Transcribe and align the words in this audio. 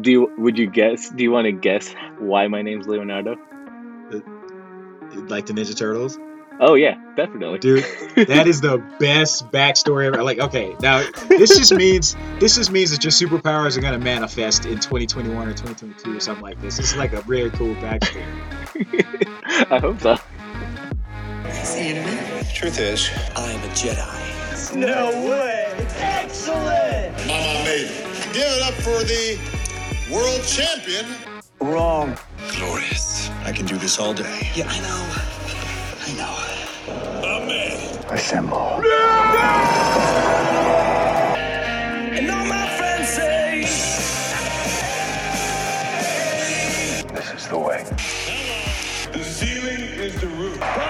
Do 0.00 0.10
you 0.10 0.32
would 0.38 0.58
you 0.58 0.68
guess? 0.68 1.10
Do 1.10 1.22
you 1.22 1.30
want 1.30 1.46
to 1.46 1.52
guess 1.52 1.94
why 2.18 2.46
my 2.48 2.62
name's 2.62 2.86
Leonardo? 2.86 3.36
Uh, 4.12 4.20
like 5.28 5.46
the 5.46 5.52
Ninja 5.52 5.76
Turtles? 5.76 6.18
Oh 6.62 6.74
yeah, 6.74 6.96
definitely, 7.16 7.58
dude. 7.58 7.84
That 8.28 8.46
is 8.46 8.60
the 8.60 8.78
best 8.98 9.50
backstory 9.50 10.04
ever. 10.06 10.22
Like, 10.22 10.38
okay, 10.38 10.76
now 10.80 11.02
this 11.28 11.56
just 11.56 11.72
means 11.72 12.16
this 12.38 12.56
just 12.56 12.70
means 12.70 12.90
that 12.90 13.02
your 13.02 13.10
superpowers 13.10 13.78
are 13.78 13.80
gonna 13.80 13.98
manifest 13.98 14.66
in 14.66 14.74
2021 14.74 15.48
or 15.48 15.52
2022 15.52 16.16
or 16.16 16.20
something 16.20 16.42
like 16.42 16.60
this. 16.60 16.76
This 16.76 16.92
is 16.92 16.96
like 16.96 17.14
a 17.14 17.22
really 17.22 17.50
cool 17.50 17.74
backstory. 17.76 18.24
I 19.70 19.78
hope 19.78 20.00
so. 20.00 20.16
See 21.64 21.88
you 21.88 21.94
in 21.94 22.02
a 22.02 22.06
minute. 22.06 22.46
Truth 22.54 22.78
is, 22.78 23.10
I'm 23.34 23.58
a 23.60 23.68
Jedi. 23.68 24.76
No 24.76 25.10
way! 25.28 25.66
Excellent! 25.98 27.16
Mama 27.26 27.64
made 27.64 27.88
it. 27.88 28.32
Give 28.32 28.44
it 28.44 28.62
up 28.62 28.74
for 28.74 29.02
the 29.02 29.59
world 30.10 30.42
champion. 30.44 31.06
Wrong. 31.60 32.16
Glorious. 32.56 33.30
I 33.44 33.52
can 33.52 33.66
do 33.66 33.76
this 33.76 33.98
all 33.98 34.12
day. 34.12 34.50
Yeah, 34.54 34.66
I 34.68 34.80
know. 34.80 35.02
I 36.06 36.12
know. 36.16 36.50
Assemble. 38.10 38.80
And 42.16 42.30
all 42.30 42.44
my 42.44 42.66
friends 42.76 43.08
say 43.08 43.62
This 47.14 47.32
is 47.34 47.48
the 47.48 47.58
way. 47.58 47.84
The 49.12 49.24
ceiling 49.24 49.80
is 49.80 50.20
the 50.20 50.26
roof. 50.26 50.89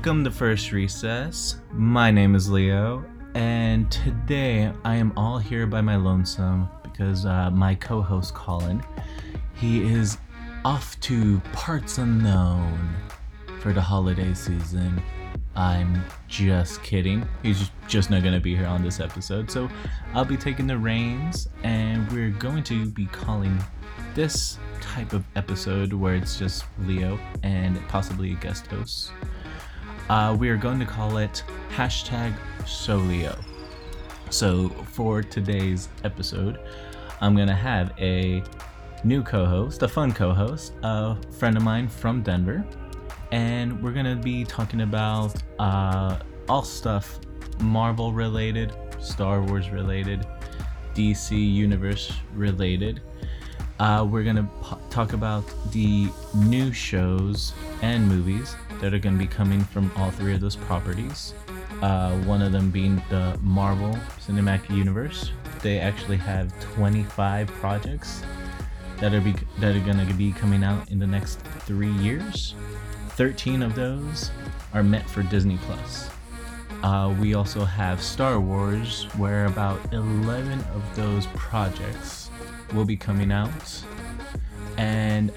Welcome 0.00 0.24
to 0.24 0.30
First 0.30 0.72
Recess. 0.72 1.56
My 1.74 2.10
name 2.10 2.34
is 2.34 2.50
Leo, 2.50 3.04
and 3.34 3.92
today 3.92 4.72
I 4.82 4.96
am 4.96 5.12
all 5.14 5.36
here 5.36 5.66
by 5.66 5.82
my 5.82 5.96
lonesome 5.96 6.70
because 6.82 7.26
uh, 7.26 7.50
my 7.50 7.74
co 7.74 8.00
host 8.00 8.32
Colin, 8.32 8.82
he 9.52 9.82
is 9.82 10.16
off 10.64 10.98
to 11.00 11.38
parts 11.52 11.98
unknown 11.98 12.96
for 13.60 13.74
the 13.74 13.80
holiday 13.82 14.32
season. 14.32 15.02
I'm 15.54 16.02
just 16.28 16.82
kidding. 16.82 17.28
He's 17.42 17.70
just- 17.86 18.10
not 18.10 18.22
going 18.22 18.32
to 18.32 18.40
be 18.40 18.56
here 18.56 18.64
on 18.64 18.82
this 18.82 19.00
episode. 19.00 19.50
So 19.50 19.68
I'll 20.14 20.24
be 20.24 20.38
taking 20.38 20.66
the 20.66 20.78
reins, 20.78 21.50
and 21.62 22.10
we're 22.10 22.30
going 22.30 22.62
to 22.64 22.86
be 22.86 23.04
calling 23.04 23.62
this 24.14 24.56
type 24.80 25.12
of 25.12 25.24
episode 25.36 25.92
where 25.92 26.14
it's 26.14 26.38
just 26.38 26.64
Leo 26.86 27.18
and 27.42 27.78
possibly 27.88 28.32
a 28.32 28.36
guest 28.36 28.66
host. 28.68 29.12
Uh, 30.10 30.34
we 30.34 30.48
are 30.48 30.56
going 30.56 30.80
to 30.80 30.84
call 30.84 31.18
it 31.18 31.44
hashtag 31.72 32.34
Solio. 32.62 33.38
So 34.30 34.68
for 34.90 35.22
today's 35.22 35.88
episode, 36.02 36.58
I'm 37.20 37.36
gonna 37.36 37.54
have 37.54 37.92
a 37.96 38.42
new 39.04 39.22
co-host, 39.22 39.84
a 39.84 39.88
fun 39.88 40.10
co-host, 40.10 40.72
a 40.82 41.14
friend 41.30 41.56
of 41.56 41.62
mine 41.62 41.86
from 41.86 42.22
Denver, 42.22 42.66
and 43.30 43.80
we're 43.80 43.92
gonna 43.92 44.16
be 44.16 44.42
talking 44.44 44.80
about 44.80 45.32
uh, 45.60 46.18
all 46.48 46.64
stuff 46.64 47.20
Marvel 47.60 48.12
related, 48.12 48.72
Star 48.98 49.40
Wars 49.40 49.70
related, 49.70 50.26
DC 50.92 51.38
Universe 51.38 52.12
related. 52.34 53.00
Uh, 53.78 54.04
we're 54.10 54.24
gonna 54.24 54.50
po- 54.60 54.80
talk 54.90 55.12
about 55.12 55.44
the 55.70 56.08
new 56.34 56.72
shows 56.72 57.52
and 57.80 58.08
movies 58.08 58.56
that 58.80 58.94
are 58.94 58.98
gonna 58.98 59.18
be 59.18 59.26
coming 59.26 59.62
from 59.64 59.90
all 59.96 60.10
three 60.10 60.34
of 60.34 60.40
those 60.40 60.56
properties. 60.56 61.34
Uh, 61.82 62.12
one 62.20 62.42
of 62.42 62.52
them 62.52 62.70
being 62.70 63.02
the 63.10 63.38
Marvel 63.42 63.96
Cinematic 64.18 64.68
Universe. 64.74 65.32
They 65.62 65.78
actually 65.78 66.16
have 66.18 66.58
25 66.74 67.48
projects 67.48 68.22
that 68.98 69.14
are 69.14 69.20
be- 69.20 69.34
that 69.58 69.76
are 69.76 69.80
gonna 69.80 70.06
be 70.14 70.32
coming 70.32 70.64
out 70.64 70.90
in 70.90 70.98
the 70.98 71.06
next 71.06 71.40
three 71.40 71.92
years. 71.92 72.54
13 73.10 73.62
of 73.62 73.74
those 73.74 74.30
are 74.72 74.82
meant 74.82 75.08
for 75.08 75.22
Disney 75.22 75.58
Plus. 75.58 76.10
Uh, 76.82 77.14
we 77.20 77.34
also 77.34 77.64
have 77.64 78.00
Star 78.00 78.40
Wars, 78.40 79.04
where 79.16 79.44
about 79.46 79.80
11 79.92 80.60
of 80.74 80.82
those 80.96 81.26
projects 81.34 82.30
will 82.72 82.86
be 82.86 82.96
coming 82.96 83.30
out, 83.30 83.84
and 84.78 85.30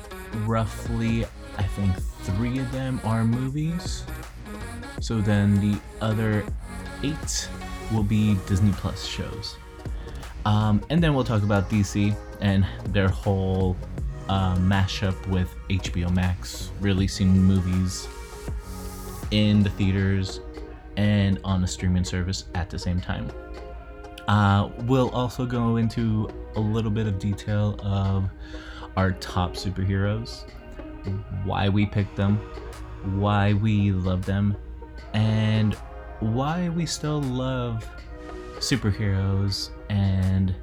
roughly, 0.46 1.26
I 1.58 1.64
think, 1.64 1.94
three 2.24 2.60
of 2.60 2.72
them 2.72 3.00
are 3.04 3.24
movies. 3.24 4.04
So 5.00 5.22
then 5.22 5.60
the 5.60 5.80
other 6.02 6.46
eight 7.04 7.50
will 7.92 8.04
be 8.04 8.36
Disney 8.48 8.72
Plus 8.74 9.06
shows. 9.06 9.58
Um, 10.46 10.84
and 10.90 11.02
then 11.02 11.14
we'll 11.14 11.24
talk 11.24 11.44
about 11.44 11.70
DC 11.70 12.16
and 12.42 12.66
their 12.90 13.08
whole 13.08 13.78
uh, 14.30 14.56
mashup 14.58 15.28
with 15.28 15.54
HBO 15.70 16.14
Max 16.14 16.72
releasing 16.80 17.30
movies 17.30 18.08
in 19.32 19.64
the 19.64 19.70
theaters 19.72 20.42
and 20.98 21.40
on 21.44 21.64
a 21.64 21.68
streaming 21.68 22.04
service 22.04 22.46
at 22.56 22.70
the 22.70 22.78
same 22.78 23.02
time. 23.02 23.30
Uh, 24.28 24.70
we'll 24.84 25.10
also 25.10 25.46
go 25.46 25.78
into 25.78 26.30
a 26.56 26.60
little 26.60 26.92
bit 26.92 27.08
of 27.08 27.20
detail 27.20 27.78
of 27.84 28.30
our 28.96 29.12
top 29.14 29.54
superheroes, 29.54 30.46
why 31.44 31.70
we 31.70 31.86
picked 31.86 32.16
them, 32.16 32.38
why 33.20 33.54
we 33.54 33.92
love 33.92 34.26
them, 34.26 34.56
and 35.14 35.76
why 36.20 36.70
we 36.70 36.86
still 36.86 37.22
love 37.22 37.88
superheroes 38.58 39.70
and 39.90 40.56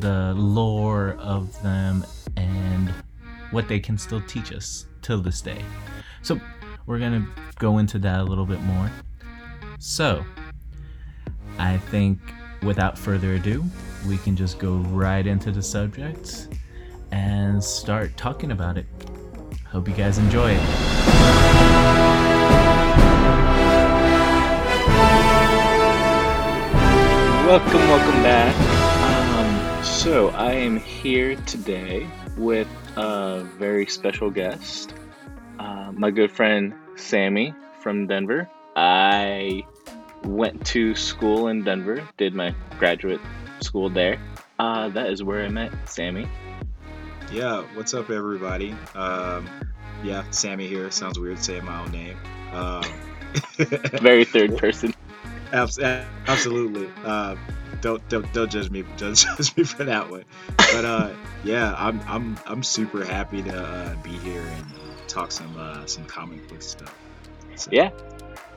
the 0.00 0.32
lore 0.34 1.16
of 1.18 1.60
them 1.62 2.04
and 2.36 2.92
what 3.50 3.68
they 3.68 3.80
can 3.80 3.96
still 3.98 4.22
teach 4.26 4.52
us 4.52 4.86
till 5.02 5.20
this 5.20 5.40
day. 5.40 5.62
So, 6.22 6.40
we're 6.86 6.98
gonna 6.98 7.26
go 7.58 7.78
into 7.78 7.98
that 8.00 8.20
a 8.20 8.22
little 8.24 8.46
bit 8.46 8.60
more. 8.62 8.90
So, 9.78 10.24
I 11.58 11.76
think 11.76 12.18
without 12.62 12.98
further 12.98 13.34
ado, 13.34 13.64
we 14.08 14.16
can 14.18 14.36
just 14.36 14.58
go 14.58 14.76
right 14.76 15.26
into 15.26 15.50
the 15.50 15.62
subject 15.62 16.48
and 17.10 17.62
start 17.62 18.16
talking 18.16 18.52
about 18.52 18.78
it. 18.78 18.86
Hope 19.72 19.88
you 19.88 19.94
guys 19.94 20.18
enjoy 20.18 20.50
it. 20.50 20.60
Welcome, 27.46 27.80
welcome 27.88 28.22
back. 28.22 28.54
Um, 29.38 29.82
so 29.82 30.28
I 30.28 30.52
am 30.52 30.76
here 30.76 31.36
today 31.46 32.06
with 32.36 32.68
a 32.96 33.44
very 33.58 33.86
special 33.86 34.30
guest, 34.30 34.92
uh, 35.58 35.90
my 35.92 36.10
good 36.10 36.30
friend 36.30 36.74
Sammy 36.96 37.54
from 37.80 38.06
Denver. 38.06 38.50
I 38.76 39.62
went 40.24 40.66
to 40.66 40.94
school 40.94 41.48
in 41.48 41.64
Denver, 41.64 42.06
did 42.18 42.34
my 42.34 42.54
graduate 42.78 43.22
school 43.62 43.88
there. 43.88 44.20
Uh, 44.58 44.90
that 44.90 45.08
is 45.08 45.22
where 45.22 45.42
I 45.42 45.48
met 45.48 45.72
Sammy. 45.88 46.28
Yeah, 47.32 47.62
what's 47.72 47.94
up, 47.94 48.10
everybody? 48.10 48.74
Um, 48.94 49.48
yeah, 50.04 50.22
Sammy 50.32 50.66
here. 50.66 50.90
Sounds 50.90 51.18
weird 51.18 51.38
saying 51.38 51.64
my 51.64 51.80
own 51.80 51.90
name. 51.90 52.18
Um, 52.52 52.84
Very 53.56 54.26
third 54.26 54.58
person. 54.58 54.92
absolutely. 55.50 56.88
Um, 57.06 57.38
don't, 57.80 58.06
don't 58.10 58.30
don't 58.34 58.50
judge 58.50 58.70
me. 58.70 58.84
Don't 58.98 59.14
judge 59.38 59.56
me 59.56 59.64
for 59.64 59.84
that 59.84 60.10
one. 60.10 60.24
But 60.58 60.84
uh, 60.84 61.14
yeah, 61.42 61.74
I'm 61.78 62.02
I'm 62.06 62.38
I'm 62.44 62.62
super 62.62 63.02
happy 63.02 63.42
to 63.44 63.58
uh, 63.58 63.94
be 64.02 64.10
here 64.10 64.42
and 64.42 64.66
talk 65.08 65.32
some 65.32 65.56
uh, 65.56 65.86
some 65.86 66.04
comic 66.04 66.46
book 66.50 66.60
stuff. 66.60 66.94
So, 67.56 67.70
Yeah. 67.72 67.92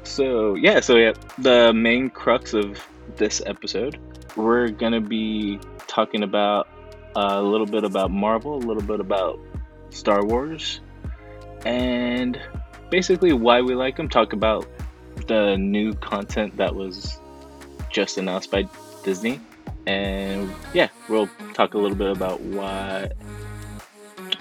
So 0.04 0.56
yeah, 0.56 0.82
so 0.82 0.98
yeah, 0.98 1.14
the 1.38 1.72
main 1.72 2.10
crux 2.10 2.54
of 2.54 2.86
this 3.16 3.42
episode, 3.46 3.98
we're 4.36 4.68
gonna 4.68 5.00
be 5.00 5.62
talking 5.88 6.24
about 6.24 6.68
a 7.16 7.42
little 7.42 7.66
bit 7.66 7.84
about 7.84 8.12
Marvel, 8.12 8.56
a 8.56 8.64
little 8.66 8.84
bit 8.84 9.00
about 9.00 9.40
Star 9.90 10.24
Wars, 10.26 10.82
and 11.66 12.40
basically 12.90 13.34
why 13.34 13.62
we 13.62 13.76
like 13.76 13.96
them. 13.96 14.10
Talk 14.10 14.34
about 14.34 14.68
the 15.28 15.56
new 15.56 15.94
content 15.94 16.58
that 16.58 16.76
was 16.76 17.20
just 17.90 18.18
announced 18.18 18.52
by 18.52 18.68
Disney, 19.04 19.40
and 19.88 20.54
yeah, 20.74 20.90
we'll 21.08 21.30
talk 21.54 21.74
a 21.74 21.78
little 21.78 21.98
bit 21.98 22.12
about 22.12 22.42
why, 22.42 23.10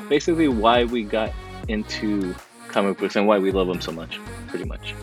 basically 0.09 0.49
why 0.49 0.85
we 0.85 1.05
got 1.05 1.33
into 1.69 2.35
comic 2.69 2.99
books 2.99 3.15
and 3.17 3.27
why 3.27 3.39
we 3.39 3.53
love 3.53 3.69
them 3.69 3.81
so 3.81 3.93
much, 3.93 4.19
pretty 4.49 4.65
much. 4.65 4.95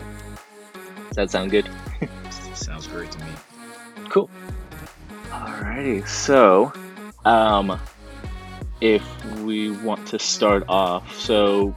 Does 1.08 1.16
that 1.16 1.30
sound 1.30 1.50
good? 1.50 1.68
sounds 2.54 2.86
great 2.86 3.10
to 3.10 3.18
me. 3.18 3.32
Cool. 4.08 4.30
Alrighty, 5.30 6.06
so 6.06 6.72
um, 7.24 7.80
if 8.80 9.02
we 9.40 9.70
want 9.70 10.06
to 10.08 10.18
start 10.18 10.64
off, 10.68 11.16
so 11.18 11.74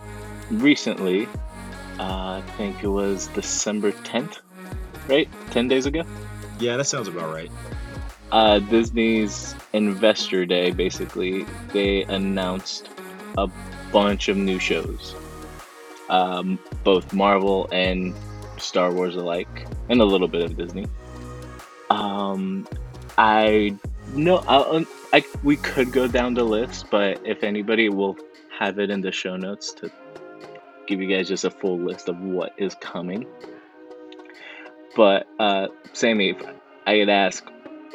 recently, 0.50 1.28
uh, 2.00 2.42
I 2.42 2.44
think 2.58 2.84
it 2.84 2.88
was 2.88 3.28
December 3.28 3.92
10th, 3.92 4.40
right? 5.08 5.30
Ten 5.52 5.68
days 5.68 5.86
ago. 5.86 6.04
Yeah, 6.60 6.78
that 6.78 6.86
sounds 6.86 7.08
about 7.08 7.34
right. 7.34 7.52
uh, 8.32 8.60
Disney's 8.60 9.56
Investor 9.74 10.46
Day, 10.46 10.72
basically, 10.72 11.46
they 11.74 12.04
announced 12.04 12.90
a 13.38 13.48
bunch 13.92 14.28
of 14.30 14.38
new 14.38 14.60
shows, 14.60 15.16
um, 16.10 16.60
both 16.84 17.14
Marvel 17.14 17.68
and 17.72 18.16
Star 18.58 18.92
Wars 18.92 19.16
alike, 19.16 19.68
and 19.90 20.02
a 20.02 20.06
little 20.06 20.28
bit 20.28 20.42
of 20.42 20.58
Disney. 20.58 20.88
Um, 21.90 22.68
I 23.18 23.76
know 24.14 24.44
I, 24.48 24.86
I 25.16 25.24
we 25.44 25.56
could 25.56 25.94
go 25.94 26.10
down 26.10 26.34
the 26.34 26.44
list, 26.44 26.88
but 26.92 27.26
if 27.26 27.42
anybody 27.42 27.88
will 27.88 28.18
have 28.60 28.80
it 28.80 28.90
in 28.90 29.00
the 29.00 29.14
show 29.14 29.38
notes 29.38 29.72
to 29.76 29.90
give 30.88 31.02
you 31.02 31.08
guys 31.08 31.30
just 31.30 31.46
a 31.46 31.52
full 31.52 31.80
list 31.80 32.10
of 32.10 32.20
what 32.20 32.52
is 32.58 32.76
coming. 32.82 33.26
But 34.94 35.26
uh, 35.40 35.68
Sammy, 35.94 36.32
if 36.32 36.46
I 36.86 37.00
could 37.00 37.08
ask, 37.08 37.48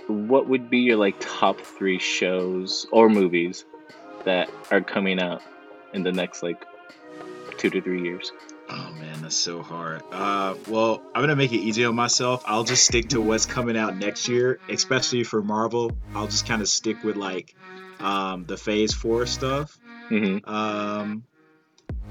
what 0.07 0.49
would 0.49 0.71
be 0.71 0.79
your 0.79 0.97
like 0.97 1.17
top 1.21 1.61
three 1.61 1.99
shows 1.99 2.87
or 2.91 3.11
movies 3.11 3.67
that 4.25 4.51
are 4.71 4.81
coming 4.81 5.21
out 5.21 5.43
in 5.93 6.03
the 6.03 6.13
next 6.13 6.43
like 6.43 6.65
two 7.59 7.69
to 7.69 7.83
three 7.83 8.03
years? 8.03 8.33
Oh 8.73 8.93
man, 9.01 9.23
that's 9.23 9.37
so 9.37 9.63
hard. 9.63 10.03
Uh, 10.13 10.55
well, 10.69 11.03
I'm 11.15 11.23
gonna 11.23 11.37
make 11.37 11.53
it 11.53 11.57
easy 11.59 11.85
on 11.85 11.95
myself. 11.95 12.43
I'll 12.47 12.65
just 12.65 12.85
stick 12.85 13.09
to 13.11 13.21
what's 13.21 13.47
coming 13.47 13.77
out 13.77 13.97
next 13.97 14.29
year, 14.29 14.61
especially 14.69 15.25
for 15.25 15.43
Marvel. 15.43 15.91
I'll 16.15 16.29
just 16.29 16.47
kind 16.47 16.63
of 16.63 16.69
stick 16.69 17.03
with 17.03 17.17
like 17.17 17.55
um, 17.99 18.45
the 18.47 18.57
Phase 18.57 18.95
Four 18.95 19.27
stuff. 19.27 19.77
hmm 20.09 20.39
Um, 20.45 21.25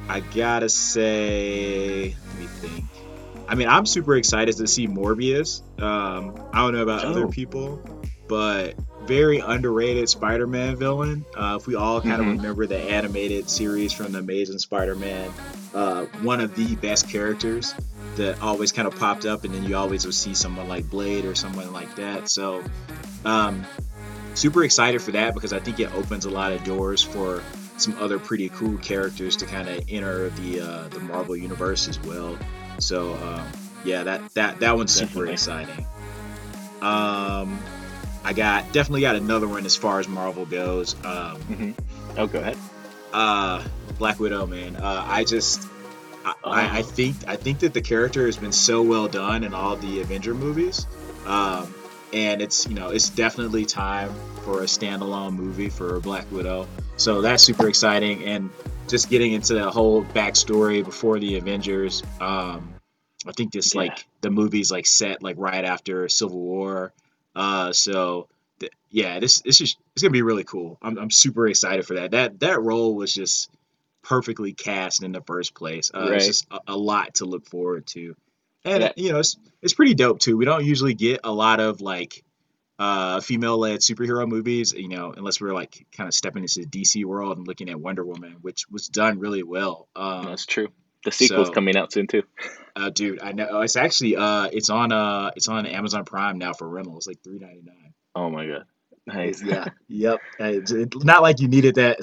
I 0.10 0.20
gotta 0.22 0.70
say, 0.70 2.16
let 2.28 2.38
me 2.38 2.48
think. 2.48 2.84
I 3.48 3.56
mean, 3.56 3.68
I'm 3.68 3.86
super 3.86 4.16
excited 4.16 4.58
to 4.58 4.68
see 4.68 4.88
Morbius. 4.88 5.62
Um, 5.82 6.36
I 6.54 6.60
don't 6.64 6.74
know 6.74 6.84
about 6.84 7.06
other 7.06 7.26
Oh. 7.26 7.30
people, 7.30 7.82
but 8.28 8.76
very 9.10 9.40
underrated 9.40 10.08
Spider-Man 10.08 10.76
villain. 10.76 11.26
Uh, 11.36 11.58
if 11.60 11.66
we 11.66 11.74
all 11.74 12.00
kind 12.00 12.22
of 12.22 12.28
remember 12.28 12.68
the 12.68 12.78
animated 12.78 13.50
series 13.50 13.92
from 13.92 14.12
the 14.12 14.20
Amazing 14.20 14.60
Spider-Man, 14.60 15.32
uh, 15.74 16.06
one 16.22 16.40
of 16.40 16.56
the 16.56 16.76
best 16.76 17.10
characters 17.10 17.74
that 18.18 18.40
always 18.40 18.72
kind 18.72 18.88
of 18.88 18.96
popped 19.00 19.26
up, 19.26 19.46
and 19.46 19.54
then 19.54 19.64
you 19.64 19.76
always 19.76 20.06
would 20.06 20.14
see 20.14 20.36
someone 20.36 20.68
like 20.68 20.88
Blade 20.92 21.26
or 21.26 21.34
someone 21.34 21.74
like 21.74 21.96
that. 21.96 22.30
So, 22.30 22.64
um, 23.26 23.66
super 24.36 24.64
excited 24.64 25.02
for 25.02 25.10
that 25.14 25.34
because 25.34 25.54
I 25.54 25.60
think 25.60 25.80
it 25.80 25.92
opens 25.96 26.26
a 26.26 26.30
lot 26.30 26.52
of 26.52 26.64
doors 26.64 27.02
for 27.02 27.42
some 27.78 27.98
other 28.00 28.20
pretty 28.20 28.50
cool 28.50 28.78
characters 28.78 29.36
to 29.38 29.48
kind 29.48 29.68
of 29.68 29.84
enter 29.90 30.30
the 30.30 30.60
uh, 30.60 30.88
the 30.90 31.00
Marvel 31.00 31.36
universe 31.36 31.88
as 31.88 32.00
well. 32.02 32.38
So 32.78 33.16
um, 33.16 33.48
yeah, 33.84 34.04
that 34.04 34.34
that 34.36 34.60
that 34.60 34.78
one's 34.78 34.92
super 34.94 35.26
Definitely. 35.26 35.34
exciting. 35.34 35.88
Um, 36.84 37.60
I 38.24 38.34
got 38.34 38.72
definitely 38.74 39.02
got 39.02 39.16
another 39.16 39.48
one 39.48 39.66
as 39.66 39.76
far 39.76 40.00
as 40.00 40.08
Marvel 40.08 40.46
goes. 40.46 40.96
Um, 41.06 41.36
hmm 41.42 41.72
Oh, 42.18 42.28
go 42.28 42.40
ahead. 42.40 42.58
uh, 43.14 43.64
Black 43.98 44.20
Widow, 44.20 44.46
man. 44.46 44.76
Uh, 44.76 45.04
I 45.08 45.24
just 45.24 45.62
I, 46.26 46.34
I, 46.44 46.78
I 46.80 46.82
think 46.82 47.16
I 47.28 47.36
think 47.38 47.60
that 47.60 47.74
the 47.74 47.82
character 47.82 48.26
has 48.26 48.38
been 48.38 48.52
so 48.52 48.82
well 48.82 49.08
done 49.08 49.44
in 49.44 49.54
all 49.54 49.76
the 49.78 50.02
Avenger 50.02 50.34
movies. 50.34 50.86
Um, 51.26 51.74
and 52.14 52.42
it's 52.42 52.68
you 52.68 52.76
know 52.76 52.90
it's 52.90 53.10
definitely 53.10 53.66
time 53.66 54.14
for 54.44 54.62
a 54.62 54.66
standalone 54.66 55.34
movie 55.34 55.70
for 55.70 56.00
Black 56.00 56.30
Widow. 56.32 56.68
So 56.98 57.22
that's 57.22 57.44
super 57.44 57.68
exciting, 57.70 58.24
and 58.26 58.50
just 58.88 59.10
getting 59.10 59.32
into 59.34 59.54
the 59.54 59.70
whole 59.72 60.04
backstory 60.04 60.84
before 60.84 61.20
the 61.20 61.38
Avengers. 61.38 62.04
Um, 62.20 62.74
I 63.28 63.32
think 63.34 63.52
this 63.54 63.74
Yeah. 63.76 63.82
like 63.82 64.06
the 64.22 64.30
movie's 64.32 64.72
like 64.72 64.86
set 64.88 65.22
like 65.22 65.36
right 65.38 65.64
after 65.64 66.10
Civil 66.10 66.40
War. 66.40 66.92
Uh, 67.40 67.72
so 67.74 68.28
th- 68.60 68.72
yeah, 68.90 69.20
this 69.20 69.42
this 69.42 69.62
is 69.62 69.78
it's 69.94 70.04
gonna 70.04 70.12
be 70.12 70.22
really 70.22 70.44
cool. 70.44 70.78
I'm 70.82 70.98
I'm 70.98 71.10
super 71.12 71.48
excited 71.48 71.86
for 71.88 71.96
that. 71.96 72.12
That 72.12 72.40
that 72.42 72.62
role 72.62 72.96
was 72.96 73.14
just 73.14 73.50
perfectly 74.04 74.54
cast 74.54 75.04
in 75.04 75.12
the 75.12 75.22
first 75.22 75.54
place. 75.56 75.92
Uh, 75.94 76.00
Right. 76.10 76.14
It's 76.18 76.28
just 76.28 76.48
a, 76.52 76.60
a 76.70 76.78
lot 76.78 77.16
to 77.16 77.26
look 77.26 77.46
forward 77.48 77.86
to, 77.88 78.16
and 78.66 78.84
Yeah. 78.84 78.92
you 78.96 79.12
know 79.12 79.20
it's 79.20 79.38
it's 79.62 79.74
pretty 79.74 79.94
dope 79.94 80.20
too. 80.20 80.36
We 80.38 80.46
don't 80.46 80.66
usually 80.66 80.94
get 80.96 81.22
a 81.24 81.32
lot 81.32 81.60
of 81.60 81.80
like 81.82 82.24
uh, 82.78 83.20
female-led 83.20 83.82
superhero 83.82 84.26
movies, 84.28 84.72
you 84.72 84.88
know, 84.88 85.14
unless 85.16 85.42
we're 85.42 85.54
like 85.54 85.86
kind 85.92 86.08
of 86.08 86.14
stepping 86.14 86.44
into 86.44 86.62
the 86.62 86.66
DC 86.66 87.04
world 87.04 87.38
and 87.38 87.46
looking 87.48 87.70
at 87.70 87.78
Wonder 87.80 88.06
Woman, 88.06 88.38
which 88.42 88.70
was 88.70 88.88
done 88.88 89.20
really 89.20 89.44
well. 89.44 89.90
Um, 89.98 90.26
That's 90.26 90.46
true. 90.46 90.70
The 91.04 91.12
sequel's 91.12 91.48
so- 91.48 91.54
coming 91.54 91.76
out 91.76 91.92
soon 91.92 92.08
too. 92.08 92.24
Uh, 92.76 92.90
dude, 92.90 93.20
I 93.22 93.32
know 93.32 93.62
it's 93.62 93.76
actually 93.76 94.16
uh, 94.16 94.50
it's 94.52 94.70
on 94.70 94.92
uh, 94.92 95.32
it's 95.36 95.48
on 95.48 95.66
Amazon 95.66 96.06
Prime 96.06 96.38
now 96.38 96.54
for 96.54 96.68
rental. 96.68 96.98
It's 96.98 97.08
like 97.08 97.22
three 97.24 97.40
ninety 97.40 97.62
nine. 97.64 97.94
Oh 98.16 98.30
my 98.30 98.48
god. 98.48 98.66
Nice. 99.06 99.42
Yeah. 99.42 99.66
yep. 99.88 100.20
Uh, 100.40 100.46
It's, 100.46 100.72
not 101.04 101.22
like 101.24 101.40
you 101.40 101.48
needed 101.48 101.76
that 101.76 102.00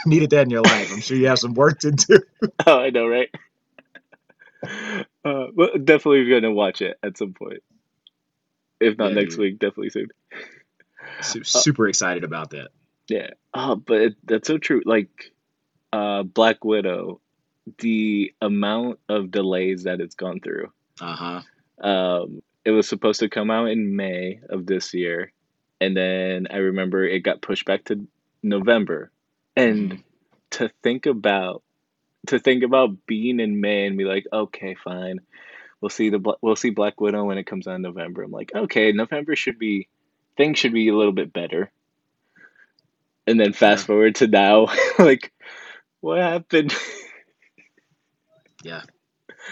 needed 0.06 0.30
that 0.30 0.42
in 0.42 0.50
your 0.50 0.62
life. 0.62 0.92
I'm 0.92 1.00
sure 1.00 1.16
you 1.16 1.28
have 1.28 1.38
some 1.38 1.54
work 1.54 1.78
to 1.80 1.90
do. 1.92 2.18
oh, 2.66 2.78
I 2.80 2.90
know, 2.90 3.06
right? 3.06 3.28
Uh, 5.22 5.46
well, 5.54 5.70
definitely 5.76 6.28
gonna 6.30 6.50
watch 6.50 6.80
it 6.80 6.98
at 7.02 7.18
some 7.18 7.34
point. 7.34 7.62
If 8.80 8.96
not 8.96 9.08
Yeah, 9.08 9.20
next 9.20 9.34
dude. 9.34 9.40
week, 9.40 9.58
definitely 9.58 9.90
soon. 9.90 10.08
Su- 11.20 11.44
Super 11.44 11.88
excited 11.88 12.24
about 12.24 12.50
that. 12.50 12.68
Yeah. 13.08 13.30
Oh, 13.52 13.76
but 13.76 14.00
it, 14.00 14.14
that's 14.24 14.46
so 14.46 14.56
true. 14.56 14.80
Like, 14.84 15.32
uh, 15.92 16.22
Black 16.22 16.64
Widow, 16.64 17.20
the 17.78 18.32
amount 18.40 18.98
of 19.08 19.30
delays 19.30 19.84
that 19.84 20.00
it's 20.00 20.14
gone 20.14 20.40
through. 20.40 20.72
Uh 21.00 21.14
huh. 21.14 21.42
Um, 21.86 22.42
it 22.64 22.70
was 22.72 22.88
supposed 22.88 23.20
to 23.20 23.28
come 23.30 23.50
out 23.50 23.66
in 23.70 23.96
May 23.96 24.40
of 24.50 24.66
this 24.66 24.92
year, 24.94 25.32
and 25.80 25.96
then 25.96 26.46
I 26.50 26.56
remember 26.58 27.04
it 27.04 27.20
got 27.20 27.40
pushed 27.42 27.64
back 27.64 27.84
to 27.84 28.06
November. 28.42 29.10
And 29.56 29.92
Mhm. 29.92 30.02
to 30.52 30.70
think 30.82 31.06
about, 31.06 31.62
to 32.28 32.38
think 32.38 32.62
about 32.64 33.06
being 33.06 33.40
in 33.40 33.60
May 33.60 33.86
and 33.86 33.96
be 33.96 34.04
like, 34.04 34.26
okay, 34.32 34.74
fine, 34.74 35.20
we'll 35.80 35.88
see 35.90 36.10
the 36.10 36.20
we'll 36.42 36.56
see 36.56 36.70
Black 36.70 37.00
Widow 37.00 37.24
when 37.24 37.38
it 37.38 37.46
comes 37.46 37.66
out 37.66 37.76
in 37.76 37.82
November. 37.82 38.22
I'm 38.22 38.30
like, 38.30 38.52
okay, 38.54 38.92
November 38.92 39.36
should 39.36 39.58
be 39.58 39.88
things 40.36 40.58
should 40.58 40.72
be 40.72 40.88
a 40.88 40.96
little 40.96 41.12
bit 41.12 41.32
better. 41.32 41.70
And 43.26 43.38
then 43.38 43.52
fast 43.52 43.84
Yeah. 43.84 43.86
forward 43.86 44.14
to 44.16 44.26
now, 44.26 44.68
like, 44.98 45.32
what 46.00 46.18
happened? 46.18 46.74
Yeah. 48.62 48.82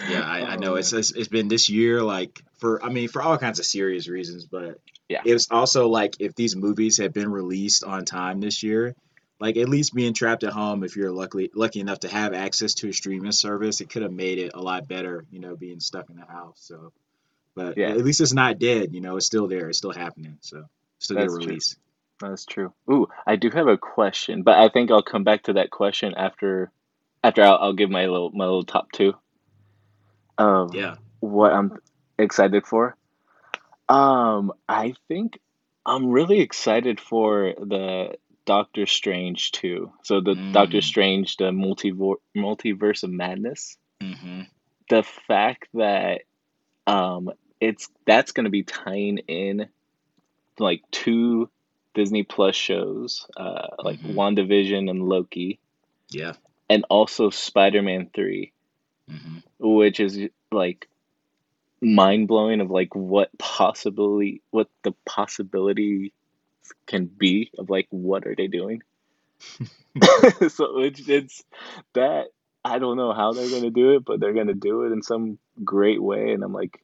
Yeah, 0.06 0.22
I, 0.22 0.52
I 0.52 0.56
Oh, 0.56 0.60
know 0.60 0.74
it's, 0.76 0.92
it's 0.92 1.12
it's 1.12 1.28
been 1.28 1.48
this 1.48 1.68
year 1.68 2.02
like 2.02 2.40
for 2.58 2.82
I 2.84 2.88
mean 2.88 3.08
for 3.08 3.20
all 3.22 3.36
kinds 3.38 3.58
of 3.58 3.66
serious 3.66 4.08
reasons, 4.08 4.46
but 4.46 4.78
Yeah. 5.08 5.22
it 5.24 5.32
was 5.32 5.48
also 5.50 5.88
like 5.88 6.16
if 6.20 6.34
these 6.34 6.54
movies 6.56 6.96
had 6.98 7.12
been 7.12 7.30
released 7.30 7.84
on 7.84 8.04
time 8.04 8.40
this 8.40 8.62
year, 8.62 8.94
like 9.40 9.56
at 9.56 9.68
least 9.68 9.94
being 9.94 10.14
trapped 10.14 10.44
at 10.44 10.52
home 10.52 10.84
if 10.84 10.96
you're 10.96 11.10
lucky 11.10 11.50
lucky 11.54 11.80
enough 11.80 12.00
to 12.00 12.08
have 12.08 12.32
access 12.34 12.74
to 12.74 12.88
a 12.88 12.92
streaming 12.92 13.32
service, 13.32 13.80
it 13.80 13.90
could 13.90 14.02
have 14.02 14.12
made 14.12 14.38
it 14.38 14.52
a 14.54 14.60
lot 14.62 14.86
better, 14.88 15.24
you 15.30 15.40
know, 15.40 15.56
being 15.56 15.80
stuck 15.80 16.10
in 16.10 16.16
the 16.16 16.26
house. 16.26 16.58
So, 16.60 16.92
but 17.54 17.78
Yeah. 17.78 17.90
at 17.90 17.98
least 18.04 18.20
it's 18.20 18.32
not 18.34 18.58
dead, 18.58 18.94
you 18.94 19.00
know, 19.00 19.16
it's 19.16 19.26
still 19.26 19.48
there, 19.48 19.68
it's 19.68 19.78
still 19.78 19.92
happening. 19.92 20.38
So 20.42 20.64
still 21.00 21.16
get 21.16 21.26
a 21.26 21.30
That's 21.30 21.38
true. 21.38 21.42
release. 21.46 21.76
That's 22.20 22.46
true. 22.46 22.72
Ooh, 22.90 23.08
I 23.26 23.36
do 23.36 23.50
have 23.50 23.68
a 23.68 23.78
question, 23.78 24.42
but 24.42 24.58
I 24.58 24.68
think 24.68 24.90
I'll 24.90 25.02
come 25.02 25.24
back 25.24 25.44
to 25.44 25.54
that 25.54 25.70
question 25.70 26.14
after 26.16 26.70
after 27.22 27.42
I'll, 27.42 27.58
I'll 27.60 27.72
give 27.72 27.90
my 27.90 28.06
little 28.06 28.30
my 28.32 28.44
little 28.44 28.64
top 28.64 28.92
two 28.92 29.14
of 30.36 30.74
Yeah. 30.74 30.96
what 31.20 31.52
I'm 31.52 31.78
excited 32.18 32.66
for. 32.66 32.96
Um, 33.88 34.52
I 34.68 34.94
think 35.08 35.40
I'm 35.86 36.08
really 36.08 36.40
excited 36.40 37.00
for 37.00 37.54
the 37.58 38.16
Doctor 38.44 38.86
Strange 38.86 39.52
too. 39.52 39.92
So 40.04 40.20
the 40.20 40.34
Doctor 40.52 40.78
Mm. 40.78 40.84
Strange, 40.84 41.36
the 41.36 41.50
multivor 41.50 42.16
multiverse 42.36 43.02
of 43.02 43.10
madness. 43.10 43.76
Mm-hmm. 44.00 44.42
The 44.90 45.02
fact 45.02 45.68
that 45.74 46.22
um 46.86 47.30
it's 47.60 47.88
that's 48.06 48.32
going 48.32 48.44
to 48.44 48.50
be 48.50 48.62
tying 48.62 49.18
in 49.18 49.68
like 50.58 50.82
two 50.90 51.50
Disney 51.94 52.22
Plus 52.22 52.54
shows, 52.54 53.26
uh, 53.36 53.68
like 53.82 54.00
Mhm. 54.00 54.14
WandaVision 54.14 54.88
and 54.88 55.02
Loki, 55.08 55.58
Yeah. 56.10 56.34
And 56.68 56.84
also 56.90 57.30
Spider-Man 57.30 58.10
3, 58.14 58.52
Mm-hmm. 59.10 59.38
which 59.58 60.00
is 60.00 60.18
like 60.52 60.88
mind 61.80 62.28
blowing 62.28 62.60
of 62.60 62.70
like 62.70 62.94
what 62.94 63.30
possibly 63.38 64.42
what 64.50 64.68
the 64.82 64.92
possibility 65.06 66.12
can 66.86 67.06
be 67.06 67.50
of 67.58 67.70
like 67.70 67.86
what 67.90 68.26
are 68.26 68.34
they 68.34 68.48
doing. 68.48 68.82
so 70.48 70.80
it's 70.80 71.00
it's 71.08 71.44
that 71.94 72.26
I 72.64 72.78
don't 72.78 72.96
know 72.96 73.12
how 73.12 73.32
they're 73.32 73.50
gonna 73.50 73.70
do 73.70 73.96
it, 73.96 74.04
but 74.04 74.20
they're 74.20 74.34
gonna 74.34 74.54
do 74.54 74.82
it 74.84 74.92
in 74.92 75.02
some 75.02 75.38
great 75.64 76.02
way, 76.02 76.32
and 76.32 76.42
I'm 76.44 76.52
like, 76.52 76.80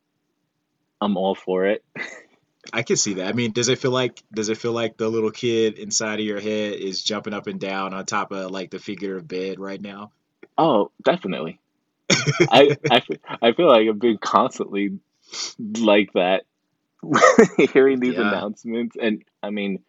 I'm 1.01 1.17
all 1.17 1.35
for 1.35 1.67
it. 1.67 1.85
I 2.73 2.83
can 2.83 2.97
see 2.97 3.15
that. 3.15 3.29
I 3.29 3.33
mean, 3.33 3.53
does 3.53 3.69
it 3.69 3.79
feel 3.79 3.91
like 3.91 4.23
does 4.33 4.49
it 4.49 4.59
feel 4.59 4.73
like 4.73 4.97
the 4.97 5.09
little 5.09 5.31
kid 5.31 5.79
inside 5.79 6.19
of 6.21 6.27
your 6.27 6.41
head 6.41 6.75
is 6.75 7.03
jumping 7.03 7.35
up 7.35 7.47
and 7.47 7.61
down 7.61 7.95
on 7.95 8.07
top 8.07 8.33
of 8.33 8.51
like 8.51 8.71
the 8.71 8.79
figure 8.79 9.17
of 9.17 9.29
bed 9.29 9.59
right 9.61 9.81
now? 9.81 10.13
Oh, 10.57 10.91
definitely. 11.03 11.61
I 12.51 12.77
I 12.91 13.03
I 13.43 13.53
feel 13.53 13.69
like 13.69 13.89
I've 13.89 13.99
been 13.99 14.19
constantly 14.19 14.99
like 15.79 16.13
that. 16.15 16.45
Hearing 17.73 18.01
these 18.01 18.15
Yeah. 18.15 18.23
announcements, 18.23 18.97
and 19.01 19.23
I 19.43 19.51
mean, 19.51 19.85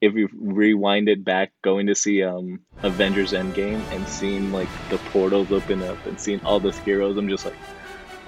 if 0.00 0.14
you 0.14 0.28
rewind 0.34 1.08
it 1.08 1.24
back, 1.24 1.52
going 1.62 1.86
to 1.86 1.94
see 1.94 2.22
um 2.22 2.60
Avengers 2.82 3.32
Endgame 3.32 3.80
and 3.90 4.06
seeing 4.06 4.52
like 4.52 4.68
the 4.90 4.98
portals 4.98 5.50
open 5.50 5.82
up 5.82 6.04
and 6.06 6.20
seeing 6.20 6.40
all 6.44 6.60
those 6.60 6.78
heroes, 6.78 7.16
I'm 7.16 7.28
just 7.28 7.44
like, 7.46 7.56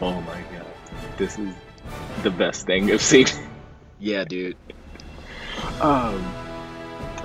oh 0.00 0.20
my 0.22 0.40
god, 0.56 0.66
this 1.18 1.38
is 1.38 1.54
the 2.22 2.30
best 2.30 2.66
thing 2.66 2.90
I've 2.90 3.02
seen. 3.02 3.26
Yeah, 4.00 4.24
dude. 4.24 4.56
Um, 5.80 6.34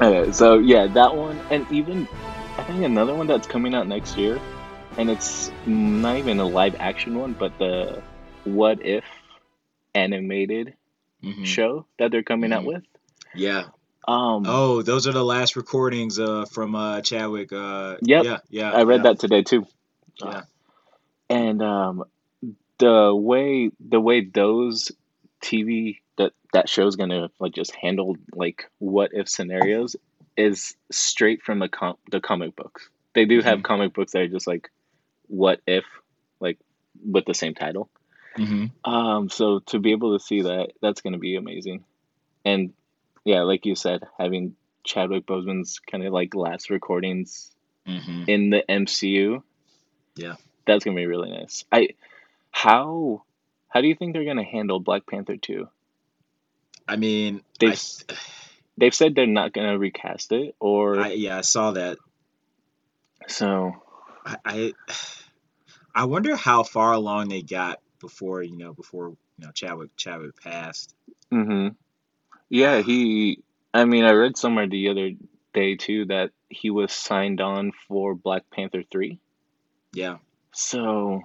okay, 0.01 0.31
so 0.33 0.59
yeah, 0.59 0.87
that 0.93 1.15
one, 1.15 1.41
and 1.49 1.65
even 1.71 2.09
I 2.57 2.63
think 2.63 2.83
another 2.83 3.15
one 3.15 3.27
that's 3.27 3.47
coming 3.47 3.73
out 3.73 3.87
next 3.87 4.17
year, 4.17 4.43
and 4.97 5.09
it's 5.09 5.49
not 5.65 6.17
even 6.17 6.39
a 6.39 6.45
live 6.47 6.75
action 6.79 7.17
one, 7.17 7.33
but 7.33 7.57
the 7.57 8.03
What 8.43 8.85
If 8.85 9.05
animated 9.93 10.75
Mhm. 11.23 11.45
show 11.45 11.85
that 11.97 12.11
they're 12.11 12.23
coming 12.23 12.51
out 12.53 12.63
Mhm. 12.63 12.67
with. 12.67 12.83
Yeah. 13.33 13.65
Um, 14.07 14.43
Oh, 14.45 14.81
those 14.81 15.07
are 15.07 15.13
the 15.13 15.23
last 15.23 15.55
recordings 15.55 16.19
uh 16.19 16.45
from 16.45 16.75
uh 16.75 17.01
Chadwick. 17.01 17.51
Uh 17.53 17.97
Yep. 18.01 18.23
yeah, 18.25 18.39
yeah. 18.49 18.71
I 18.71 18.83
read 18.83 18.97
yeah, 18.97 19.03
that 19.03 19.19
today 19.19 19.43
too. 19.43 19.65
Yeah. 20.21 20.43
and 21.29 21.61
um, 21.61 22.03
the 22.77 23.13
way 23.15 23.71
the 23.79 23.99
way 23.99 24.21
those 24.21 24.91
TV 25.41 25.99
that 26.55 26.69
show's 26.69 26.95
gonna 26.95 27.29
like 27.39 27.53
just 27.53 27.75
handle 27.75 28.15
like 28.33 28.65
what 28.79 29.11
if 29.13 29.27
scenarios 29.27 29.97
is 30.37 30.75
straight 30.89 31.41
from 31.43 31.59
the 31.59 31.67
com- 31.67 31.97
the 32.11 32.21
comic 32.21 32.55
books. 32.55 32.89
They 33.13 33.25
do 33.25 33.41
have 33.41 33.59
Mhm. 33.59 33.63
comic 33.63 33.93
books 33.93 34.13
that 34.13 34.21
are 34.21 34.27
just 34.29 34.47
like 34.47 34.71
what 35.27 35.59
if 35.67 35.83
like 36.39 36.57
with 37.05 37.25
the 37.25 37.33
same 37.33 37.55
title. 37.55 37.89
hmm 38.37 38.65
Um, 38.85 39.29
so 39.29 39.59
to 39.67 39.79
be 39.79 39.91
able 39.91 40.17
to 40.17 40.23
see 40.23 40.41
that, 40.43 40.71
that's 40.81 41.01
gonna 41.01 41.17
be 41.17 41.35
amazing. 41.35 41.83
And 42.45 42.73
yeah, 43.25 43.41
like 43.41 43.65
you 43.65 43.75
said, 43.75 44.03
having 44.17 44.55
Chadwick 44.83 45.25
Boseman's 45.25 45.79
kind 45.79 46.05
of 46.05 46.13
like 46.13 46.35
last 46.35 46.69
recordings 46.69 47.51
hmm 47.85 48.23
in 48.27 48.49
the 48.49 48.63
MCU. 48.69 49.43
Yeah. 50.15 50.35
That's 50.65 50.85
gonna 50.85 50.95
be 50.95 51.05
really 51.05 51.31
nice. 51.31 51.65
I 51.71 51.89
how 52.51 53.23
how 53.67 53.81
do 53.81 53.87
you 53.89 53.95
think 53.95 54.13
they're 54.13 54.25
gonna 54.31 54.43
handle 54.57 54.79
Black 54.79 55.05
Panther 55.05 55.35
2? 55.37 55.67
I 56.87 56.95
mean, 56.97 57.41
They've 57.59 57.71
I, 58.09 58.13
they've 58.77 58.93
said 58.93 59.15
they're 59.15 59.27
not 59.27 59.53
gonna 59.53 59.77
recast 59.77 60.31
it 60.31 60.55
or 60.59 60.99
I 60.99 61.11
yeah, 61.13 61.37
I 61.37 61.41
saw 61.41 61.71
that. 61.71 61.97
so 63.27 63.73
I, 64.25 64.37
I 64.45 64.73
I 65.93 66.05
wonder 66.05 66.35
how 66.35 66.63
far 66.63 66.93
along 66.93 67.29
they 67.29 67.41
got 67.41 67.79
before 67.99 68.43
you 68.43 68.57
know 68.57 68.73
before 68.73 69.09
you 69.37 69.45
know 69.45 69.51
Chadwick 69.51 69.95
Chadwick 69.95 70.39
passed. 70.41 70.93
Mm-hmm. 71.31 71.69
Yeah, 72.49 72.81
he 72.81 73.39
I 73.73 73.85
mean 73.85 74.03
I 74.03 74.11
read 74.11 74.37
somewhere 74.37 74.67
the 74.67 74.89
other 74.89 75.11
day 75.53 75.75
too 75.75 76.05
that 76.05 76.31
he 76.49 76.69
was 76.69 76.91
signed 76.91 77.41
on 77.41 77.71
for 77.87 78.13
Black 78.13 78.43
Panther 78.51 78.83
3. 78.91 79.19
Yeah, 79.93 80.17
So 80.51 81.21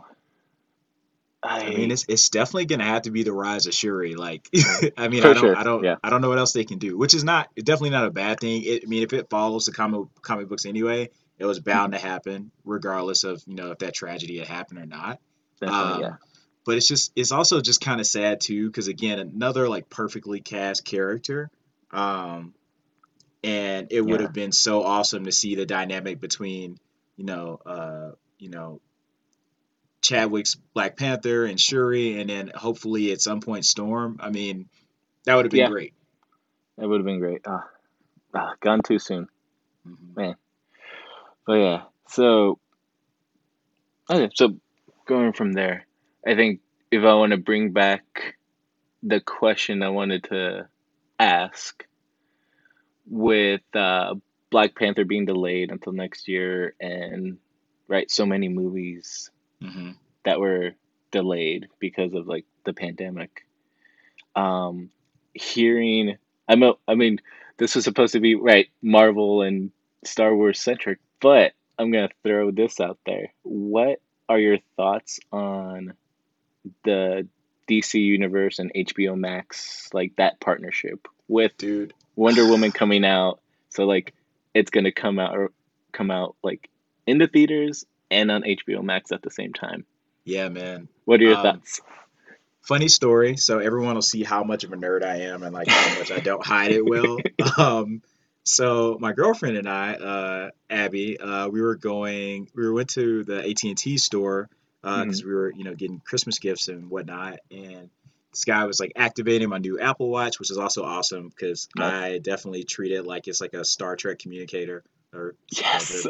I, 1.43 1.67
I 1.67 1.71
mean 1.71 1.91
it's 1.91 2.05
it's 2.09 2.29
definitely 2.29 2.67
gonna 2.67 2.85
have 2.85 3.03
to 3.03 3.11
be 3.11 3.23
the 3.23 3.33
rise 3.33 3.67
of 3.67 3.75
Shuri. 3.75 4.15
Like, 4.15 4.49
I 4.97 5.09
mean 5.09 5.25
I 5.25 5.33
don't 5.33 5.37
sure, 5.39 5.57
I 5.57 5.63
don't 5.63 5.85
yeah. 5.85 5.97
I 6.03 6.11
don't 6.11 6.21
know 6.21 6.29
what 6.29 6.39
else 6.39 6.53
they 6.53 6.65
can 6.65 6.79
do, 6.79 6.99
which 6.99 7.15
is 7.15 7.25
not 7.25 7.49
definitely 7.57 7.91
not 7.91 8.07
a 8.07 8.11
bad 8.11 8.41
thing. 8.41 8.63
It, 8.65 8.83
I 8.85 8.87
mean 8.87 9.03
if 9.03 9.13
it 9.13 9.31
follows 9.31 9.65
the 9.67 9.73
comic 9.73 10.09
comic 10.23 10.49
books 10.49 10.67
anyway, 10.67 11.09
it 11.39 11.47
was 11.47 11.59
bound 11.61 11.93
to 11.95 11.99
happen 11.99 12.51
regardless 12.65 13.25
of 13.25 13.43
you 13.47 13.55
know 13.55 13.71
if 13.71 13.79
that 13.79 13.95
tragedy 13.95 14.39
had 14.39 14.49
happened 14.49 14.81
or 14.81 14.87
not. 14.87 15.19
Um, 15.63 16.01
yeah. 16.01 16.13
but 16.65 16.77
it's 16.77 16.89
just 16.89 17.13
it's 17.17 17.33
also 17.33 17.61
just 17.61 17.81
kind 17.81 18.01
of 18.01 18.07
sad 18.07 18.41
too 18.41 18.67
because 18.67 18.89
again 18.89 19.19
another 19.19 19.69
like 19.69 19.89
perfectly 19.91 20.41
cast 20.41 20.85
character 20.85 21.51
um 21.91 22.55
and 23.43 23.89
it 23.91 24.01
would 24.03 24.21
Yeah. 24.21 24.27
have 24.27 24.33
been 24.35 24.53
so 24.53 24.83
awesome 24.83 25.25
to 25.25 25.33
see 25.33 25.55
the 25.55 25.67
dynamic 25.67 26.21
between 26.21 26.79
you 27.17 27.25
know 27.25 27.61
uh 27.65 28.11
you 28.39 28.49
know 28.51 28.81
Chadwick's 30.03 30.55
Black 30.75 30.97
Panther 30.97 31.45
and 31.45 31.61
Shuri 31.61 32.21
and 32.21 32.31
then 32.31 32.51
hopefully 32.55 33.13
at 33.13 33.21
some 33.21 33.41
point 33.41 33.65
Storm 33.65 34.19
I 34.21 34.31
mean 34.31 34.69
that 35.25 35.35
would 35.35 35.45
have 35.47 35.51
been 35.53 35.61
Yeah. 35.61 35.69
great 35.69 35.95
That 36.79 36.89
would 36.89 37.01
have 37.01 37.07
been 37.07 37.19
great. 37.21 37.43
Ah, 37.47 37.69
ah, 38.35 38.55
gone 38.61 38.81
too 38.83 38.99
soon. 38.99 39.29
Mhm. 39.87 40.37
But 41.47 41.53
yeah, 41.55 41.83
so 42.09 42.59
okay, 44.11 44.31
so 44.35 44.57
going 45.07 45.33
from 45.33 45.53
there, 45.53 45.87
I 46.27 46.35
think 46.37 46.61
if 46.91 47.03
I 47.05 47.15
want 47.15 47.33
to 47.33 47.39
bring 47.39 47.73
back 47.73 48.37
the 49.03 49.21
question 49.21 49.83
I 49.83 49.89
wanted 49.91 50.25
to 50.25 50.69
ask 51.19 51.87
with 53.09 53.63
uh, 53.75 54.15
Black 54.51 54.75
Panther 54.75 55.05
being 55.05 55.27
delayed 55.27 55.71
until 55.71 55.93
next 55.93 56.29
year, 56.29 56.75
and 56.81 57.39
right, 57.89 58.11
so 58.11 58.25
many 58.27 58.49
movies 58.49 59.31
Mhm. 59.63 59.97
that 60.25 60.41
were 60.41 60.75
delayed 61.11 61.69
because 61.79 62.15
of 62.15 62.27
like 62.27 62.45
the 62.65 62.73
pandemic. 62.73 63.47
Um, 64.37 64.91
hearing, 65.35 66.17
I'm, 66.49 66.63
a, 66.63 66.75
I 66.87 66.95
mean, 66.95 67.21
this 67.57 67.75
was 67.75 67.85
supposed 67.85 68.13
to 68.13 68.21
be 68.21 68.35
right, 68.35 68.69
Marvel 68.83 69.43
and 69.43 69.71
Star 70.05 70.35
Wars 70.35 70.59
centric, 70.61 70.99
but 71.21 71.53
I'm 71.79 71.91
gonna 71.91 72.11
throw 72.23 72.51
this 72.51 72.81
out 72.81 72.99
there. 73.07 73.33
What 73.43 74.01
are 74.29 74.39
your 74.39 74.59
thoughts 74.77 75.21
on 75.33 75.95
the 76.85 77.27
DC 77.69 78.01
Universe 78.01 78.59
and 78.59 78.73
HBO 78.75 79.17
Max, 79.19 79.89
like 79.93 80.17
that 80.17 80.41
partnership 80.41 81.07
with 81.29 81.57
dude 81.57 81.95
Wonder 82.17 82.47
Woman 82.47 82.73
coming 82.73 83.05
out? 83.05 83.41
So 83.71 83.85
like, 83.85 84.15
it's 84.55 84.71
gonna 84.71 84.93
come 84.93 85.19
out 85.19 85.37
or 85.37 85.53
come 85.93 86.11
out 86.11 86.37
like 86.43 86.69
in 87.07 87.19
the 87.19 87.27
theaters 87.27 87.85
and 88.11 88.31
on 88.31 88.43
HBO 88.43 88.83
Max 88.83 89.13
at 89.13 89.23
the 89.23 89.31
same 89.31 89.53
time. 89.53 89.85
yeah 90.25 90.49
man 90.49 90.89
What 91.05 91.21
are 91.21 91.25
your 91.25 91.37
Um, 91.37 91.43
thoughts? 91.43 91.81
funny 92.63 92.89
story 92.89 93.37
so 93.37 93.59
everyone 93.59 93.95
will 93.95 94.03
see 94.03 94.23
how 94.23 94.45
much 94.45 94.65
of 94.65 94.73
a 94.73 94.77
nerd 94.77 95.03
i 95.03 95.17
am 95.23 95.43
and 95.43 95.55
like 95.55 95.67
how 95.69 95.99
much 95.99 96.11
i 96.13 96.19
don't 96.21 96.45
hide 96.45 96.71
it 96.73 96.85
well 96.85 97.19
um 97.59 98.03
so 98.45 98.97
my 99.01 99.13
girlfriend 99.13 99.57
and 99.57 99.69
i 99.69 99.95
uh 99.95 100.51
abby 100.69 101.19
uh 101.19 101.49
we 101.49 101.61
were 101.63 101.75
going 101.75 102.49
we 102.55 102.71
went 102.71 102.91
to 102.91 103.25
the 103.25 103.39
at&t 103.49 103.97
store 103.99 104.49
uh 104.85 105.03
because 105.05 105.25
we 105.25 105.33
were 105.33 105.53
you 105.57 105.65
know 105.65 105.75
getting 105.75 106.01
christmas 106.05 106.39
gifts 106.39 106.69
and 106.69 106.91
whatnot 106.91 107.39
and 107.51 107.89
this 108.33 108.45
guy 108.45 108.65
was 108.67 108.79
like 108.79 108.93
activating 108.95 109.49
my 109.49 109.59
new 109.59 109.81
apple 109.81 110.09
watch 110.11 110.39
which 110.39 110.51
is 110.51 110.59
also 110.59 110.85
awesome 110.85 111.29
because 111.31 111.67
Nice. 111.75 111.93
i 111.93 112.19
definitely 112.19 112.65
treat 112.65 112.93
it 112.93 113.05
like 113.07 113.27
it's 113.27 113.41
like 113.41 113.55
a 113.55 113.65
star 113.65 113.97
trek 113.97 114.19
communicator 114.19 114.85
or 115.13 115.35
Yes. 115.51 116.07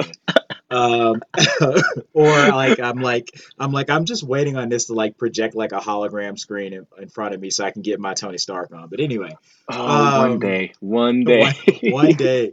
um 0.70 1.20
or 2.12 2.28
like 2.30 2.78
i'm 2.78 3.00
like 3.00 3.30
i'm 3.58 3.72
like 3.72 3.90
i'm 3.90 4.04
just 4.04 4.22
waiting 4.22 4.56
on 4.56 4.68
this 4.68 4.86
to 4.86 4.94
like 4.94 5.18
project 5.18 5.54
like 5.56 5.72
a 5.72 5.80
hologram 5.80 6.38
screen 6.38 6.72
in, 6.72 6.86
in 7.00 7.08
front 7.08 7.34
of 7.34 7.40
me 7.40 7.50
so 7.50 7.64
i 7.64 7.70
can 7.70 7.82
get 7.82 7.98
my 7.98 8.14
tony 8.14 8.38
stark 8.38 8.72
on. 8.72 8.88
But 8.88 9.00
anyway 9.00 9.36
Oh, 9.68 10.20
one 10.20 10.30
um, 10.32 10.38
day, 10.38 10.72
one 10.80 11.24
day, 11.24 11.52
one 11.82 12.12
day. 12.12 12.52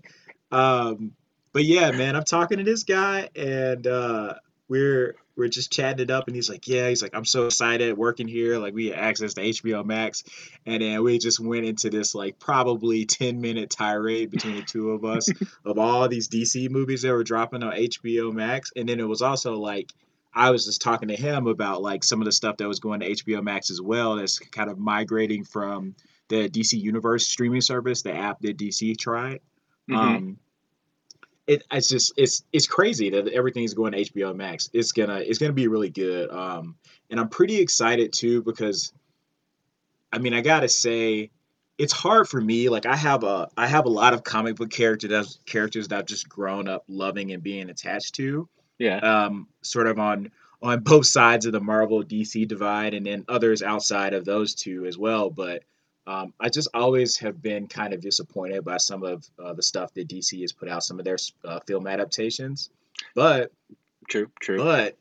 Um 0.51 1.12
but 1.54 1.63
yeah 1.63 1.92
man 1.92 2.16
i'm 2.16 2.24
talking 2.24 2.58
to 2.58 2.63
this 2.63 2.84
guy 2.84 3.30
and 3.36 3.86
uh 3.86 4.34
we're 4.68 5.16
we're 5.38 5.48
just 5.48 5.72
chatting 5.72 6.03
it 6.03 6.12
up 6.12 6.27
and 6.27 6.36
he's 6.36 6.50
like 6.50 6.67
yeah 6.67 6.89
he's 6.89 7.01
like 7.01 7.15
i'm 7.15 7.25
so 7.25 7.46
excited 7.46 7.98
working 7.98 8.27
here 8.27 8.58
like 8.58 8.74
we 8.74 8.88
had 8.88 9.00
access 9.00 9.34
to 9.34 9.41
hbo 9.41 9.86
max 9.86 10.24
and 10.65 10.82
then 10.82 11.03
we 11.03 11.17
just 11.17 11.39
went 11.39 11.65
into 11.65 11.89
this 11.89 12.15
like 12.15 12.38
probably 12.39 13.06
10 13.06 13.39
minute 13.39 13.70
tirade 13.70 14.32
between 14.32 14.56
the 14.56 14.62
two 14.63 14.91
of 14.91 15.06
us 15.06 15.29
of 15.65 15.77
all 15.77 16.08
these 16.08 16.27
dc 16.27 16.70
movies 16.70 17.03
that 17.03 17.12
were 17.12 17.24
dropping 17.24 17.63
on 17.63 17.74
hbo 17.74 18.34
max 18.34 18.72
and 18.75 18.89
then 18.89 19.00
it 19.00 19.08
was 19.08 19.22
also 19.22 19.56
like 19.56 19.94
I 20.34 20.51
was 20.51 20.65
just 20.65 20.82
talking 20.82 21.08
to 21.08 21.15
him 21.15 21.48
about 21.48 21.82
like 21.82 22.03
some 22.03 22.22
of 22.22 22.25
the 22.25 22.32
stuff 22.32 22.58
that 22.58 22.67
was 22.67 22.79
going 22.79 23.00
to 23.00 23.10
HBO 23.10 23.41
Max 23.41 23.72
as 23.72 23.82
well. 23.82 24.17
That's 24.17 24.38
kind 24.38 24.70
of 24.70 24.77
migrating 24.77 25.44
from 25.44 25.96
the 26.27 26.48
DC 26.48 26.79
Universe 26.79 27.27
streaming 27.27 27.62
service, 27.62 28.03
the 28.03 28.13
app 28.13 28.39
that 28.41 28.58
DC 28.58 28.98
tried. 28.98 29.39
Mhm. 29.89 29.96
Um, 29.96 30.38
it, 31.48 31.63
it's 31.72 31.88
just 31.88 32.13
it's 32.18 32.44
it's 32.54 32.68
crazy 32.68 33.10
that 33.10 33.27
everything's 33.30 33.74
going 33.74 33.94
to 33.94 34.04
HBO 34.04 34.36
Max. 34.36 34.70
It's 34.74 34.92
gonna 34.92 35.18
it's 35.18 35.39
gonna 35.39 35.54
be 35.54 35.68
really 35.68 35.89
good. 35.89 36.30
Um, 36.30 36.75
and 37.10 37.20
I'm 37.20 37.30
pretty 37.30 37.58
excited 37.58 38.13
too 38.13 38.44
because, 38.44 38.94
I 40.12 40.20
mean, 40.20 40.34
I 40.34 40.42
gotta 40.42 40.70
say, 40.70 41.32
it's 41.77 41.94
hard 41.94 42.27
for 42.27 42.42
me. 42.42 42.70
Like 42.70 42.86
I 42.86 42.96
have 42.96 43.24
a 43.24 43.50
I 43.58 43.68
have 43.68 43.86
a 43.86 43.89
lot 43.89 44.13
of 44.13 44.24
comic 44.24 44.58
book 44.58 44.70
characters 44.70 45.10
that 45.10 45.38
characters 45.46 45.88
that 45.88 46.00
I've 46.00 46.06
just 46.06 46.27
grown 46.30 46.68
up 46.68 46.84
loving 46.88 47.32
and 47.32 47.42
being 47.42 47.70
attached 47.70 48.16
to 48.16 48.48
yeah, 48.80 48.98
um, 48.98 49.48
sort 49.62 49.88
of 49.88 50.00
on 50.00 50.32
on 50.62 50.80
both 50.82 51.06
sides 51.06 51.46
of 51.46 51.51
the 51.51 51.60
Marvel 51.60 52.04
DC 52.04 52.48
divide, 52.48 52.94
and 52.94 53.06
then 53.06 53.25
others 53.27 53.62
outside 53.62 54.13
of 54.13 54.25
those 54.25 54.54
two 54.54 54.86
as 54.86 54.98
well. 54.98 55.30
But 55.30 55.63
um, 56.07 56.33
I 56.39 56.47
just 56.47 56.69
always 56.73 57.17
have 57.17 57.41
been 57.41 57.67
kind 57.67 57.93
of 57.93 57.99
disappointed 57.99 58.63
by 58.63 58.77
some 58.77 59.03
of 59.03 59.25
uh, 59.43 59.53
the 59.53 59.61
stuff 59.61 59.93
that 59.95 60.07
DC 60.07 60.39
has 60.41 60.53
put 60.53 60.69
out, 60.69 60.83
some 60.83 60.99
of 60.99 61.05
their 61.05 61.17
uh, 61.43 61.59
film 61.67 61.85
adaptations. 61.85 62.69
But 63.13 63.51
true, 64.09 64.31
true. 64.39 64.57
but 64.57 64.97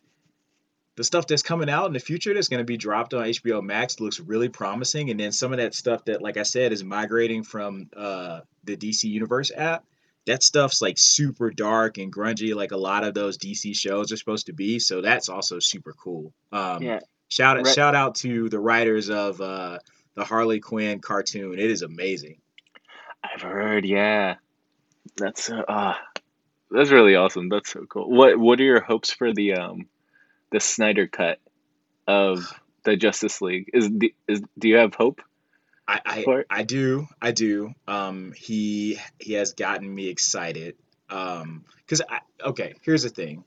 the 0.96 1.04
stuff 1.04 1.28
that's 1.28 1.42
coming 1.42 1.70
out 1.70 1.86
in 1.86 1.92
the 1.92 2.00
future 2.00 2.34
that's 2.34 2.48
going 2.48 2.58
to 2.58 2.64
be 2.64 2.76
dropped 2.76 3.14
on 3.14 3.24
HBO 3.24 3.62
Max 3.62 4.00
looks 4.00 4.18
really 4.18 4.48
promising. 4.48 5.10
And 5.10 5.20
then 5.20 5.30
some 5.30 5.52
of 5.52 5.58
that 5.58 5.74
stuff 5.74 6.04
that, 6.06 6.22
like 6.22 6.38
I 6.38 6.42
said, 6.42 6.72
is 6.72 6.82
migrating 6.82 7.44
from 7.44 7.88
uh, 7.96 8.40
the 8.64 8.76
DC 8.76 9.04
Universe 9.04 9.52
app. 9.56 9.84
That 10.26 10.42
stuff's 10.42 10.82
like 10.82 10.98
super 10.98 11.50
dark 11.50 11.98
and 11.98 12.12
grungy, 12.12 12.52
like 12.52 12.72
a 12.72 12.76
lot 12.76 13.04
of 13.04 13.14
those 13.14 13.38
DC 13.38 13.76
shows 13.76 14.10
are 14.10 14.16
supposed 14.16 14.46
to 14.46 14.52
be. 14.52 14.80
So 14.80 15.00
that's 15.00 15.28
also 15.28 15.60
super 15.60 15.92
cool. 15.92 16.32
Um, 16.50 16.82
Yeah. 16.82 16.98
Shout 17.28 17.58
out, 17.58 17.66
Right. 17.66 17.74
shout 17.74 17.94
out 17.94 18.14
to 18.16 18.48
the 18.48 18.58
writers 18.58 19.10
of 19.10 19.40
uh, 19.40 19.78
the 20.16 20.24
Harley 20.24 20.60
Quinn 20.60 21.00
cartoon. 21.00 21.58
It 21.58 21.70
is 21.70 21.82
amazing. 21.82 22.38
I've 23.22 23.42
heard, 23.42 23.84
yeah. 23.84 24.36
That's 25.16 25.50
uh, 25.50 25.62
ah, 25.68 26.00
that's 26.70 26.90
really 26.90 27.14
awesome. 27.14 27.48
That's 27.48 27.72
so 27.72 27.84
cool. 27.88 28.10
What 28.10 28.38
what 28.38 28.60
are 28.60 28.64
your 28.64 28.80
hopes 28.80 29.10
for 29.10 29.32
the 29.32 29.54
um 29.54 29.86
the 30.50 30.60
Snyder 30.60 31.06
cut 31.06 31.38
of 32.06 32.52
the 32.84 32.96
Justice 32.96 33.40
League? 33.40 33.70
Is 33.72 33.88
the 33.88 34.14
is 34.26 34.42
do 34.58 34.68
you 34.68 34.76
have 34.76 34.94
hope? 34.94 35.22
I, 35.88 36.00
I, 36.04 36.44
I 36.50 36.62
do, 36.64 37.06
I 37.22 37.30
do. 37.30 37.72
Um, 37.86 38.32
he 38.36 38.98
he 39.20 39.34
has 39.34 39.52
gotten 39.52 39.92
me 39.92 40.08
excited. 40.08 40.74
Um, 41.08 41.64
because 41.78 42.02
I 42.08 42.20
okay, 42.42 42.74
here's 42.82 43.04
the 43.04 43.10
thing. 43.10 43.44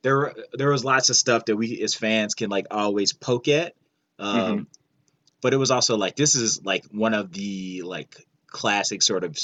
There 0.00 0.32
there 0.54 0.70
was 0.70 0.84
lots 0.84 1.10
of 1.10 1.16
stuff 1.16 1.44
that 1.44 1.56
we 1.56 1.82
as 1.82 1.94
fans 1.94 2.34
can 2.34 2.48
like 2.48 2.66
always 2.70 3.12
poke 3.12 3.48
at. 3.48 3.74
Um, 4.18 4.36
Mhm. 4.36 4.66
But 5.42 5.52
it 5.52 5.58
was 5.58 5.70
also 5.70 5.96
like 5.98 6.16
this 6.16 6.34
is 6.34 6.64
like 6.64 6.84
one 6.86 7.12
of 7.12 7.32
the 7.32 7.82
like 7.82 8.16
classic 8.46 9.02
sort 9.02 9.24
of 9.24 9.36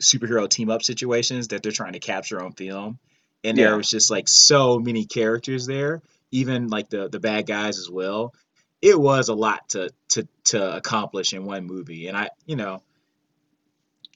superhero 0.00 0.48
team 0.48 0.70
up 0.70 0.82
situations 0.82 1.48
that 1.48 1.62
they're 1.62 1.70
trying 1.70 1.92
to 1.92 2.00
capture 2.00 2.42
on 2.42 2.52
film. 2.52 2.98
And 3.44 3.58
there 3.58 3.76
was 3.76 3.90
just 3.90 4.10
like 4.10 4.28
so 4.28 4.78
many 4.78 5.04
characters 5.04 5.66
there, 5.66 6.00
even 6.30 6.68
like 6.68 6.90
the 6.90 7.08
the 7.08 7.20
bad 7.20 7.46
guys 7.46 7.78
as 7.78 7.90
well. 7.90 8.34
It 8.80 8.98
was 8.98 9.28
a 9.28 9.34
lot 9.34 9.68
to 9.70 9.90
to 10.10 10.28
to 10.44 10.76
accomplish 10.76 11.32
in 11.32 11.44
one 11.44 11.66
movie. 11.66 12.06
And 12.06 12.16
I, 12.16 12.30
you 12.46 12.56
know, 12.56 12.82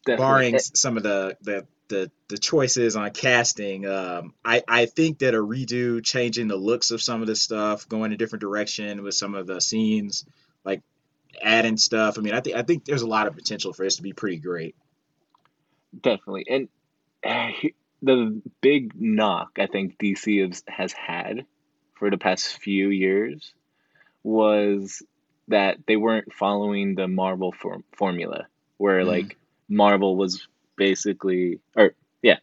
Definitely. 0.05 0.25
barring 0.25 0.59
some 0.59 0.97
of 0.97 1.02
the 1.02 1.37
the 1.43 1.66
the, 1.88 2.11
the 2.28 2.38
choices 2.38 2.97
on 2.97 3.11
casting, 3.11 3.87
um, 3.87 4.35
I 4.45 4.62
I 4.66 4.87
think 4.87 5.21
that 5.21 5.35
a 5.35 5.38
redo, 5.38 6.05
changing 6.05 6.49
the 6.49 6.57
looks 6.57 6.90
of 6.90 7.02
some 7.02 7.21
of 7.21 7.26
the 7.26 7.37
stuff, 7.37 7.88
going 7.88 8.12
a 8.12 8.16
different 8.16 8.40
direction 8.40 9.02
with 9.02 9.14
some 9.14 9.35
of 9.35 9.47
the 9.47 9.61
scenes, 9.61 10.25
like 10.64 10.83
adding 11.43 11.76
stuff. 11.76 12.19
I 12.19 12.23
mean, 12.23 12.35
I 12.35 12.40
think 12.40 12.57
I 12.57 12.62
think 12.62 12.85
there's 12.85 13.02
a 13.02 13.07
lot 13.09 13.26
of 13.26 13.35
potential 13.35 13.73
for 13.73 13.85
this 13.85 13.97
to 13.97 14.02
be 14.02 14.12
pretty 14.12 14.38
great. 14.38 14.75
Definitely. 16.00 16.47
And 16.49 16.69
uh, 17.25 17.50
the 18.02 18.40
big 18.61 18.93
knock 19.00 19.59
I 19.59 19.66
think 19.66 19.99
DC 19.99 20.47
has, 20.47 20.62
has 20.69 20.93
had 20.93 21.47
for 21.95 22.11
the 22.11 22.19
past 22.19 22.59
few 22.61 22.88
years 22.90 23.55
was 24.23 25.02
that 25.49 25.78
they 25.87 25.97
weren't 25.97 26.33
following 26.33 26.95
the 26.95 27.09
Marvel 27.09 27.52
form- 27.52 27.85
formula, 27.93 28.47
where 28.78 29.02
Mhm. 29.02 29.07
like 29.07 29.37
Marvel 29.69 30.16
was 30.16 30.47
basically, 30.76 31.61
or 31.76 31.95
yeah, 32.23 32.38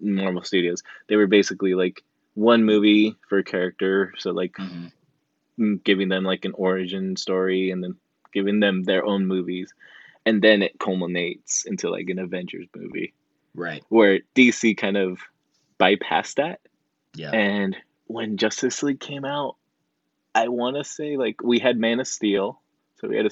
Marvel 0.00 0.42
Studios, 0.42 0.82
they 1.08 1.16
were 1.16 1.26
basically 1.28 1.74
like 1.74 2.02
one 2.34 2.64
movie 2.64 3.16
for 3.28 3.38
a 3.38 3.44
character, 3.44 4.12
so 4.18 4.32
like 4.32 4.54
mm, 5.58 5.82
giving 5.84 6.08
them 6.08 6.24
like 6.24 6.44
an 6.44 6.52
origin 6.54 7.16
story 7.16 7.70
and 7.70 7.82
then 7.82 7.96
giving 8.32 8.60
them 8.60 8.82
their 8.84 9.04
own 9.04 9.26
movies, 9.26 9.72
and 10.26 10.42
then 10.42 10.62
it 10.62 10.78
culminates 10.78 11.64
into 11.64 11.90
like 11.90 12.08
an 12.08 12.18
Avengers 12.18 12.66
movie 12.76 13.12
Right. 13.54 13.82
where 13.88 14.20
DC 14.34 14.76
kind 14.76 14.96
of 14.96 15.18
bypassed 15.78 16.34
that. 16.36 16.60
Yeah. 17.14 17.30
And 17.32 17.76
when 18.06 18.36
Justice 18.36 18.82
League 18.82 19.00
came 19.00 19.24
out, 19.24 19.56
I 20.34 20.48
want 20.48 20.76
to 20.76 20.84
say 20.84 21.16
like 21.16 21.42
we 21.42 21.58
had 21.58 21.76
Man 21.78 22.00
of 22.00 22.06
Steel, 22.06 22.60
so 23.00 23.08
we 23.08 23.16
had 23.16 23.26
a 23.26 23.30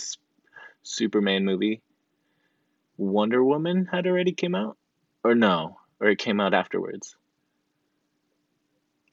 Superman 0.83 1.45
movie. 1.45 1.81
Wonder 2.97 3.45
Woman 3.45 3.87
had 3.87 4.07
already 4.09 4.33
came 4.33 4.55
out, 4.57 4.77
or 5.23 5.35
no, 5.37 5.79
or 6.01 6.09
it 6.09 6.19
came 6.19 6.41
out 6.41 6.55
afterwards. 6.55 7.15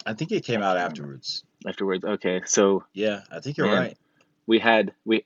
I 0.06 0.13
think 0.13 0.32
it 0.32 0.43
came 0.43 0.62
out 0.62 0.78
afterwards. 0.78 1.43
Afterwards, 1.67 2.04
okay. 2.06 2.41
So 2.45 2.84
Yeah, 2.93 3.21
I 3.32 3.39
think 3.39 3.58
you're 3.58 3.67
Man. 3.67 3.76
right. 3.76 3.98
We 4.47 4.60
had 4.60 4.93
we, 5.05 5.25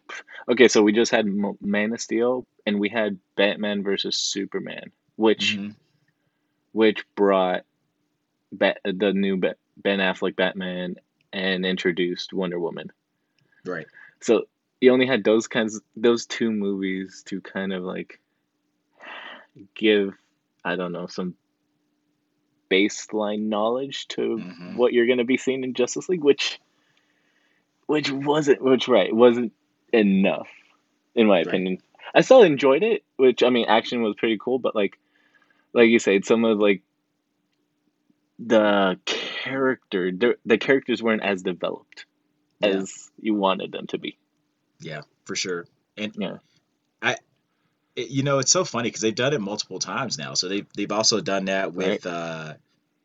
okay. 0.49 0.67
So 0.67 0.82
we 0.82 0.93
just 0.93 1.12
had 1.12 1.25
Man 1.62 1.93
of 1.93 2.01
Steel, 2.01 2.45
and 2.65 2.79
we 2.79 2.89
had 2.89 3.19
Batman 3.36 3.84
versus 3.84 4.17
Superman, 4.17 4.91
which 5.15 5.58
Mhm. 5.58 5.75
which 6.71 7.03
brought 7.15 7.65
Bat, 8.51 8.79
the 8.84 9.13
new 9.13 9.38
Ben 9.38 9.99
Affleck 9.99 10.36
Batman 10.36 10.95
and 11.34 11.65
introduced 11.65 12.34
Wonder 12.34 12.60
Woman. 12.60 12.91
Right. 13.65 13.88
So 14.21 14.45
you 14.82 14.91
only 14.91 15.05
had 15.05 15.23
those 15.23 15.47
kinds, 15.47 15.82
those 15.95 16.25
two 16.25 16.51
movies 16.51 17.23
to 17.27 17.41
kind 17.41 17.73
of 17.73 17.84
like 17.84 18.19
give, 19.75 20.15
I 20.63 20.75
don't 20.75 20.91
know, 20.91 21.08
some 21.08 21.36
baseline 22.71 23.47
knowledge 23.49 24.08
to 24.10 24.21
Mhm. 24.38 24.75
what 24.75 24.93
you're 24.93 25.08
gonna 25.08 25.25
be 25.25 25.38
seeing 25.38 25.63
in 25.63 25.73
Justice 25.73 26.08
League, 26.08 26.23
which, 26.23 26.60
which 27.89 28.12
wasn't, 28.12 28.62
which 28.62 28.88
right 28.88 29.12
wasn't 29.12 29.52
enough, 29.91 30.47
in 31.15 31.25
my 31.25 31.38
Right. 31.38 31.47
opinion. 31.47 31.80
I 32.13 32.21
still 32.21 32.43
enjoyed 32.43 32.84
it, 32.84 33.04
which 33.17 33.41
I 33.41 33.49
mean, 33.49 33.65
action 33.67 34.04
was 34.04 34.13
pretty 34.15 34.38
cool, 34.39 34.60
but 34.60 34.75
like, 34.75 34.99
like 35.73 35.89
you 35.89 35.97
said, 35.97 36.23
some 36.23 36.45
of 36.45 36.60
like 36.60 36.84
the 38.38 38.99
character, 39.06 40.12
the, 40.12 40.38
the 40.45 40.60
characters 40.60 41.02
weren't 41.02 41.23
as 41.23 41.41
developed 41.41 42.06
Yeah. 42.62 42.69
as 42.69 43.10
you 43.19 43.34
wanted 43.34 43.71
them 43.71 43.88
to 43.88 43.97
be. 43.97 44.19
Yeah, 44.80 45.02
for 45.25 45.36
sure. 45.36 45.65
And 45.97 46.13
Yeah. 46.15 46.38
I, 47.02 47.15
it, 47.95 48.10
you 48.10 48.21
know, 48.21 48.38
it's 48.38 48.52
so 48.52 48.65
funny 48.65 48.89
because 48.89 49.02
they've 49.02 49.15
done 49.15 49.34
it 49.34 49.41
multiple 49.41 49.80
times 49.80 50.19
now. 50.19 50.36
So 50.36 50.47
they 50.47 50.63
they've 50.75 50.91
also 50.91 51.21
done 51.21 51.45
that 51.45 51.73
with 51.73 52.06
uh, 52.06 52.54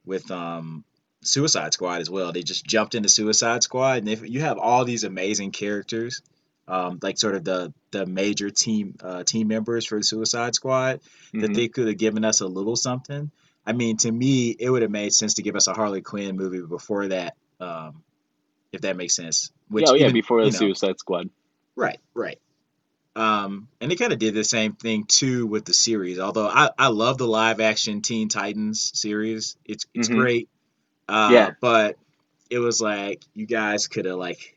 with 0.04 0.30
um, 0.30 0.84
Suicide 1.24 1.72
Squad 1.72 2.00
as 2.00 2.10
well. 2.10 2.32
They 2.32 2.42
just 2.42 2.64
jumped 2.64 2.94
into 2.94 3.08
Suicide 3.08 3.62
Squad, 3.62 3.98
and 3.98 4.08
if 4.08 4.28
you 4.28 4.40
have 4.40 4.58
all 4.58 4.84
these 4.84 5.04
amazing 5.04 5.50
characters, 5.52 6.22
um, 6.68 6.98
like 7.02 7.18
sort 7.18 7.34
of 7.34 7.44
the 7.44 7.72
the 7.90 8.06
major 8.06 8.50
team 8.50 8.94
uh, 9.00 9.22
team 9.24 9.48
members 9.48 9.84
for 9.86 9.98
the 9.98 10.04
Suicide 10.04 10.54
Squad, 10.54 11.00
that 11.32 11.50
Mhm. 11.50 11.54
they 11.54 11.68
could 11.68 11.88
have 11.88 11.98
given 11.98 12.24
us 12.24 12.40
a 12.40 12.46
little 12.46 12.76
something. 12.76 13.30
I 13.66 13.72
mean, 13.72 13.96
to 13.98 14.12
me, 14.12 14.50
it 14.50 14.68
would 14.70 14.82
have 14.82 14.90
made 14.90 15.12
sense 15.12 15.34
to 15.34 15.42
give 15.42 15.56
us 15.56 15.66
a 15.66 15.72
Harley 15.72 16.02
Quinn 16.02 16.36
movie 16.36 16.60
before 16.60 17.08
that, 17.08 17.34
um, 17.60 18.02
if 18.72 18.82
that 18.82 18.96
makes 18.96 19.14
sense. 19.16 19.50
Which 19.68 19.86
oh, 19.88 19.94
yeah, 19.94 20.04
even, 20.04 20.14
before 20.14 20.40
the 20.40 20.46
you 20.48 20.52
know, 20.52 20.58
Suicide 20.58 20.98
Squad. 20.98 21.30
Right, 21.76 21.98
right. 22.14 22.38
Um, 23.16 23.68
and 23.80 23.90
they 23.90 23.96
kind 23.96 24.12
of 24.12 24.18
did 24.18 24.34
the 24.34 24.44
same 24.44 24.74
thing 24.74 25.04
too 25.06 25.46
with 25.46 25.64
the 25.64 25.72
series. 25.72 26.18
Although 26.18 26.48
I, 26.48 26.70
I 26.76 26.88
love 26.88 27.16
the 27.16 27.28
live 27.28 27.60
action 27.60 28.02
Teen 28.02 28.28
Titans 28.28 28.90
series. 28.94 29.56
It's 29.64 29.86
it's 29.94 30.08
Mhm. 30.08 30.16
great. 30.16 30.48
Uh, 31.08 31.30
Yeah. 31.32 31.50
But 31.60 31.96
it 32.50 32.58
was 32.58 32.80
like 32.80 33.22
you 33.34 33.46
guys 33.46 33.88
could 33.88 34.04
have 34.04 34.16
like 34.16 34.54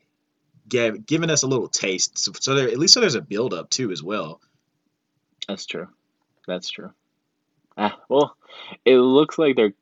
gave, 0.68 1.06
given 1.06 1.30
us 1.30 1.42
a 1.42 1.46
little 1.46 1.68
taste. 1.68 2.18
So, 2.18 2.32
so 2.38 2.54
there 2.54 2.68
at 2.68 2.78
least 2.78 2.94
so 2.94 3.00
there's 3.00 3.14
a 3.14 3.20
build 3.20 3.54
up 3.54 3.70
too 3.70 3.90
as 3.90 4.02
well. 4.02 4.40
That's 5.46 5.66
true. 5.66 5.88
That's 6.46 6.70
true. 6.70 6.92
Ah, 7.76 7.98
well, 8.08 8.36
it 8.84 8.96
looks 8.96 9.38
like 9.38 9.56
they're 9.56 9.74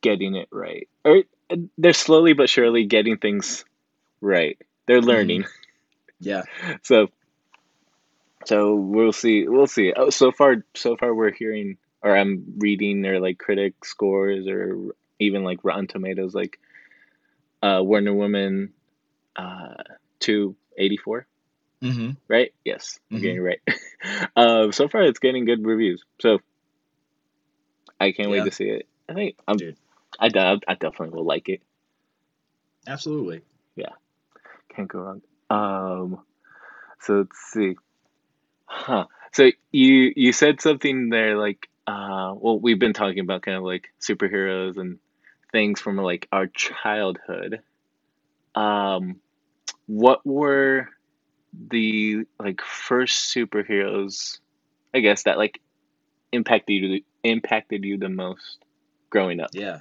getting 0.00 0.36
it 0.36 0.48
right, 0.50 0.88
or 1.04 1.22
uh, 1.50 1.56
they're 1.76 1.92
slowly 1.92 2.32
but 2.34 2.48
surely 2.48 2.84
getting 2.84 3.18
things 3.18 3.64
right. 4.20 4.58
They're 4.86 5.02
learning. 5.02 5.44
Yeah. 6.20 6.42
So, 6.82 7.08
so 8.46 8.76
we'll 8.76 9.12
see. 9.12 9.48
We'll 9.48 9.66
see. 9.66 9.92
Oh, 9.92 10.10
so 10.10 10.30
far, 10.30 10.64
so 10.74 10.96
far, 10.96 11.12
we're 11.12 11.32
hearing, 11.32 11.78
or 12.00 12.16
I'm 12.16 12.44
reading 12.58 13.02
their 13.02 13.18
like 13.20 13.38
critic 13.38 13.84
scores, 13.84 14.46
or 14.46 14.94
even 15.22 15.44
like 15.44 15.60
Rotten 15.64 15.86
Tomatoes, 15.86 16.34
like 16.34 16.58
uh, 17.62 17.80
Wonder 17.82 18.12
Woman, 18.14 18.72
uh, 19.36 19.74
two 20.20 20.56
eighty 20.76 20.96
four. 20.96 21.26
Mm-hmm. 21.82 22.10
right? 22.28 22.54
Yes, 22.64 23.00
I'm 23.10 23.20
getting 23.20 23.38
it 23.38 23.40
right. 23.40 23.60
uh, 24.36 24.70
so 24.70 24.86
far, 24.86 25.02
it's 25.02 25.18
getting 25.18 25.44
good 25.44 25.66
reviews, 25.66 26.04
so 26.20 26.38
I 27.98 28.12
can't 28.12 28.28
Yeah. 28.28 28.36
wait 28.38 28.44
to 28.44 28.52
see 28.52 28.68
it. 28.68 28.86
I 29.08 29.14
think 29.14 29.36
I'm, 29.48 29.56
Dude. 29.56 29.76
I, 30.20 30.26
I 30.68 30.74
definitely 30.74 31.10
will 31.10 31.24
like 31.24 31.48
it. 31.48 31.60
Absolutely. 32.86 33.42
Yeah. 33.74 33.90
Can't 34.76 34.86
go 34.86 35.00
wrong. 35.00 35.22
Um, 35.50 36.20
so 37.00 37.14
let's 37.18 37.38
see. 37.52 37.74
Huh. 38.66 39.06
So 39.32 39.50
you 39.72 40.12
you 40.14 40.32
said 40.32 40.60
something 40.60 41.08
there 41.10 41.36
like 41.36 41.68
uh 41.86 42.32
well 42.36 42.60
we've 42.60 42.78
been 42.78 42.92
talking 42.92 43.18
about 43.20 43.42
kind 43.42 43.56
of 43.56 43.64
like 43.64 43.92
superheroes 44.00 44.76
and 44.76 44.98
things 45.52 45.80
from 45.80 45.96
like 45.96 46.28
our 46.32 46.46
childhood. 46.48 47.60
Um 48.54 49.20
what 49.86 50.24
were 50.26 50.88
the 51.70 52.24
like 52.38 52.62
first 52.62 53.34
superheroes 53.34 54.38
I 54.94 55.00
guess 55.00 55.24
that 55.24 55.38
like 55.38 55.60
impacted 56.32 56.82
you 56.82 57.02
impacted 57.24 57.84
you 57.84 57.98
the 57.98 58.08
most 58.08 58.58
growing 59.10 59.40
up? 59.40 59.50
Yeah, 59.52 59.80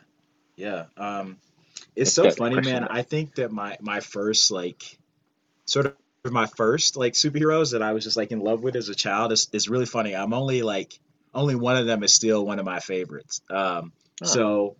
yeah. 0.57 0.85
Um, 0.97 1.37
It's 1.95 2.13
so 2.13 2.23
That 2.23 2.35
funny, 2.35 2.59
man. 2.61 2.85
I 2.85 3.01
think 3.03 3.35
that 3.35 3.51
my 3.51 3.77
my 3.81 3.99
first 3.99 4.51
like 4.51 4.83
sort 5.65 5.85
of 5.87 5.95
my 6.31 6.47
first 6.47 6.97
like 6.97 7.13
superheroes 7.13 7.71
that 7.71 7.81
I 7.81 7.93
was 7.93 8.03
just 8.03 8.17
like 8.17 8.31
in 8.31 8.39
love 8.39 8.63
with 8.63 8.75
as 8.75 8.89
a 8.89 8.95
child 8.95 9.31
is 9.31 9.49
is 9.53 9.69
really 9.69 9.85
funny. 9.85 10.15
I'm 10.15 10.33
only 10.33 10.61
like 10.61 10.99
only 11.33 11.55
one 11.55 11.77
of 11.77 11.85
them 11.85 12.03
is 12.03 12.13
still 12.13 12.45
one 12.45 12.59
of 12.59 12.65
my 12.65 12.79
favorites. 12.79 13.41
Um, 13.49 13.93
Oh. 14.21 14.25
so 14.27 14.77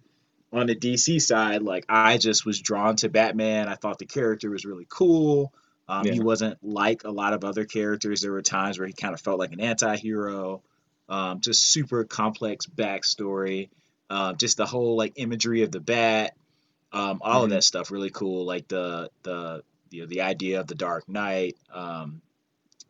on 0.54 0.68
the 0.68 0.76
DC 0.76 1.20
side, 1.20 1.62
like 1.64 1.86
I 1.90 2.18
just 2.18 2.46
was 2.46 2.60
drawn 2.60 2.96
to 2.98 3.10
Batman. 3.10 3.68
I 3.68 3.76
thought 3.76 4.00
the 4.00 4.06
character 4.06 4.50
was 4.50 4.66
really 4.66 4.86
cool. 4.90 5.54
Um, 5.88 6.04
He 6.06 6.20
wasn't 6.20 6.58
like 6.64 7.04
a 7.04 7.12
lot 7.12 7.34
of 7.34 7.44
other 7.44 7.66
characters. 7.66 8.22
There 8.22 8.32
were 8.32 8.42
times 8.42 8.78
where 8.80 8.88
he 8.88 8.94
kind 8.94 9.14
of 9.14 9.22
felt 9.22 9.40
like 9.40 9.52
an 9.54 9.62
anti-hero. 9.62 10.62
Um, 11.10 11.42
just 11.42 11.66
super 11.66 12.04
complex 12.06 12.66
backstory. 12.68 13.70
Um, 14.10 14.38
just 14.38 14.58
the 14.58 14.66
whole 14.66 14.96
like 14.98 15.14
imagery 15.16 15.64
of 15.64 15.72
the 15.72 15.80
bat 15.80 16.34
um, 16.92 17.20
all 17.22 17.44
of 17.44 17.50
Mhm. 17.50 17.52
that 17.52 17.64
stuff 17.64 17.92
really 17.92 18.10
cool 18.10 18.46
like 18.46 18.68
the 18.68 19.10
the 19.24 19.64
you 19.90 20.02
know, 20.02 20.08
the 20.08 20.22
idea 20.22 20.60
of 20.60 20.68
the 20.68 20.76
dark 20.76 21.08
knight 21.10 21.56
um, 21.74 22.22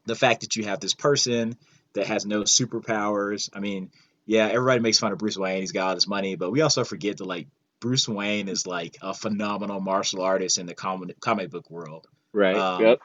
the 0.05 0.15
fact 0.15 0.41
that 0.41 0.55
you 0.55 0.65
have 0.65 0.79
this 0.79 0.93
person 0.95 1.55
that 1.93 2.07
has 2.07 2.25
no 2.25 2.41
superpowers 2.41 3.49
i 3.53 3.59
mean 3.59 3.91
yeah 4.31 4.47
everybody 4.47 4.79
makes 4.79 4.99
fun 4.99 5.11
of 5.11 5.17
bruce 5.17 5.37
wayne 5.37 5.59
he's 5.61 5.71
got 5.71 5.89
all 5.89 5.95
this 5.95 6.07
money 6.07 6.35
but 6.35 6.51
we 6.51 6.61
also 6.61 6.83
forget 6.83 7.17
that 7.17 7.25
like 7.25 7.47
bruce 7.79 8.07
wayne 8.07 8.47
is 8.47 8.65
like 8.65 8.97
a 9.01 9.13
phenomenal 9.13 9.79
martial 9.79 10.21
artist 10.21 10.57
in 10.57 10.65
the 10.65 10.73
comic 10.75 11.19
comic 11.19 11.49
book 11.49 11.69
world 11.69 12.07
Right. 12.33 12.55
Um, 12.55 12.81
yep. 12.81 12.99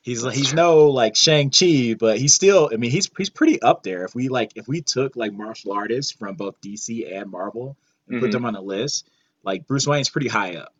he's 0.00 0.22
he's 0.32 0.54
no 0.54 0.88
like 0.88 1.14
shang-chi 1.14 1.94
but 1.98 2.16
he's 2.18 2.34
still 2.34 2.70
i 2.72 2.76
mean 2.76 2.90
he's 2.90 3.10
he's 3.18 3.30
pretty 3.30 3.60
up 3.60 3.82
there 3.82 4.04
if 4.06 4.14
we 4.14 4.28
like 4.28 4.52
if 4.56 4.66
we 4.66 4.80
took 4.80 5.14
like 5.16 5.32
martial 5.32 5.72
artists 5.72 6.12
from 6.12 6.36
both 6.36 6.60
dc 6.62 6.88
and 7.14 7.30
marvel 7.30 7.76
and 8.08 8.20
put 8.20 8.30
Mhm. 8.30 8.32
them 8.32 8.44
on 8.46 8.56
a 8.56 8.62
list 8.62 9.06
like 9.44 9.66
bruce 9.66 9.86
wayne's 9.86 10.08
pretty 10.08 10.28
high 10.28 10.54
up 10.56 10.72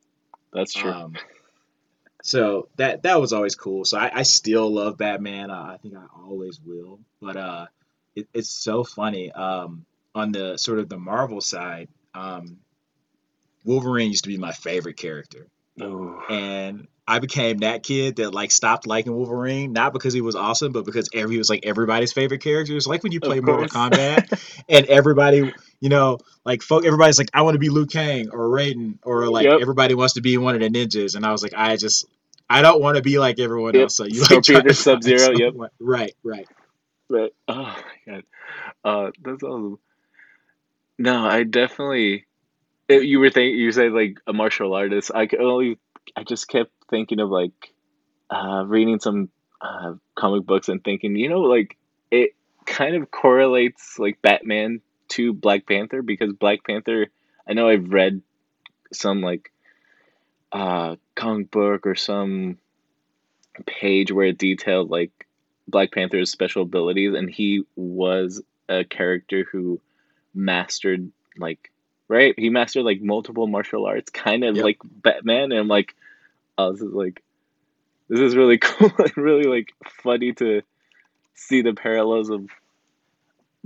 That's 0.54 0.72
true. 0.72 0.90
um, 0.90 1.14
so 2.22 2.68
that 2.76 3.02
that 3.02 3.20
was 3.20 3.32
always 3.32 3.56
cool. 3.56 3.84
So 3.84 3.98
I, 3.98 4.10
I 4.20 4.22
still 4.22 4.72
love 4.72 4.96
Batman. 4.96 5.50
Uh, 5.50 5.72
I 5.74 5.76
think 5.82 5.94
I 5.96 6.04
always 6.24 6.60
will. 6.64 7.00
But 7.20 7.36
uh, 7.36 7.66
it, 8.16 8.28
it's 8.34 8.50
so 8.50 8.84
funny. 8.84 9.32
Um, 9.32 9.86
on 10.14 10.32
the 10.32 10.56
sort 10.58 10.78
of 10.78 10.88
the 10.88 10.98
Marvel 10.98 11.40
side, 11.40 11.88
um, 12.14 12.58
Wolverine 13.64 14.10
used 14.10 14.24
to 14.24 14.30
be 14.30 14.38
my 14.38 14.52
favorite 14.52 14.96
character, 14.96 15.48
Ooh. 15.82 16.20
and 16.28 16.88
I 17.06 17.18
became 17.18 17.58
that 17.58 17.82
kid 17.82 18.16
that 18.16 18.32
like 18.34 18.50
stopped 18.52 18.86
liking 18.86 19.14
Wolverine 19.14 19.72
not 19.72 19.92
because 19.92 20.14
he 20.14 20.20
was 20.20 20.36
awesome, 20.36 20.72
but 20.72 20.84
because 20.86 21.08
every 21.14 21.34
he 21.34 21.38
was 21.38 21.50
like 21.50 21.66
everybody's 21.66 22.12
favorite 22.12 22.42
character. 22.42 22.76
It's 22.76 22.86
like 22.86 23.02
when 23.02 23.12
you 23.12 23.20
play 23.20 23.40
Mortal. 23.40 23.68
Kombat 23.68 24.22
and 24.68 24.86
everybody, 24.86 25.38
you 25.80 25.88
know, 25.88 26.18
like 26.44 26.62
folk, 26.62 26.84
everybody's 26.86 27.18
like, 27.18 27.30
I 27.34 27.42
want 27.42 27.54
to 27.56 27.58
be 27.60 27.70
Liu 27.70 27.86
Kang 27.86 28.30
or 28.32 28.48
Raiden, 28.48 28.98
or 29.04 29.28
like 29.28 29.50
Yep. 29.50 29.60
everybody 29.60 29.94
wants 29.94 30.14
to 30.14 30.22
be 30.22 30.38
one 30.38 30.54
of 30.54 30.60
the 30.60 30.70
ninjas, 30.70 31.16
and 31.16 31.26
I 31.26 31.32
was 31.32 31.42
like, 31.42 31.54
I 31.56 31.76
just, 31.76 32.06
I 32.48 32.62
don't 32.62 32.80
want 32.80 32.96
to 32.96 33.02
be 33.02 33.18
like 33.18 33.38
everyone 33.40 33.74
Yep. 33.74 33.76
else. 33.76 33.96
So 33.96 34.04
you 34.04 34.22
like 34.30 34.44
Scorpion 34.44 34.66
or 34.66 34.72
Sub-Zero, 34.74 35.30
find 35.30 35.32
yep. 35.32 35.54
Right, 35.80 36.14
right. 36.24 36.48
But 37.12 37.34
oh 37.46 37.76
my 38.06 38.12
god, 38.12 38.24
uh, 38.84 39.10
that's 39.22 39.42
awesome. 39.42 39.78
No, 40.98 41.26
I 41.26 41.42
definitely. 41.42 42.24
It, 42.88 43.04
you 43.04 43.20
were 43.20 43.28
thinking. 43.28 43.58
You 43.58 43.70
said 43.70 43.92
like 43.92 44.16
a 44.26 44.32
martial 44.32 44.72
artist. 44.72 45.10
I 45.14 45.26
could 45.26 45.40
only. 45.40 45.78
I 46.16 46.24
just 46.24 46.48
kept 46.48 46.72
thinking 46.88 47.20
of 47.20 47.28
like, 47.28 47.74
uh, 48.30 48.64
reading 48.66 48.98
some 48.98 49.28
uh, 49.60 49.92
comic 50.14 50.46
books 50.46 50.68
and 50.70 50.82
thinking, 50.82 51.14
you 51.16 51.28
know, 51.28 51.40
like 51.40 51.76
it 52.10 52.30
kind 52.64 52.96
of 52.96 53.10
correlates 53.10 53.98
like 53.98 54.22
Batman 54.22 54.80
to 55.08 55.34
Black 55.34 55.66
Panther 55.66 56.00
because 56.00 56.32
Black 56.32 56.64
Panther. 56.64 57.08
I 57.46 57.52
know 57.52 57.68
I've 57.68 57.90
read 57.90 58.22
some 58.92 59.20
like, 59.20 59.52
uh, 60.50 60.96
comic 61.14 61.50
book 61.50 61.86
or 61.86 61.94
some 61.94 62.58
page 63.66 64.10
where 64.10 64.26
it 64.26 64.38
detailed 64.38 64.90
like 64.90 65.21
Black 65.68 65.92
Panther's 65.92 66.30
special 66.30 66.62
abilities, 66.62 67.14
and 67.14 67.30
he 67.30 67.64
was 67.76 68.42
a 68.68 68.84
character 68.84 69.44
who 69.50 69.80
mastered 70.34 71.10
like 71.36 71.70
right. 72.08 72.34
He 72.38 72.50
mastered 72.50 72.84
like 72.84 73.00
multiple 73.00 73.46
martial 73.46 73.86
arts, 73.86 74.10
kind 74.10 74.44
of 74.44 74.56
Yep. 74.56 74.64
like 74.64 74.78
Batman. 74.84 75.52
And 75.52 75.60
I'm 75.60 75.68
like, 75.68 75.94
oh, 76.58 76.72
this 76.72 76.82
is 76.82 76.92
like, 76.92 77.22
this 78.08 78.20
is 78.20 78.36
really 78.36 78.58
cool 78.62 78.90
and 78.98 79.16
really 79.16 79.44
like 79.44 79.72
funny 80.02 80.32
to 80.34 80.62
see 81.34 81.62
the 81.62 81.72
parallels 81.74 82.30
of 82.30 82.48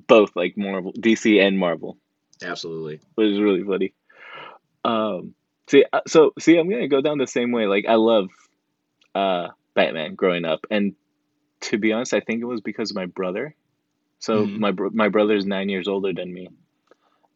both 0.07 0.37
like 0.37 0.57
Marvel, 0.57 0.93
DC, 0.93 1.41
and 1.45 1.59
Marvel, 1.59 1.97
Absolutely. 2.43 3.01
which 3.15 3.29
is 3.33 3.41
really 3.41 3.63
funny. 3.65 3.93
Um, 4.85 5.35
see, 5.67 5.85
uh, 5.93 6.03
so 6.07 6.33
see, 6.39 6.57
I'm 6.59 6.69
gonna 6.71 6.89
go 6.89 7.01
down 7.01 7.19
the 7.19 7.27
same 7.27 7.51
way. 7.53 7.67
Like, 7.67 7.87
I 7.89 7.95
love 7.95 8.29
uh 9.15 9.49
Batman 9.75 10.15
growing 10.15 10.45
up, 10.45 10.67
and 10.71 10.95
to 11.62 11.79
be 11.79 11.92
honest, 11.92 12.14
I 12.14 12.21
think 12.21 12.40
it 12.42 12.47
was 12.47 12.61
because 12.61 12.90
of 12.90 12.97
my 12.97 13.07
brother. 13.07 13.55
So 14.21 14.51
Mhm. 14.51 14.55
my 14.55 14.73
bro- 14.73 14.90
my 14.92 15.09
brother's 15.09 15.47
nine 15.47 15.69
years 15.69 15.88
older 15.88 16.12
than 16.12 16.33
me, 16.33 16.49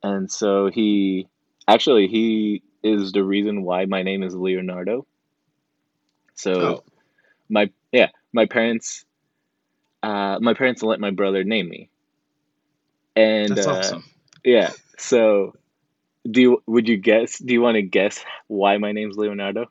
and 0.02 0.30
so 0.30 0.68
he 0.70 1.28
actually 1.68 2.08
he 2.08 2.62
is 2.82 3.12
the 3.12 3.24
reason 3.24 3.62
why 3.62 3.86
my 3.86 4.02
name 4.02 4.22
is 4.22 4.34
Leonardo. 4.34 5.06
So 6.34 6.76
Oh, 6.76 6.84
my 7.48 7.70
yeah, 7.92 8.10
my 8.32 8.46
parents, 8.46 9.04
uh, 10.02 10.38
my 10.40 10.54
parents 10.54 10.82
let 10.82 11.00
my 11.00 11.10
brother 11.10 11.44
name 11.44 11.68
me, 11.68 11.90
and 13.16 13.56
that's 13.56 13.66
uh, 13.66 13.92
awesome. 13.92 14.04
yeah. 14.44 14.72
So 14.98 15.52
do 16.30 16.40
you 16.40 16.62
would 16.66 16.88
you 16.88 16.96
guess? 16.96 17.38
Do 17.38 17.52
you 17.52 17.60
want 17.60 17.76
to 17.76 17.82
guess 17.82 18.24
why 18.48 18.78
my 18.78 18.92
name's 18.92 19.16
Leonardo? 19.16 19.66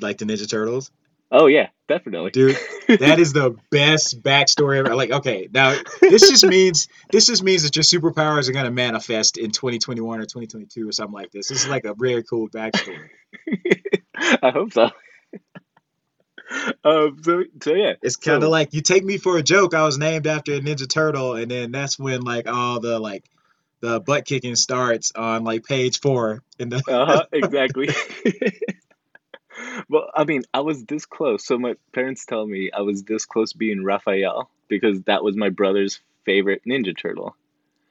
Like 0.00 0.18
the 0.18 0.24
Ninja 0.24 0.48
Turtles, 0.48 0.90
Oh 1.34 1.46
yeah, 1.46 1.68
definitely, 1.88 2.30
dude. 2.30 2.58
That 2.88 3.18
is 3.18 3.32
the 3.32 3.56
best 3.70 4.22
backstory 4.22 4.76
ever. 4.76 4.94
Like, 4.94 5.10
okay, 5.10 5.48
now 5.50 5.74
this 6.00 6.28
just 6.28 6.44
means 6.44 6.88
this 7.10 7.26
just 7.26 7.42
means 7.42 7.62
that 7.62 7.74
your 7.74 7.84
superpowers 7.84 8.50
are 8.50 8.52
gonna 8.52 8.70
manifest 8.70 9.38
in 9.38 9.50
2021 9.50 10.18
or 10.20 10.22
2022 10.24 10.86
or 10.88 10.92
something 10.92 11.14
like 11.14 11.30
this. 11.30 11.48
This 11.48 11.62
is 11.64 11.68
like 11.70 11.86
a 11.86 11.94
very 11.94 12.22
cool 12.22 12.50
backstory. 12.50 13.08
I 14.14 14.50
hope 14.50 14.74
so. 14.74 14.90
um, 16.84 17.16
so, 17.22 17.44
so 17.62 17.74
yeah, 17.74 17.94
It's 18.02 18.16
kind 18.16 18.36
of 18.36 18.42
So- 18.48 18.50
like 18.50 18.74
you 18.74 18.82
take 18.82 19.04
me 19.04 19.16
for 19.16 19.38
a 19.38 19.42
joke. 19.42 19.72
I 19.74 19.84
was 19.84 19.96
named 19.98 20.26
after 20.26 20.52
a 20.54 20.60
Ninja 20.60 20.88
Turtle, 20.88 21.34
and 21.36 21.50
then 21.50 21.72
that's 21.72 21.98
when 21.98 22.20
like 22.20 22.46
all 22.46 22.78
the 22.80 22.98
like 22.98 23.24
the 23.80 24.00
butt 24.00 24.26
kicking 24.26 24.54
starts 24.54 25.12
on 25.16 25.44
like 25.44 25.64
page 25.64 25.98
four 26.00 26.42
in 26.58 26.68
the. 26.68 26.76
uh 26.86 27.06
huh, 27.06 27.24
exactly. 27.32 27.88
Well, 29.88 30.10
I 30.14 30.24
mean, 30.24 30.42
I 30.52 30.60
was 30.60 30.84
this 30.84 31.06
close. 31.06 31.44
So 31.46 31.58
my 31.58 31.74
parents 31.92 32.24
tell 32.26 32.46
me 32.46 32.70
I 32.72 32.80
was 32.82 33.02
this 33.04 33.24
close 33.24 33.52
being 33.52 33.84
Raphael 33.84 34.50
because 34.68 35.02
that 35.02 35.22
was 35.24 35.36
my 35.36 35.48
brother's 35.50 36.00
favorite 36.24 36.62
Ninja 36.66 36.96
Turtle. 36.96 37.36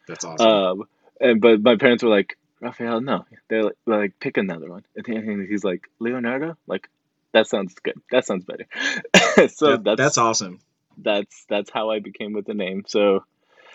That's 0.08 0.26
awesome. 0.26 0.48
Um, 0.48 0.84
and 1.20 1.42
but 1.42 1.62
my 1.62 1.76
parents 1.76 2.04
were 2.04 2.10
like, 2.10 2.38
Raphael, 2.60 3.02
no. 3.02 3.26
They're 3.50 3.64
like, 3.64 3.76
they're 3.86 3.98
like 4.00 4.20
pick 4.20 4.38
another 4.38 4.70
one. 4.70 4.84
And 4.96 5.48
he's 5.48 5.64
like, 5.64 5.88
Leonardo, 6.00 6.58
like 6.68 6.88
that 7.34 7.48
sounds 7.48 7.74
good. 7.76 7.96
That 8.12 8.26
sounds 8.26 8.46
better. 8.46 8.66
so 9.50 9.72
That- 9.78 9.84
that's 9.84 9.98
that's 9.98 10.18
awesome. 10.18 10.60
that's 10.98 11.46
that's 11.50 11.70
how 11.72 11.90
I 11.92 12.00
became 12.00 12.34
with 12.34 12.46
the 12.46 12.54
name. 12.54 12.84
So 12.88 13.24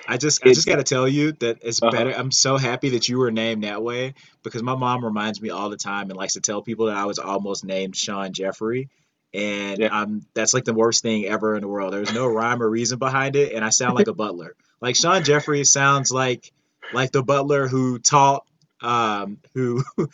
I 0.06 0.16
just 0.16 0.44
I 0.44 0.50
just 0.52 0.66
got 0.66 0.76
to 0.76 0.84
tell 0.84 1.06
you 1.08 1.32
that 1.40 1.58
it's 1.62 1.82
Uh-huh. 1.82 1.90
better. 1.90 2.10
I'm 2.10 2.30
so 2.30 2.56
happy 2.56 2.90
that 2.90 3.08
you 3.08 3.18
were 3.18 3.30
named 3.30 3.64
that 3.64 3.82
way 3.82 4.14
because 4.42 4.62
my 4.62 4.74
mom 4.74 5.04
reminds 5.04 5.40
me 5.40 5.50
all 5.50 5.68
the 5.70 5.76
time 5.76 6.10
and 6.10 6.16
likes 6.16 6.34
to 6.34 6.40
tell 6.40 6.62
people 6.62 6.86
that 6.86 6.96
I 6.96 7.06
was 7.06 7.18
almost 7.18 7.64
named 7.64 7.96
Sean 7.96 8.32
Jeffrey. 8.32 8.88
And 9.34 9.80
Yeah. 9.80 9.88
I'm 9.90 10.22
that's 10.34 10.54
like 10.54 10.64
the 10.64 10.74
worst 10.74 11.02
thing 11.02 11.26
ever 11.26 11.54
in 11.56 11.60
the 11.62 11.68
world. 11.68 11.92
There's 11.92 12.12
no 12.12 12.26
rhyme 12.26 12.62
or 12.62 12.70
reason 12.70 12.98
behind 12.98 13.36
it, 13.36 13.52
and 13.52 13.64
I 13.64 13.70
sound 13.70 13.94
like 13.96 14.08
a 14.08 14.14
butler. 14.14 14.54
Like 14.80 14.96
Sean 14.96 15.22
Jeffrey 15.24 15.64
sounds 15.64 16.10
like 16.12 16.52
like 16.90 17.12
the 17.12 17.22
butler 17.22 17.66
who 17.68 17.98
taught 17.98 18.44
um 18.82 19.38
who 19.54 19.82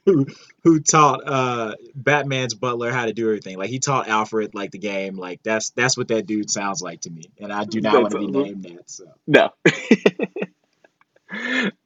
who 0.04 0.26
who 0.64 0.80
taught 0.80 1.20
uh 1.26 1.74
Batman's 1.94 2.54
butler 2.54 2.90
how 2.90 3.06
to 3.06 3.12
do 3.12 3.26
everything. 3.26 3.58
Like 3.58 3.70
he 3.70 3.78
taught 3.78 4.08
Alfred 4.08 4.54
like 4.54 4.70
the 4.70 4.78
game. 4.78 5.16
Like 5.16 5.42
that's 5.42 5.70
that's 5.70 5.96
what 5.96 6.08
that 6.08 6.26
dude 6.26 6.50
sounds 6.50 6.82
like 6.82 7.02
to 7.02 7.10
me. 7.10 7.30
And 7.38 7.52
I 7.52 7.64
do 7.64 7.80
not 7.80 7.94
want 7.94 8.12
to 8.12 8.18
be 8.18 8.26
named 8.26 8.64
that. 8.64 8.90
So 8.90 9.04
no. 9.26 9.50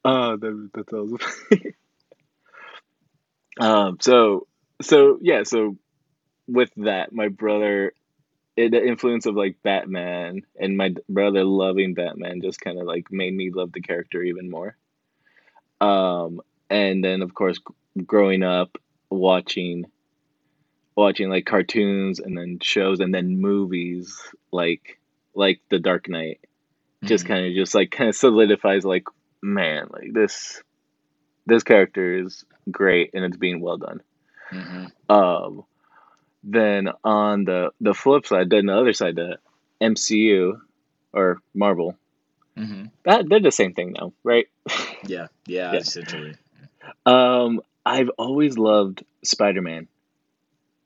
oh, 0.05 0.37
that, 0.37 0.69
that's 0.73 0.93
awesome. 0.93 1.17
um. 3.59 3.97
So 4.01 4.47
so 4.81 5.19
yeah. 5.21 5.43
So 5.43 5.77
with 6.47 6.71
that, 6.77 7.13
my 7.13 7.29
brother, 7.29 7.93
it, 8.55 8.71
the 8.71 8.85
influence 8.85 9.25
of 9.25 9.35
like 9.35 9.57
Batman 9.63 10.41
and 10.59 10.77
my 10.77 10.95
brother 11.09 11.43
loving 11.43 11.93
Batman 11.93 12.41
just 12.41 12.61
kind 12.61 12.79
of 12.79 12.85
like 12.85 13.11
made 13.11 13.33
me 13.33 13.51
love 13.51 13.71
the 13.71 13.81
character 13.81 14.21
even 14.21 14.49
more. 14.49 14.75
Um. 15.81 16.41
And 16.69 17.03
then 17.03 17.21
of 17.21 17.35
course, 17.35 17.59
growing 18.05 18.43
up, 18.43 18.77
watching 19.09 19.85
watching 20.95 21.29
like 21.29 21.45
cartoons 21.45 22.19
and 22.19 22.37
then 22.37 22.59
shows 22.61 22.99
and 22.99 23.13
then 23.13 23.39
movies 23.41 24.17
like 24.51 24.99
like 25.35 25.61
The 25.69 25.79
Dark 25.79 26.07
Knight 26.07 26.39
just 27.05 27.25
Mhm. 27.25 27.27
kind 27.27 27.45
of 27.47 27.53
just 27.53 27.75
like 27.75 27.91
kind 27.91 28.09
of 28.09 28.15
solidifies 28.15 28.85
like 28.85 29.05
man 29.41 29.87
like 29.91 30.13
this 30.13 30.61
this 31.45 31.63
character 31.63 32.19
is 32.19 32.43
great 32.71 33.11
and 33.13 33.25
it's 33.25 33.37
being 33.37 33.61
well 33.61 33.77
done. 33.77 34.01
hmm 34.51 34.85
Um, 35.09 35.63
then 36.43 36.89
on 37.03 37.45
the 37.45 37.71
the 37.81 37.93
flip 37.93 38.25
side, 38.25 38.49
then 38.49 38.67
the 38.67 38.75
other 38.77 38.93
side, 38.93 39.15
the 39.15 39.37
MCU 39.81 40.61
or 41.13 41.39
Marvel, 41.55 41.97
hmm 42.57 42.85
that 43.05 43.27
they're 43.29 43.39
the 43.41 43.51
same 43.51 43.73
thing 43.73 43.93
now, 43.93 44.13
right? 44.23 44.47
Yeah, 45.07 45.27
yeah, 45.47 45.71
Yeah. 45.73 45.79
essentially. 45.79 46.35
Um, 47.05 47.61
I've 47.85 48.09
always 48.17 48.57
loved 48.57 49.03
Spider 49.23 49.61
Man. 49.61 49.87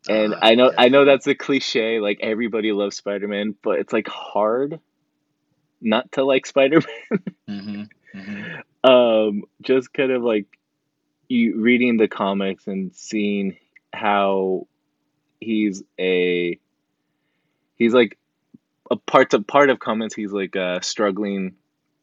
And 0.10 0.36
Ah, 0.36 0.40
I 0.42 0.56
know 0.56 0.72
yeah, 0.72 0.76
I 0.78 0.90
know 0.90 1.06
that's 1.06 1.28
a 1.28 1.36
cliche, 1.36 2.00
like 2.00 2.20
everybody 2.22 2.72
loves 2.72 2.98
Spider 2.98 3.28
Man, 3.28 3.56
but 3.62 3.80
it's 3.80 3.94
like 3.94 4.08
hard 4.08 4.80
not 5.82 6.12
to 6.14 6.24
like 6.24 6.46
Spider 6.46 6.80
Man. 7.50 7.90
hmm 8.14 8.20
hmm 8.20 8.44
um, 8.90 9.44
just 9.62 9.94
kind 9.94 10.12
of 10.12 10.24
like 10.24 10.46
you 11.28 11.60
reading 11.60 11.98
the 11.98 12.08
comics 12.08 12.68
and 12.68 12.96
seeing 12.96 13.58
how 13.94 14.68
he's 15.40 15.84
a 16.00 16.58
he's 17.76 17.94
like 17.94 18.18
a 18.90 18.96
part 18.96 19.34
of 19.34 19.46
part 19.46 19.70
of 19.70 19.80
comics 19.80 20.16
he's 20.16 20.32
like 20.32 20.56
a 20.56 20.80
struggling 20.82 21.56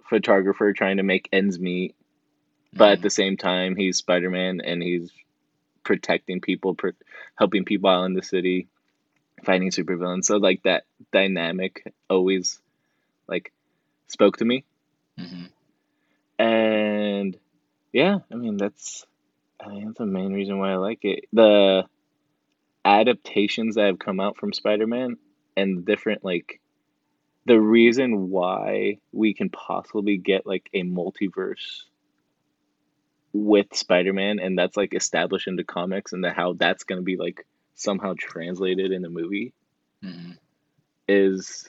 photographer 0.08 0.72
trying 0.72 0.98
to 0.98 1.02
make 1.02 1.28
ends 1.32 1.58
meet 1.58 1.94
but 2.76 2.92
at 2.92 3.02
the 3.02 3.10
same 3.10 3.36
time 3.36 3.76
he's 3.76 3.98
spider-man 3.98 4.60
and 4.62 4.82
he's 4.82 5.10
protecting 5.82 6.40
people 6.40 6.74
pr- 6.74 6.90
helping 7.36 7.64
people 7.64 7.90
out 7.90 8.04
in 8.04 8.14
the 8.14 8.22
city 8.22 8.68
fighting 9.44 9.70
supervillains. 9.70 10.24
So 10.24 10.38
like 10.38 10.62
that 10.62 10.84
dynamic 11.12 11.92
always 12.08 12.60
like 13.28 13.52
spoke 14.08 14.38
to 14.38 14.44
me. 14.44 14.64
Hmm 15.18 15.44
and 16.38 17.36
yeah 17.92 18.18
i 18.32 18.34
mean 18.34 18.56
that's 18.56 19.06
i 19.60 19.68
think 19.68 19.86
that's 19.86 19.98
the 19.98 20.06
main 20.06 20.32
reason 20.32 20.58
why 20.58 20.72
i 20.72 20.76
like 20.76 21.00
it. 21.04 21.26
The 21.32 21.84
adaptations 22.84 23.76
that 23.76 23.86
have 23.86 23.98
come 23.98 24.20
out 24.20 24.36
from 24.36 24.52
spider-man 24.52 25.16
and 25.56 25.84
different 25.84 26.24
like 26.24 26.60
the 27.46 27.60
reason 27.60 28.30
why 28.30 28.98
we 29.12 29.34
can 29.34 29.48
possibly 29.48 30.16
get 30.16 30.46
like 30.46 30.68
a 30.74 30.82
multiverse 30.82 31.82
with 33.36 33.66
spider-man 33.74 34.38
and 34.38 34.56
that's 34.56 34.76
like 34.76 34.94
established 34.94 35.48
in 35.48 35.56
the 35.56 35.64
comics 35.64 36.12
and 36.12 36.22
that 36.24 36.36
how 36.36 36.52
that's 36.54 36.84
going 36.84 37.00
to 37.00 37.04
be 37.04 37.16
like 37.16 37.44
somehow 37.74 38.14
translated 38.16 38.92
in 38.92 39.02
the 39.02 39.10
movie 39.10 39.52
hmm 40.02 40.30
is 41.08 41.68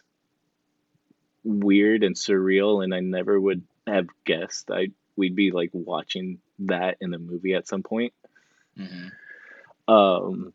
weird 1.43 2.03
and 2.03 2.15
surreal 2.15 2.83
and 2.83 2.93
I 2.93 3.01
never 3.01 3.39
would 3.39 3.63
have 3.87 4.07
guessed 4.25 4.69
I 4.71 4.89
we'd 5.17 5.35
be 5.35 5.51
like 5.51 5.71
watching 5.73 6.39
that 6.59 6.97
in 7.01 7.09
the 7.11 7.19
movie 7.19 7.53
at 7.55 7.67
some 7.67 7.83
point. 7.83 8.13
hmm 8.77 9.07
Um, 9.87 10.53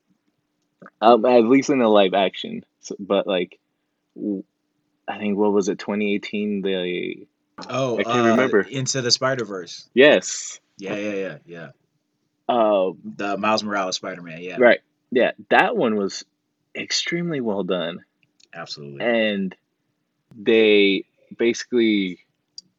um 1.00 1.24
at 1.26 1.44
least 1.44 1.70
in 1.70 1.78
the 1.80 1.88
live 1.88 2.14
action. 2.14 2.64
So, 2.80 2.96
but 2.98 3.26
like 3.26 3.58
w- 4.16 4.44
I 5.06 5.18
think 5.18 5.36
what 5.36 5.52
was 5.52 5.68
it 5.68 5.78
2018 5.78 6.62
the 6.62 7.26
Oh, 7.68 7.98
I 7.98 8.04
can't 8.04 8.26
uh, 8.26 8.30
remember. 8.30 8.60
Into 8.62 9.02
the 9.02 9.10
Spider 9.10 9.44
Verse. 9.44 9.88
yes. 9.92 10.60
Yeah, 10.80 10.96
yeah, 10.96 11.14
yeah, 11.14 11.38
yeah. 11.46 11.68
Um 12.48 12.98
The 13.16 13.36
Miles 13.36 13.62
Morales 13.62 13.96
Spider 13.96 14.22
Man. 14.22 14.42
Yeah, 14.42 14.56
right. 14.58 14.80
Yeah, 15.10 15.32
that 15.50 15.76
one 15.76 15.96
was 15.96 16.24
extremely 16.74 17.40
well 17.40 17.64
done. 17.64 18.04
absolutely. 18.54 19.04
and 19.04 19.54
they 20.36 21.04
basically 21.36 22.18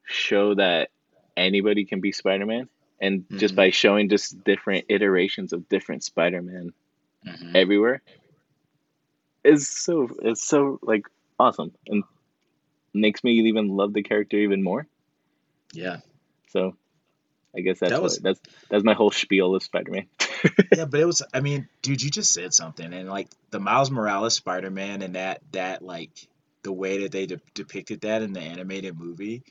show 0.06 0.56
that 0.56 0.90
anybody 1.38 1.86
can 1.86 2.00
be 2.02 2.12
Spider-Man 2.12 2.68
and 3.00 3.26
just 3.38 3.54
Mhm. 3.54 3.58
by 3.58 3.70
showing 3.72 4.10
just 4.10 4.44
different 4.44 4.86
iterations 4.90 5.54
of 5.54 5.68
different 5.70 6.04
Spider-Man 6.04 6.74
hmm 7.24 7.56
everywhere 7.56 8.02
is 9.44 9.70
so 9.70 10.10
it's 10.22 10.44
so 10.44 10.80
like 10.82 11.06
awesome 11.40 11.72
and 11.88 12.04
makes 12.94 13.24
me 13.24 13.32
even 13.48 13.68
love 13.70 13.94
the 13.94 14.04
character 14.04 14.38
even 14.38 14.62
more 14.64 14.88
Yeah, 15.74 16.00
so 16.50 16.76
I 17.56 17.62
guess 17.62 17.80
that's 17.80 17.92
That 17.92 17.98
what, 18.02 18.04
was- 18.04 18.18
that's 18.20 18.40
that's 18.70 18.84
my 18.84 18.94
whole 18.94 19.12
spiel 19.12 19.56
of 19.56 19.64
Spider-Man 19.64 20.06
yeah, 20.76 20.86
but 20.86 21.00
it 21.00 21.06
was. 21.06 21.22
I 21.34 21.42
mean, 21.42 21.68
dude, 21.82 22.02
you 22.02 22.10
just 22.10 22.34
said 22.34 22.54
something, 22.54 22.92
and 22.94 23.08
like 23.10 23.28
the 23.52 23.60
Miles 23.60 23.92
Morales 23.92 24.34
Spider 24.34 24.72
Man 24.72 25.02
and 25.04 25.16
that 25.16 25.42
that 25.52 25.84
like 25.84 26.10
the 26.64 26.72
way 26.72 27.00
that 27.04 27.12
they 27.12 27.26
de- 27.28 27.42
depicted 27.54 28.02
that 28.02 28.22
in 28.24 28.34
the 28.34 28.40
animated 28.40 28.98
movie, 28.98 29.44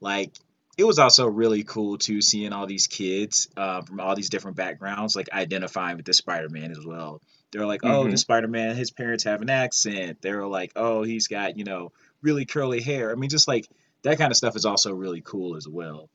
like 0.00 0.30
it 0.78 0.84
was 0.84 0.98
also 1.00 1.26
really 1.26 1.64
cool 1.64 1.98
too 1.98 2.20
seeing 2.20 2.52
all 2.52 2.66
these 2.66 2.86
kids 2.86 3.48
uh, 3.56 3.80
from 3.80 3.98
all 3.98 4.14
these 4.14 4.28
different 4.30 4.56
backgrounds 4.56 5.16
like 5.16 5.28
identifying 5.32 5.96
with 5.96 6.06
the 6.06 6.12
Spider 6.14 6.48
Man 6.48 6.70
as 6.70 6.84
well. 6.84 7.20
They're 7.50 7.66
like, 7.66 7.80
oh, 7.84 8.04
Mhm. 8.04 8.10
the 8.10 8.18
Spider 8.18 8.48
Man, 8.48 8.76
his 8.76 8.90
parents 8.90 9.24
have 9.24 9.40
an 9.42 9.48
accent. 9.50 10.18
They're 10.20 10.46
like, 10.46 10.72
oh, 10.76 11.02
he's 11.02 11.26
got 11.28 11.56
you 11.58 11.64
know 11.64 11.90
really 12.22 12.44
curly 12.44 12.82
hair. 12.82 13.10
I 13.10 13.14
mean, 13.16 13.30
just 13.30 13.48
like 13.48 13.66
that 14.02 14.18
kind 14.18 14.30
of 14.30 14.36
stuff 14.36 14.54
is 14.54 14.64
also 14.66 14.92
really 14.92 15.22
cool 15.22 15.56
as 15.56 15.66
well. 15.66 16.08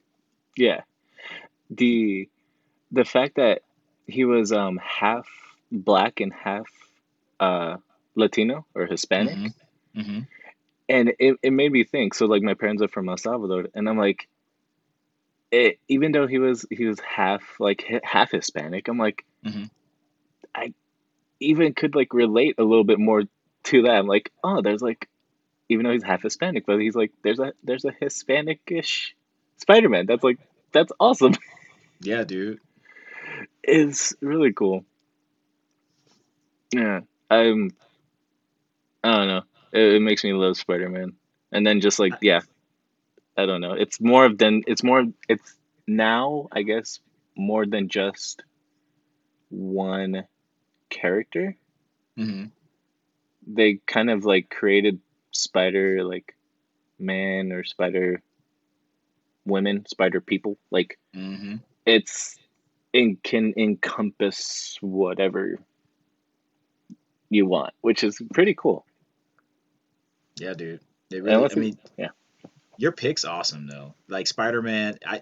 yeah 0.56 0.82
the 1.72 2.30
the 2.92 3.06
fact 3.06 3.36
that 3.38 3.62
he 4.08 4.26
was 4.26 4.52
um 4.52 4.78
half 4.84 5.28
black 5.72 6.20
and 6.22 6.34
half 6.34 6.68
uh 7.40 7.78
Latino 8.16 8.66
or 8.76 8.86
Hispanic. 8.88 9.38
Mhm. 9.38 9.54
hmm 9.96 10.20
and 10.90 11.14
it, 11.20 11.38
it 11.42 11.52
made 11.52 11.72
me 11.72 11.86
think. 11.86 12.14
So 12.14 12.26
like 12.26 12.42
my 12.44 12.54
parents 12.56 12.84
are 12.84 12.90
from 12.90 13.10
El 13.10 13.18
Salvador 13.18 13.68
and 13.74 13.88
I'm 13.90 13.98
like 13.98 14.28
it, 15.52 15.80
even 15.88 16.12
though 16.12 16.28
he 16.28 16.40
was 16.40 16.66
he 16.70 16.86
was 16.86 17.00
half 17.00 17.42
like 17.60 17.86
half 18.04 18.32
Hispanic 18.32 18.88
I'm 18.88 18.98
like 18.98 19.26
Mhm. 19.46 19.70
I 20.56 20.74
even 21.40 21.74
could 21.74 21.96
like 21.96 22.14
relate 22.14 22.56
a 22.58 22.64
little 22.64 22.84
bit 22.84 23.00
more 23.00 23.24
to 23.66 23.82
that. 23.84 23.92
I'm 23.96 24.08
like 24.08 24.32
oh 24.44 24.62
there's 24.62 24.82
like 24.82 25.08
even 25.70 25.86
though 25.86 25.92
he's 25.94 26.04
half 26.04 26.24
Hispanic 26.24 26.66
but 26.66 26.80
he's 26.80 26.96
like 26.96 27.12
there's 27.24 27.40
a 27.40 27.54
there's 27.64 27.86
a 27.86 27.94
Hispanic-ish 28.00 29.16
Spider-Man. 29.58 30.06
That's 30.08 30.24
like 30.24 30.40
that's 30.74 30.92
awesome 31.00 31.34
Yeah, 32.02 32.24
dude. 32.24 32.60
it's 33.64 34.14
really 34.22 34.54
cool. 34.54 34.86
Yeah, 36.74 37.02
I'm. 37.30 37.72
I 39.04 39.16
don't 39.18 39.28
know. 39.28 39.42
It, 39.74 39.96
it 39.96 40.02
makes 40.02 40.24
me 40.24 40.34
love 40.34 40.58
Spider 40.58 40.90
Man, 40.90 41.14
and 41.52 41.66
then 41.66 41.82
just 41.82 42.00
like 42.00 42.14
yeah, 42.22 42.42
I 43.38 43.46
don't 43.46 43.62
know. 43.62 43.74
It's 43.74 44.00
more 44.02 44.26
of 44.26 44.38
than 44.38 44.64
it's 44.68 44.84
more. 44.84 45.06
It's 45.30 45.56
now 45.88 46.48
I 46.52 46.64
guess 46.64 47.00
more 47.36 47.66
than 47.66 47.90
just 47.90 48.44
one 49.50 50.26
character. 50.90 51.58
hmm 52.18 52.46
They 53.48 53.80
kind 53.86 54.10
of 54.10 54.26
like 54.26 54.50
created 54.50 55.00
Spider 55.32 56.04
like 56.04 56.36
man 57.00 57.52
or 57.52 57.64
Spider 57.64 58.22
women, 59.46 59.86
Spider 59.88 60.22
people. 60.22 60.58
Like 60.72 60.98
hmm 61.14 61.56
it's 61.86 62.38
it 62.94 63.24
can 63.24 63.54
encompass 63.58 64.78
whatever 64.82 65.60
you 67.30 67.46
want, 67.46 67.74
which 67.82 68.04
is 68.04 68.22
pretty 68.34 68.54
cool. 68.54 68.86
Yeah, 70.38 70.54
dude. 70.54 70.82
It 71.12 71.24
really. 71.24 71.50
I 71.52 71.56
mean, 71.56 71.78
yeah. 71.98 72.10
your 72.78 72.92
pick's 72.92 73.26
awesome 73.26 73.68
though. 73.68 73.96
Like 74.08 74.28
Spider 74.28 74.62
Man, 74.62 74.98
I, 75.06 75.22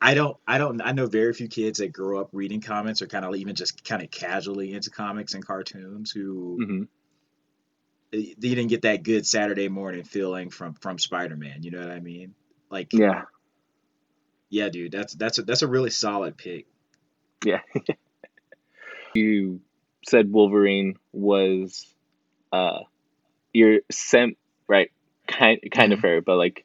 I 0.00 0.14
don't, 0.14 0.36
I 0.46 0.58
don't, 0.58 0.80
I 0.82 0.92
know 0.92 1.06
very 1.06 1.32
few 1.32 1.48
kids 1.48 1.78
that 1.78 1.92
grow 1.92 2.20
up 2.20 2.28
reading 2.32 2.60
comics 2.60 3.00
or 3.00 3.06
kind 3.06 3.24
of 3.24 3.34
even 3.36 3.54
just 3.54 3.84
kind 3.84 4.02
of 4.02 4.10
casually 4.10 4.72
into 4.72 4.90
comics 4.90 5.34
and 5.34 5.44
cartoons 5.44 6.10
who 6.10 6.58
hmm 6.62 6.82
they 8.14 8.34
didn't 8.38 8.68
get 8.68 8.82
that 8.82 9.02
good 9.02 9.26
Saturday 9.26 9.68
morning 9.68 10.04
feeling 10.04 10.50
from 10.50 10.74
from 10.74 10.98
Spider 10.98 11.36
Man. 11.36 11.62
You 11.62 11.72
know 11.72 11.80
what 11.80 11.90
I 11.90 12.00
mean? 12.00 12.34
Like, 12.70 12.92
Yeah, 12.92 13.22
yeah, 14.54 14.68
dude. 14.68 14.92
That's 14.92 15.14
that's 15.14 15.38
a, 15.38 15.42
that's 15.42 15.62
a 15.62 15.66
really 15.68 15.90
solid 15.90 16.36
pick. 16.36 16.66
yeah. 17.44 17.60
you 19.14 19.60
said 20.08 20.30
Wolverine 20.30 20.96
was 21.12 21.86
uh 22.52 22.80
your 23.52 23.80
sem 23.90 24.36
right 24.68 24.90
kind 25.26 25.58
kind 25.72 25.92
of 25.92 25.98
Mhm. 25.98 26.02
fair, 26.02 26.20
but 26.22 26.36
like 26.36 26.64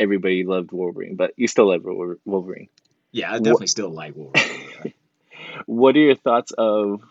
everybody 0.00 0.44
loved 0.44 0.70
Wolverine, 0.72 1.16
but 1.16 1.32
you 1.36 1.48
still 1.48 1.68
love 1.68 1.82
Wolverine. 2.24 2.68
Yeah, 3.10 3.32
I 3.32 3.38
definitely 3.38 3.66
still 3.68 3.90
like 3.90 4.14
Wolverine. 4.16 4.70
yeah. 4.84 4.92
What 5.66 5.96
are 5.96 6.00
your 6.00 6.14
thoughts 6.14 6.52
of 6.56 7.02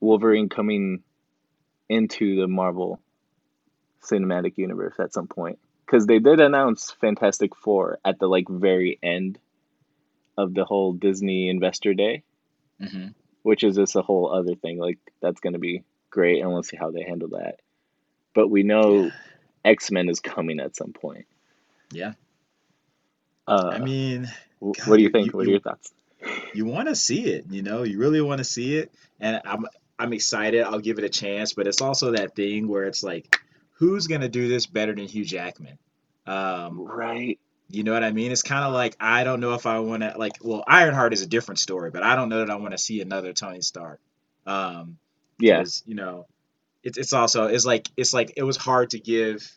Wolverine 0.00 0.48
coming 0.48 1.02
into 1.88 2.40
the 2.40 2.48
Marvel 2.48 2.98
Cinematic 4.02 4.54
Universe 4.56 4.94
at 4.98 5.12
some 5.12 5.26
point? 5.28 5.58
Because 5.86 6.06
they 6.06 6.18
did 6.18 6.40
announce 6.40 6.90
Fantastic 7.00 7.54
Four 7.56 7.98
at 8.04 8.18
the 8.18 8.26
like 8.26 8.48
very 8.48 8.98
end 9.02 9.38
of 10.36 10.54
the 10.54 10.64
whole 10.64 10.92
Disney 10.92 11.48
Investor 11.48 11.94
Day, 11.94 12.22
hmm 12.80 13.08
which 13.42 13.62
is 13.62 13.76
just 13.76 13.94
a 13.94 14.00
whole 14.00 14.32
other 14.32 14.54
thing. 14.54 14.78
Like 14.78 14.98
that's 15.20 15.40
gonna 15.40 15.58
be 15.58 15.84
great, 16.10 16.40
and 16.40 16.50
we'll 16.52 16.62
see 16.62 16.78
how 16.78 16.90
they 16.90 17.02
handle 17.02 17.28
that. 17.30 17.60
But 18.34 18.48
we 18.48 18.62
know 18.62 19.04
Yeah. 19.04 19.10
X 19.66 19.90
Men 19.90 20.08
is 20.08 20.20
coming 20.20 20.60
at 20.60 20.74
some 20.76 20.92
point. 20.94 21.26
Yeah. 21.92 22.14
Uh, 23.46 23.70
I 23.74 23.78
mean, 23.80 24.22
God, 24.62 24.86
what 24.88 24.96
do 24.96 25.02
you 25.02 25.08
you- 25.08 25.10
think? 25.10 25.26
you- 25.26 25.32
what 25.32 25.46
are 25.46 25.50
your 25.50 25.60
thoughts? 25.60 25.92
you 26.54 26.64
want 26.64 26.88
to 26.88 26.94
see 26.96 27.26
it. 27.26 27.44
You 27.50 27.62
know, 27.62 27.82
you 27.82 27.98
really 27.98 28.22
want 28.22 28.38
to 28.38 28.44
see 28.44 28.76
it, 28.76 28.90
and 29.20 29.40
I'm 29.44 29.66
I'm 29.98 30.12
excited. 30.14 30.62
I'll 30.62 30.80
give 30.80 30.98
it 30.98 31.04
a 31.04 31.08
chance, 31.10 31.52
but 31.52 31.66
it's 31.66 31.82
also 31.82 32.12
that 32.12 32.34
thing 32.34 32.66
where 32.66 32.84
it's 32.84 33.02
like, 33.04 33.36
who's 33.74 34.06
gonna 34.06 34.28
do 34.28 34.48
this 34.48 34.66
better 34.66 34.94
than 34.94 35.06
Hugh 35.06 35.24
Jackman? 35.24 35.78
Um, 36.26 36.80
Right. 36.80 37.38
you 37.68 37.82
know 37.84 37.92
what 37.92 38.02
I 38.04 38.12
mean? 38.12 38.32
It's 38.32 38.42
kind 38.42 38.64
of 38.64 38.72
like 38.72 38.96
I 39.00 39.24
don't 39.24 39.40
know 39.40 39.54
if 39.54 39.66
I 39.66 39.78
want 39.80 40.02
to 40.02 40.14
like. 40.16 40.32
Well, 40.42 40.64
Ironheart 40.66 41.12
is 41.12 41.22
a 41.22 41.26
different 41.26 41.58
story, 41.58 41.90
but 41.90 42.02
I 42.02 42.16
don't 42.16 42.28
know 42.28 42.38
that 42.38 42.50
I 42.50 42.56
want 42.56 42.72
to 42.72 42.78
see 42.78 43.00
another 43.00 43.32
Tony 43.32 43.60
Stark. 43.62 44.00
Um. 44.46 44.98
'cause, 45.60 45.82
you 45.86 45.94
know, 45.96 46.26
it's 46.84 46.96
it's 46.96 47.12
also 47.12 47.46
it's 47.46 47.64
like 47.66 47.88
it's 47.96 48.14
like 48.14 48.34
it 48.36 48.42
was 48.44 48.56
hard 48.56 48.90
to 48.90 49.00
give 49.00 49.50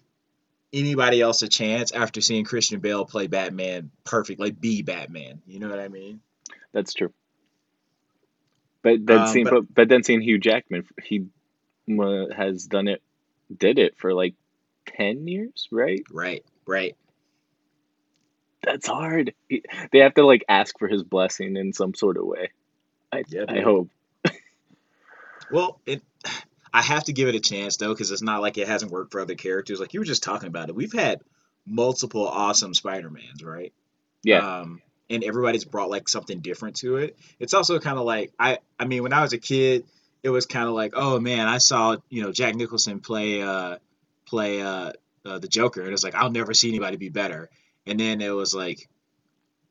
anybody 0.73 1.21
else 1.21 1.41
a 1.43 1.47
chance 1.47 1.91
after 1.91 2.19
seeing 2.19 2.43
Christian 2.45 2.79
Bale 2.79 3.05
play 3.05 3.27
Batman 3.27 3.91
perfect, 4.03 4.39
like 4.39 4.59
be 4.59 4.81
Batman. 4.81 5.41
You 5.47 5.59
know 5.59 5.69
what 5.69 5.79
I 5.79 5.87
mean? 5.87 6.19
That's 6.73 6.93
true. 6.93 7.13
But 8.81 9.05
then 9.05 9.19
Um, 9.19 9.27
seeing, 9.27 9.45
but- 9.45 9.73
but, 9.73 9.87
then 9.89 10.03
seeing 10.03 10.21
Hugh 10.21 10.39
Jackman, 10.39 10.85
he 11.03 11.25
has 12.35 12.65
done 12.67 12.87
it, 12.87 13.01
did 13.55 13.79
it 13.79 13.97
for 13.97 14.13
like 14.13 14.35
ten 14.85 15.27
years, 15.27 15.67
right? 15.71 16.03
Right, 16.11 16.43
right. 16.65 16.95
That's 18.63 18.87
hard. 18.87 19.33
He- 19.47 19.63
They 19.91 19.99
have 19.99 20.15
to 20.15 20.25
like 20.25 20.43
ask 20.49 20.77
for 20.79 20.87
his 20.87 21.03
blessing 21.03 21.55
in 21.57 21.73
some 21.73 21.93
sort 21.93 22.17
of 22.17 22.25
way. 22.25 22.51
I 23.11 23.23
Yeah, 23.27 23.45
I 23.47 23.61
hope. 23.61 23.89
Well, 25.51 25.79
it. 25.85 26.01
I 26.73 26.81
have 26.81 27.05
to 27.05 27.13
give 27.13 27.29
it 27.29 27.35
a 27.35 27.39
chance 27.39 27.77
though, 27.77 27.93
because 27.93 28.11
it's 28.11 28.21
not 28.21 28.41
like 28.41 28.57
it 28.57 28.67
hasn't 28.67 28.91
worked 28.91 29.11
for 29.13 29.21
other 29.21 29.35
characters. 29.35 29.79
Like 29.79 29.93
you 29.93 30.01
were 30.01 30.05
just 30.05 30.23
talking 30.23 30.47
about 30.47 30.69
it, 30.69 30.75
we've 30.75 30.91
had 30.91 31.21
multiple 31.65 32.27
awesome 32.27 32.73
Spider 32.73 33.09
Mans, 33.09 33.43
right? 33.43 33.73
Yeah. 34.23 34.59
Um, 34.59 34.81
and 35.09 35.23
everybody's 35.23 35.63
brought 35.63 35.89
like 35.89 36.09
something 36.09 36.41
different 36.41 36.75
to 36.77 36.97
it. 36.97 37.17
It's 37.39 37.53
also 37.53 37.79
kind 37.79 37.97
of 37.97 38.03
like 38.03 38.33
I. 38.37 38.59
I 38.77 38.85
mean, 38.85 39.03
when 39.03 39.13
I 39.13 39.21
was 39.21 39.31
a 39.31 39.37
kid, 39.37 39.85
it 40.23 40.29
was 40.29 40.45
kind 40.45 40.67
of 40.67 40.73
like, 40.73 40.93
oh 40.95 41.19
man, 41.19 41.47
I 41.47 41.59
saw 41.59 41.97
you 42.09 42.23
know 42.23 42.31
Jack 42.31 42.55
Nicholson 42.55 42.99
play 42.99 43.41
uh 43.41 43.77
play 44.25 44.61
uh, 44.61 44.91
uh 45.25 45.39
the 45.39 45.47
Joker, 45.47 45.81
and 45.81 45.93
it's 45.93 46.03
like 46.03 46.15
I'll 46.15 46.31
never 46.31 46.53
see 46.53 46.69
anybody 46.69 46.97
be 46.97 47.09
better. 47.09 47.49
And 47.85 47.99
then 47.99 48.21
it 48.21 48.31
was 48.31 48.53
like, 48.53 48.87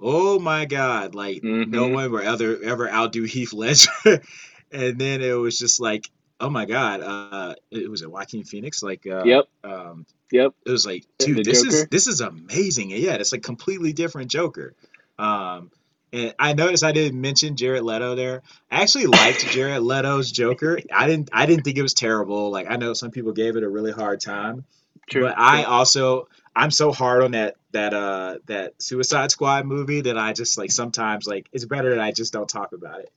oh 0.01 0.39
my 0.39 0.65
God, 0.67 1.15
like 1.15 1.43
no 1.65 1.89
Mhm. 1.89 1.93
one 1.93 2.11
will 2.13 2.21
ever 2.21 2.63
ever 2.63 2.91
outdo 2.91 3.25
Heath 3.25 3.53
Ledger. 3.53 3.91
and 4.73 4.99
then 4.99 5.23
it 5.23 5.33
was 5.35 5.59
just 5.59 5.81
like, 5.81 6.11
oh 6.41 6.51
my 6.51 6.67
God, 6.67 7.01
uh, 7.03 7.55
it 7.71 7.91
was 7.91 8.03
a 8.03 8.11
Joaquin 8.11 8.45
Phoenix, 8.45 8.83
like 8.83 9.07
uh, 9.07 9.25
Yep. 9.25 9.45
um, 9.65 10.07
Yep. 10.33 10.53
it 10.67 10.71
was 10.71 10.87
like, 10.87 11.05
The 11.19 11.27
dude, 11.27 11.45
this 11.45 11.63
is 11.65 11.87
this 11.91 12.07
is 12.07 12.21
amazing. 12.21 12.93
And 12.93 13.03
yeah, 13.03 13.15
it's 13.15 13.33
like 13.33 13.43
completely 13.43 13.93
different 13.93 14.31
Joker. 14.31 14.75
Um, 15.19 15.71
and 16.13 16.35
I 16.39 16.53
noticed 16.55 16.85
I 16.85 16.93
didn't 16.93 17.21
mention 17.21 17.57
Jared 17.57 17.83
Leto 17.83 18.15
there. 18.15 18.43
I 18.71 18.83
actually 18.83 19.07
liked 19.07 19.47
Jared 19.51 19.83
Leto's 19.83 20.31
Joker. 20.31 20.79
I 20.93 21.07
didn't 21.07 21.31
I 21.33 21.47
didn't 21.47 21.65
think 21.65 21.77
it 21.77 21.83
was 21.83 21.95
terrible. 21.95 22.51
Like 22.51 22.71
I 22.71 22.77
know 22.77 22.93
some 22.93 23.11
people 23.11 23.33
gave 23.33 23.57
it 23.57 23.63
a 23.63 23.69
really 23.69 23.93
hard 23.93 24.21
time. 24.21 24.65
True. 25.11 25.23
But 25.23 25.39
I 25.39 25.65
also 25.65 26.29
I'm 26.55 26.71
so 26.71 26.93
hard 26.93 27.23
on 27.23 27.33
that 27.33 27.57
that 27.73 27.93
uh 27.93 28.39
that 28.47 28.81
Suicide 28.81 29.31
Squad 29.31 29.67
movie 29.67 30.03
that 30.03 30.17
I 30.17 30.33
just 30.33 30.57
like 30.59 30.71
sometimes 30.71 31.27
like 31.27 31.49
it's 31.53 31.65
better 31.65 31.91
that 31.91 32.01
I 32.01 32.13
just 32.13 32.33
don't 32.33 32.49
talk 32.49 32.73
about 32.73 33.01
it. 33.01 33.13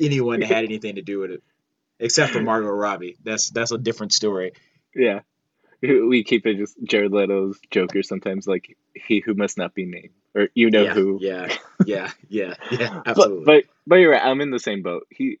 Anyone 0.00 0.40
that 0.40 0.46
had 0.46 0.64
anything 0.64 0.96
to 0.96 1.02
do 1.02 1.20
with 1.20 1.30
it. 1.30 1.42
Except 1.98 2.32
for 2.32 2.42
Margot 2.42 2.68
Robbie. 2.68 3.16
That's 3.24 3.50
that's 3.50 3.72
a 3.72 3.78
different 3.78 4.12
story. 4.12 4.52
Yeah. 4.94 5.20
We 5.82 6.24
keep 6.24 6.46
it 6.46 6.56
just 6.56 6.76
Jared 6.82 7.12
Leto's 7.12 7.58
Joker 7.70 8.02
sometimes 8.02 8.46
like 8.46 8.76
he 8.94 9.20
who 9.20 9.34
must 9.34 9.56
not 9.56 9.74
be 9.74 9.86
named 9.86 10.10
or 10.36 10.48
you 10.54 10.70
know 10.70 10.84
yeah, 10.84 10.94
who. 10.94 11.18
Yeah, 11.20 11.56
yeah, 11.86 12.10
yeah, 12.28 12.54
yeah, 12.70 13.02
absolutely. 13.06 13.44
but 13.44 13.64
but 13.86 13.96
you're 13.96 14.12
right. 14.12 14.24
I'm 14.24 14.40
in 14.40 14.50
the 14.50 14.60
same 14.60 14.82
boat. 14.82 15.06
He, 15.10 15.38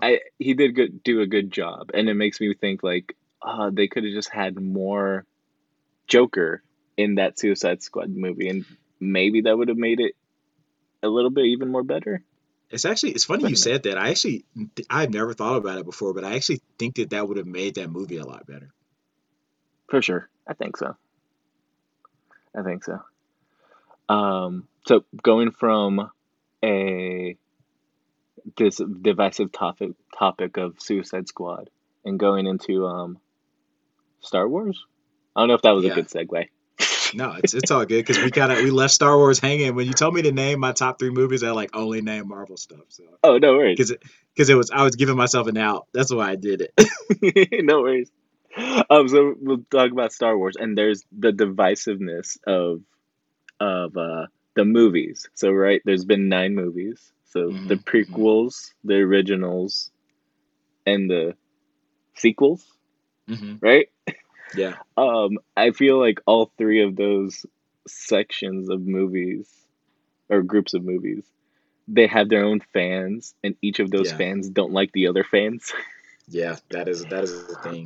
I 0.00 0.20
he 0.38 0.54
did 0.54 0.74
good 0.74 1.02
do 1.02 1.20
a 1.20 1.26
good 1.26 1.50
job, 1.50 1.90
and 1.92 2.08
it 2.08 2.14
makes 2.14 2.40
me 2.40 2.54
think 2.54 2.82
like, 2.82 3.16
ah, 3.42 3.70
they 3.70 3.88
could 3.88 4.04
have 4.04 4.12
just 4.12 4.30
had 4.30 4.58
more 4.58 5.26
Joker 6.06 6.62
in 6.96 7.16
that 7.16 7.38
Suicide 7.38 7.82
Squad 7.82 8.10
movie, 8.10 8.48
and 8.48 8.64
maybe 9.00 9.42
that 9.42 9.58
would 9.58 9.68
have 9.68 9.76
made 9.76 10.00
it 10.00 10.14
a 11.02 11.08
little 11.08 11.30
bit 11.30 11.46
even 11.46 11.70
more 11.70 11.82
better. 11.82 12.22
It's 12.70 12.84
actually 12.84 13.12
it's 13.12 13.24
funny 13.24 13.42
you 13.42 13.56
Recommend. 13.56 13.58
said 13.58 13.82
that. 13.84 13.98
I 13.98 14.10
actually 14.10 14.44
I've 14.88 15.12
never 15.12 15.34
thought 15.34 15.56
about 15.56 15.78
it 15.78 15.84
before, 15.84 16.14
but 16.14 16.24
I 16.24 16.36
actually 16.36 16.60
think 16.78 16.96
that 16.96 17.10
that 17.10 17.26
would 17.26 17.38
have 17.38 17.46
made 17.46 17.74
that 17.74 17.90
movie 17.90 18.18
a 18.18 18.26
lot 18.26 18.46
better. 18.46 18.68
For 19.88 20.02
sure, 20.02 20.28
I 20.46 20.52
think 20.52 20.76
so. 20.76 20.94
I 22.54 22.62
think 22.62 22.84
so. 22.84 23.00
Um, 24.08 24.68
so 24.86 25.04
going 25.22 25.50
from 25.52 26.10
a 26.64 27.36
this 28.56 28.78
divisive 29.02 29.52
topic 29.52 29.90
topic 30.18 30.56
of 30.56 30.76
Suicide 30.80 31.28
Squad 31.28 31.70
and 32.04 32.18
going 32.18 32.46
into 32.46 32.86
um 32.86 33.18
Star 34.20 34.48
Wars. 34.48 34.84
I 35.36 35.40
don't 35.40 35.48
know 35.48 35.54
if 35.54 35.62
that 35.62 35.72
was 35.74 35.84
Yeah. 35.84 35.92
a 35.92 35.94
good 35.94 36.08
segue. 36.08 36.48
No, 37.14 37.36
it's 37.42 37.54
it's 37.54 37.70
all 37.70 37.86
good 37.86 38.04
because 38.04 38.22
we 38.22 38.30
kind 38.30 38.52
of 38.52 38.58
we 38.58 38.70
left 38.70 38.92
Star 38.92 39.16
Wars 39.16 39.38
hanging 39.38 39.74
when 39.74 39.86
you 39.86 39.92
told 39.94 40.14
me 40.14 40.22
to 40.22 40.32
name 40.32 40.60
my 40.60 40.72
top 40.72 40.98
three 40.98 41.10
movies. 41.10 41.42
I 41.42 41.50
like 41.52 41.74
only 41.74 42.02
name 42.02 42.28
Marvel 42.28 42.56
stuff, 42.56 42.80
so 42.88 43.04
Oh, 43.22 43.38
no 43.38 43.54
worries. 43.54 43.76
because 43.76 43.90
it 43.92 44.02
because 44.34 44.50
it 44.50 44.54
was 44.54 44.70
I 44.70 44.82
was 44.82 44.96
giving 44.96 45.16
myself 45.16 45.46
an 45.46 45.56
out. 45.56 45.86
That's 45.92 46.12
why 46.12 46.30
I 46.30 46.36
did 46.36 46.68
it. 46.76 47.64
no 47.64 47.80
worries. 47.80 48.10
Um, 48.90 49.08
so 49.08 49.34
we'll 49.40 49.64
talk 49.70 49.90
about 49.90 50.12
Star 50.12 50.36
Wars, 50.36 50.56
and 50.58 50.76
there's 50.76 51.04
the 51.16 51.32
divisiveness 51.32 52.36
of 52.46 52.82
of 53.60 53.96
uh, 53.96 54.26
the 54.54 54.64
movies. 54.64 55.28
So 55.34 55.50
right, 55.52 55.80
there's 55.84 56.04
been 56.04 56.28
nine 56.28 56.54
movies. 56.54 57.12
So 57.24 57.56
the 57.64 57.76
Mhm, 57.76 58.08
mhm. 58.08 58.26
prequels, 58.26 58.72
the 58.84 58.96
originals, 58.96 59.90
and 60.86 61.10
the 61.10 61.36
sequels. 62.14 62.66
hmm 63.28 63.56
Right. 63.60 63.88
Yeah, 64.52 64.76
Um, 64.96 65.38
I 65.56 65.70
feel 65.70 65.98
like 65.98 66.20
all 66.26 66.52
three 66.58 66.82
of 66.82 66.96
those 66.96 67.44
sections 67.86 68.68
of 68.70 68.80
movies 68.86 69.48
or 70.28 70.42
groups 70.42 70.74
of 70.74 70.84
movies, 70.84 71.24
they 71.88 72.06
have 72.06 72.28
their 72.28 72.44
own 72.44 72.60
fans, 72.72 73.34
and 73.42 73.56
each 73.62 73.80
of 73.80 73.90
those 73.90 74.10
Yeah. 74.10 74.12
fans 74.12 74.48
don't 74.50 74.72
like 74.72 74.92
the 74.92 75.06
other 75.08 75.24
fans. 75.24 75.72
yeah, 76.28 76.56
that 76.70 76.88
is 76.88 77.06
that 77.06 77.24
is 77.24 77.32
the 77.34 77.40
thing. 77.56 77.78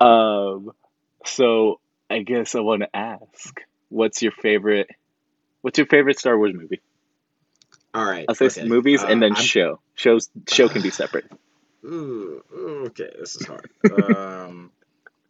Um, 0.00 0.72
so 1.24 1.80
I 2.10 2.20
guess 2.20 2.54
I 2.54 2.60
want 2.60 2.82
to 2.82 2.96
ask, 2.96 3.60
what's 3.88 4.22
your 4.22 4.32
favorite? 4.32 4.88
What's 5.62 5.78
your 5.78 5.86
favorite 5.86 6.18
Star 6.18 6.36
Wars 6.38 6.54
movie? 6.54 6.80
All 7.92 8.04
right, 8.04 8.24
I'll 8.28 8.34
say 8.34 8.46
okay. 8.46 8.64
movies 8.66 9.02
and 9.02 9.22
Uh, 9.22 9.26
then 9.26 9.34
I'm- 9.36 9.44
show. 9.44 9.80
Shows 9.94 10.30
show 10.48 10.68
can 10.68 10.82
be 10.82 10.90
separate. 10.90 11.26
Ooh, 11.84 12.42
okay, 12.86 13.10
this 13.18 13.36
is 13.36 13.46
hard. 13.46 13.70
um, 13.90 14.70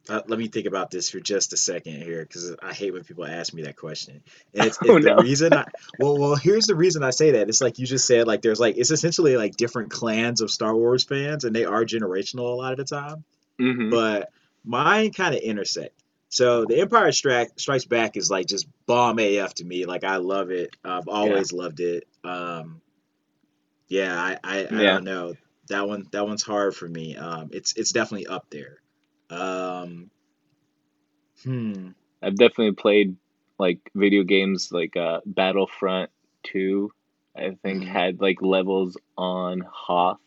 uh, 0.08 0.20
let 0.26 0.38
me 0.38 0.48
think 0.48 0.66
about 0.66 0.90
this 0.90 1.08
for 1.10 1.20
just 1.20 1.52
a 1.52 1.56
second 1.56 2.02
here, 2.02 2.22
because 2.22 2.54
I 2.62 2.72
hate 2.72 2.92
when 2.92 3.04
people 3.04 3.24
ask 3.24 3.52
me 3.54 3.62
that 3.62 3.76
question. 3.76 4.22
And 4.54 4.66
it's, 4.66 4.78
Oh, 4.88 4.96
it's 4.96 5.06
the 5.06 5.14
no. 5.14 5.22
reason 5.22 5.52
I 5.52 5.66
well, 5.98 6.18
well, 6.18 6.34
here's 6.36 6.66
the 6.66 6.74
reason 6.74 7.02
I 7.02 7.10
say 7.10 7.32
that. 7.32 7.48
It's 7.48 7.60
like 7.60 7.78
you 7.78 7.86
just 7.86 8.06
said, 8.06 8.26
like 8.26 8.42
there's 8.42 8.60
like 8.60 8.76
it's 8.76 8.90
essentially 8.90 9.36
like 9.36 9.56
different 9.56 9.90
clans 9.90 10.40
of 10.40 10.50
Star 10.50 10.74
Wars 10.74 11.04
fans, 11.04 11.44
and 11.44 11.54
they 11.54 11.64
are 11.64 11.84
generational 11.84 12.52
a 12.52 12.56
lot 12.56 12.72
of 12.72 12.78
the 12.78 12.84
time. 12.84 13.24
hmm 13.58 13.90
But 13.90 14.30
mine 14.64 15.12
kind 15.12 15.34
of 15.34 15.40
intersect. 15.40 15.94
So 16.30 16.64
the 16.64 16.80
Empire 16.80 17.12
Strike, 17.12 17.58
Strikes 17.58 17.84
Back 17.84 18.16
is 18.16 18.30
like 18.30 18.46
just 18.46 18.66
bomb 18.86 19.18
AF 19.18 19.54
to 19.54 19.64
me. 19.64 19.84
Like 19.84 20.04
I 20.04 20.16
love 20.16 20.50
it. 20.50 20.74
I've 20.84 21.08
always 21.08 21.52
loved 21.52 21.80
it. 21.80 22.06
Um, 22.24 22.80
yeah, 23.88 24.14
I, 24.16 24.38
I, 24.44 24.58
I 24.60 24.82
Yeah. 24.82 24.92
don't 24.94 25.04
know. 25.04 25.34
That 25.68 25.88
one 25.88 26.06
that 26.12 26.26
one's 26.26 26.42
hard 26.42 26.74
for 26.76 26.88
me. 26.88 27.16
Um, 27.16 27.50
it's 27.52 27.76
it's 27.76 27.92
definitely 27.92 28.28
up 28.28 28.46
there. 28.50 28.78
Um, 29.28 30.10
hmm. 31.44 31.88
I've 32.22 32.36
definitely 32.36 32.72
played 32.72 33.16
like 33.58 33.80
video 33.94 34.22
games 34.24 34.70
like 34.72 34.96
uh, 34.96 35.20
Battlefront 35.26 36.10
Two. 36.44 36.92
I 37.36 37.56
think 37.62 37.84
Mhm. 37.84 37.88
had 37.88 38.20
like 38.20 38.42
levels 38.42 38.96
on 39.16 39.60
Hoth. 39.60 40.18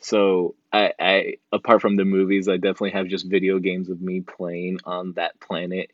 So 0.00 0.54
I, 0.72 0.92
I 0.98 1.34
apart 1.52 1.80
from 1.82 1.96
the 1.96 2.04
movies, 2.04 2.48
I 2.48 2.56
definitely 2.56 2.92
have 2.92 3.08
just 3.08 3.26
video 3.26 3.58
games 3.58 3.90
of 3.90 4.00
me 4.00 4.20
playing 4.20 4.78
on 4.84 5.12
that 5.14 5.38
planet, 5.40 5.92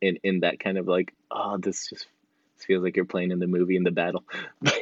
in 0.00 0.18
in 0.22 0.40
that 0.40 0.60
kind 0.60 0.76
of 0.78 0.86
like 0.86 1.14
oh 1.30 1.56
this 1.56 1.88
just 1.88 2.06
this 2.56 2.64
feels 2.66 2.82
like 2.82 2.96
you're 2.96 3.04
playing 3.04 3.30
in 3.30 3.38
the 3.38 3.46
movie 3.46 3.76
in 3.76 3.84
the 3.84 3.90
battle. 3.90 4.24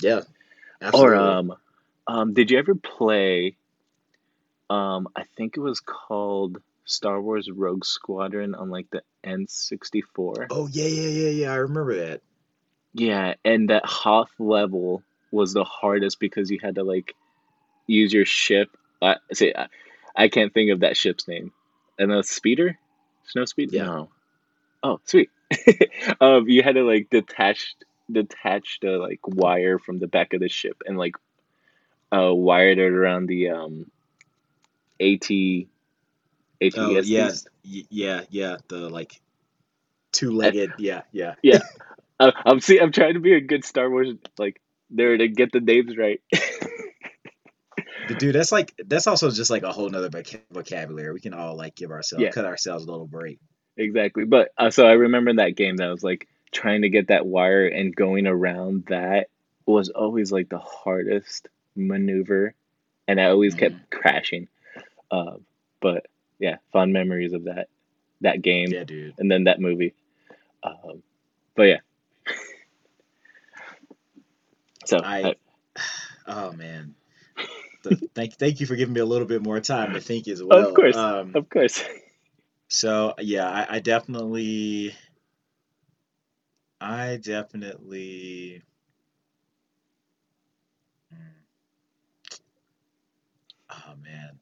Yeah. 0.00 0.22
Absolutely. 0.80 1.16
Or 1.16 1.16
um, 1.16 1.52
um, 2.06 2.34
did 2.34 2.50
you 2.50 2.58
ever 2.58 2.74
play? 2.74 3.56
Um, 4.68 5.08
I 5.14 5.24
think 5.36 5.56
it 5.56 5.60
was 5.60 5.80
called 5.80 6.58
Star 6.84 7.20
Wars 7.20 7.50
Rogue 7.50 7.84
Squadron 7.84 8.54
on 8.54 8.70
like 8.70 8.90
the 8.90 9.02
N64. 9.24 10.48
oh 10.50 10.68
yeah, 10.70 10.86
yeah, 10.86 11.08
yeah, 11.08 11.28
yeah. 11.28 11.52
I 11.52 11.56
remember 11.56 12.06
that. 12.06 12.22
Yeah, 12.94 13.34
and 13.44 13.70
that 13.70 13.86
Hoth 13.86 14.32
level 14.38 15.02
was 15.30 15.52
the 15.52 15.64
hardest 15.64 16.20
because 16.20 16.50
you 16.50 16.58
had 16.62 16.74
to 16.74 16.82
like 16.82 17.14
use 17.92 18.12
your 18.12 18.24
ship. 18.24 18.76
Uh, 19.00 19.14
say, 19.32 19.52
I, 19.56 19.66
I 20.16 20.28
can't 20.28 20.52
think 20.52 20.70
of 20.70 20.80
that 20.80 20.96
ship's 20.96 21.28
name. 21.28 21.52
And 21.98 22.12
a 22.12 22.22
speeder, 22.22 22.78
snow 23.26 23.44
speeder. 23.44 23.76
Yeah. 23.76 23.84
No. 23.84 24.08
Oh, 24.82 25.00
sweet. 25.04 25.30
um, 26.20 26.48
you 26.48 26.62
had 26.62 26.74
to 26.74 26.82
like 26.82 27.10
detach 27.10 27.76
detached 28.10 28.84
a 28.84 28.98
like 28.98 29.20
wire 29.26 29.78
from 29.78 29.98
the 29.98 30.06
back 30.06 30.34
of 30.34 30.40
the 30.40 30.48
ship 30.48 30.82
and 30.86 30.98
like 30.98 31.14
uh 32.14 32.34
wired 32.34 32.78
it 32.78 32.92
around 32.92 33.26
the 33.26 33.50
um 33.50 33.90
AT 35.00 35.28
ATST. 36.62 36.78
Oh 36.78 37.00
yeah, 37.00 37.30
y- 37.64 37.86
yeah, 37.90 38.20
yeah. 38.30 38.56
The 38.68 38.88
like 38.88 39.20
two-legged. 40.12 40.74
Yeah, 40.78 41.02
yeah. 41.12 41.34
yeah. 41.42 41.60
I'm 42.20 42.60
see. 42.60 42.78
I'm 42.78 42.92
trying 42.92 43.14
to 43.14 43.20
be 43.20 43.34
a 43.34 43.40
good 43.40 43.64
Star 43.64 43.90
Wars 43.90 44.08
like 44.38 44.60
there 44.90 45.16
to 45.16 45.28
get 45.28 45.52
the 45.52 45.60
names 45.60 45.96
right. 45.96 46.20
Dude, 48.08 48.34
that's 48.34 48.52
like 48.52 48.74
that's 48.86 49.06
also 49.06 49.30
just 49.30 49.50
like 49.50 49.62
a 49.62 49.72
whole 49.72 49.88
nother 49.88 50.10
vocabulary. 50.50 51.12
We 51.12 51.20
can 51.20 51.34
all 51.34 51.56
like 51.56 51.74
give 51.74 51.90
ourselves 51.90 52.22
Yeah. 52.22 52.30
cut 52.30 52.44
ourselves 52.44 52.84
a 52.84 52.90
little 52.90 53.06
break. 53.06 53.38
exactly. 53.76 54.24
But 54.24 54.52
uh, 54.58 54.70
so 54.70 54.86
I 54.86 54.92
remember 54.92 55.32
that 55.34 55.56
game 55.56 55.76
that 55.76 55.88
was 55.88 56.02
like 56.02 56.28
trying 56.50 56.82
to 56.82 56.88
get 56.90 57.08
that 57.08 57.24
wire 57.26 57.66
and 57.66 57.94
going 57.94 58.26
around 58.26 58.84
that 58.88 59.28
was 59.66 59.88
always 59.88 60.30
like 60.32 60.48
the 60.48 60.58
hardest 60.58 61.48
maneuver, 61.76 62.54
and 63.08 63.20
I 63.20 63.26
always 63.26 63.54
kept 63.54 63.90
crashing. 63.90 64.48
Uh, 65.10 65.36
but 65.80 66.06
yeah, 66.38 66.56
fond 66.72 66.92
memories 66.92 67.32
of 67.32 67.44
that 67.44 67.68
that 68.20 68.42
game 68.42 68.68
Yeah, 68.70 68.84
dude. 68.84 69.14
and 69.18 69.30
then 69.30 69.44
that 69.44 69.60
movie. 69.60 69.94
Um, 70.62 71.02
but 71.54 71.62
yeah. 71.64 71.78
so 74.86 74.98
I- 74.98 75.34
I- 75.76 75.80
Oh 76.26 76.52
man. 76.52 76.94
The- 77.82 78.08
thank 78.14 78.34
thank 78.36 78.60
you 78.60 78.66
for 78.66 78.76
giving 78.76 78.94
me 78.94 79.00
a 79.00 79.04
little 79.06 79.26
bit 79.26 79.42
more 79.42 79.60
time 79.60 79.94
to 79.94 80.00
think 80.00 80.28
as 80.28 80.42
well. 80.42 80.68
of 80.68 80.74
course, 80.74 80.96
Um, 80.96 81.34
of 81.34 81.48
course. 81.48 81.82
So 82.68 83.14
yeah, 83.18 83.48
I, 83.48 83.76
I 83.76 83.78
definitely, 83.80 84.94
I 86.80 87.18
definitely. 87.22 88.62
Hmm. 91.12 91.18
Oh 93.70 93.94
man, 94.02 94.38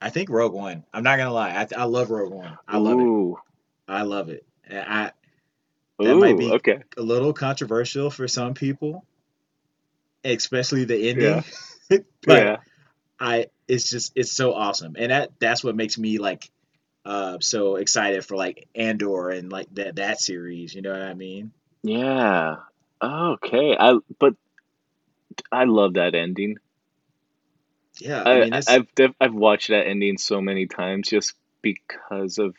I 0.00 0.10
think 0.10 0.30
Rogue 0.30 0.54
One. 0.54 0.84
I'm 0.94 1.02
not 1.02 1.18
gonna 1.18 1.32
lie, 1.32 1.50
I, 1.50 1.66
I 1.76 1.84
love 1.84 2.10
Rogue 2.10 2.32
One. 2.32 2.58
I 2.68 2.78
love 2.78 3.00
it. 3.00 3.04
Ooh, 3.04 3.38
I 3.88 4.02
love 4.02 4.28
it. 4.30 4.46
I 4.70 5.12
That 5.98 6.16
might 6.16 6.38
be- 6.38 6.50
okay. 6.52 6.78
a 6.96 7.02
little 7.02 7.32
controversial 7.32 8.10
for 8.10 8.28
some 8.28 8.54
people, 8.54 9.04
especially 10.24 10.84
the 10.84 11.10
ending. 11.10 11.44
but 12.26 12.26
yeah, 12.26 12.56
I 13.18 13.46
it's 13.68 13.90
just 13.90 14.12
it's 14.16 14.32
so 14.32 14.54
awesome, 14.54 14.96
and 14.98 15.10
that 15.10 15.32
that's 15.38 15.62
what 15.62 15.76
makes 15.76 15.98
me 15.98 16.18
like 16.18 16.50
uh 17.04 17.38
so 17.40 17.76
excited 17.76 18.24
for 18.24 18.36
like 18.36 18.68
Andor 18.74 19.30
and 19.30 19.50
like 19.50 19.74
that 19.74 19.96
that 19.96 20.20
series. 20.20 20.74
You 20.74 20.82
know 20.82 20.92
what 20.92 21.02
I 21.02 21.14
mean? 21.14 21.52
yeah. 21.82 22.56
Okay, 23.02 23.76
I 23.78 23.98
but 24.18 24.34
I 25.50 25.64
love 25.64 25.94
that 25.94 26.14
ending. 26.14 26.58
Yeah, 27.98 28.22
I 28.22 28.32
I, 28.32 28.40
mean 28.40 28.54
it's 28.54 28.68
I've 28.68 28.94
def- 28.94 29.14
I've 29.20 29.34
watched 29.34 29.68
that 29.68 29.86
ending 29.86 30.18
so 30.18 30.40
many 30.40 30.66
times 30.66 31.08
just 31.08 31.34
because 31.62 32.38
of 32.38 32.54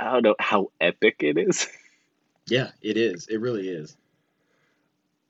I 0.00 0.12
don't 0.12 0.22
know 0.24 0.36
how 0.38 0.70
epic 0.80 1.16
it 1.20 1.38
is. 1.38 1.68
yeah, 2.46 2.70
it 2.82 2.96
is. 2.96 3.26
It 3.28 3.40
really 3.40 3.68
is. 3.68 3.96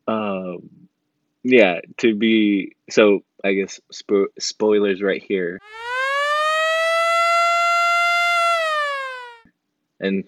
Um, 0.07 0.84
yeah, 1.45 1.81
to 1.99 2.15
be 2.15 2.75
so 2.91 3.21
I 3.45 3.53
guess 3.53 3.79
spo- 3.93 4.27
spoilers 4.39 5.03
right 5.03 5.23
here. 5.23 5.61
And 10.01 10.25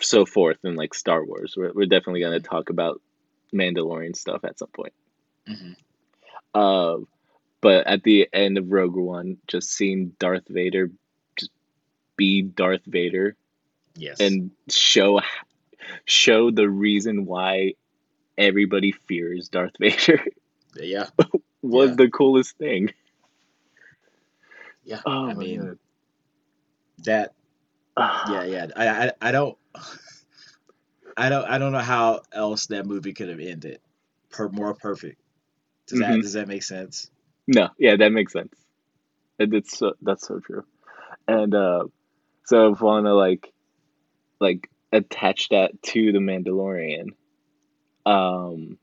so 0.00 0.26
forth 0.26 0.58
and 0.64 0.76
like 0.76 0.92
Star 0.94 1.24
Wars. 1.24 1.54
We're 1.56 1.72
we're 1.72 1.86
definitely 1.86 2.20
gonna 2.20 2.40
talk 2.40 2.70
about 2.70 3.00
Mandalorian 3.54 4.14
stuff 4.16 4.44
at 4.44 4.58
some 4.58 4.68
point. 4.68 4.92
hmm 5.46 5.72
Uh, 6.54 6.98
but 7.60 7.86
at 7.86 8.02
the 8.02 8.28
end 8.32 8.58
of 8.58 8.70
Rogue 8.70 8.96
One, 8.96 9.38
just 9.46 9.70
seeing 9.70 10.12
Darth 10.18 10.46
Vader 10.48 10.90
just 11.36 11.50
be 12.16 12.42
Darth 12.42 12.82
Vader 12.86 13.36
Yes. 13.94 14.20
and 14.20 14.50
show 14.68 15.20
show 16.04 16.50
the 16.50 16.68
reason 16.68 17.24
why 17.24 17.74
everybody 18.36 18.92
fears 18.92 19.48
Darth 19.48 19.72
Vader 19.80 20.22
yeah, 20.80 21.08
was 21.62 21.90
Yeah. 21.90 21.96
the 21.96 22.10
coolest 22.10 22.56
thing. 22.58 22.90
yeah. 24.84 25.00
Oh 25.06 25.30
I 25.30 25.34
mean 25.34 25.60
God. 25.60 25.78
that. 27.04 27.34
Ah, 27.96 28.24
Yeah, 28.32 28.44
yeah. 28.44 28.66
I, 28.76 28.88
I 29.08 29.12
I 29.28 29.32
don't. 29.32 29.58
I 31.16 31.28
don't 31.30 31.44
I 31.46 31.58
don't 31.58 31.72
know 31.72 31.78
how 31.78 32.22
else 32.32 32.66
that 32.66 32.86
movie 32.86 33.14
could 33.14 33.28
have 33.30 33.40
ended. 33.40 33.80
Per 34.30 34.48
more 34.50 34.74
perfect. 34.74 35.20
Does 35.88 36.00
that 36.00 36.08
Mhm. 36.10 36.22
does 36.22 36.34
that 36.34 36.48
make 36.48 36.62
sense? 36.62 37.10
No, 37.48 37.70
yeah, 37.78 37.96
that 37.96 38.12
makes 38.12 38.32
sense. 38.32 38.54
And 39.38 39.54
it's 39.54 39.78
so, 39.78 39.94
that's 40.02 40.26
so 40.26 40.40
true. 40.40 40.64
And 41.28 41.54
uh, 41.54 41.84
so 42.46 42.72
if 42.72 42.82
to 43.06 43.14
like 43.14 43.52
like 44.40 44.68
attach 44.92 45.48
that 45.50 45.82
to 45.82 46.12
the 46.12 46.18
Mandalorian, 46.18 47.08
um, 48.06 48.78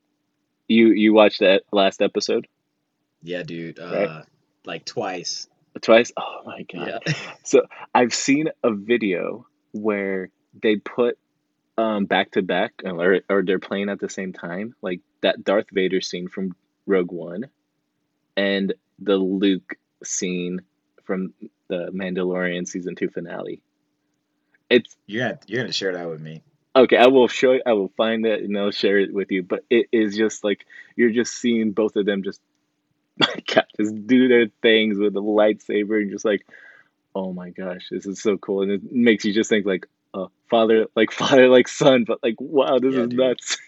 you 0.67 0.87
you 0.87 1.13
watched 1.13 1.39
that 1.39 1.63
last 1.71 2.01
episode 2.01 2.47
Yeah, 3.21 3.43
dude. 3.43 3.79
Uh, 3.79 3.91
Right. 3.91 4.25
like 4.65 4.85
twice. 4.85 5.47
twice? 5.81 6.11
Oh 6.17 6.41
my 6.45 6.63
god! 6.63 7.01
Yeah. 7.07 7.13
So 7.43 7.63
I've 7.93 8.13
seen 8.13 8.49
a 8.63 8.71
video 8.71 9.47
where 9.71 10.29
they 10.61 10.77
put 10.77 11.17
um 11.77 12.05
back 12.05 12.31
to 12.31 12.41
back 12.41 12.73
or 12.85 13.21
or 13.29 13.43
they're 13.43 13.59
playing 13.59 13.89
at 13.89 13.99
the 13.99 14.09
same 14.09 14.33
time, 14.33 14.75
like 14.81 15.01
that 15.21 15.43
Darth 15.43 15.67
Vader 15.71 16.01
scene 16.01 16.27
from 16.27 16.55
Rogue 16.85 17.11
One 17.11 17.47
and 18.37 18.73
the 18.99 19.15
Luke 19.17 19.75
scene 20.03 20.61
from 21.03 21.33
the 21.67 21.89
Mandalorian 21.91 22.67
season 22.67 22.95
2 22.95 23.09
finale. 23.09 23.61
It's 24.69 24.95
You're 25.07 25.23
gonna 25.23 25.39
you're 25.47 25.61
gonna 25.63 25.73
share 25.73 25.93
that 25.93 26.09
with 26.09 26.21
me. 26.21 26.43
Okay, 26.75 26.97
I 26.97 27.07
will 27.07 27.27
show 27.27 27.57
I 27.65 27.73
will 27.73 27.91
find 27.97 28.25
it 28.25 28.43
and 28.43 28.57
I'll 28.57 28.71
share 28.71 28.99
it 28.99 29.13
with 29.13 29.31
you, 29.31 29.43
but 29.43 29.63
it 29.69 29.87
is 29.91 30.15
just 30.15 30.43
like 30.43 30.65
you're 30.95 31.11
just 31.11 31.33
seeing 31.33 31.71
both 31.71 31.95
of 31.95 32.05
them 32.05 32.23
just 32.23 32.41
my 33.17 33.27
God, 33.53 33.65
just 33.79 34.07
do 34.07 34.27
their 34.27 34.47
things 34.61 34.97
with 34.97 35.15
a 35.15 35.19
lightsaber 35.19 36.01
and 36.01 36.11
just 36.11 36.25
like 36.25 36.45
oh 37.15 37.31
my 37.31 37.51
gosh, 37.51 37.89
this 37.91 38.05
is 38.07 38.21
so 38.21 38.37
cool 38.37 38.63
and 38.63 38.71
it 38.71 38.91
makes 38.91 39.23
you 39.23 39.33
just 39.33 39.49
think 39.49 39.65
like 39.65 39.87
uh, 40.13 40.27
father 40.49 40.87
like 40.95 41.11
father 41.21 41.47
like 41.49 41.67
son, 41.67 42.05
but 42.05 42.19
like 42.23 42.35
wow, 42.39 42.79
this 42.79 42.93
Yeah, 42.95 43.01
is 43.01 43.09
dude. 43.09 43.19
nuts. 43.19 43.57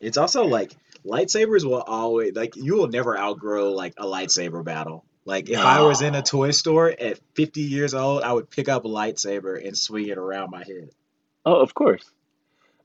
It's 0.00 0.16
also 0.16 0.46
like 0.46 0.72
lightsabers 1.04 1.62
will 1.64 1.82
always 1.82 2.34
like 2.34 2.56
you 2.56 2.76
will 2.76 2.88
never 2.88 3.18
outgrow 3.18 3.72
like 3.72 3.92
a 3.98 4.06
lightsaber 4.06 4.64
battle. 4.64 5.04
Like 5.26 5.50
if 5.50 5.58
I 5.58 5.82
was 5.82 6.00
in 6.00 6.14
a 6.14 6.22
toy 6.22 6.52
store 6.52 6.88
at 6.88 7.20
50 7.34 7.60
years 7.60 7.92
old, 7.92 8.22
I 8.22 8.32
would 8.32 8.48
pick 8.48 8.70
up 8.70 8.86
a 8.86 8.88
lightsaber 8.88 9.62
and 9.62 9.76
swing 9.76 10.08
it 10.08 10.16
around 10.16 10.50
my 10.50 10.64
head. 10.64 10.88
Oh, 11.44 11.56
of 11.60 11.74
course. 11.74 12.10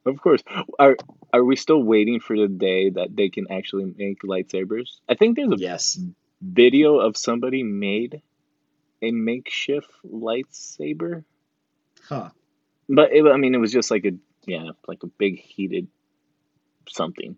Of 0.05 0.21
course. 0.21 0.43
Are 0.79 0.97
are 1.33 1.43
we 1.43 1.55
still 1.55 1.81
waiting 1.83 2.19
for 2.19 2.37
the 2.37 2.47
day 2.47 2.89
that 2.91 3.15
they 3.15 3.29
can 3.29 3.51
actually 3.51 3.85
make 3.97 4.21
lightsabers? 4.21 4.99
I 5.09 5.15
think 5.15 5.35
there's 5.35 5.51
a 5.51 5.57
Yes. 5.57 5.99
video 6.41 6.99
of 6.99 7.17
somebody 7.17 7.63
made 7.63 8.21
a 9.01 9.11
makeshift 9.11 9.91
lightsaber, 10.05 11.23
Huh. 12.03 12.29
but 12.89 13.13
it, 13.13 13.25
I 13.25 13.37
mean, 13.37 13.55
it 13.55 13.59
was 13.59 13.71
just 13.71 13.91
like 13.91 14.05
a 14.05 14.11
yeah, 14.47 14.71
like 14.87 15.03
a 15.03 15.07
big 15.07 15.39
heated 15.39 15.87
something. 16.89 17.37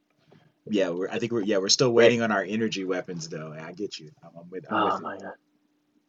Yeah, 0.69 0.89
we're 0.89 1.09
I 1.09 1.19
think 1.19 1.31
we're 1.31 1.41
yeah, 1.43 1.57
we're 1.57 1.69
still 1.69 1.93
waiting 1.93 2.21
on 2.21 2.31
our 2.31 2.43
energy 2.43 2.83
weapons 2.85 3.29
though. 3.29 3.53
I 3.53 3.71
get 3.73 3.99
you. 3.99 4.11
I'm, 4.23 4.31
I'm 4.41 4.49
with, 4.49 4.65
I'm 4.69 4.77
Oh 4.77 4.85
with 4.85 5.01
my 5.01 5.17
god! 5.17 5.33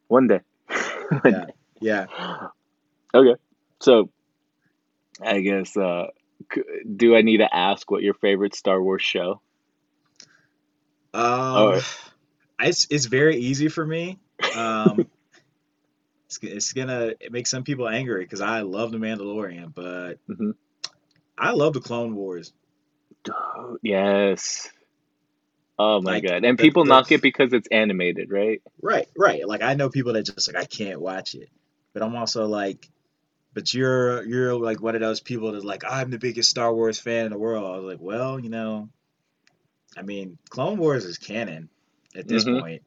One 0.09 0.27
day. 0.27 0.41
One 1.23 1.33
Yeah. 1.33 1.45
day. 1.47 1.53
Yeah. 1.81 2.07
Okay, 3.15 3.37
so 3.81 4.11
I 5.23 5.41
guess 5.41 5.77
uh, 5.77 6.07
do 6.97 7.17
I 7.17 7.23
need 7.23 7.39
to 7.39 7.55
ask 7.55 7.91
what 7.91 8.03
your 8.03 8.15
favorite 8.15 8.55
Star 8.55 8.83
Wars 8.83 9.03
show? 9.03 9.41
Um 11.15 11.81
it's 12.61 12.87
it's 12.91 13.07
very 13.07 13.37
easy 13.39 13.69
for 13.69 13.85
me. 13.87 14.19
Um 14.55 14.99
it's, 16.29 16.39
it's 16.43 16.73
gonna 16.73 17.15
make 17.31 17.47
some 17.47 17.65
people 17.65 17.89
angry 17.89 18.25
because 18.25 18.41
I 18.41 18.61
love 18.61 18.93
the 18.93 18.99
Mandalorian, 18.99 19.75
but 19.75 20.19
Mhm. 20.29 20.55
I 21.39 21.53
love 21.53 21.73
the 21.75 21.81
Clone 21.81 22.15
Wars. 22.15 22.53
yes. 23.83 24.69
Oh 25.79 26.01
my 26.01 26.15
Like 26.15 26.25
god! 26.25 26.45
And 26.45 26.59
the 26.59 26.67
people 26.67 26.85
the 26.85 26.89
knock 26.89 27.13
it 27.13 27.23
because 27.23 27.53
it's 27.53 27.69
animated, 27.71 28.31
right? 28.31 28.61
Right, 28.81 29.09
right. 29.17 29.47
Like 29.47 29.63
I 29.63 29.75
know 29.75 29.91
people 29.91 30.13
that 30.13 30.25
just 30.25 30.53
like 30.53 30.63
I 30.63 30.67
can't 30.67 31.01
watch 31.01 31.35
it, 31.35 31.49
but 31.95 32.03
I'm 32.03 32.15
also 32.17 32.47
like, 32.47 32.89
but 33.55 33.73
you're 33.75 34.23
you're 34.25 34.55
like 34.55 34.81
one 34.81 34.95
of 34.95 35.01
those 35.01 35.21
people 35.21 35.53
that's 35.53 35.65
like 35.65 35.83
I'm 35.89 36.11
the 36.11 36.19
biggest 36.19 36.51
Star 36.51 36.73
Wars 36.75 36.99
fan 36.99 37.27
in 37.27 37.33
the 37.33 37.39
world. 37.39 37.65
I 37.65 37.77
was 37.79 37.85
like, 37.85 38.01
well, 38.01 38.39
you 38.39 38.49
know, 38.51 38.89
I 39.97 40.03
mean, 40.03 40.39
Clone 40.51 40.79
Wars 40.79 41.05
is 41.05 41.19
canon 41.19 41.69
at 42.15 42.29
this 42.29 42.45
Mhm. 42.45 42.61
point, 42.61 42.83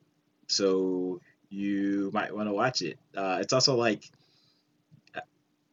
so 0.47 1.19
you 1.49 2.09
might 2.13 2.33
want 2.35 2.47
to 2.47 2.53
watch 2.53 2.81
it. 2.81 2.97
Uh, 3.15 3.39
it's 3.41 3.51
also 3.53 3.75
like, 3.75 4.09
uh, 5.15 5.19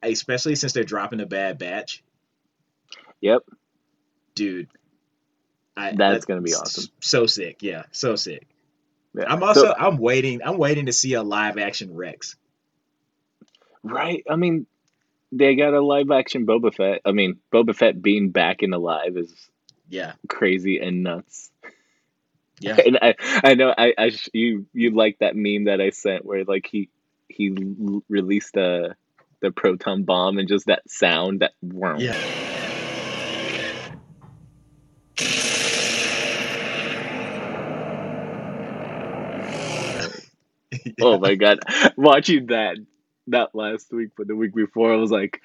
especially 0.02 0.56
since 0.56 0.72
they're 0.72 0.84
dropping 0.84 1.20
a 1.20 1.26
Bad 1.26 1.58
Batch. 1.58 2.02
Yep. 3.20 3.42
dude. 4.34 4.68
I, 5.76 5.92
That's 5.96 6.24
gonna 6.24 6.40
be 6.42 6.54
awesome. 6.54 6.84
So 7.00 7.26
sick, 7.26 7.62
yeah, 7.62 7.84
so 7.90 8.14
sick. 8.16 8.46
Yeah. 9.14 9.24
I'm 9.32 9.42
also 9.42 9.62
So- 9.66 9.74
I'm 9.76 9.96
waiting 9.98 10.40
I'm 10.44 10.58
waiting 10.58 10.86
to 10.86 10.92
see 10.92 11.14
a 11.14 11.22
live 11.22 11.58
action 11.58 11.94
Rex. 11.94 12.36
right. 13.82 14.22
I 14.28 14.36
mean, 14.36 14.66
they 15.32 15.54
got 15.56 15.74
a 15.74 15.80
live 15.80 16.10
action 16.10 16.46
Boba 16.46 16.74
Fett. 16.74 17.00
I 17.04 17.12
mean, 17.12 17.38
Boba 17.52 17.74
Fett 17.74 18.00
being 18.00 18.30
back 18.30 18.62
in 18.62 18.72
alive 18.72 19.16
is 19.16 19.32
Yeah, 19.88 20.12
crazy 20.28 20.78
and 20.78 21.02
nuts. 21.02 21.50
yeah, 22.60 22.76
And 22.86 22.98
I, 23.00 23.14
I 23.44 23.54
know 23.54 23.74
I, 23.76 23.94
I 23.96 24.08
sh- 24.10 24.30
you 24.32 24.66
you 24.72 24.90
like 24.94 25.18
that 25.20 25.36
meme 25.36 25.64
that 25.64 25.80
I 25.80 25.90
sent 25.90 26.24
where 26.24 26.44
like 26.44 26.66
he 26.70 26.88
he 27.28 27.48
l- 27.50 28.02
released 28.08 28.54
the 28.54 28.94
the 29.40 29.50
proton 29.52 30.02
bomb 30.04 30.38
and 30.38 30.48
just 30.48 30.66
that 30.66 30.88
sound 30.90 31.40
that 31.40 31.52
worm. 31.62 32.00
yeah. 32.00 32.16
Oh 41.00 41.18
my 41.18 41.34
god, 41.36 41.60
watching 41.96 42.46
that 42.46 42.76
not 43.28 43.54
last 43.54 43.92
week 43.92 44.10
but 44.16 44.26
the 44.26 44.34
week 44.36 44.54
before, 44.54 44.92
I 44.92 44.96
was 44.96 45.10
like, 45.10 45.40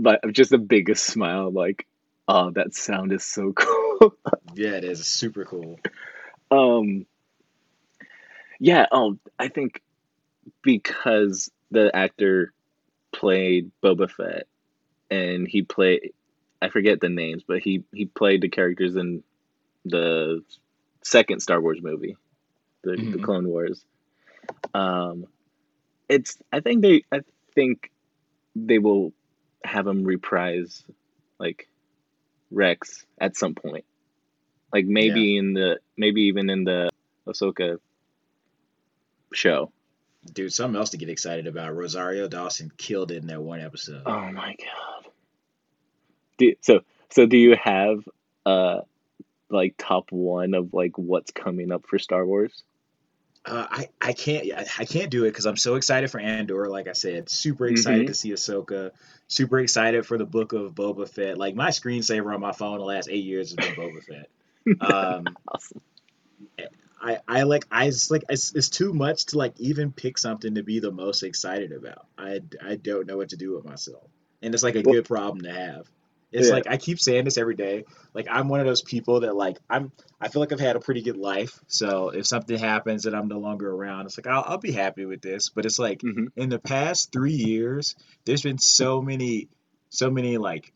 but 0.00 0.20
just 0.32 0.50
the 0.50 0.58
biggest 0.58 1.04
smile. 1.04 1.50
Like, 1.50 1.86
oh, 2.28 2.50
that 2.52 2.74
sound 2.74 3.12
is 3.12 3.24
so 3.24 3.52
cool. 3.56 4.14
Yeah, 4.54 4.72
it 4.76 4.84
is 4.84 5.06
super 5.06 5.44
cool. 5.44 5.78
um, 6.50 7.06
yeah. 8.60 8.86
Oh, 8.90 9.18
I 9.38 9.48
think 9.48 9.82
because 10.62 11.50
the 11.70 11.94
actor 11.94 12.52
played 13.12 13.70
Boba 13.82 14.10
Fett 14.10 14.46
and 15.10 15.46
he 15.48 15.62
played 15.62 16.12
I 16.60 16.68
forget 16.70 17.00
the 17.00 17.08
names, 17.08 17.42
but 17.46 17.60
he 17.60 17.84
he 17.92 18.06
played 18.06 18.40
the 18.42 18.48
characters 18.48 18.96
in 18.96 19.22
the 19.84 20.42
second 21.02 21.40
Star 21.40 21.60
Wars 21.60 21.80
movie, 21.82 22.16
the 22.82 22.92
the 22.92 23.18
Mhm. 23.18 23.22
Clone 23.22 23.48
Wars. 23.48 23.84
Um, 24.74 25.26
it's 26.08 26.38
I 26.52 26.60
think 26.60 26.82
they 26.82 27.02
I 27.12 27.20
think 27.54 27.90
they 28.54 28.78
will 28.78 29.12
have 29.64 29.86
him 29.86 30.04
reprise 30.04 30.84
like 31.38 31.68
Rex 32.50 33.04
at 33.20 33.36
some 33.36 33.54
point, 33.54 33.84
like 34.72 34.86
maybe 34.86 35.36
in 35.36 35.52
the 35.52 35.80
maybe 35.96 36.22
even 36.22 36.50
in 36.50 36.64
the 36.64 36.90
Ahsoka 37.26 37.78
show. 39.32 39.70
Dude, 40.32 40.52
something 40.52 40.78
else 40.78 40.90
to 40.90 40.96
get 40.96 41.08
excited 41.08 41.46
about. 41.46 41.74
Rosario 41.76 42.28
Dawson 42.28 42.72
killed 42.76 43.10
it 43.12 43.18
in 43.18 43.28
that 43.28 43.40
one 43.40 43.60
episode. 43.60 44.02
Oh 44.04 44.30
my 44.32 44.56
god. 44.58 45.12
Do, 46.38 46.54
so 46.60 46.80
so 47.10 47.26
do 47.26 47.36
you 47.36 47.56
have 47.62 48.00
uh 48.46 48.80
like 49.50 49.74
top 49.78 50.10
one 50.10 50.54
of 50.54 50.74
like 50.74 50.96
what's 50.96 51.30
coming 51.30 51.72
up 51.72 51.86
for 51.86 51.98
Star 51.98 52.24
Wars? 52.24 52.62
Uh, 53.48 53.66
I 53.70 53.88
I 54.00 54.12
can't 54.12 54.46
I, 54.52 54.66
I 54.78 54.84
can't 54.84 55.10
do 55.10 55.24
it 55.24 55.30
because 55.30 55.46
I'm 55.46 55.56
so 55.56 55.74
excited 55.76 56.10
for 56.10 56.20
Andor. 56.20 56.68
Like 56.68 56.86
I 56.88 56.92
said, 56.92 57.28
super 57.30 57.66
excited 57.66 58.04
Mhm. 58.04 58.08
to 58.08 58.14
see 58.14 58.30
Ahsoka. 58.32 58.90
Super 59.26 59.58
excited 59.60 60.06
for 60.06 60.18
the 60.18 60.24
book 60.26 60.52
of 60.52 60.74
Boba 60.74 61.08
Fett. 61.08 61.38
Like 61.38 61.54
my 61.54 61.70
screensaver 61.70 62.32
on 62.34 62.40
my 62.40 62.52
phone 62.52 62.78
the 62.78 62.84
last 62.84 63.08
eight 63.10 63.24
years 63.24 63.50
has 63.50 63.56
been 63.56 63.74
Boba 63.76 64.02
Fett. 64.04 64.28
Um, 64.82 65.24
Awesome. 65.48 65.80
I 67.00 67.18
I 67.28 67.42
like 67.44 67.64
I 67.70 67.86
just 67.86 68.10
like 68.10 68.24
it's, 68.28 68.54
it's 68.54 68.68
too 68.68 68.92
much 68.92 69.26
to 69.26 69.38
like 69.38 69.54
even 69.58 69.92
pick 69.92 70.18
something 70.18 70.56
to 70.56 70.62
be 70.62 70.80
the 70.80 70.90
most 70.90 71.22
excited 71.22 71.72
about. 71.72 72.06
I 72.18 72.40
I 72.62 72.76
don't 72.76 73.06
know 73.06 73.16
what 73.16 73.30
to 73.30 73.36
do 73.36 73.54
with 73.54 73.64
myself, 73.64 74.02
and 74.42 74.52
it's 74.52 74.62
like 74.64 74.74
a 74.74 74.82
Well- 74.84 74.94
good 74.96 75.04
problem 75.06 75.42
to 75.42 75.52
have. 75.52 75.88
It's 76.30 76.48
Yeah. 76.48 76.54
like 76.54 76.66
I 76.66 76.76
keep 76.76 77.00
saying 77.00 77.24
this 77.24 77.38
every 77.38 77.54
day. 77.56 77.84
Like 78.14 78.26
I'm 78.30 78.48
one 78.48 78.60
of 78.60 78.66
those 78.66 78.82
people 78.82 79.20
that 79.20 79.34
like 79.34 79.58
I'm. 79.68 79.92
I 80.20 80.28
feel 80.28 80.40
like 80.40 80.52
I've 80.52 80.60
had 80.60 80.76
a 80.76 80.80
pretty 80.80 81.02
good 81.02 81.16
life. 81.16 81.60
So 81.68 82.08
if 82.10 82.26
something 82.26 82.58
happens 82.58 83.06
and 83.06 83.14
I'm 83.16 83.28
no 83.28 83.38
longer 83.38 83.70
around, 83.70 84.06
it's 84.06 84.18
like 84.18 84.26
I'll 84.26 84.44
I'll 84.46 84.58
be 84.58 84.72
happy 84.72 85.04
with 85.06 85.22
this. 85.22 85.48
But 85.48 85.64
it's 85.64 85.78
like 85.78 86.00
hmm 86.02 86.26
in 86.36 86.48
the 86.50 86.58
past 86.58 87.12
three 87.12 87.32
years, 87.32 87.94
there's 88.24 88.42
been 88.42 88.58
so 88.58 89.00
many, 89.00 89.48
so 89.90 90.10
many 90.10 90.36
like 90.38 90.72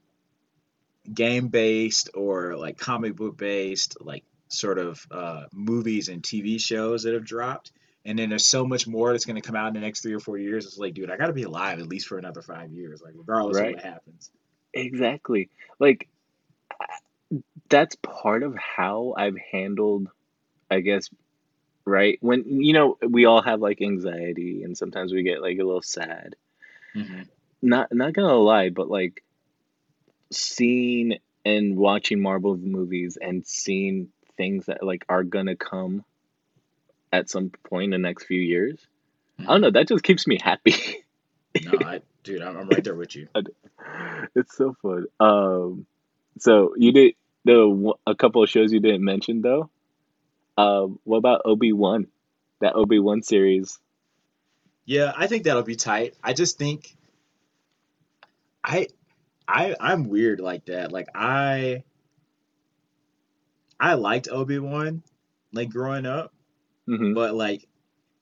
game 1.13 1.49
based 1.49 2.11
or 2.15 2.57
like 2.57 2.79
comic 2.79 3.17
book 3.17 3.37
based, 3.37 3.97
like 4.01 4.25
sort 4.49 4.79
of 4.79 5.05
uh, 5.11 5.45
movies 5.53 6.09
and 6.09 6.23
TV 6.23 6.61
shows 6.61 7.03
that 7.03 7.15
have 7.15 7.25
dropped. 7.25 7.73
And 8.05 8.19
then 8.19 8.31
there's 8.31 8.47
so 8.47 8.65
much 8.65 8.87
more 8.89 9.13
that's 9.13 9.27
going 9.27 9.41
to 9.41 9.47
come 9.47 9.55
out 9.55 9.69
in 9.69 9.75
the 9.75 9.81
next 9.81 10.01
three 10.03 10.15
or 10.15 10.21
four 10.21 10.37
years. 10.37 10.67
It's 10.67 10.79
like, 10.79 10.95
dude, 10.95 11.11
I 11.11 11.17
got 11.17 11.29
to 11.29 11.33
be 11.33 11.45
alive 11.45 11.79
at 11.79 11.87
least 11.87 12.09
for 12.09 12.19
another 12.19 12.43
five 12.43 12.73
years, 12.73 13.01
like 13.01 13.15
regardless 13.17 13.57
Right. 13.57 13.69
of 13.69 13.75
what 13.75 13.85
happens. 13.85 14.31
Exactly. 14.75 15.51
Like 15.79 16.09
that's 17.69 17.97
part 17.97 18.43
of 18.43 18.57
how 18.57 19.15
I've 19.17 19.37
handled 19.51 20.09
I 20.71 20.81
guess 20.81 21.09
right 21.85 22.19
when 22.21 22.63
you 22.63 22.73
know 22.73 22.99
we 23.07 23.25
all 23.25 23.43
have 23.43 23.61
like 23.61 23.81
anxiety 23.83 24.63
and 24.63 24.77
sometimes 24.77 25.13
we 25.13 25.23
get 25.23 25.43
like 25.43 25.59
a 25.59 25.65
little 25.65 25.83
sad. 25.83 26.37
Mm-hmm. 26.95 27.23
Not 27.63 27.93
not 27.93 28.13
gonna 28.13 28.35
lie, 28.35 28.71
but 28.71 28.89
like 28.91 29.23
seeing 30.31 31.19
and 31.45 31.77
watching 31.77 32.21
Marvel 32.21 32.57
movies 32.57 33.19
and 33.21 33.47
seeing 33.47 34.09
things 34.37 34.67
that 34.67 34.83
like 34.83 35.05
are 35.09 35.25
gonna 35.25 35.57
come 35.57 36.05
at 37.13 37.29
some 37.29 37.51
point 37.51 37.95
in 37.95 38.03
the 38.03 38.09
next 38.09 38.25
few 38.25 38.41
years. 38.41 38.87
I 39.39 39.45
don't 39.45 39.61
know, 39.61 39.71
that 39.71 39.89
just 39.89 40.05
keeps 40.05 40.27
me 40.27 40.39
happy. 40.43 40.75
No, 41.65 41.73
I, 41.85 42.01
dude, 42.23 42.43
I'm, 42.43 42.57
I'm 42.57 42.69
right 42.69 42.83
there 42.83 42.95
with 42.95 43.15
you. 43.17 43.29
it's 44.35 44.57
so 44.57 44.75
fun. 44.83 45.07
Um, 45.21 45.87
so 46.39 46.75
you 46.77 46.93
did 46.93 47.15
the 47.45 47.93
a 48.07 48.15
couple 48.15 48.43
of 48.43 48.51
shows 48.51 48.73
you 48.73 48.81
didn't 48.81 49.05
mention 49.05 49.43
though. 49.43 49.71
Um, 50.57 50.99
what 51.05 51.19
about 51.19 51.43
Obi 51.45 51.73
Wan? 51.73 52.07
That 52.61 52.75
Obi 52.75 52.99
Wan 52.99 53.23
series. 53.23 53.79
Yeah, 54.85 55.13
I 55.17 55.27
think 55.27 55.45
that'll 55.45 55.63
be 55.63 55.77
tight. 55.77 56.15
I 56.23 56.33
just 56.33 56.59
think 56.59 56.97
I 58.65 58.89
I 59.47 59.75
I'm 59.81 60.09
weird 60.09 60.41
like 60.41 60.67
that. 60.67 60.93
Like 60.93 61.09
I 61.15 61.85
I 63.79 63.95
liked 63.95 64.29
Obi-Wan 64.31 65.03
like 65.53 65.71
growing 65.71 66.07
up, 66.07 66.33
hmm 66.87 67.15
but 67.15 67.35
like 67.35 67.67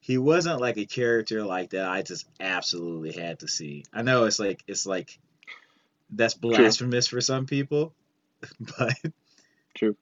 he 0.00 0.18
wasn't 0.18 0.60
like 0.60 0.78
a 0.78 0.86
character 0.86 1.44
like 1.44 1.70
that 1.70 1.88
I 1.88 2.02
just 2.02 2.26
absolutely 2.40 3.12
had 3.12 3.40
to 3.40 3.48
see. 3.48 3.84
I 3.92 4.02
know 4.02 4.24
it's 4.24 4.38
like 4.38 4.62
it's 4.66 4.86
like 4.86 5.18
that's 6.10 6.34
blasphemous 6.34 7.06
for 7.06 7.20
some 7.20 7.46
people, 7.46 7.94
but 8.78 8.94
True. 9.74 9.96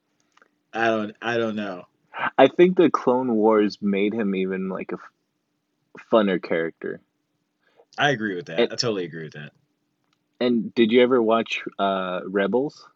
I 0.73 0.87
don't 0.87 1.15
I 1.21 1.37
don't 1.37 1.55
know. 1.55 1.85
I 2.37 2.47
think 2.47 2.75
the 2.75 2.89
Clone 2.89 3.33
Wars 3.33 3.77
made 3.81 4.13
him 4.13 4.35
even 4.35 4.69
like 4.69 4.91
a 4.91 4.95
f- 4.95 6.01
funner 6.11 6.41
character. 6.41 7.01
I 7.97 8.09
agree 8.11 8.35
with 8.35 8.47
that. 8.47 8.59
It- 8.59 8.71
I 8.73 8.75
totally 8.75 9.05
agree 9.05 9.23
with 9.23 9.33
that. 9.33 9.51
And 10.41 10.73
did 10.73 10.91
you 10.91 11.01
ever 11.01 11.21
watch 11.21 11.63
uh, 11.77 12.21
Rebels? 12.25 12.87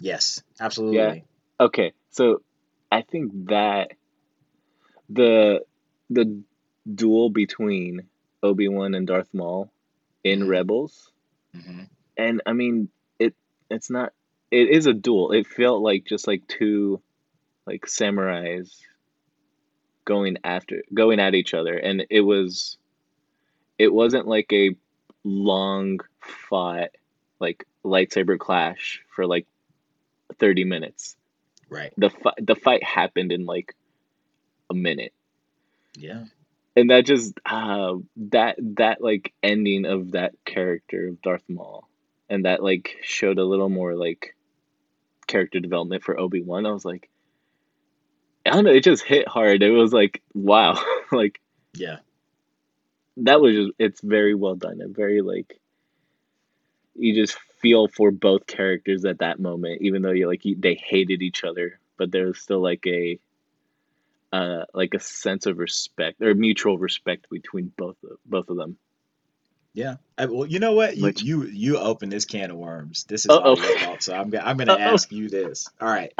Yes, 0.00 0.42
absolutely. 0.58 0.98
Yeah. 0.98 1.66
Okay, 1.66 1.92
so 2.10 2.42
I 2.90 3.02
think 3.02 3.46
that 3.48 3.92
the 5.08 5.60
the 6.10 6.42
duel 6.94 7.30
between 7.30 8.02
Obi 8.42 8.68
Wan 8.68 8.94
and 8.94 9.06
Darth 9.06 9.32
Maul 9.32 9.70
in 10.22 10.40
Mhm. 10.40 10.48
Rebels, 10.48 11.10
hmm 11.54 11.82
and 12.16 12.42
I 12.46 12.52
mean 12.52 12.88
it 13.18 13.34
it's 13.70 13.90
not 13.90 14.12
it 14.50 14.68
is 14.68 14.86
a 14.86 14.92
duel. 14.94 15.32
It 15.32 15.46
felt 15.46 15.82
like 15.82 16.04
just 16.04 16.26
like 16.26 16.46
two 16.46 17.00
like 17.66 17.86
samurais 17.86 18.70
going 20.04 20.36
after 20.44 20.82
going 20.92 21.20
at 21.20 21.34
each 21.34 21.54
other, 21.54 21.76
and 21.76 22.06
it 22.10 22.20
was 22.20 22.76
it 23.78 23.92
wasn't 23.92 24.26
like 24.26 24.52
a 24.52 24.76
long 25.24 26.00
fought 26.20 26.90
like 27.40 27.66
lightsaber 27.84 28.38
clash 28.38 29.02
for 29.14 29.26
like 29.26 29.46
30 30.38 30.64
minutes 30.64 31.16
Right. 31.70 31.92
the 31.96 32.10
fi- 32.10 32.34
the 32.40 32.54
fight 32.54 32.82
happened 32.84 33.32
in 33.32 33.46
like 33.46 33.74
a 34.70 34.74
minute 34.74 35.12
Yeah. 35.96 36.24
and 36.76 36.90
that 36.90 37.06
just 37.06 37.38
uh 37.46 37.94
that 38.16 38.56
that 38.76 39.00
like 39.00 39.32
ending 39.42 39.84
of 39.86 40.12
that 40.12 40.34
character 40.44 41.08
of 41.08 41.22
Darth 41.22 41.44
Maul 41.48 41.88
and 42.28 42.44
that 42.44 42.62
like 42.62 42.96
showed 43.02 43.38
a 43.38 43.44
little 43.44 43.68
more 43.68 43.94
like 43.94 44.34
character 45.26 45.60
development 45.60 46.02
for 46.02 46.18
Obi-Wan 46.18 46.66
I 46.66 46.72
was 46.72 46.84
like 46.84 47.08
I 48.46 48.50
don't 48.50 48.64
know 48.64 48.72
it 48.72 48.84
just 48.84 49.04
hit 49.04 49.26
hard 49.28 49.62
it 49.62 49.70
was 49.70 49.92
like 49.92 50.22
wow 50.34 50.82
like 51.12 51.40
Yeah. 51.74 51.98
that 53.18 53.40
was 53.40 53.54
just 53.54 53.70
it's 53.78 54.00
very 54.00 54.34
well 54.34 54.54
done 54.56 54.80
and 54.80 54.94
very 54.94 55.22
like 55.22 55.58
you 56.96 57.14
just 57.14 57.38
feel 57.60 57.88
for 57.88 58.10
both 58.10 58.46
characters 58.46 59.04
at 59.04 59.18
that 59.20 59.40
moment 59.40 59.80
even 59.82 60.02
though 60.02 60.10
you 60.12 60.26
like 60.28 60.44
you, 60.44 60.56
they 60.58 60.74
hated 60.74 61.22
each 61.22 61.42
other 61.44 61.78
but 61.96 62.10
there 62.12 62.26
was 62.26 62.38
still 62.38 62.60
like 62.60 62.86
a 62.86 63.18
uh 64.34 64.64
like 64.74 64.92
a 64.94 65.00
sense 65.00 65.46
of 65.46 65.58
respect 65.58 66.20
or 66.22 66.34
mutual 66.34 66.76
respect 66.78 67.28
between 67.30 67.72
both 67.76 67.96
of, 68.02 68.18
both 68.26 68.48
of 68.48 68.56
them 68.56 68.76
Yeah. 69.74 69.96
I, 70.16 70.26
well, 70.26 70.46
you 70.46 70.60
know 70.60 70.74
what? 70.74 70.96
You 70.96 71.02
Which- 71.04 71.22
you 71.22 71.44
you 71.64 71.78
open 71.78 72.08
this 72.08 72.24
can 72.24 72.50
of 72.52 72.56
worms. 72.56 73.04
This 73.04 73.24
is 73.24 73.30
all 73.30 73.56
your 73.58 73.78
fault. 73.80 74.02
So 74.02 74.14
I'm 74.14 74.30
gonna 74.30 74.44
I'm 74.48 74.56
gonna 74.56 74.78
ask 74.92 75.10
you 75.10 75.28
this. 75.28 75.68
All 75.80 75.88
right. 75.88 76.12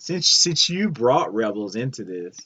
since 0.00 0.26
since 0.44 0.68
you 0.70 0.88
brought 0.88 1.34
Rebels 1.34 1.76
into 1.76 2.04
this, 2.04 2.36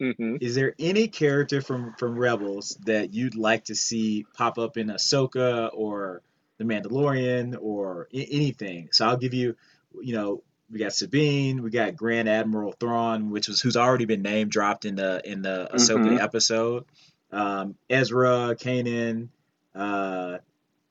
hmm 0.00 0.36
is 0.40 0.54
there 0.54 0.74
any 0.78 1.08
character 1.08 1.60
from 1.60 1.94
from 1.98 2.16
Rebels 2.18 2.76
that 2.86 3.12
you'd 3.14 3.34
like 3.36 3.64
to 3.66 3.74
see 3.74 4.24
pop 4.34 4.58
up 4.58 4.76
in 4.76 4.86
Ahsoka 4.88 5.70
or 5.74 6.22
The 6.58 6.64
Mandalorian 6.64 7.56
or 7.60 8.08
I- 8.14 8.28
anything? 8.30 8.88
So 8.92 9.06
I'll 9.06 9.16
give 9.24 9.34
you, 9.34 9.56
you 10.00 10.14
know, 10.14 10.42
we 10.74 10.80
got 10.80 10.94
Sabine, 10.94 11.62
we 11.62 11.70
got 11.70 11.96
Grand 11.96 12.28
Admiral 12.28 12.74
Thrawn, 12.80 13.30
which 13.30 13.48
was 13.48 13.62
who's 13.62 13.78
already 13.78 14.06
been 14.06 14.22
name 14.22 14.50
dropped 14.50 14.86
in 14.86 14.96
the 14.96 15.22
in 15.24 15.42
the 15.42 15.70
Ahsoka 15.74 16.16
Mhm. 16.16 16.20
episode. 16.20 16.86
Um, 17.32 17.76
Ezra, 17.90 18.56
Kanan, 18.60 19.30
uh, 19.76 20.38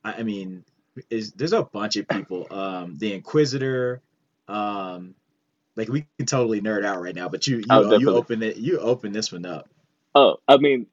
I, 0.04 0.14
I 0.14 0.24
mean, 0.24 0.64
is 1.10 1.32
there's 1.34 1.54
a 1.54 1.64
bunch 1.64 1.96
of 1.96 2.08
people. 2.08 2.48
Um, 2.50 2.96
the 2.98 3.14
Inquisitor, 3.14 4.02
um, 4.48 5.16
like 5.76 5.88
we 5.90 6.06
can 6.18 6.26
totally 6.26 6.62
nerd 6.62 6.84
out 6.84 7.02
right 7.02 7.14
now, 7.16 7.28
but 7.28 7.46
you 7.46 7.58
you, 7.58 7.86
Oh, 7.86 7.92
you 7.94 8.12
open 8.12 8.42
it 8.42 8.58
you 8.58 8.78
open 8.80 9.12
this 9.12 9.32
one 9.32 9.46
up. 9.46 9.68
Oh, 10.14 10.38
I 10.48 10.58
mean, 10.58 10.86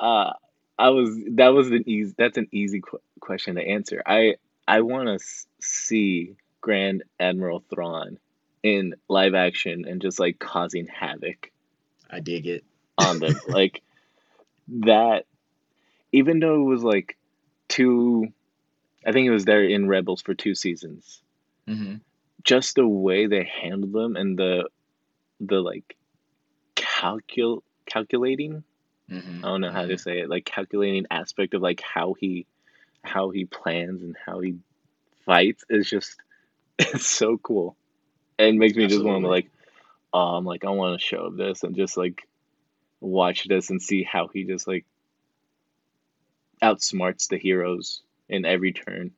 uh, 0.00 0.32
I 0.78 0.90
was 0.90 1.10
that 1.32 1.48
was 1.50 1.70
an 1.70 1.84
easy 1.88 2.14
that's 2.18 2.38
an 2.38 2.48
easy 2.52 2.80
qu 2.80 2.98
question 3.20 3.56
to 3.56 3.62
answer. 3.62 4.02
I 4.06 4.36
I 4.68 4.82
want 4.82 5.08
to 5.08 5.24
see 5.60 6.36
Grand 6.62 7.04
Admiral 7.20 7.64
Thrawn 7.70 8.18
in 8.64 8.94
live 9.08 9.34
action 9.34 9.84
and 9.86 10.00
just 10.00 10.18
like 10.18 10.38
causing 10.38 10.86
havoc 10.86 11.52
I 12.10 12.20
dig 12.20 12.46
it. 12.46 12.64
on 12.96 13.20
them. 13.20 13.38
like 13.48 13.82
that, 14.68 15.26
even 16.12 16.40
though 16.40 16.62
it 16.62 16.64
was 16.64 16.82
like 16.82 17.16
two, 17.68 18.28
I 19.06 19.12
think 19.12 19.26
it 19.26 19.30
was 19.32 19.44
there 19.44 19.62
in 19.62 19.86
Rebels 19.86 20.22
for 20.22 20.34
two 20.34 20.54
seasons. 20.54 21.20
hmm 21.68 21.96
Just 22.42 22.74
the 22.74 22.88
way 22.88 23.26
they 23.26 23.44
handled 23.44 23.92
them 23.92 24.16
and 24.16 24.38
the 24.38 24.68
the 25.40 25.60
like 25.60 25.96
calcul 26.74 27.62
calculating 27.86 28.64
hmm 29.10 29.44
I 29.44 29.48
don't 29.48 29.60
know 29.60 29.72
how 29.72 29.84
to 29.84 29.98
say 29.98 30.20
it, 30.20 30.30
like 30.30 30.46
calculating 30.46 31.06
aspect 31.10 31.52
of 31.52 31.60
like 31.60 31.82
how 31.82 32.14
he 32.18 32.46
how 33.02 33.28
he 33.28 33.44
plans 33.44 34.02
and 34.02 34.16
how 34.24 34.40
he 34.40 34.54
fights 35.26 35.64
is 35.68 35.88
just 35.88 36.16
it's 36.78 37.06
so 37.06 37.36
cool. 37.36 37.76
And 38.38 38.58
makes 38.58 38.76
me 38.76 38.86
just 38.86 39.04
want 39.04 39.24
to 39.24 39.28
Absolutely. 39.28 39.28
like 39.28 39.50
um 40.12 40.44
like 40.44 40.64
I 40.64 40.70
want 40.70 41.00
to 41.00 41.04
show 41.06 41.30
this 41.30 41.62
and 41.62 41.76
just 41.76 41.96
like 41.96 42.26
watch 43.00 43.44
this 43.44 43.70
and 43.70 43.80
see 43.80 44.02
how 44.02 44.28
he 44.28 44.44
just 44.44 44.66
like 44.66 44.84
outsmarts 46.62 47.28
the 47.28 47.38
heroes 47.38 48.02
in 48.28 48.44
every 48.44 48.72
turn. 48.72 49.12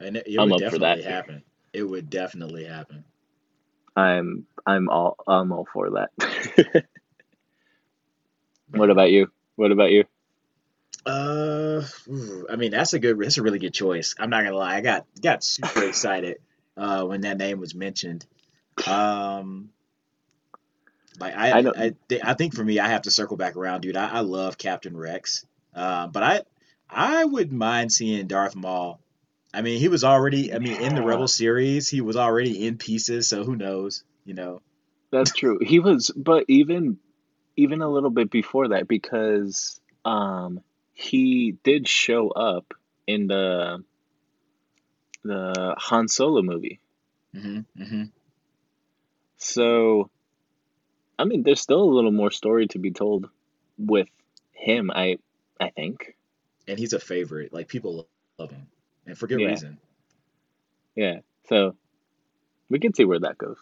And 0.00 0.16
it, 0.16 0.26
it 0.26 0.38
I'm 0.38 0.52
would 0.52 0.62
up 0.62 0.70
for 0.70 0.78
definitely 0.78 1.02
that. 1.02 1.10
happen. 1.10 1.42
It 1.72 1.82
would 1.82 2.10
definitely 2.10 2.64
happen. 2.64 3.04
I'm 3.96 4.46
I'm 4.64 4.88
all 4.88 5.16
I'm 5.26 5.52
all 5.52 5.66
for 5.72 5.90
that. 5.90 6.10
what 8.70 8.90
about 8.90 9.10
you? 9.10 9.30
What 9.56 9.72
about 9.72 9.90
you? 9.90 10.04
Uh, 11.04 11.82
I 12.50 12.56
mean 12.56 12.70
that's 12.70 12.92
a 12.92 12.98
good 12.98 13.18
that's 13.18 13.38
a 13.38 13.42
really 13.42 13.58
good 13.58 13.74
choice. 13.74 14.14
I'm 14.18 14.30
not 14.30 14.44
gonna 14.44 14.56
lie, 14.56 14.76
I 14.76 14.80
got 14.80 15.06
got 15.20 15.42
super 15.42 15.84
excited 15.88 16.38
uh 16.76 17.04
when 17.04 17.22
that 17.22 17.38
name 17.38 17.58
was 17.60 17.74
mentioned. 17.74 18.26
Um, 18.86 19.70
like 21.20 21.34
I 21.36 21.58
I 21.58 21.72
I, 21.84 21.92
I 22.22 22.34
think 22.34 22.54
for 22.54 22.64
me 22.64 22.78
I 22.78 22.88
have 22.88 23.02
to 23.02 23.10
circle 23.10 23.36
back 23.36 23.56
around, 23.56 23.80
dude. 23.82 23.96
I, 23.96 24.08
I 24.08 24.20
love 24.20 24.58
Captain 24.58 24.96
Rex. 24.96 25.44
Uh, 25.74 26.06
but 26.06 26.22
I 26.22 26.42
I 26.88 27.24
wouldn't 27.24 27.56
mind 27.56 27.92
seeing 27.92 28.26
Darth 28.26 28.56
Maul. 28.56 29.00
I 29.52 29.62
mean, 29.62 29.78
he 29.80 29.88
was 29.88 30.04
already 30.04 30.54
I 30.54 30.58
mean 30.58 30.80
in 30.80 30.94
the 30.94 31.02
Rebel 31.02 31.28
series, 31.28 31.88
he 31.88 32.00
was 32.00 32.16
already 32.16 32.66
in 32.66 32.78
pieces, 32.78 33.28
so 33.28 33.44
who 33.44 33.56
knows, 33.56 34.04
you 34.24 34.34
know. 34.34 34.60
That's 35.10 35.32
true. 35.32 35.58
He 35.60 35.80
was, 35.80 36.10
but 36.14 36.44
even 36.48 36.98
even 37.56 37.80
a 37.80 37.88
little 37.88 38.10
bit 38.10 38.30
before 38.30 38.68
that, 38.68 38.86
because 38.86 39.80
um 40.04 40.60
he 40.92 41.56
did 41.62 41.88
show 41.88 42.28
up 42.30 42.74
in 43.06 43.26
the 43.26 43.82
the 45.24 45.74
Han 45.78 46.08
Solo 46.08 46.42
movie. 46.42 46.80
hmm 47.32 47.60
hmm 47.76 48.04
So, 49.38 50.10
I 51.18 51.24
mean, 51.24 51.42
there's 51.42 51.60
still 51.60 51.82
a 51.82 51.94
little 51.94 52.12
more 52.12 52.30
story 52.30 52.66
to 52.68 52.78
be 52.78 52.90
told 52.90 53.28
with 53.78 54.08
him. 54.52 54.90
I 54.90 55.18
I 55.60 55.70
think. 55.70 56.16
And 56.66 56.78
he's 56.78 56.92
a 56.92 57.00
favorite. 57.00 57.52
Like 57.52 57.68
people 57.68 58.08
love 58.38 58.50
him. 58.50 58.68
And 59.06 59.16
for 59.16 59.26
good 59.26 59.40
Yeah. 59.40 59.48
reason. 59.48 59.78
Yeah. 60.94 61.20
So 61.48 61.76
we 62.68 62.78
can 62.78 62.92
see 62.94 63.04
where 63.04 63.20
that 63.20 63.38
goes. 63.38 63.56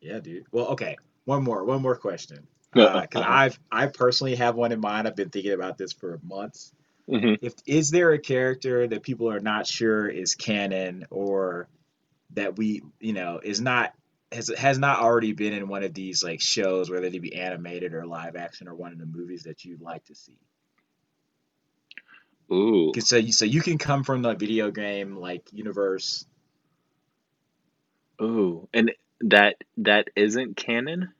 Yeah, 0.00 0.20
dude. 0.20 0.46
Well, 0.50 0.68
okay. 0.68 0.96
One 1.24 1.44
more, 1.44 1.64
one 1.64 1.82
more 1.82 1.96
question. 1.96 2.46
Uh, 2.74 3.02
Because 3.02 3.20
uh-huh. 3.20 3.30
I've, 3.30 3.60
I 3.70 3.86
personally 3.88 4.34
have 4.36 4.54
one 4.54 4.72
in 4.72 4.80
mind. 4.80 5.06
I've 5.06 5.14
been 5.14 5.28
thinking 5.28 5.52
about 5.52 5.76
this 5.76 5.92
for 5.92 6.18
months. 6.22 6.72
hmm 7.06 7.34
If 7.42 7.52
is 7.66 7.90
there 7.90 8.12
a 8.12 8.18
character 8.18 8.88
that 8.88 9.02
people 9.02 9.30
are 9.30 9.40
not 9.40 9.66
sure 9.66 10.08
is 10.08 10.34
canon 10.34 11.04
or 11.10 11.68
that 12.30 12.56
we, 12.56 12.80
you 12.98 13.12
know, 13.12 13.40
is 13.42 13.60
not 13.60 13.92
has 14.32 14.48
has 14.56 14.78
not 14.78 15.00
already 15.00 15.32
been 15.32 15.52
in 15.52 15.68
one 15.68 15.82
of 15.82 15.94
these 15.94 16.22
like 16.22 16.40
shows, 16.40 16.90
whether 16.90 17.08
they 17.10 17.18
be 17.18 17.34
animated 17.34 17.94
or 17.94 18.06
live 18.06 18.36
action 18.36 18.68
or 18.68 18.74
one 18.74 18.92
of 18.92 18.98
the 18.98 19.06
movies 19.06 19.44
that 19.44 19.64
you'd 19.64 19.80
like 19.82 20.04
to 20.06 20.14
see? 20.14 20.38
Ooh. 22.52 22.92
So 22.98 23.16
you, 23.16 23.32
so 23.32 23.44
you 23.44 23.62
can 23.62 23.78
come 23.78 24.04
from 24.04 24.22
the 24.22 24.34
video 24.34 24.70
game 24.70 25.16
like 25.16 25.42
universe. 25.52 26.26
Ooh. 28.20 28.68
And 28.74 28.92
that 29.22 29.56
that 29.78 30.08
isn't 30.16 30.56
canon. 30.56 31.12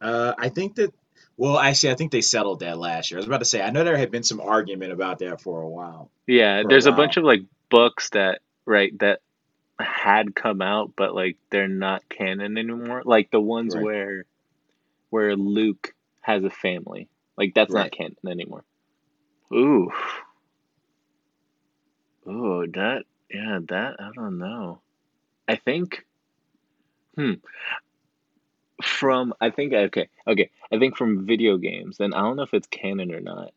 Uh, 0.00 0.34
I 0.38 0.48
think 0.48 0.76
that. 0.76 0.92
Well, 1.36 1.58
actually, 1.58 1.92
I 1.92 1.94
think 1.94 2.12
they 2.12 2.20
settled 2.20 2.60
that 2.60 2.78
last 2.78 3.10
year. 3.10 3.16
I 3.16 3.20
was 3.20 3.26
about 3.26 3.38
to 3.38 3.46
say, 3.46 3.62
I 3.62 3.70
know 3.70 3.82
there 3.82 3.96
had 3.96 4.10
been 4.10 4.22
some 4.22 4.40
argument 4.40 4.92
about 4.92 5.20
that 5.20 5.40
for 5.40 5.62
a 5.62 5.68
while. 5.68 6.10
Yeah, 6.26 6.60
For 6.62 6.68
there's 6.68 6.84
a 6.84 6.90
while. 6.90 6.98
bunch 6.98 7.16
of 7.16 7.24
like 7.24 7.40
books 7.70 8.10
that 8.10 8.40
right 8.66 8.96
that 8.98 9.20
had 9.82 10.34
come 10.34 10.62
out, 10.62 10.92
but 10.96 11.14
like 11.14 11.36
they're 11.50 11.68
not 11.68 12.08
canon 12.08 12.58
anymore. 12.58 13.02
Like 13.04 13.30
the 13.30 13.40
ones 13.40 13.74
Right. 13.74 13.84
where 13.84 14.24
where 15.10 15.36
Luke 15.36 15.94
has 16.22 16.44
a 16.44 16.50
family. 16.50 17.08
Like 17.36 17.54
that's 17.54 17.74
Right. 17.74 17.90
not 17.90 17.92
canon 17.92 18.16
anymore. 18.28 18.64
Ooh. 19.52 19.90
Ooh, 22.28 22.66
that 22.74 23.04
yeah, 23.32 23.58
that 23.68 23.96
I 24.00 24.10
don't 24.14 24.38
know. 24.38 24.80
I 25.48 25.56
think 25.56 26.06
hmm 27.16 27.34
from 28.82 29.34
I 29.40 29.50
think 29.50 29.72
okay, 29.72 30.08
okay. 30.26 30.50
I 30.72 30.78
think 30.78 30.96
from 30.96 31.26
video 31.26 31.58
games, 31.58 32.00
and 32.00 32.14
I 32.14 32.20
don't 32.20 32.36
know 32.36 32.42
if 32.42 32.54
it's 32.54 32.68
canon 32.68 33.12
or 33.12 33.20
not 33.20 33.52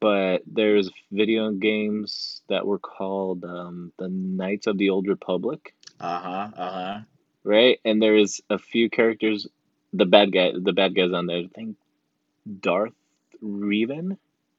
but 0.00 0.42
there's 0.46 0.90
video 1.12 1.50
games 1.52 2.42
that 2.48 2.66
were 2.66 2.78
called 2.78 3.44
um, 3.44 3.92
the 3.98 4.08
Knights 4.08 4.66
of 4.66 4.78
the 4.78 4.90
Old 4.90 5.06
Republic, 5.08 5.74
Uh 6.00 6.20
huh. 6.20 6.48
Uh 6.56 6.70
huh. 6.72 7.00
right? 7.44 7.78
And 7.84 8.00
there's 8.00 8.40
a 8.50 8.58
few 8.58 8.88
characters, 8.90 9.46
the 9.92 10.06
bad 10.06 10.32
guy, 10.32 10.52
the 10.54 10.72
bad 10.72 10.94
guys 10.94 11.12
on 11.12 11.26
there. 11.26 11.38
I 11.38 11.46
think 11.54 11.76
Darth 12.60 12.92
Revan. 13.42 14.16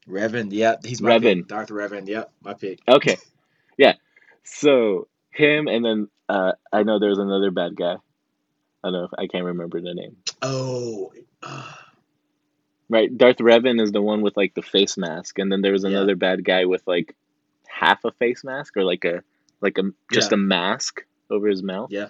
Revan. 0.08 0.48
Yep. 0.52 0.86
He's 0.86 1.02
my 1.02 1.18
Revan. 1.20 1.22
pick. 1.40 1.48
Darth 1.48 1.70
Revan. 1.70 2.08
Yep. 2.08 2.32
My 2.44 2.54
pick. 2.54 2.80
Okay, 2.88 3.18
yeah. 3.78 3.94
So 4.44 5.08
him, 5.32 5.68
and 5.68 5.86
then 5.86 6.08
uh, 6.28 6.54
I 6.74 6.84
know 6.84 7.00
there's 7.00 7.20
another 7.20 7.52
bad 7.52 7.76
guy. 7.76 7.96
I 7.96 8.88
don't 8.88 8.94
know 8.94 9.04
if 9.06 9.12
I 9.18 9.28
can't 9.28 9.46
remember 9.46 9.80
the 9.82 9.94
name. 9.94 10.18
Oh. 10.42 11.12
uh, 11.44 11.74
Right, 12.92 13.16
Darth 13.16 13.38
Revan 13.38 13.80
is 13.80 13.92
the 13.92 14.02
one 14.02 14.22
with 14.22 14.36
like 14.36 14.56
the 14.56 14.64
face 14.64 14.98
mask, 14.98 15.38
and 15.38 15.52
then 15.52 15.62
there 15.62 15.72
was 15.74 15.84
Yeah. 15.84 15.92
another 15.92 16.16
bad 16.16 16.44
guy 16.44 16.66
with 16.66 16.82
like 16.88 17.16
half 17.68 18.04
a 18.04 18.12
face 18.12 18.44
mask 18.44 18.76
or 18.78 18.84
like 18.84 19.06
a 19.06 19.24
like 19.62 19.78
a 19.78 19.84
just 20.12 20.32
Yeah. 20.32 20.36
a 20.36 20.38
mask 20.40 21.06
over 21.30 21.48
his 21.48 21.62
mouth. 21.62 21.92
Yeah. 21.92 22.10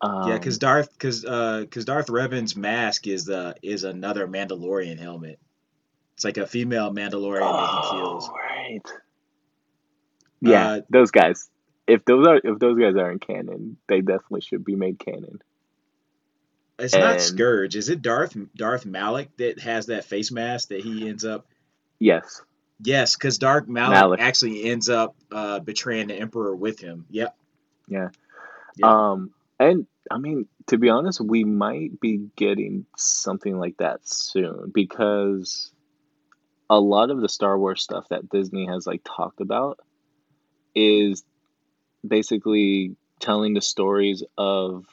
Um, 0.00 0.28
yeah. 0.28 0.38
Because 0.38 0.58
Darth, 0.58 0.92
because 0.92 1.24
uh, 1.24 1.60
because 1.62 1.84
Darth 1.84 2.08
Revan's 2.08 2.56
mask 2.56 3.06
is 3.08 3.24
the 3.24 3.56
is 3.62 3.82
another 3.84 4.28
Mandalorian 4.28 4.98
helmet. 4.98 5.38
It's 6.14 6.24
like 6.24 6.36
a 6.36 6.46
female 6.46 6.92
Mandalorian 6.92 7.40
that 7.40 7.84
he 7.84 7.98
kills. 7.98 8.28
Oh, 8.30 8.34
right. 8.34 8.82
Yeah, 10.40 10.68
Uh, 10.70 10.80
those 10.90 11.10
guys. 11.10 11.48
If 11.86 12.04
those 12.04 12.26
are 12.28 12.40
if 12.42 12.58
those 12.60 12.78
guys 12.78 12.94
aren't 12.96 13.26
canon, 13.26 13.76
they 13.88 14.00
definitely 14.02 14.42
should 14.42 14.64
be 14.64 14.76
made 14.76 14.98
canon. 15.00 15.40
It's 16.82 16.94
not 16.94 17.20
Scourge. 17.20 17.76
Is 17.76 17.88
it 17.88 18.02
Darth 18.02 18.36
Darth 18.56 18.84
Malik 18.84 19.36
that 19.36 19.60
has 19.60 19.86
that 19.86 20.04
face 20.04 20.30
mask 20.30 20.68
that 20.68 20.80
he 20.80 21.08
ends 21.08 21.24
up? 21.24 21.46
Yes. 21.98 22.42
Yes, 22.84 23.14
because 23.14 23.38
Darth 23.38 23.68
Malik, 23.68 23.94
Malik. 23.94 24.20
actually 24.20 24.64
ends 24.64 24.88
up 24.88 25.14
uh, 25.30 25.60
betraying 25.60 26.08
the 26.08 26.14
Emperor 26.14 26.54
with 26.56 26.80
him. 26.80 27.06
Yep. 27.10 27.36
Yeah. 27.86 28.08
Yeah. 28.76 29.10
Um, 29.12 29.30
and 29.60 29.86
I 30.10 30.18
mean, 30.18 30.46
to 30.66 30.78
be 30.78 30.88
honest, 30.88 31.20
we 31.20 31.44
might 31.44 32.00
be 32.00 32.28
getting 32.34 32.86
something 32.96 33.56
like 33.56 33.76
that 33.76 34.00
soon 34.02 34.72
because 34.74 35.70
a 36.68 36.80
lot 36.80 37.10
of 37.10 37.20
the 37.20 37.28
Star 37.28 37.56
Wars 37.56 37.82
stuff 37.82 38.08
that 38.08 38.28
Disney 38.28 38.66
has 38.66 38.86
like 38.86 39.02
talked 39.04 39.40
about 39.40 39.78
is 40.74 41.22
basically 42.06 42.96
telling 43.20 43.54
the 43.54 43.60
stories 43.60 44.24
of 44.36 44.86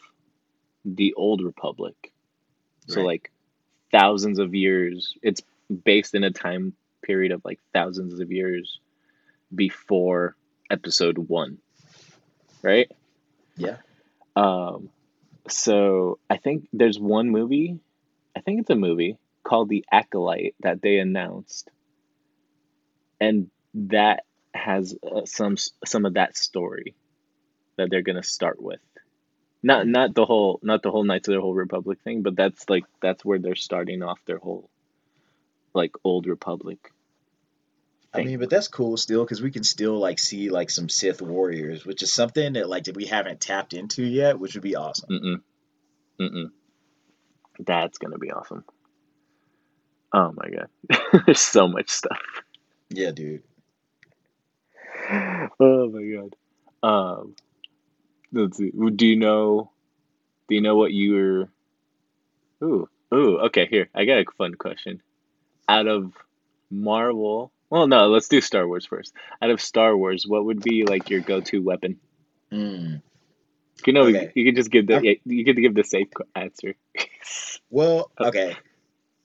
the 0.96 1.14
old 1.14 1.42
republic. 1.42 2.12
So 2.88 3.02
like 3.02 3.32
thousands 3.92 4.40
of 4.40 4.56
years. 4.56 5.16
It's 5.22 5.42
based 5.84 6.16
in 6.16 6.24
a 6.24 6.32
time 6.32 6.74
period 7.04 7.32
of 7.32 7.42
like 7.46 7.60
thousands 7.74 8.20
of 8.20 8.32
years 8.32 8.80
before 9.54 10.36
episode 10.70 11.18
1. 11.18 11.58
Right? 12.62 12.92
Yeah. 13.56 13.78
Um 14.36 14.90
so 15.48 16.20
I 16.30 16.38
think 16.38 16.68
there's 16.74 17.00
one 17.00 17.30
movie, 17.30 17.80
I 18.36 18.42
think 18.42 18.62
it's 18.62 18.70
a 18.70 18.76
movie 18.76 19.18
called 19.44 19.70
The 19.70 19.86
Acolyte 19.92 20.56
that 20.62 20.82
they 20.82 21.00
announced. 21.00 21.70
And 23.20 23.50
that 23.74 24.24
has 24.54 24.96
uh, 25.04 25.26
some 25.26 25.58
some 25.86 26.06
of 26.06 26.16
that 26.16 26.38
story 26.38 26.96
that 27.78 27.90
they're 27.90 28.02
going 28.02 28.22
to 28.22 28.24
start 28.24 28.62
with. 28.62 28.80
Not 29.62 29.88
not 29.88 30.16
the 30.16 30.26
whole 30.26 30.60
not 30.64 30.84
the 30.84 30.92
whole 30.92 31.04
Knights 31.04 31.28
of 31.28 31.34
the 31.34 31.42
Old 31.42 31.58
Republic 31.58 32.00
thing, 32.04 32.22
but 32.22 32.36
that's 32.36 32.70
like 32.70 32.86
that's 33.02 33.26
where 33.26 33.40
they're 33.40 33.56
starting 33.56 34.04
off 34.04 34.20
their 34.26 34.38
whole 34.38 34.70
like 35.74 35.92
old 36.04 36.28
republic. 36.28 36.92
I 38.12 38.24
mean, 38.24 38.40
but 38.40 38.50
that's 38.50 38.68
cool 38.68 38.98
still 38.98 39.24
because 39.24 39.42
we 39.42 39.52
can 39.52 39.64
still 39.64 40.00
like 40.00 40.18
see 40.18 40.50
like 40.50 40.72
some 40.72 40.90
Sith 40.90 41.22
warriors, 41.22 41.86
which 41.86 42.02
is 42.02 42.12
something 42.12 42.54
that 42.54 42.68
like 42.68 42.86
that 42.86 42.96
we 42.96 43.06
haven't 43.06 43.40
tapped 43.40 43.74
into 43.74 44.04
yet, 44.04 44.40
which 44.40 44.56
would 44.56 44.64
be 44.64 44.76
awesome. 44.76 45.10
Mm-mm. 45.12 45.42
Mm-mm. 46.20 46.52
That's 47.60 47.98
gonna 48.00 48.18
be 48.18 48.32
awesome. 48.32 48.64
Oh 50.12 50.34
my 50.36 50.50
god. 50.50 50.70
There's 51.26 51.42
so 51.42 51.68
much 51.68 51.90
stuff. 51.90 52.20
Yeah, 52.90 53.12
dude. 53.12 53.44
Oh 55.62 55.90
my 55.90 56.04
god. 56.04 56.36
Um 56.84 57.36
let's 58.32 58.58
see. 58.58 58.72
Do 58.72 59.06
you 59.08 59.16
know 59.16 59.72
do 60.48 60.56
you 60.56 60.62
know 60.62 60.76
what 60.76 60.92
you 60.92 61.14
were 61.14 61.50
Ooh. 62.68 62.90
Ooh, 63.14 63.40
okay, 63.46 63.66
here. 63.66 63.90
I 63.96 64.06
got 64.06 64.20
a 64.20 64.26
fun 64.38 64.54
question. 64.56 65.02
Out 65.68 65.88
of 65.88 66.14
Marvel 66.70 67.52
well 67.70 67.88
no, 67.88 68.08
let's 68.08 68.28
do 68.28 68.42
Star 68.42 68.68
Wars 68.68 68.86
first. 68.86 69.14
Out 69.42 69.50
of 69.52 69.62
Star 69.62 69.96
Wars, 69.96 70.26
what 70.28 70.46
would 70.46 70.62
be 70.62 70.86
like 70.86 71.10
your 71.10 71.22
go 71.22 71.42
to 71.42 71.62
weapon? 71.62 72.00
Mm. 72.52 73.02
You 73.86 73.94
know, 73.94 74.02
Okay. 74.04 74.32
you 74.36 74.46
could 74.46 74.56
just 74.56 74.72
give 74.72 74.88
the 74.88 74.96
I'm- 74.96 75.16
you 75.26 75.46
could 75.46 75.56
give 75.58 75.74
the 75.76 75.84
safe 75.84 76.08
answer. 76.36 76.76
Well, 77.72 78.10
okay. 78.20 78.58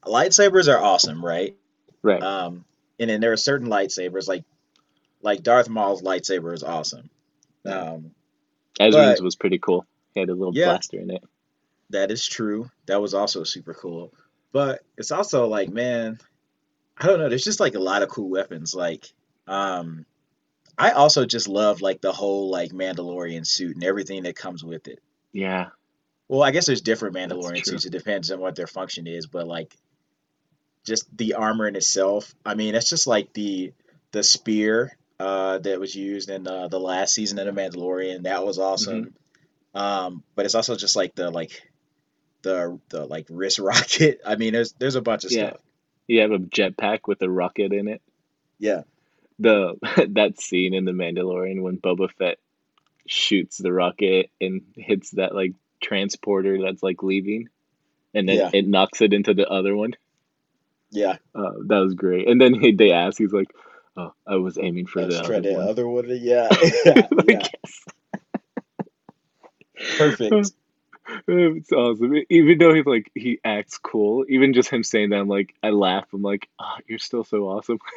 Lightsabers 0.05 0.68
are 0.68 0.78
awesome, 0.82 1.24
right? 1.24 1.57
right. 2.02 2.22
Um, 2.22 2.66
and 3.00 3.09
then 3.09 3.20
there 3.22 3.32
are 3.32 3.38
certain 3.38 3.68
lightsabers 3.68 4.28
like 4.28 4.44
like 5.22 5.42
Darth 5.42 5.70
Maul's 5.70 6.02
lightsaber 6.02 6.52
is 6.52 6.62
awesome. 6.62 7.09
Um, 7.64 8.11
But- 8.79 9.20
was 9.22 9.37
pretty 9.37 9.59
cool. 9.59 9.87
He 10.14 10.20
had 10.20 10.29
a 10.29 10.35
little 10.35 10.55
Yeah. 10.55 10.66
blaster 10.66 10.99
in 11.01 11.11
it. 11.11 11.22
that 11.91 12.11
is 12.11 12.27
true. 12.27 12.70
That 12.87 13.01
was 13.01 13.14
also 13.14 13.45
super 13.45 13.72
cool. 13.75 14.12
But 14.53 14.81
it's 14.97 15.12
also 15.12 15.47
like, 15.47 15.68
man, 15.68 16.18
I 16.97 17.07
don't 17.07 17.18
know. 17.20 17.29
There's 17.29 17.45
just 17.45 17.61
like 17.61 17.75
a 17.75 17.81
lot 17.81 18.03
of 18.03 18.09
cool 18.09 18.29
weapons. 18.31 18.75
Like, 18.75 19.12
um, 19.47 20.05
I 20.77 20.91
also 20.93 21.25
just 21.27 21.47
love 21.47 21.83
like 21.83 22.01
the 22.01 22.11
whole 22.12 22.51
like 22.51 22.72
Mandalorian 22.72 23.47
suit 23.47 23.75
and 23.77 23.85
everything 23.85 24.25
that 24.25 24.35
comes 24.35 24.64
with 24.64 24.89
it. 24.89 25.01
Yeah. 25.33 25.68
Well, 26.27 26.43
I 26.43 26.51
guess 26.51 26.66
there's 26.66 26.81
different 26.81 27.14
Mandalorian 27.14 27.64
suits. 27.64 27.85
It 27.85 27.91
depends 27.91 28.31
on 28.33 28.41
what 28.41 28.57
their 28.57 28.66
function 28.66 29.07
is, 29.07 29.27
but 29.27 29.47
like 29.47 29.77
just 30.85 31.05
the 31.16 31.35
armor 31.35 31.68
in 31.68 31.77
itself. 31.77 32.35
I 32.45 32.55
mean, 32.55 32.75
it's 32.75 32.89
just 32.91 33.07
like 33.07 33.33
the 33.35 33.72
the 34.12 34.22
spear 34.22 34.97
uh, 35.20 35.58
that 35.58 35.80
was 35.80 35.94
used 35.94 36.30
in 36.30 36.46
uh, 36.46 36.68
the 36.68 36.80
last 36.80 37.14
season 37.14 37.38
of 37.38 37.46
the 37.46 37.60
Mandalorian. 37.60 38.22
That 38.24 38.44
was 38.44 38.58
awesome. 38.58 39.14
Um, 39.74 40.22
but 40.34 40.44
it's 40.44 40.54
also 40.54 40.76
just 40.76 40.96
like 40.96 41.14
the 41.14 41.30
like 41.30 41.62
the 42.42 42.78
the 42.90 43.06
like 43.06 43.26
wrist 43.30 43.58
rocket. 43.60 44.20
I 44.26 44.36
mean, 44.36 44.52
there's 44.52 44.72
there's 44.72 44.96
a 44.96 45.02
bunch 45.02 45.24
of 45.24 45.32
Yeah. 45.32 45.48
stuff. 45.50 45.60
You 46.06 46.20
have 46.20 46.32
a 46.32 46.38
jetpack 46.38 47.00
with 47.06 47.22
a 47.22 47.30
rocket 47.30 47.72
in 47.72 47.88
it. 47.88 48.02
Yeah, 48.58 48.82
The 49.38 49.74
that 50.10 50.40
scene 50.40 50.74
in 50.74 50.84
the 50.84 50.92
Mandalorian 50.92 51.60
when 51.62 51.78
Boba 51.78 52.10
Fett 52.10 52.38
shoots 53.06 53.58
the 53.58 53.72
rocket 53.72 54.30
and 54.40 54.62
hits 54.76 55.10
that 55.12 55.34
like 55.34 55.54
transporter 55.82 56.60
that's 56.62 56.82
like 56.82 57.02
leaving, 57.02 57.48
and 58.14 58.28
then 58.28 58.36
Yeah. 58.36 58.50
it 58.52 58.66
knocks 58.68 59.00
it 59.00 59.12
into 59.12 59.34
the 59.34 59.48
other 59.48 59.74
one. 59.74 59.94
yeah. 60.90 61.16
Uh, 61.34 61.52
that 61.66 61.78
was 61.78 61.94
great. 61.94 62.28
And 62.28 62.40
then 62.40 62.54
he, 62.54 62.72
they 62.72 62.92
ask, 62.92 63.18
he's 63.18 63.32
like, 63.32 63.48
"Oh, 63.97 64.12
I 64.26 64.36
was 64.36 64.59
aiming 64.59 64.86
for 64.86 65.05
Let's 65.05 65.14
the 65.14 65.20
try 65.20 65.40
other 65.40 65.40
the 65.40 65.55
one." 65.55 65.61
other 65.61 65.88
one. 65.88 66.07
Yeah, 66.09 66.49
yeah, 66.84 67.09
yeah. 67.22 67.49
Perfect. 69.97 70.53
It's 71.26 71.72
awesome. 71.72 72.14
Even 72.30 72.59
though 72.59 72.74
he's 72.74 72.86
like 72.86 73.11
he 73.14 73.38
acts 73.45 73.78
cool, 73.78 74.24
even 74.28 74.53
just 74.55 74.70
him 74.70 74.82
saying 74.82 75.11
that, 75.11 75.18
I'm 75.20 75.28
like 75.28 75.55
I 75.62 75.70
laugh. 75.70 76.07
I'm 76.12 76.22
like, 76.22 76.49
oh, 76.59 76.76
you're 76.86 76.99
still 76.99 77.24
so 77.24 77.49
awesome. 77.49 77.78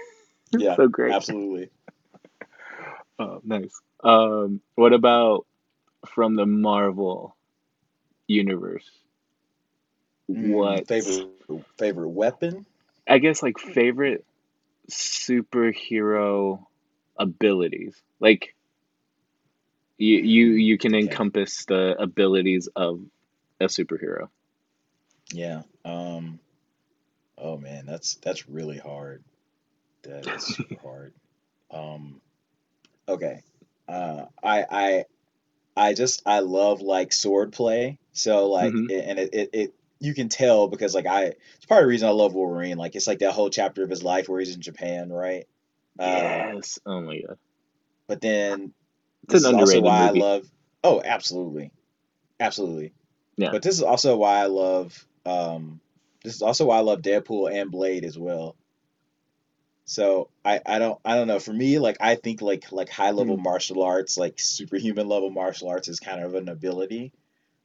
Yeah, 0.52 0.76
so 0.76 0.88
great. 0.88 1.14
absolutely. 1.14 1.70
Oh, 3.20 3.42
nice. 3.44 3.82
Um, 4.04 4.62
what 4.76 4.94
about 4.94 5.46
from 6.08 6.36
the 6.36 6.46
Marvel 6.46 7.36
universe? 8.28 8.90
Mm, 10.36 10.54
What 10.54 10.88
favorite 10.88 11.28
favorite 11.78 12.10
weapon? 12.10 12.66
I 13.08 13.18
guess 13.20 13.42
like 13.42 13.58
favorite 13.60 14.26
superhero 14.90 16.66
abilities. 17.18 18.02
Like 18.20 18.56
you 19.98 20.18
you 20.18 20.48
you 20.54 20.78
can 20.78 20.96
Okay. 21.04 21.04
encompass 21.04 21.66
the 21.66 21.96
abilities 22.00 22.68
of 22.76 23.02
a 23.60 23.66
superhero. 23.66 24.30
Yeah. 25.32 25.64
Um. 25.86 26.40
Oh 27.38 27.58
man, 27.58 27.86
that's 27.86 28.16
that's 28.16 28.50
really 28.50 28.78
hard. 28.78 29.24
That 30.04 30.28
is 30.28 30.44
super 30.44 30.78
hard. 30.82 31.14
Um. 31.72 32.22
Okay. 33.08 33.44
Uh. 33.88 34.26
I 34.44 34.66
I 34.70 35.06
I 35.76 35.94
just 35.94 36.24
I 36.26 36.40
love 36.40 36.82
like 36.82 37.14
sword 37.14 37.54
play. 37.54 38.00
So 38.14 38.50
like 38.50 38.74
Mhm. 38.74 38.90
it, 38.90 39.06
and 39.06 39.20
it, 39.20 39.30
it 39.34 39.50
it 39.54 39.74
you 40.00 40.14
can 40.14 40.30
tell 40.30 40.68
because 40.68 40.94
like 40.96 41.06
I 41.08 41.34
it's 41.56 41.66
part 41.68 41.82
of 41.82 41.86
the 41.86 41.90
reason 41.90 42.08
I 42.08 42.12
love 42.12 42.34
Wolverine. 42.34 42.78
Like 42.78 42.96
it's 42.96 43.08
like 43.08 43.20
that 43.20 43.34
whole 43.34 43.50
chapter 43.50 43.84
of 43.84 43.90
his 43.90 44.04
life 44.04 44.30
where 44.30 44.40
he's 44.40 44.56
in 44.56 44.62
Japan, 44.62 45.10
right? 45.12 45.46
Uh, 46.00 46.54
yes. 46.56 46.80
Oh 46.86 47.02
my 47.02 47.20
god. 47.20 47.38
But 48.08 48.22
then 48.22 48.74
It's 49.24 49.34
this 49.34 49.44
an 49.44 49.48
is 49.48 49.54
also 49.54 49.82
why 49.82 50.00
movie. 50.00 50.08
I 50.08 50.12
love. 50.12 50.46
Oh, 50.84 51.02
absolutely, 51.04 51.72
absolutely. 52.40 52.94
Yeah. 53.38 53.52
But 53.52 53.64
this 53.64 53.76
is 53.76 53.84
also 53.84 54.18
why 54.18 54.40
I 54.40 54.46
love. 54.48 55.06
Um, 55.26 55.82
this 56.24 56.36
is 56.36 56.42
also 56.42 56.66
why 56.68 56.78
I 56.78 56.82
love 56.82 57.02
Deadpool 57.02 57.52
and 57.54 57.72
Blade 57.72 58.06
as 58.06 58.18
well. 58.18 58.56
So 59.86 60.30
I 60.46 60.60
I 60.66 60.80
don't 60.80 61.00
I 61.06 61.16
don't 61.16 61.28
know. 61.28 61.40
For 61.40 61.54
me, 61.54 61.80
like 61.80 61.98
I 62.00 62.16
think 62.16 62.42
like 62.42 62.72
like 62.72 62.90
high 62.90 63.12
level 63.12 63.38
Hmm. 63.38 63.44
martial 63.44 63.84
arts, 63.84 64.18
like 64.18 64.40
superhuman 64.40 65.08
level 65.08 65.30
martial 65.30 65.70
arts, 65.70 65.88
is 65.88 66.00
kind 66.00 66.24
of 66.24 66.36
an 66.36 66.50
ability. 66.50 67.14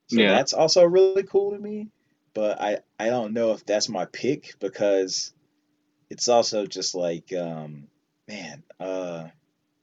So 0.09 0.19
Yeah. 0.19 0.29
that's 0.29 0.53
also 0.53 0.85
really 0.85 1.25
cool 1.25 1.53
to 1.53 1.59
me. 1.59 1.89
But 2.35 2.61
I 2.61 2.79
I 2.99 3.09
don't 3.11 3.33
know 3.35 3.53
if 3.53 3.65
that's 3.67 3.89
my 3.89 4.05
pick 4.07 4.55
because 4.61 5.33
it's 6.11 6.29
also 6.29 6.67
just 6.67 6.95
like 6.95 7.33
um 7.33 7.89
man 8.29 8.63
uh 8.81 9.29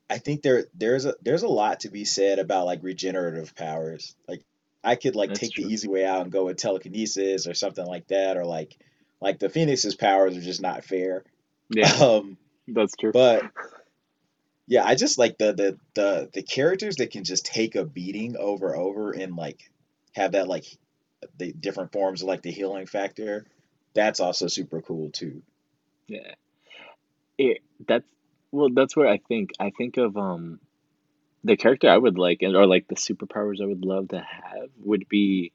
I 0.09 0.17
think 0.17 0.41
there 0.41 0.65
there's 0.73 1.05
a 1.05 1.13
there's 1.21 1.43
a 1.43 1.47
lot 1.47 1.81
to 1.81 1.89
be 1.89 2.05
said 2.05 2.39
about 2.39 2.65
like 2.65 2.81
regenerative 2.83 3.55
powers. 3.55 4.15
Like 4.27 4.41
I 4.83 4.95
could 4.95 5.15
like 5.15 5.29
That's 5.29 5.39
take 5.41 5.51
true. 5.53 5.65
the 5.65 5.71
easy 5.73 5.87
way 5.87 6.05
out 6.05 6.21
and 6.23 6.31
go 6.31 6.45
with 6.45 6.57
telekinesis 6.57 7.47
or 7.47 7.53
something 7.53 7.85
like 7.85 8.07
that, 8.07 8.37
or 8.37 8.45
like 8.45 8.75
like 9.21 9.37
the 9.37 9.49
Phoenix's 9.49 9.95
powers 9.95 10.35
are 10.35 10.41
just 10.41 10.61
not 10.61 10.83
fair. 10.83 11.23
Yeah, 11.69 11.91
Um, 12.01 12.37
that's 12.67 12.95
true. 12.95 13.11
but 13.11 13.43
yeah, 14.67 14.83
I 14.85 14.95
just 14.95 15.17
like 15.19 15.37
the 15.37 15.53
the 15.53 15.77
the 15.93 16.29
the 16.33 16.41
characters 16.43 16.95
that 16.97 17.11
can 17.11 17.23
just 17.23 17.45
take 17.45 17.75
a 17.75 17.85
beating 17.85 18.35
over 18.37 18.75
over 18.75 19.11
and 19.11 19.35
like 19.35 19.69
have 20.13 20.31
that 20.31 20.47
like 20.47 20.65
the 21.37 21.51
different 21.53 21.91
forms 21.91 22.21
of 22.21 22.27
like 22.27 22.41
the 22.41 22.51
healing 22.51 22.85
factor. 22.85 23.45
That's 23.93 24.19
also 24.19 24.47
super 24.47 24.81
cool 24.81 25.09
too. 25.11 25.41
Yeah. 26.07 26.33
It 27.37 27.59
that's 27.87 28.07
well, 28.51 28.69
that's 28.73 28.95
where 28.95 29.07
I 29.07 29.17
think 29.17 29.51
I 29.59 29.71
think 29.71 29.97
of 29.97 30.17
um 30.17 30.59
the 31.43 31.55
character 31.55 31.89
I 31.89 31.97
would 31.97 32.17
like 32.17 32.41
and 32.41 32.55
or 32.55 32.65
like 32.67 32.87
the 32.87 32.95
superpowers 32.95 33.61
I 33.61 33.65
would 33.65 33.85
love 33.85 34.09
to 34.09 34.19
have 34.19 34.69
would 34.83 35.07
be 35.07 35.51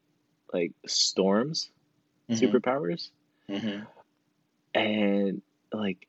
like 0.52 0.72
Storm's 0.86 1.70
Mhm. 2.30 2.40
superpowers. 2.40 3.10
Mhm. 3.48 3.86
And 4.74 5.42
like 5.72 6.06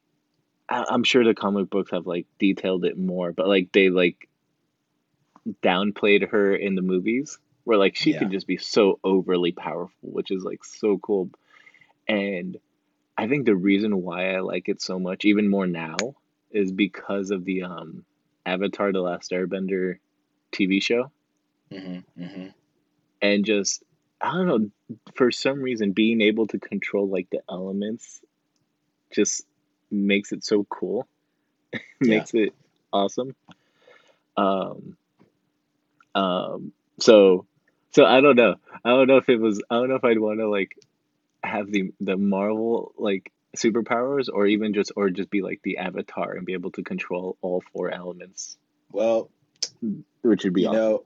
I, 0.69 0.85
I'm 0.89 1.03
sure 1.03 1.23
the 1.23 1.33
comic 1.33 1.69
books 1.69 1.91
have 1.91 2.07
like 2.07 2.25
detailed 2.39 2.85
it 2.85 2.97
more, 2.97 3.31
but 3.33 3.47
like 3.47 3.71
they 3.71 3.89
like 3.89 4.27
downplayed 5.61 6.29
her 6.29 6.55
in 6.55 6.75
the 6.75 6.81
movies 6.81 7.37
where 7.65 7.79
like 7.79 7.97
she 7.97 8.13
Yeah. 8.13 8.19
could 8.19 8.31
just 8.31 8.47
be 8.47 8.57
so 8.57 8.99
overly 9.03 9.53
powerful, 9.53 9.93
which 10.03 10.31
is 10.31 10.43
like 10.45 10.65
so 10.65 10.99
cool. 10.99 11.31
And 12.07 12.57
I 13.17 13.27
think 13.27 13.45
the 13.45 13.55
reason 13.55 14.01
why 14.03 14.35
I 14.35 14.41
like 14.41 14.69
it 14.69 14.81
so 14.81 14.99
much, 14.99 15.25
even 15.25 15.49
more 15.49 15.67
now, 15.67 16.15
is 16.51 16.71
because 16.71 17.31
of 17.31 17.45
the 17.45 17.63
um 17.63 18.05
Avatar: 18.45 18.91
The 18.93 19.01
Last 19.01 19.31
Airbender 19.31 19.97
TV 20.51 20.81
show, 20.81 21.11
Mm-hmm. 21.71 22.23
Mm-hmm. 22.23 22.47
and 23.21 23.45
just 23.45 23.83
I 24.21 24.31
don't 24.33 24.47
know, 24.47 24.69
for 25.15 25.31
some 25.31 25.61
reason, 25.61 25.91
being 25.91 26.21
able 26.21 26.47
to 26.47 26.59
control 26.59 27.09
like 27.09 27.29
the 27.31 27.41
elements 27.49 28.21
just 29.13 29.45
makes 29.91 30.31
it 30.31 30.43
so 30.43 30.65
cool, 30.65 31.07
Yeah. 32.03 32.25
makes 32.25 32.33
it 32.33 32.53
awesome. 32.93 33.35
Um, 34.37 34.97
um, 36.15 36.71
so 36.99 37.45
so 37.95 38.05
I 38.05 38.21
don't 38.21 38.35
know. 38.35 38.55
I 38.83 38.89
don't 38.89 39.07
know 39.07 39.17
if 39.17 39.29
it 39.29 39.37
was. 39.39 39.63
I 39.69 39.75
don't 39.75 39.89
know 39.89 39.95
if 39.95 40.03
I'd 40.03 40.19
want 40.19 40.39
to 40.41 40.49
like 40.49 40.75
have 41.43 41.71
the 41.71 41.93
the 42.01 42.17
Marvel 42.17 42.93
like 42.97 43.31
superpowers 43.57 44.27
or 44.33 44.47
even 44.47 44.73
just 44.73 44.91
or 44.97 45.09
just 45.09 45.29
be 45.31 45.41
like 45.41 45.61
the 45.63 45.77
Avatar 45.77 46.33
and 46.33 46.45
be 46.45 46.53
able 46.53 46.71
to 46.73 46.83
control 46.83 47.37
all 47.41 47.63
four 47.73 47.91
elements, 47.91 48.57
Well, 48.91 49.31
which 50.23 50.43
would 50.43 50.53
be 50.53 50.63
you 50.63 50.69
awesome. 50.69 50.81
know, 50.81 51.05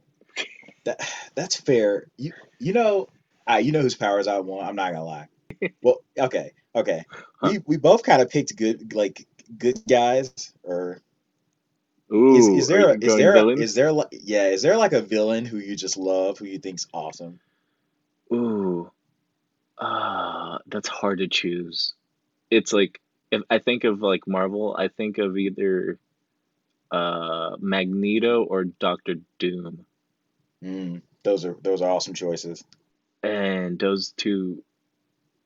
that 0.85 0.99
that's 1.35 1.57
fair. 1.61 2.07
You 2.17 2.33
you 2.59 2.73
know, 2.73 3.07
uh, 3.49 3.57
you 3.57 3.71
know 3.71 3.81
whose 3.81 3.95
powers 3.95 4.27
I 4.27 4.39
want. 4.39 4.67
I'm 4.67 4.75
not 4.75 4.93
gonna 4.93 5.05
lie. 5.05 5.27
Well, 5.83 5.99
okay, 6.17 6.53
okay. 6.75 7.05
Huh. 7.41 7.51
We 7.51 7.59
we 7.67 7.77
both 7.77 8.03
kind 8.03 8.21
of 8.21 8.29
picked 8.29 8.55
good 8.57 8.93
like 8.95 9.27
good 9.57 9.81
guys 9.87 10.53
or 10.63 11.01
Ooh, 12.12 12.36
is 12.36 12.47
is 12.47 12.68
there 12.68 12.89
a, 12.89 12.97
is 12.99 13.16
there 13.16 13.36
a, 13.36 13.47
is 13.49 13.76
there 13.76 13.91
like 13.91 14.07
yeah 14.12 14.47
is 14.47 14.62
there 14.62 14.78
like 14.78 14.93
a 14.93 15.01
villain 15.01 15.45
who 15.45 15.57
you 15.57 15.76
just 15.76 15.97
love 15.97 16.39
who 16.39 16.45
you 16.45 16.57
think's 16.57 16.88
awesome? 16.91 17.39
Ooh, 18.34 18.89
ah, 19.78 20.60
that's 20.68 20.88
hard 20.88 21.20
to 21.20 21.28
choose. 21.28 21.93
It's 22.49 22.74
like 22.74 22.99
if 23.32 23.43
I 23.49 23.60
think 23.60 23.84
of 23.84 24.01
like 24.01 24.28
Marvel, 24.28 24.76
I 24.78 24.88
think 24.88 25.20
of 25.20 25.38
either 25.38 25.99
uh 26.91 27.57
Magneto 27.60 28.43
or 28.43 28.64
Doctor 28.64 29.16
Doom. 29.38 29.86
Mm, 30.64 31.01
those 31.24 31.45
are 31.45 31.55
those 31.62 31.82
are 31.82 31.89
awesome 31.89 32.16
choices. 32.16 32.64
And 33.22 33.78
those 33.78 34.14
two 34.18 34.64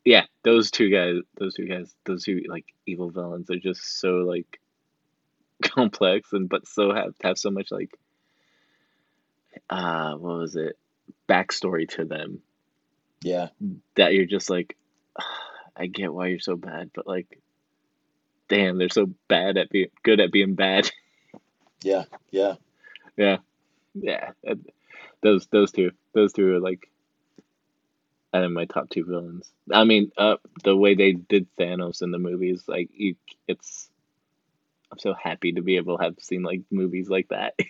yeah, 0.06 0.26
those 0.44 0.72
two 0.72 0.90
guys, 0.90 1.22
those 1.38 1.56
two 1.56 1.66
guys, 1.66 1.94
those 2.06 2.24
two 2.24 2.44
like 2.48 2.66
evil 2.86 3.10
villains 3.10 3.50
are 3.50 3.60
just 3.60 4.00
so 4.00 4.18
like 4.18 4.60
complex 5.76 6.34
and 6.34 6.50
but 6.50 6.68
so 6.68 6.94
have 6.94 7.14
have 7.24 7.38
so 7.38 7.52
much 7.52 7.72
like 7.72 7.98
uh 9.70 10.14
what 10.16 10.38
was 10.40 10.56
it? 10.56 10.78
Backstory 11.30 11.88
to 11.90 12.06
them 12.06 12.42
Yeah, 13.22 13.50
that 13.96 14.14
you're 14.14 14.26
just 14.26 14.50
like 14.50 14.78
I 15.76 15.88
get 15.88 16.14
why 16.14 16.28
you're 16.28 16.40
so 16.40 16.56
bad, 16.56 16.92
but 16.94 17.08
like 17.08 17.40
damn, 18.50 18.78
they're 18.78 18.90
so 18.90 19.10
bad 19.28 19.58
at 19.58 19.70
being 19.70 19.90
good 20.04 20.20
at 20.20 20.32
being 20.32 20.56
bad. 20.56 20.90
yeah, 21.84 22.04
yeah. 22.32 22.56
yeah. 23.18 23.38
Yeah. 23.96 24.32
Those 25.22 25.48
those 25.48 25.72
two. 25.72 25.92
Those 26.14 26.34
two 26.34 26.56
are 26.56 26.60
like 26.60 26.90
and 28.34 28.54
my 28.54 28.66
top 28.66 28.90
two 28.90 29.06
villains. 29.06 29.52
I 29.72 29.84
mean, 29.84 30.12
uh 30.18 30.38
the 30.64 30.76
way 30.76 30.96
they 30.96 31.14
did 31.14 31.48
Thanos 31.58 32.02
in 32.02 32.12
the 32.12 32.20
movies, 32.20 32.64
like 32.68 32.90
you 32.94 33.16
it's 33.48 33.90
I'm 34.94 35.00
so 35.00 35.14
happy 35.22 35.54
to 35.54 35.62
be 35.64 35.78
able 35.78 35.98
to 35.98 36.04
have 36.04 36.16
seen 36.20 36.44
like 36.44 36.62
movies 36.72 37.10
like 37.10 37.30
that. 37.30 37.56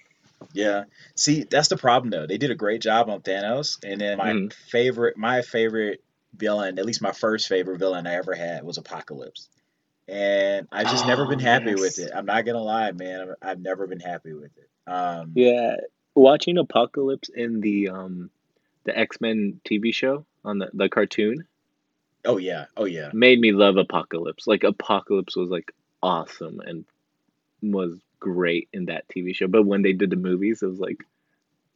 Yeah. 0.52 0.84
See, 1.16 1.46
that's 1.50 1.70
the 1.70 1.78
problem 1.78 2.12
though. 2.12 2.28
They 2.28 2.38
did 2.38 2.52
a 2.52 2.56
great 2.56 2.82
job 2.82 3.10
on 3.10 3.22
Thanos, 3.22 3.80
and 3.84 4.00
then 4.00 4.18
my 4.18 4.34
Mhm. 4.34 4.54
favorite, 4.54 5.18
my 5.18 5.42
favorite 5.42 6.04
villain, 6.36 6.78
at 6.78 6.86
least 6.86 7.02
my 7.02 7.14
first 7.14 7.48
favorite 7.48 7.80
villain 7.80 8.06
I 8.06 8.16
ever 8.16 8.36
had 8.36 8.64
was 8.64 8.78
Apocalypse. 8.78 9.48
And 10.08 10.68
I've 10.72 10.90
just 10.90 11.08
never 11.08 11.26
been 11.26 11.40
Oh, 11.40 11.44
happy 11.44 11.74
with 11.76 11.98
it. 11.98 12.12
I'm 12.14 12.26
not 12.26 12.46
gonna 12.46 12.62
lie, 12.62 12.92
man. 12.92 13.22
I've, 13.22 13.36
I've 13.42 13.60
never 13.62 13.88
been 13.88 14.02
happy 14.02 14.34
with 14.34 14.52
it. 14.58 14.70
Um, 14.92 15.32
Yeah. 15.34 15.78
Watching 16.14 16.58
Apocalypse 16.58 17.30
in 17.30 17.62
the 17.62 17.90
um 17.90 18.30
the 18.84 18.96
X-Men 18.96 19.62
TV 19.66 19.94
show 19.94 20.26
on 20.44 20.60
the, 20.60 20.70
the 20.74 20.90
cartoon 20.90 21.48
oh 22.26 22.38
yeah, 22.38 22.66
oh 22.76 22.86
yeah. 22.86 23.10
made 23.14 23.40
me 23.40 23.54
love 23.54 23.78
Apocalypse. 23.78 24.46
Like 24.46 24.64
Apocalypse 24.66 25.38
was 25.38 25.50
like 25.50 25.74
awesome 26.04 26.60
and 26.60 26.84
was 27.72 28.00
great 28.20 28.70
in 28.74 28.86
that 28.86 29.08
TV 29.08 29.36
show. 29.36 29.48
But 29.48 29.64
when 29.66 29.82
they 29.82 29.94
did 29.94 30.10
the 30.10 30.16
movies, 30.16 30.62
it 30.62 30.68
was 30.68 30.80
like, 30.80 31.04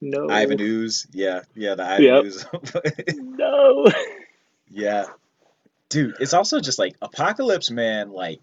no, 0.01 0.29
Ivan 0.29 0.59
Ooze, 0.61 1.07
yeah, 1.11 1.41
yeah, 1.55 1.75
the 1.75 1.83
Ivan 1.85 2.03
Yep. 2.03 2.23
Ooze. 2.25 2.45
no. 3.15 3.87
Yeah. 4.69 5.05
Dude, 5.89 6.15
it's 6.19 6.33
also 6.33 6.59
just 6.59 6.77
like 6.79 6.95
Apocalypse, 7.01 7.71
man, 7.71 8.11
like 8.11 8.41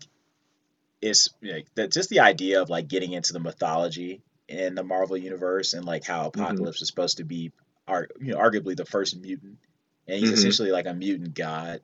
it's 1.02 1.28
like 1.42 1.66
that 1.74 1.92
just 1.92 2.08
the 2.08 2.20
idea 2.20 2.62
of 2.62 2.70
like 2.70 2.88
getting 2.88 3.12
into 3.12 3.32
the 3.32 3.40
mythology 3.40 4.22
in 4.48 4.74
the 4.74 4.82
Marvel 4.82 5.16
universe 5.16 5.74
and 5.74 5.84
like 5.84 6.04
how 6.04 6.28
Mm-hmm. 6.30 6.40
Apocalypse 6.40 6.80
was 6.80 6.88
supposed 6.88 7.18
to 7.18 7.24
be 7.24 7.52
ar 7.86 8.08
you 8.20 8.32
know, 8.32 8.38
arguably 8.38 8.76
the 8.76 8.86
first 8.86 9.20
mutant. 9.20 9.58
And 10.08 10.18
he's 10.18 10.30
Mhm. 10.30 10.34
essentially 10.34 10.70
like 10.70 10.86
a 10.86 10.94
mutant 10.94 11.34
god. 11.34 11.80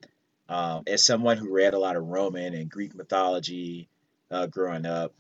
Um, 0.49 0.83
as 0.87 1.05
someone 1.05 1.37
who 1.37 1.53
read 1.55 1.75
a 1.75 1.79
lot 1.79 1.97
of 1.97 2.07
Roman 2.09 2.55
and 2.55 2.69
Greek 2.71 2.95
mythology 2.95 3.89
uh, 4.31 4.47
growing 4.47 4.85
up, 4.87 5.13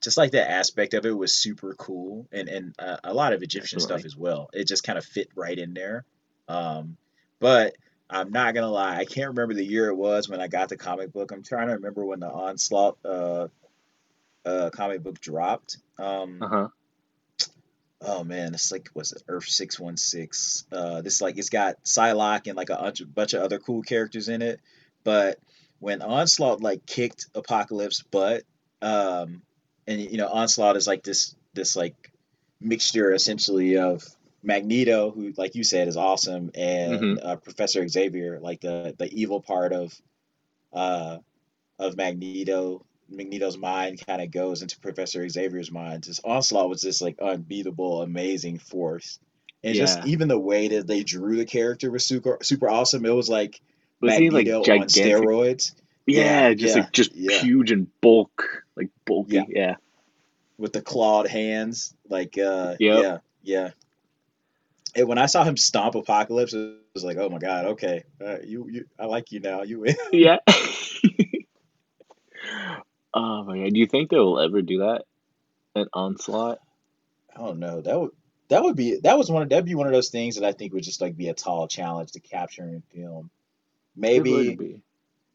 just 0.00 0.16
like 0.16 0.32
that 0.32 0.50
aspect 0.50 0.94
of 0.94 1.04
it 1.06 1.10
was 1.16 1.32
super 1.32 1.74
cool 1.74 2.26
and 2.32 2.48
and 2.48 2.74
uh, 2.78 2.98
a 3.04 3.12
lot 3.14 3.32
of 3.32 3.42
Egyptian 3.42 3.78
stuff 3.80 4.04
as 4.06 4.16
well. 4.16 4.50
It 4.52 4.68
just 4.68 4.84
kind 4.84 4.98
of 4.98 5.04
fit 5.04 5.28
right 5.34 5.58
in 5.58 5.74
there. 5.74 6.04
Um, 6.48 6.96
but 7.40 7.76
I'm 8.10 8.30
not 8.30 8.54
gonna 8.54 8.70
lie, 8.70 8.96
I 8.96 9.04
can't 9.04 9.28
remember 9.28 9.54
the 9.54 9.64
year 9.64 9.88
it 9.88 9.96
was 9.96 10.28
when 10.28 10.40
I 10.40 10.48
got 10.48 10.68
the 10.68 10.76
comic 10.76 11.12
book. 11.12 11.30
I'm 11.32 11.42
trying 11.42 11.68
to 11.68 11.74
remember 11.74 12.04
when 12.04 12.20
the 12.20 12.30
Onslaught 12.30 12.96
uh, 13.04 13.48
uh, 14.46 14.70
comic 14.70 15.02
book 15.02 15.20
dropped. 15.20 15.78
Um, 15.98 16.42
Uh 16.42 16.48
huh. 16.48 16.68
oh 18.00 18.24
man, 18.24 18.54
it's 18.54 18.72
like 18.72 18.88
what's 18.94 19.12
it, 19.12 19.22
Earth 19.28 19.48
six 19.48 19.78
one 19.78 19.96
six. 19.96 20.64
Uh, 20.72 21.02
this 21.02 21.20
like 21.20 21.36
it's 21.36 21.50
got 21.50 21.82
Psylocke 21.84 22.46
and 22.46 22.56
like 22.56 22.70
a 22.70 22.76
bunch, 22.76 23.02
bunch 23.14 23.34
of 23.34 23.42
other 23.42 23.58
cool 23.58 23.82
characters 23.82 24.28
in 24.28 24.42
it. 24.42 24.60
But 25.04 25.38
when 25.80 26.02
Onslaught 26.02 26.62
like 26.62 26.86
kicked 26.86 27.26
Apocalypse 27.34 28.02
butt, 28.02 28.44
um, 28.80 29.42
and 29.88 30.00
you 30.00 30.18
know 30.18 30.28
Onslaught 30.28 30.76
is 30.76 30.86
like 30.86 31.02
this 31.02 31.34
this 31.54 31.74
like 31.74 32.12
mixture 32.60 33.12
essentially 33.12 33.76
of 33.78 34.04
Magneto, 34.42 35.10
who 35.10 35.32
like 35.36 35.56
you 35.56 35.64
said 35.64 35.88
is 35.88 35.96
awesome, 35.96 36.50
and 36.54 37.20
uh, 37.20 37.36
Professor 37.36 37.86
Xavier, 37.88 38.38
like 38.40 38.60
the 38.60 38.94
the 38.98 39.12
evil 39.12 39.40
part 39.42 39.72
of 39.72 39.92
uh 40.72 41.18
of 41.78 41.96
Magneto. 41.96 42.84
Magneto's 43.10 43.56
mind 43.56 44.04
kind 44.06 44.20
of 44.20 44.30
goes 44.30 44.60
into 44.60 44.78
Professor 44.80 45.26
Xavier's 45.28 45.72
mind. 45.72 46.04
Just 46.04 46.20
Onslaught 46.24 46.68
was 46.68 46.82
this 46.82 47.00
like 47.00 47.18
unbeatable, 47.20 48.02
amazing 48.02 48.58
force, 48.58 49.18
and 49.64 49.74
just 49.74 50.04
even 50.04 50.28
the 50.28 50.38
way 50.38 50.68
that 50.68 50.86
they 50.86 51.02
drew 51.04 51.36
the 51.36 51.46
character 51.46 51.90
was 51.90 52.04
super 52.04 52.38
super 52.42 52.68
awesome. 52.68 53.06
It 53.06 53.14
was 53.14 53.30
like 53.30 53.60
Was 54.00 54.16
he 54.16 54.30
like 54.30 54.46
Magneto 54.46 54.60
on 54.68 54.88
gigantic? 54.88 55.28
steroids 55.28 55.72
Yeah, 56.06 56.48
Yeah, 56.50 56.54
just 56.54 56.76
yeah, 56.76 56.82
like 56.82 56.92
just 56.92 57.14
yeah. 57.14 57.38
huge 57.40 57.70
and 57.70 57.88
bulk, 58.00 58.57
like 58.78 58.90
bulky. 59.04 59.36
Yeah. 59.36 59.44
Yeah. 59.48 59.74
with 60.56 60.72
the 60.72 60.80
clawed 60.82 61.28
hands. 61.28 61.94
Like, 62.08 62.38
uh, 62.38 62.76
Yep. 62.80 63.02
yeah, 63.02 63.18
yeah. 63.42 63.70
And 64.96 65.06
when 65.06 65.18
I 65.18 65.26
saw 65.26 65.44
him 65.44 65.56
stomp 65.56 65.94
Apocalypse, 65.94 66.54
it 66.54 66.76
was 66.94 67.04
like, 67.04 67.18
oh 67.18 67.28
my 67.28 67.38
god, 67.38 67.66
okay, 67.66 68.04
uh, 68.24 68.38
you, 68.42 68.68
you, 68.70 68.84
I 68.98 69.04
like 69.06 69.30
you 69.32 69.40
now. 69.40 69.62
You 69.62 69.80
win. 69.80 69.94
Yeah. 70.12 70.38
oh 73.14 73.44
my 73.44 73.58
god. 73.58 73.72
Do 73.72 73.78
you 73.80 73.86
think 73.86 74.10
they 74.10 74.16
will 74.16 74.40
ever 74.40 74.62
do 74.62 74.78
that? 74.78 75.04
An 75.74 75.86
onslaught? 75.92 76.58
I 77.34 77.40
don't 77.40 77.58
know. 77.58 77.80
That 77.82 78.00
would 78.00 78.10
that 78.48 78.62
would 78.62 78.76
be 78.76 78.98
that 79.00 79.18
was 79.18 79.30
one 79.30 79.42
of 79.42 79.48
that'd 79.50 79.64
be 79.66 79.74
one 79.74 79.86
of 79.86 79.92
those 79.92 80.08
things 80.08 80.36
that 80.36 80.44
I 80.44 80.52
think 80.52 80.72
would 80.72 80.82
just 80.82 81.00
like 81.00 81.16
be 81.16 81.28
a 81.28 81.34
tall 81.34 81.68
challenge 81.68 82.12
to 82.12 82.20
capture 82.20 82.62
in 82.64 82.82
film. 82.94 83.30
Maybe 83.94 84.80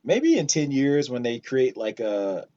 maybe 0.04 0.38
in 0.38 0.48
ten 0.48 0.72
years 0.72 1.10
when 1.10 1.22
they 1.24 1.40
create 1.40 1.78
like 1.78 2.00
a. 2.00 2.48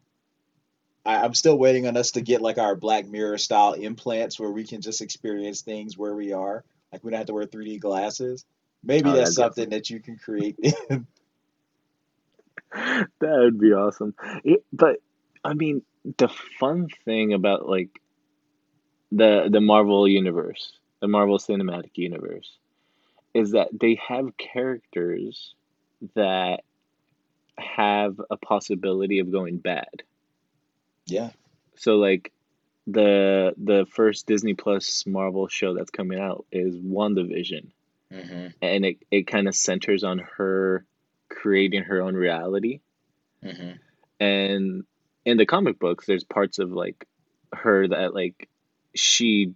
I, 1.07 1.22
I'm 1.22 1.34
still 1.34 1.59
waiting 1.59 1.86
on 1.86 1.96
us 1.96 2.12
to 2.12 2.20
get 2.20 2.42
like 2.42 2.59
our 2.59 2.74
Black 2.76 3.07
Mirror 3.07 3.38
style 3.38 3.72
implants 3.72 4.38
where 4.38 4.50
we 4.50 4.64
can 4.64 4.80
just 4.80 5.00
experience 5.00 5.62
things 5.62 5.96
where 5.96 6.14
we 6.14 6.32
are. 6.32 6.64
Like 6.92 7.04
we 7.04 7.11
don't 7.11 7.18
have 7.18 7.26
to 7.28 7.34
wear 7.34 7.46
3D 7.46 7.80
glasses. 7.80 8.44
Maybe 8.82 9.11
Oh, 9.11 9.16
that's 9.16 9.34
something 9.34 9.70
that 9.70 9.90
you 9.90 10.00
can 10.00 10.16
create. 10.16 10.57
that 12.72 13.09
would 13.20 13.59
be 13.59 13.72
awesome. 13.72 14.14
It, 14.44 14.64
but 14.72 14.96
I 15.44 15.54
mean, 15.54 15.82
the 16.18 16.28
fun 16.59 16.88
thing 17.04 17.32
about 17.32 17.68
like 17.68 17.90
the 19.12 19.48
the 19.50 19.61
Marvel 19.61 20.07
universe, 20.09 20.72
the 21.00 21.09
Marvel 21.09 21.38
Cinematic 21.38 21.96
Universe, 21.96 22.57
is 23.34 23.52
that 23.52 23.68
they 23.72 23.98
have 24.09 24.36
characters 24.36 25.54
that 26.14 26.62
have 27.59 28.20
a 28.30 28.36
possibility 28.36 29.18
of 29.18 29.32
going 29.32 29.59
bad. 29.59 30.02
Yeah. 31.07 31.30
So 31.76 31.96
like 31.96 32.32
the 32.86 33.54
the 33.57 33.86
first 33.90 34.26
Disney 34.26 34.54
Plus 34.54 35.04
Marvel 35.07 35.48
show 35.48 35.74
that's 35.74 35.90
coming 35.90 36.20
out 36.20 36.46
is 36.52 36.76
WandaVision. 36.76 37.68
hmm 38.12 38.46
and 38.62 38.84
it, 38.84 38.98
it 39.11 39.26
kind 39.26 39.48
of 39.48 39.54
centers 39.54 40.04
on 40.04 40.18
her 40.36 40.84
creating 41.28 41.82
her 41.82 42.00
own 42.02 42.14
reality 42.14 42.80
hmm 43.42 43.72
and 44.20 44.84
in 45.24 45.36
the 45.36 45.44
comic 45.46 45.78
books 45.78 46.07
there's 46.07 46.24
parts 46.24 46.59
of 46.61 46.70
like 46.72 47.07
her 47.52 47.88
that 47.88 48.14
like 48.14 48.48
she 48.94 49.52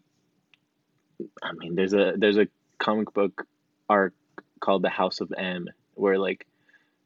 i 1.42 1.52
mean 1.52 1.74
there's 1.76 1.94
a 1.94 2.14
there's 2.16 2.38
a 2.38 2.48
comic 2.78 3.12
book 3.14 3.46
arc 3.88 4.14
called 4.60 4.82
the 4.82 4.90
house 4.90 5.20
of 5.20 5.32
m 5.36 5.68
where 5.94 6.18
like 6.18 6.46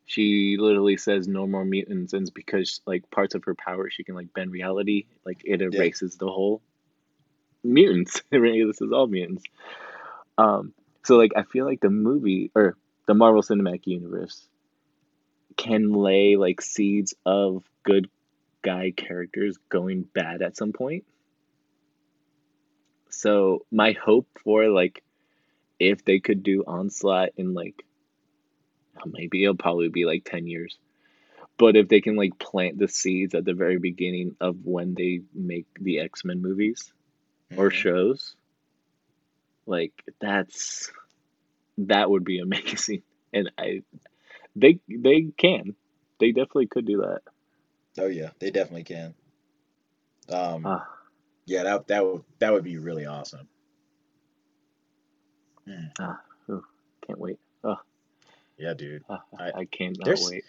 she 0.07 0.57
literally 0.59 0.96
says 0.96 1.26
no 1.26 1.46
more 1.46 1.64
mutants 1.64 2.12
and 2.12 2.32
because 2.34 2.80
like 2.86 3.11
parts 3.11 3.34
of 3.34 3.44
her 3.44 3.55
power 3.55 3.88
she 3.90 4.05
can 4.05 4.14
like 4.14 4.32
bend 4.34 4.52
reality. 4.52 5.07
Like 5.24 5.40
it 5.44 5.62
erases 5.62 6.16
the 6.16 6.28
whole 6.28 6.61
mutants. 7.62 8.22
It 8.30 8.36
erases 8.36 8.92
all 8.92 9.07
mutants. 9.07 9.44
Um 10.36 10.72
so 11.05 11.16
like 11.16 11.32
i 11.36 11.42
feel 11.42 11.66
like 11.66 11.80
the 11.80 11.90
movie 11.90 12.50
or 12.55 12.76
the 13.07 13.14
marvel 13.14 13.42
cinematic 13.42 13.86
universe 13.86 14.48
can 15.57 15.92
lay 15.92 16.36
like 16.36 16.61
seeds 16.61 17.14
of 17.26 17.62
good 17.84 18.09
guy 18.62 18.90
characters 18.90 19.59
going 19.68 20.02
bad 20.02 20.42
at 20.42 20.57
some 20.57 20.72
point. 20.72 21.05
So 23.11 23.64
my 23.70 23.92
hope 23.92 24.26
for 24.42 24.68
like 24.68 25.02
if 25.78 26.05
they 26.05 26.18
could 26.18 26.42
do 26.42 26.64
onslaught 26.66 27.30
in 27.36 27.55
like 27.55 27.84
maybe 29.07 29.42
it'll 29.45 29.57
probably 29.57 29.88
be 29.88 30.05
like 30.05 30.24
10 30.24 30.47
years. 30.47 30.76
But 31.59 31.76
if 31.76 31.88
they 31.88 32.01
can 32.01 32.16
like 32.16 32.38
plant 32.38 32.78
the 32.78 32.88
seeds 32.88 33.34
at 33.34 33.45
the 33.45 33.55
very 33.55 33.78
beginning 33.78 34.36
of 34.40 34.57
when 34.64 34.95
they 34.95 35.22
make 35.34 35.66
the 35.80 36.01
X-Men 36.01 36.42
movies 36.42 36.92
or 37.57 37.70
Mhm. 37.70 37.72
shows, 37.72 38.34
like 39.66 39.92
that's 40.20 40.90
that 41.78 42.11
would 42.11 42.24
be 42.24 42.38
amazing. 42.40 43.03
And 43.32 43.51
I 43.59 43.82
they 44.57 44.80
they 44.88 45.32
can. 45.36 45.74
They 46.20 46.30
definitely 46.32 46.68
could 46.68 46.86
do 46.86 46.99
that. 46.99 47.22
Oh 47.99 48.07
yeah, 48.07 48.30
they 48.38 48.51
definitely 48.51 48.84
can. 48.84 49.14
Um, 50.28 50.64
Ah, 50.64 50.86
yeah, 51.47 51.64
that 51.64 51.86
that 51.88 52.05
would 52.05 52.24
that 52.38 52.53
would 52.53 52.64
be 52.64 52.78
really 52.78 53.07
awesome. 53.07 53.49
ah, 56.01 56.20
ooh, 56.51 56.64
can't 57.07 57.18
wait. 57.18 57.38
Oh, 57.62 57.76
Yeah, 58.57 58.74
dude. 58.74 59.02
ah, 59.09 59.22
I- 59.38 59.52
I 59.61 59.64
can't 59.64 59.96
there's- 60.05 60.28
wait. 60.30 60.44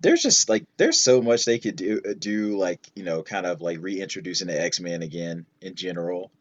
There's 0.00 0.22
just 0.22 0.48
like 0.48 0.64
there's 0.78 1.00
so 1.00 1.22
much 1.22 1.44
they 1.44 1.60
could 1.60 1.76
do 1.76 2.00
uh, 2.04 2.14
do 2.18 2.58
like 2.58 2.80
you 2.96 3.04
know 3.04 3.22
kind 3.22 3.46
of 3.46 3.60
like 3.60 3.80
reintroducing 3.80 4.48
the 4.48 4.60
X-Men 4.60 5.02
again 5.02 5.46
in 5.60 5.76
general. 5.76 6.32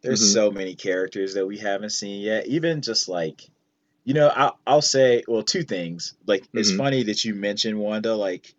There's 0.00 0.22
Mhm. 0.22 0.32
so 0.32 0.50
many 0.50 0.74
characters 0.74 1.34
that 1.34 1.46
we 1.46 1.58
haven't 1.58 1.90
seen 1.90 2.22
yet. 2.22 2.46
Even 2.46 2.80
just 2.80 3.06
like 3.08 3.42
you 4.04 4.14
know 4.14 4.28
I'll 4.28 4.58
I'll 4.66 4.80
say 4.82 5.22
well 5.28 5.42
two 5.42 5.64
things. 5.64 6.14
Like 6.26 6.44
it's 6.54 6.70
Mhm. 6.72 6.78
funny 6.78 7.02
that 7.04 7.22
you 7.26 7.34
mentioned 7.34 7.78
Wanda 7.78 8.14
like 8.14 8.54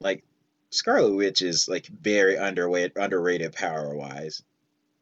like 0.00 0.22
Scarlet 0.70 1.14
Witch 1.14 1.40
is 1.42 1.68
like 1.68 1.86
very 1.86 2.34
underweight 2.36 2.92
underrated 2.96 3.52
power 3.54 3.94
wise. 3.94 4.42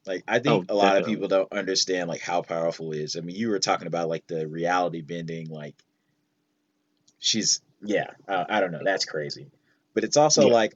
Like 0.08 0.24
I 0.26 0.38
think 0.38 0.64
Oh, 0.70 0.72
a 0.72 0.74
lot 0.74 0.96
of 0.96 1.04
people 1.06 1.28
don't 1.28 1.52
understand 1.52 2.08
like 2.08 2.22
how 2.22 2.40
powerful 2.40 2.92
it 2.92 2.98
is. 2.98 3.16
I 3.16 3.20
mean, 3.20 3.36
you 3.36 3.50
were 3.50 3.58
talking 3.58 3.86
about 3.86 4.08
like 4.08 4.26
the 4.26 4.48
reality 4.48 5.02
bending 5.02 5.50
like 5.50 5.74
she's 7.18 7.60
yeah, 7.84 8.06
uh, 8.26 8.44
I 8.48 8.60
don't 8.60 8.72
know, 8.72 8.80
that's 8.82 9.04
crazy. 9.04 9.48
But 9.94 10.04
it's 10.04 10.16
also 10.16 10.48
Yeah. 10.48 10.54
like 10.54 10.74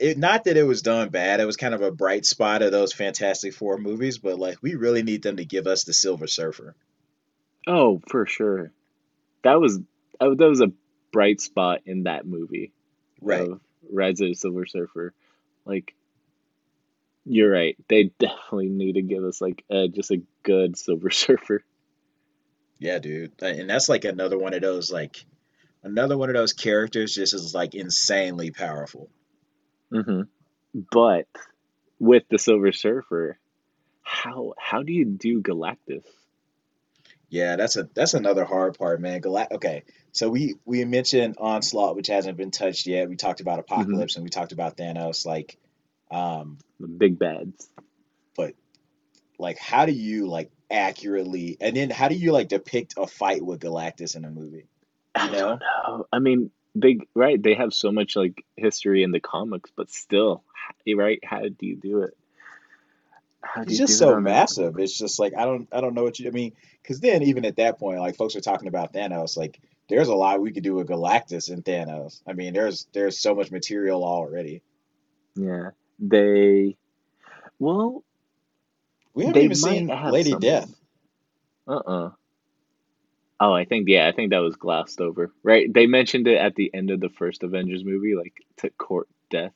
it, 0.00 0.16
not 0.16 0.44
that 0.44 0.56
it 0.56 0.62
was 0.62 0.80
done 0.80 1.10
bad. 1.10 1.40
It 1.40 1.44
was 1.44 1.58
kind 1.58 1.74
of 1.74 1.82
a 1.82 1.90
bright 1.90 2.24
spot 2.24 2.62
of 2.62 2.72
those 2.72 2.94
Fantastic 2.94 3.52
Four 3.52 3.76
movies, 3.76 4.16
but 4.18 4.38
like 4.38 4.62
we 4.62 4.76
really 4.76 5.02
need 5.02 5.22
them 5.22 5.36
to 5.36 5.44
give 5.44 5.66
us 5.66 5.84
the 5.84 5.92
Silver 5.92 6.26
Surfer. 6.26 6.74
Oh, 7.66 8.00
for 8.08 8.24
sure. 8.24 8.72
That 9.42 9.60
was 9.60 9.78
that 10.20 10.38
was 10.38 10.62
a 10.62 10.72
bright 11.12 11.40
spot 11.42 11.82
in 11.84 12.04
that 12.04 12.26
movie 12.26 12.72
Right. 13.20 13.48
Rise 13.90 14.20
of 14.20 14.28
the 14.28 14.34
Silver 14.34 14.66
Surfer. 14.66 15.12
Like, 15.66 15.94
you're 17.24 17.50
right. 17.50 17.76
They 17.88 18.04
definitely 18.18 18.68
need 18.68 18.94
to 18.94 19.02
give 19.02 19.24
us 19.24 19.40
like 19.40 19.64
uh, 19.70 19.86
just 19.88 20.10
a 20.10 20.22
good 20.42 20.76
Silver 20.78 21.10
Surfer. 21.10 21.64
Yeah, 22.78 22.98
dude. 22.98 23.32
And 23.40 23.70
that's 23.70 23.88
like 23.88 24.04
another 24.04 24.38
one 24.38 24.54
of 24.54 24.60
those 24.60 24.92
like 24.92 25.24
another 25.82 26.18
one 26.18 26.28
of 26.28 26.34
those 26.34 26.52
characters 26.52 27.14
just 27.14 27.34
is 27.34 27.54
like 27.54 27.74
insanely 27.74 28.50
powerful. 28.50 29.08
Mm-hmm. 29.92 30.22
But 30.90 31.28
with 31.98 32.24
the 32.28 32.38
Silver 32.38 32.72
Surfer, 32.72 33.38
how 34.02 34.54
how 34.58 34.82
do 34.82 34.92
you 34.92 35.04
do 35.04 35.40
Galactus? 35.40 36.04
Yeah, 37.30 37.56
that's 37.56 37.76
a 37.76 37.88
that's 37.94 38.14
another 38.14 38.44
hard 38.44 38.78
part, 38.78 39.00
man. 39.00 39.20
Gala- 39.20 39.48
okay, 39.52 39.84
so 40.12 40.28
we 40.28 40.56
we 40.64 40.84
mentioned 40.84 41.36
Onslaught, 41.38 41.96
which 41.96 42.08
hasn't 42.08 42.36
been 42.36 42.50
touched 42.50 42.86
yet. 42.86 43.08
We 43.08 43.16
talked 43.16 43.40
about 43.40 43.58
Apocalypse 43.58 44.16
and 44.16 44.24
we 44.24 44.30
talked 44.30 44.52
about 44.52 44.76
Thanos. 44.76 45.24
Like, 45.24 45.56
um, 46.10 46.58
The 46.80 46.88
big 46.88 47.18
bads. 47.18 47.68
But 48.36 48.54
like 49.38 49.58
how 49.58 49.86
do 49.86 49.92
you 49.92 50.28
like 50.28 50.50
accurately 50.70 51.56
and 51.60 51.76
then 51.76 51.90
how 51.90 52.08
do 52.08 52.14
you 52.14 52.32
like 52.32 52.48
depict 52.48 52.94
a 52.96 53.06
fight 53.06 53.42
with 53.42 53.60
Galactus 53.60 54.16
in 54.16 54.24
a 54.24 54.30
movie? 54.30 54.66
I 55.14 55.26
You 55.26 55.32
know? 55.32 55.48
don't 55.48 55.60
know. 55.60 56.06
I 56.12 56.18
mean, 56.18 56.50
they 56.74 56.98
right. 57.14 57.40
They 57.40 57.54
have 57.54 57.72
so 57.72 57.92
much 57.92 58.16
like 58.16 58.44
history 58.56 59.02
in 59.02 59.12
the 59.12 59.20
comics, 59.20 59.70
but 59.76 59.90
still, 59.90 60.42
right? 60.86 61.20
How 61.24 61.40
do 61.40 61.66
you 61.66 61.76
do 61.76 62.02
it? 62.02 62.16
How 63.42 63.62
do 63.62 63.68
He's 63.68 63.78
you 63.78 63.86
just 63.86 63.94
it 63.94 63.98
so 63.98 64.20
massive. 64.20 64.78
It's 64.78 64.98
just 64.98 65.18
like 65.18 65.34
I 65.36 65.44
don't 65.44 65.68
I 65.72 65.80
don't 65.80 65.94
know 65.94 66.02
what 66.02 66.18
you 66.18 66.28
I 66.28 66.32
mean, 66.32 66.52
because 66.82 67.00
then 67.00 67.22
even 67.22 67.44
at 67.44 67.56
that 67.56 67.78
point, 67.78 68.00
like 68.00 68.16
folks 68.16 68.34
are 68.34 68.40
talking 68.40 68.68
about 68.68 68.92
Thanos, 68.92 69.36
like 69.36 69.60
there's 69.88 70.08
a 70.08 70.14
lot 70.14 70.40
we 70.40 70.52
could 70.52 70.64
do 70.64 70.74
with 70.74 70.88
Galactus 70.88 71.50
and 71.50 71.64
Thanos. 71.64 72.20
I 72.26 72.32
mean, 72.32 72.54
there's 72.54 72.86
there's 72.92 73.18
so 73.18 73.34
much 73.34 73.50
material 73.50 74.02
already. 74.04 74.62
Yeah, 75.36 75.70
they. 75.98 76.76
Well, 77.58 78.04
We 79.14 79.24
haven't 79.24 79.34
They 79.40 79.44
even 79.46 79.56
seen 79.56 79.88
have 79.88 80.12
Lady 80.12 80.30
something. 80.30 80.40
Death. 80.40 80.74
uh-uh. 81.66 82.10
Oh, 83.40 83.52
I 83.52 83.64
think 83.64 83.88
yeah, 83.88 84.08
I 84.08 84.12
think 84.12 84.30
that 84.30 84.38
was 84.38 84.56
glossed 84.56 85.00
over. 85.00 85.32
Right? 85.42 85.72
They 85.72 85.86
mentioned 85.86 86.26
it 86.28 86.38
at 86.38 86.54
the 86.54 86.70
end 86.72 86.90
of 86.90 87.00
the 87.00 87.08
first 87.10 87.42
Avengers 87.42 87.84
movie, 87.84 88.14
like 88.14 88.34
to 88.58 88.70
court 88.70 89.08
death 89.30 89.52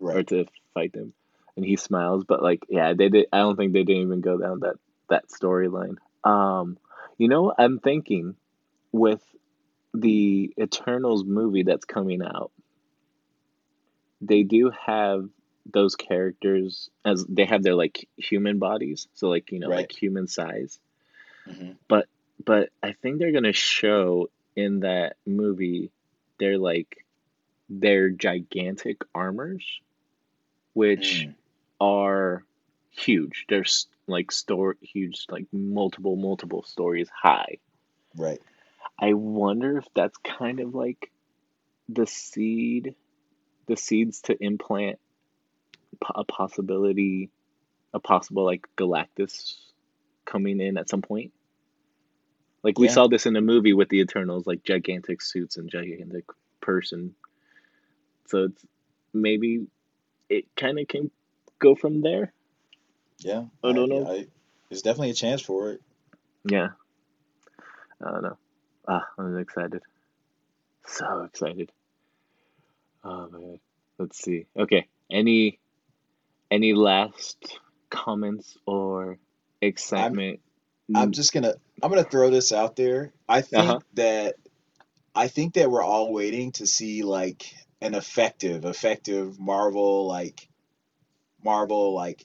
or 0.00 0.22
to 0.24 0.46
fight 0.74 0.92
them, 0.92 1.12
and 1.56 1.64
he 1.64 1.76
smiles. 1.76 2.24
But 2.26 2.42
like, 2.42 2.64
yeah, 2.68 2.94
they 2.94 3.08
did. 3.08 3.26
I 3.32 3.38
don't 3.38 3.56
think 3.56 3.72
they 3.72 3.84
didn't 3.84 4.02
even 4.02 4.20
go 4.20 4.38
down 4.38 4.60
that 4.60 4.76
that 5.10 5.24
storyline. 5.28 5.96
Um, 6.24 6.78
you 7.18 7.28
know, 7.28 7.52
I'm 7.56 7.78
thinking 7.78 8.36
with 8.92 9.22
the 9.94 10.52
Eternals 10.60 11.24
movie 11.24 11.62
that's 11.64 11.84
coming 11.84 12.22
out, 12.22 12.50
they 14.20 14.42
do 14.42 14.70
have 14.86 15.28
those 15.66 15.96
characters 15.96 16.90
as 17.04 17.24
they 17.28 17.44
have 17.44 17.62
their 17.62 17.74
like 17.74 18.08
human 18.16 18.58
bodies, 18.58 19.08
so 19.14 19.28
like 19.28 19.52
you 19.52 19.58
know 19.60 19.68
Right. 19.68 19.78
like 19.78 19.92
human 19.92 20.26
size. 20.28 20.78
hmm 21.46 21.72
But 22.44 22.70
I 22.82 22.92
think 22.92 23.18
they're 23.18 23.32
gonna 23.32 23.52
show 23.52 24.28
in 24.56 24.80
that 24.80 25.16
movie 25.26 25.90
they're 26.38 26.58
like 26.58 27.04
their 27.68 28.10
gigantic 28.10 29.02
armors, 29.14 29.64
which 30.74 31.26
Mm. 31.28 31.34
are 31.80 32.44
huge. 32.90 33.46
They're 33.48 33.64
like 34.06 34.32
store 34.32 34.76
huge, 34.80 35.26
like 35.30 35.46
multiple 35.52 36.16
multiple 36.16 36.62
stories 36.64 37.08
high. 37.10 37.58
Right. 38.16 38.40
I 38.98 39.14
wonder 39.14 39.78
if 39.78 39.86
that's 39.94 40.16
kind 40.18 40.60
of 40.60 40.74
like 40.74 41.10
the 41.88 42.06
seed, 42.06 42.94
the 43.66 43.76
seeds 43.76 44.22
to 44.22 44.36
implant 44.42 44.98
a 46.14 46.24
possibility, 46.24 47.30
a 47.92 48.00
possible 48.00 48.44
like 48.44 48.66
Galactus 48.76 49.54
coming 50.24 50.60
in 50.60 50.76
at 50.78 50.88
some 50.88 51.02
point. 51.02 51.32
Like 52.62 52.78
we 52.78 52.86
Yeah. 52.86 52.92
saw 52.92 53.08
this 53.08 53.26
in 53.26 53.34
the 53.34 53.40
movie 53.40 53.72
with 53.72 53.88
the 53.88 54.00
Eternals, 54.00 54.46
like 54.46 54.62
gigantic 54.62 55.20
suits 55.20 55.56
and 55.56 55.68
gigantic 55.70 56.24
person. 56.60 57.14
So 58.26 58.44
it's 58.44 58.64
maybe 59.12 59.66
it 60.28 60.46
kind 60.56 60.78
of 60.78 60.88
can 60.88 61.10
go 61.58 61.74
from 61.74 62.00
there. 62.02 62.32
Yeah. 63.18 63.44
I 63.62 63.72
don't 63.72 63.88
know. 63.88 64.06
I, 64.08 64.26
there's 64.68 64.82
definitely 64.82 65.10
a 65.10 65.14
chance 65.14 65.42
for 65.42 65.72
it. 65.72 65.82
Yeah. 66.44 66.68
I 68.04 68.10
don't 68.10 68.22
know. 68.22 68.38
Ah, 68.88 69.06
I'm 69.18 69.38
excited. 69.38 69.82
So 70.86 71.22
excited. 71.24 71.70
Oh 73.04 73.28
man. 73.28 73.60
Let's 73.98 74.18
see. 74.22 74.46
Okay. 74.56 74.88
Any 75.10 75.58
any 76.52 76.74
last 76.74 77.58
comments 77.90 78.56
or 78.66 79.18
excitement? 79.60 80.40
I'm 80.94 81.12
just 81.12 81.32
gonna 81.32 81.54
I'm 81.82 81.90
gonna 81.90 82.04
throw 82.04 82.30
this 82.30 82.52
out 82.52 82.76
there. 82.76 83.12
I 83.28 83.40
think 83.40 83.62
Uh-huh. 83.70 83.80
that 83.94 84.34
I 85.14 85.28
think 85.28 85.54
that 85.54 85.70
we're 85.70 85.82
all 85.82 86.12
waiting 86.12 86.52
to 86.52 86.66
see 86.66 87.02
like 87.02 87.52
an 87.80 87.94
effective, 87.94 88.64
effective 88.64 89.40
Marvel 89.40 90.06
like 90.06 90.48
Marvel 91.42 91.94
like 91.94 92.24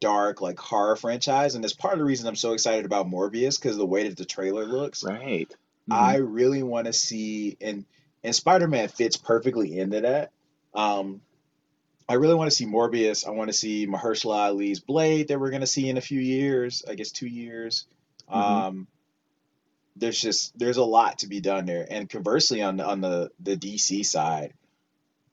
dark 0.00 0.40
like 0.40 0.58
horror 0.58 0.96
franchise, 0.96 1.54
and 1.54 1.64
it's 1.64 1.74
part 1.74 1.94
of 1.94 2.00
the 2.00 2.04
reason 2.04 2.26
I'm 2.26 2.36
so 2.36 2.54
excited 2.54 2.84
about 2.84 3.06
Morbius 3.08 3.60
because 3.60 3.76
the 3.76 3.86
way 3.86 4.08
that 4.08 4.16
the 4.16 4.24
trailer 4.24 4.64
looks. 4.64 5.04
right. 5.04 5.52
I 5.90 6.16
really 6.16 6.62
want 6.62 6.86
to 6.86 6.92
see 6.92 7.56
and 7.60 7.84
and 8.24 8.34
Spider-Man 8.34 8.88
fits 8.88 9.16
perfectly 9.16 9.78
into 9.78 10.00
that. 10.00 10.30
Um, 10.74 11.20
I 12.12 12.16
really 12.16 12.34
want 12.34 12.50
to 12.50 12.54
see 12.54 12.66
Morbius. 12.66 13.26
I 13.26 13.30
want 13.30 13.48
to 13.48 13.54
see 13.54 13.86
Mahershala 13.86 14.50
Ali's 14.50 14.80
Blade 14.80 15.28
that 15.28 15.40
we're 15.40 15.50
gonna 15.50 15.66
see 15.66 15.88
in 15.88 15.96
a 15.96 16.02
few 16.02 16.20
years. 16.20 16.84
I 16.86 16.94
guess 16.94 17.10
two 17.10 17.26
years. 17.26 17.86
Mhm. 18.30 18.36
Um, 18.36 18.86
there's 19.96 20.20
just 20.20 20.58
there's 20.58 20.76
a 20.76 20.84
lot 20.84 21.20
to 21.20 21.26
be 21.26 21.40
done 21.40 21.64
there. 21.64 21.86
And 21.90 22.10
conversely, 22.10 22.60
on 22.60 22.76
the 22.76 22.84
on 22.86 23.00
the 23.00 23.30
the 23.40 23.56
DC 23.56 24.04
side, 24.04 24.52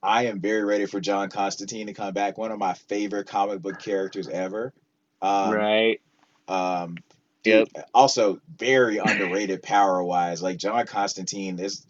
I 0.02 0.28
am 0.28 0.40
very 0.40 0.64
ready 0.64 0.86
for 0.86 1.00
John 1.00 1.28
Constantine 1.28 1.88
to 1.88 1.92
come 1.92 2.14
back. 2.14 2.38
One 2.38 2.50
of 2.50 2.58
my 2.58 2.72
favorite 2.72 3.26
comic 3.26 3.60
book 3.60 3.78
characters 3.78 4.26
ever. 4.26 4.72
Um, 5.20 5.52
right. 5.52 6.00
um, 6.48 6.96
Yep. 7.44 7.68
dude, 7.74 7.84
also 7.92 8.40
very 8.56 8.96
underrated 8.96 9.62
power 9.62 10.02
wise. 10.02 10.40
Like 10.42 10.56
John 10.56 10.86
Constantine 10.86 11.58
is 11.58 11.84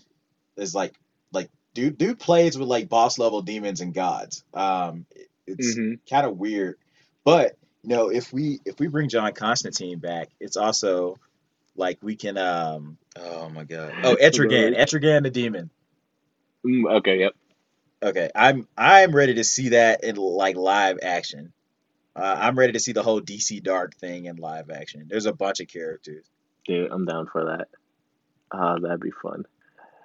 is 0.56 0.74
like 0.74 0.94
like 1.32 1.48
dude 1.74 1.98
dude 1.98 2.18
plays 2.18 2.58
with 2.58 2.68
like 2.68 2.88
boss 2.88 3.18
level 3.18 3.42
demons 3.42 3.80
and 3.80 3.94
gods. 3.94 4.44
Um, 4.54 5.06
it's 5.46 5.78
hmm 5.78 5.94
kind 6.08 6.26
of 6.26 6.38
weird, 6.38 6.76
but 7.24 7.56
you 7.82 7.90
know 7.90 8.10
if 8.10 8.32
we 8.32 8.60
if 8.64 8.78
we 8.78 8.88
bring 8.88 9.08
John 9.08 9.32
Constantine 9.32 9.98
back, 9.98 10.28
it's 10.40 10.56
also 10.56 11.16
like 11.76 11.98
we 12.02 12.16
can 12.16 12.38
um 12.38 12.98
oh 13.18 13.48
my 13.50 13.64
god 13.64 13.94
oh 14.04 14.16
Etrigan 14.20 14.76
Etrigan 14.76 15.22
the 15.22 15.30
demon. 15.30 15.70
Mm, 16.66 16.98
okay. 16.98 17.18
Yep. 17.20 17.32
Okay, 18.02 18.30
I'm 18.34 18.66
I'm 18.76 19.14
ready 19.14 19.34
to 19.34 19.44
see 19.44 19.70
that 19.70 20.04
in 20.04 20.16
like 20.16 20.56
live 20.56 20.98
action. 21.02 21.52
Uh, 22.16 22.36
I'm 22.40 22.58
ready 22.58 22.72
to 22.72 22.80
see 22.80 22.92
the 22.92 23.02
whole 23.02 23.20
DC 23.20 23.62
Dark 23.62 23.96
thing 23.96 24.26
in 24.26 24.36
live 24.36 24.70
action. 24.70 25.06
There's 25.08 25.26
a 25.26 25.32
bunch 25.32 25.60
of 25.60 25.68
characters. 25.68 26.26
Dude, 26.66 26.90
I'm 26.90 27.04
down 27.04 27.26
for 27.26 27.44
that. 27.46 27.68
Uh, 28.50 28.78
that'd 28.80 29.00
be 29.00 29.12
fun. 29.22 29.44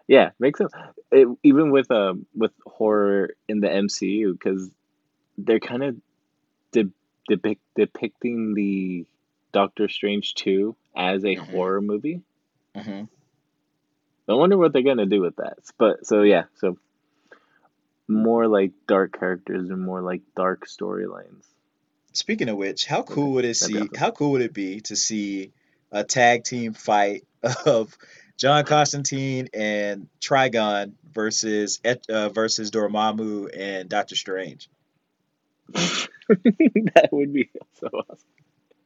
Yeah, 0.08 0.32
makes 0.40 0.60
sense. 0.60 0.72
It, 1.12 1.28
even 1.44 1.72
with 1.72 1.90
um 1.92 2.26
with 2.36 2.52
horror 2.66 3.32
in 3.48 3.60
the 3.60 3.68
MCU, 3.68 4.34
because 4.34 4.70
they're 5.38 5.60
kind 5.60 5.84
of 5.84 5.96
de- 6.72 6.92
depict 7.28 7.62
depicting 7.76 8.54
the 8.54 9.06
Doctor 9.52 9.88
Strange 9.90 10.34
two 10.36 10.76
as 10.96 11.24
a 11.24 11.36
Mhm. 11.36 11.40
horror 11.40 11.82
movie. 11.82 12.22
hmm 12.76 13.04
I 14.28 14.34
wonder 14.34 14.58
what 14.58 14.74
they're 14.74 14.82
gonna 14.82 15.06
do 15.06 15.22
with 15.22 15.36
that. 15.38 15.60
But 15.78 16.06
so 16.06 16.22
yeah, 16.24 16.44
so 16.56 16.78
more 18.08 18.48
like 18.48 18.72
dark 18.88 19.18
characters 19.18 19.70
and 19.70 19.82
more 19.82 20.02
like 20.02 20.22
dark 20.36 20.68
storylines. 20.68 21.44
Speaking 22.14 22.50
of 22.50 22.58
which, 22.58 22.86
how 22.86 23.04
cool 23.04 23.34
would 23.34 23.46
it 23.46 23.56
see? 23.56 23.76
awesome. 23.76 23.90
How 23.98 24.12
cool 24.12 24.32
would 24.32 24.42
it 24.42 24.54
be 24.54 24.82
to 24.82 24.96
see 24.96 25.52
a 25.92 26.04
tag 26.04 26.44
team 26.44 26.74
fight 26.74 27.24
of 27.66 27.98
John 28.38 28.66
Constantine 28.66 29.48
and 29.54 30.08
Etrigan 30.22 30.94
versus 31.14 31.80
uh, 32.10 32.30
versus 32.30 32.72
Dormammu 32.72 33.50
and 33.58 33.90
Doctor 33.90 34.16
Strange? 34.16 34.70
that 35.74 37.10
would 37.12 37.34
be 37.34 37.50
so 37.80 37.88
awesome. 37.88 38.18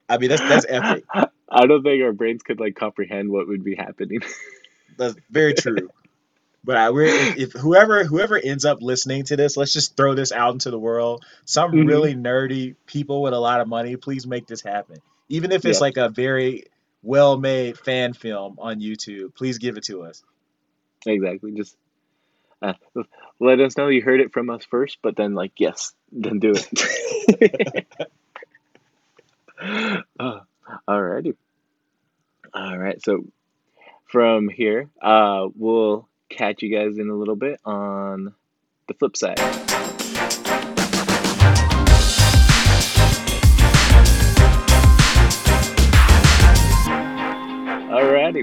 I 0.07 0.17
mean, 0.17 0.29
that's 0.29 0.41
that's 0.47 0.65
epic. 0.67 1.03
I 1.51 1.65
don't 1.65 1.83
think 1.83 2.03
our 2.03 2.13
brains 2.13 2.43
could 2.43 2.59
like 2.59 2.75
comprehend 2.75 3.29
what 3.31 3.47
would 3.47 3.63
be 3.63 3.75
happening. 3.75 4.19
That's 4.97 5.15
very 5.31 5.53
true. 5.53 5.89
But 6.63 6.75
I, 6.77 6.89
we're, 6.89 7.05
if, 7.05 7.37
if 7.37 7.51
whoever 7.53 8.03
whoever 8.03 8.37
ends 8.37 8.65
up 8.65 8.81
listening 8.81 9.23
to 9.25 9.37
this, 9.37 9.55
let's 9.55 9.71
just 9.71 9.95
throw 9.95 10.13
this 10.13 10.31
out 10.31 10.53
into 10.53 10.71
the 10.71 10.79
world. 10.79 11.23
Some 11.45 11.71
Mhm. 11.71 11.87
really 11.87 12.15
nerdy 12.15 12.75
people 12.85 13.21
with 13.21 13.33
a 13.33 13.39
lot 13.39 13.61
of 13.61 13.67
money, 13.67 13.95
please 13.95 14.27
make 14.27 14.45
this 14.45 14.61
happen. 14.61 14.97
Even 15.29 15.51
if 15.51 15.63
it's 15.65 15.79
Yeah. 15.79 15.85
like 15.85 15.97
a 15.97 16.09
very 16.09 16.65
well-made 17.01 17.77
fan 17.77 18.13
film 18.13 18.55
on 18.59 18.79
YouTube, 18.79 19.35
please 19.35 19.57
give 19.57 19.77
it 19.77 19.83
to 19.85 20.03
us. 20.03 20.23
exactly. 21.05 21.51
Just 21.51 21.75
uh, 22.61 22.73
let 23.39 23.59
us 23.59 23.77
know 23.77 23.87
you 23.87 24.01
heard 24.01 24.19
it 24.19 24.33
from 24.33 24.49
us 24.49 24.65
first, 24.65 24.97
but 25.01 25.15
then 25.15 25.33
like 25.33 25.53
yes, 25.57 25.93
then 26.11 26.39
do 26.39 26.53
it. 26.55 27.87
uh, 30.19 30.39
alrighty. 30.87 31.35
All 32.53 32.77
right. 32.77 33.01
So 33.03 33.25
from 34.05 34.49
here, 34.49 34.89
uh, 35.01 35.47
we'll 35.55 36.07
catch 36.29 36.61
you 36.61 36.75
guys 36.75 36.97
in 36.97 37.09
a 37.09 37.15
little 37.15 37.35
bit 37.35 37.59
on 37.65 38.33
the 38.87 38.93
flip 38.95 39.15
side. 39.15 39.39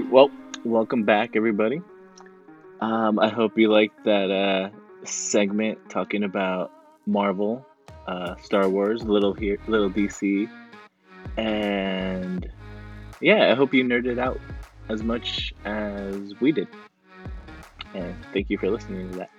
Well, 0.01 0.29
welcome 0.63 1.05
back, 1.05 1.35
everybody. 1.35 1.81
Um, 2.79 3.17
I 3.17 3.29
hope 3.29 3.57
you 3.57 3.71
liked 3.71 4.05
that 4.05 4.29
uh, 4.29 4.69
segment 5.03 5.89
talking 5.89 6.23
about 6.23 6.71
Marvel, 7.07 7.65
uh, 8.05 8.35
Star 8.43 8.69
Wars, 8.69 9.03
little 9.03 9.33
here, 9.33 9.57
little 9.67 9.89
DC, 9.89 10.47
and 11.35 12.47
yeah, 13.21 13.51
I 13.51 13.55
hope 13.55 13.73
you 13.73 13.83
nerded 13.83 14.19
out 14.19 14.39
as 14.87 15.01
much 15.01 15.51
as 15.65 16.33
we 16.39 16.51
did. 16.51 16.67
And 17.95 18.15
thank 18.33 18.51
you 18.51 18.59
for 18.59 18.69
listening 18.69 19.11
to 19.13 19.17
that. 19.17 19.31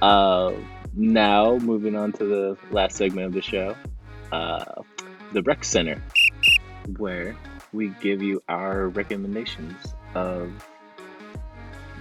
Uh, 0.00 0.54
now, 0.94 1.58
moving 1.58 1.96
on 1.96 2.12
to 2.12 2.24
the 2.24 2.56
last 2.70 2.96
segment 2.96 3.26
of 3.26 3.34
the 3.34 3.42
show, 3.42 3.76
uh, 4.32 4.64
the 5.34 5.42
Rec 5.42 5.64
Center, 5.64 6.02
where 6.96 7.36
we 7.74 7.88
give 8.00 8.22
you 8.22 8.42
our 8.48 8.88
recommendations 8.88 9.94
of 10.14 10.50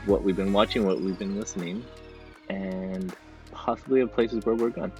what 0.05 0.23
we've 0.23 0.35
been 0.35 0.53
watching, 0.53 0.85
what 0.85 1.01
we've 1.01 1.17
been 1.17 1.39
listening, 1.39 1.83
and 2.49 3.13
possibly 3.51 4.01
of 4.01 4.11
places 4.11 4.45
where 4.45 4.55
we're 4.55 4.69
gone. 4.69 4.91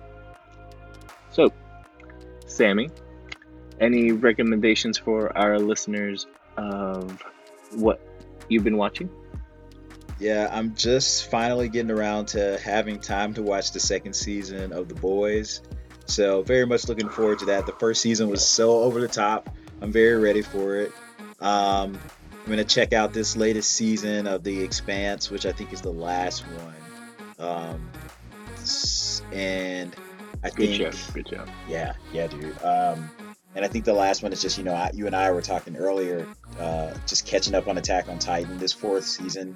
So, 1.31 1.51
Sammy, 2.47 2.89
any 3.79 4.11
recommendations 4.11 4.97
for 4.97 5.35
our 5.37 5.59
listeners 5.59 6.25
of 6.57 7.21
what 7.75 8.01
you've 8.49 8.63
been 8.63 8.77
watching? 8.77 9.09
Yeah, 10.19 10.47
I'm 10.51 10.75
just 10.75 11.29
finally 11.29 11.69
getting 11.69 11.91
around 11.91 12.27
to 12.27 12.57
having 12.59 12.99
time 12.99 13.33
to 13.33 13.43
watch 13.43 13.71
the 13.73 13.79
second 13.79 14.13
season 14.13 14.71
of 14.71 14.87
The 14.87 14.95
Boys. 14.95 15.61
So, 16.05 16.43
very 16.43 16.65
much 16.65 16.87
looking 16.87 17.09
forward 17.09 17.39
to 17.39 17.45
that. 17.45 17.65
The 17.65 17.73
first 17.73 18.01
season 18.01 18.29
was 18.29 18.47
so 18.47 18.83
over 18.83 19.01
the 19.01 19.07
top. 19.07 19.49
I'm 19.83 19.91
very 19.91 20.15
ready 20.15 20.41
for 20.41 20.77
it. 20.77 20.93
Um, 21.41 21.99
I'm 22.31 22.45
going 22.45 22.57
to 22.57 22.63
check 22.63 22.93
out 22.93 23.11
this 23.11 23.35
latest 23.35 23.71
season 23.71 24.27
of 24.27 24.41
The 24.41 24.63
Expanse, 24.63 25.29
which 25.29 25.45
I 25.45 25.51
think 25.51 25.73
is 25.73 25.81
the 25.81 25.91
last 25.91 26.45
one. 26.47 26.75
Um, 27.37 27.89
and 29.33 29.93
I 30.41 30.49
Good 30.51 30.69
think. 30.69 30.93
show. 30.93 31.13
Good 31.13 31.27
show. 31.27 31.45
Yeah, 31.67 31.93
yeah, 32.13 32.27
dude. 32.27 32.63
Um, 32.63 33.11
and 33.55 33.65
I 33.65 33.67
think 33.67 33.83
the 33.83 33.93
last 33.93 34.23
one 34.23 34.31
is 34.31 34.41
just 34.41 34.57
you 34.57 34.63
know 34.63 34.73
I, 34.73 34.89
you 34.93 35.05
and 35.05 35.15
I 35.15 35.29
were 35.31 35.41
talking 35.41 35.75
earlier, 35.75 36.25
uh, 36.59 36.93
just 37.05 37.27
catching 37.27 37.53
up 37.53 37.67
on 37.67 37.77
Attack 37.77 38.07
on 38.07 38.19
Titan. 38.19 38.57
This 38.57 38.71
fourth 38.71 39.05
season 39.05 39.55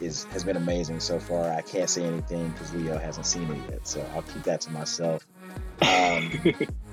is 0.00 0.24
has 0.24 0.44
been 0.44 0.56
amazing 0.56 1.00
so 1.00 1.18
far. 1.18 1.52
I 1.52 1.60
can't 1.60 1.90
say 1.90 2.04
anything 2.04 2.48
because 2.50 2.74
Leo 2.74 2.98
hasn't 2.98 3.26
seen 3.26 3.50
it 3.50 3.70
yet, 3.70 3.86
so 3.86 4.04
I'll 4.14 4.22
keep 4.22 4.44
that 4.44 4.62
to 4.62 4.70
myself. 4.70 5.26
Um, 5.82 6.32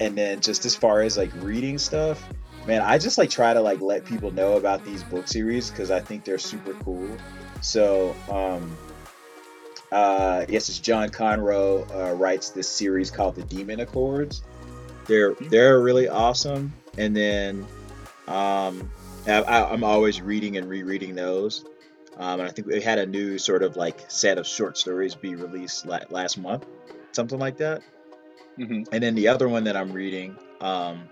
and 0.00 0.16
then 0.16 0.40
just 0.40 0.64
as 0.64 0.74
far 0.74 1.02
as 1.02 1.16
like 1.16 1.30
reading 1.36 1.78
stuff, 1.78 2.26
man, 2.66 2.80
I 2.82 2.98
just 2.98 3.18
like 3.18 3.30
try 3.30 3.54
to 3.54 3.60
like 3.60 3.80
let 3.80 4.04
people 4.04 4.30
know 4.30 4.56
about 4.56 4.84
these 4.84 5.02
book 5.04 5.28
series 5.28 5.70
because 5.70 5.90
I 5.90 6.00
think 6.00 6.24
they're 6.24 6.38
super 6.38 6.74
cool. 6.74 7.16
So 7.60 8.16
um, 8.30 8.76
uh, 9.92 10.46
guess 10.46 10.68
it's 10.68 10.78
John 10.78 11.10
Conroe 11.10 11.88
uh, 11.94 12.14
writes 12.14 12.50
this 12.50 12.68
series 12.68 13.10
called 13.10 13.34
the 13.34 13.42
Demon 13.42 13.80
Accords. 13.80 14.42
They're 15.06 15.34
they're 15.34 15.80
really 15.80 16.08
awesome. 16.08 16.72
And 16.96 17.14
then 17.14 17.66
um, 18.26 18.90
I, 19.26 19.42
I'm 19.70 19.84
always 19.84 20.20
reading 20.20 20.56
and 20.56 20.68
rereading 20.68 21.14
those. 21.14 21.64
Um, 22.16 22.40
and 22.40 22.48
I 22.48 22.52
think 22.52 22.66
we 22.66 22.80
had 22.80 22.98
a 22.98 23.06
new 23.06 23.38
sort 23.38 23.62
of 23.62 23.76
like 23.76 24.10
set 24.10 24.38
of 24.38 24.46
short 24.46 24.76
stories 24.76 25.14
be 25.14 25.34
released 25.34 25.86
la- 25.86 26.00
last 26.10 26.38
month, 26.38 26.66
something 27.12 27.38
like 27.38 27.58
that. 27.58 27.82
Hmm 28.60 28.82
And 28.92 29.02
then 29.02 29.14
the 29.14 29.28
other 29.28 29.48
one 29.48 29.64
that 29.64 29.76
I'm 29.76 29.92
reading 29.92 30.36
um, 30.60 31.08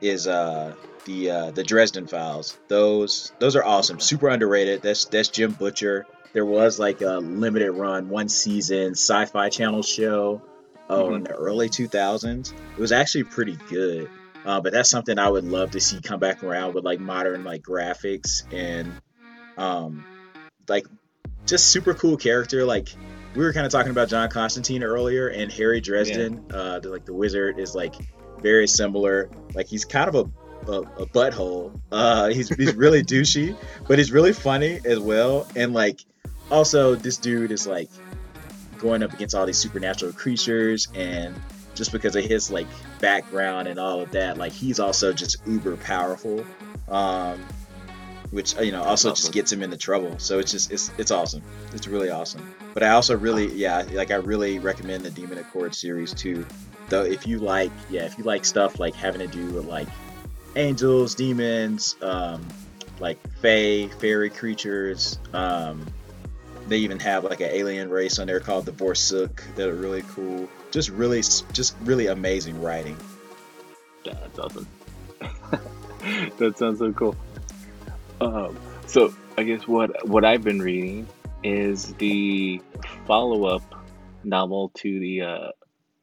is 0.00 0.26
uh, 0.26 0.74
the 1.04 1.30
uh, 1.30 1.50
the 1.50 1.64
Dresden 1.64 2.06
Files. 2.06 2.58
Those 2.68 3.32
those 3.38 3.56
are 3.56 3.64
awesome, 3.64 4.00
super 4.00 4.28
underrated. 4.28 4.82
That's 4.82 5.06
that's 5.06 5.28
Jim 5.28 5.52
Butcher. 5.52 6.06
There 6.32 6.46
was 6.46 6.78
like 6.78 7.00
a 7.00 7.18
limited 7.18 7.72
run, 7.72 8.08
one 8.08 8.28
season 8.28 8.92
Sci-Fi 8.92 9.48
Channel 9.50 9.82
show 9.82 10.42
oh, 10.90 11.14
in 11.14 11.22
the 11.22 11.30
early 11.30 11.68
2000s. 11.68 12.52
It 12.52 12.80
was 12.80 12.90
actually 12.90 13.24
pretty 13.24 13.56
good. 13.68 14.10
Uh, 14.44 14.60
but 14.60 14.72
that's 14.72 14.90
something 14.90 15.18
I 15.18 15.28
would 15.28 15.44
love 15.44 15.70
to 15.70 15.80
see 15.80 16.00
come 16.00 16.20
back 16.20 16.42
around 16.42 16.74
with 16.74 16.84
like 16.84 17.00
modern 17.00 17.44
like 17.44 17.62
graphics 17.62 18.42
and 18.52 18.92
um, 19.56 20.04
like 20.68 20.86
just 21.46 21.68
super 21.68 21.94
cool 21.94 22.16
character. 22.16 22.64
Like 22.64 22.88
we 23.34 23.44
were 23.44 23.52
kind 23.52 23.66
of 23.66 23.72
talking 23.72 23.90
about 23.90 24.08
John 24.08 24.28
Constantine 24.28 24.82
earlier, 24.82 25.28
and 25.28 25.52
Harry 25.52 25.80
Dresden, 25.80 26.44
uh, 26.52 26.78
the, 26.80 26.90
like 26.90 27.04
the 27.04 27.14
wizard, 27.14 27.58
is 27.58 27.74
like 27.74 27.94
very 28.40 28.66
similar. 28.66 29.30
Like 29.54 29.66
he's 29.66 29.84
kind 29.84 30.08
of 30.08 30.14
a 30.14 30.70
a, 30.70 30.80
a 30.80 31.06
butthole. 31.06 31.78
Uh, 31.92 32.28
he's 32.28 32.48
he's 32.48 32.74
really 32.74 33.02
douchey, 33.04 33.56
but 33.86 33.98
he's 33.98 34.12
really 34.12 34.32
funny 34.32 34.80
as 34.84 34.98
well. 34.98 35.46
And 35.56 35.72
like 35.74 36.00
also 36.50 36.94
this 36.94 37.16
dude 37.16 37.50
is 37.50 37.66
like 37.66 37.88
going 38.78 39.02
up 39.02 39.12
against 39.12 39.34
all 39.34 39.46
these 39.46 39.58
supernatural 39.58 40.12
creatures 40.12 40.88
and 40.94 41.34
just 41.74 41.90
because 41.90 42.14
of 42.16 42.24
his 42.24 42.50
like 42.50 42.66
background 43.00 43.66
and 43.66 43.80
all 43.80 44.00
of 44.00 44.10
that 44.12 44.36
like 44.36 44.52
he's 44.52 44.78
also 44.78 45.12
just 45.12 45.38
uber 45.46 45.76
powerful 45.78 46.44
um 46.88 47.42
which 48.34 48.58
you 48.60 48.72
know 48.72 48.82
also 48.82 49.10
just 49.10 49.32
gets 49.32 49.52
him 49.52 49.62
into 49.62 49.76
trouble 49.76 50.18
so 50.18 50.38
it's 50.38 50.50
just 50.50 50.70
it's 50.70 50.90
it's 50.98 51.10
awesome 51.10 51.42
it's 51.72 51.86
really 51.86 52.10
awesome 52.10 52.46
but 52.74 52.82
i 52.82 52.90
also 52.90 53.16
really 53.16 53.52
yeah 53.54 53.84
like 53.92 54.10
i 54.10 54.16
really 54.16 54.58
recommend 54.58 55.04
the 55.04 55.10
demon 55.10 55.38
accord 55.38 55.74
series 55.74 56.12
too 56.12 56.44
though 56.88 57.04
if 57.04 57.26
you 57.26 57.38
like 57.38 57.72
yeah 57.88 58.02
if 58.02 58.18
you 58.18 58.24
like 58.24 58.44
stuff 58.44 58.78
like 58.78 58.94
having 58.94 59.20
to 59.20 59.26
do 59.26 59.46
with 59.54 59.64
like 59.64 59.88
angels 60.56 61.14
demons 61.14 61.96
um 62.02 62.46
like 63.00 63.18
fae 63.40 63.88
fairy 64.00 64.30
creatures 64.30 65.18
um 65.32 65.86
they 66.66 66.78
even 66.78 66.98
have 67.00 67.24
like 67.24 67.40
an 67.40 67.50
alien 67.50 67.90
race 67.90 68.18
on 68.18 68.26
there 68.26 68.40
called 68.40 68.64
the 68.66 68.72
Vorsook 68.72 69.42
that 69.56 69.68
are 69.68 69.74
really 69.74 70.02
cool. 70.02 70.48
Just 70.70 70.88
really, 70.90 71.20
just 71.20 71.76
really 71.82 72.06
amazing 72.06 72.60
writing. 72.60 72.96
Yeah, 74.04 74.14
that's 74.14 74.38
awesome. 74.38 74.66
that 76.38 76.54
sounds 76.56 76.78
so 76.78 76.92
cool. 76.92 77.16
Um, 78.24 78.58
so 78.86 79.12
I 79.36 79.42
guess 79.42 79.68
what 79.68 80.08
what 80.08 80.24
I've 80.24 80.42
been 80.42 80.60
reading 80.60 81.06
is 81.42 81.92
the 81.94 82.62
follow 83.06 83.44
up 83.44 83.62
novel 84.22 84.70
to 84.76 84.98
the 85.00 85.22
uh, 85.22 85.48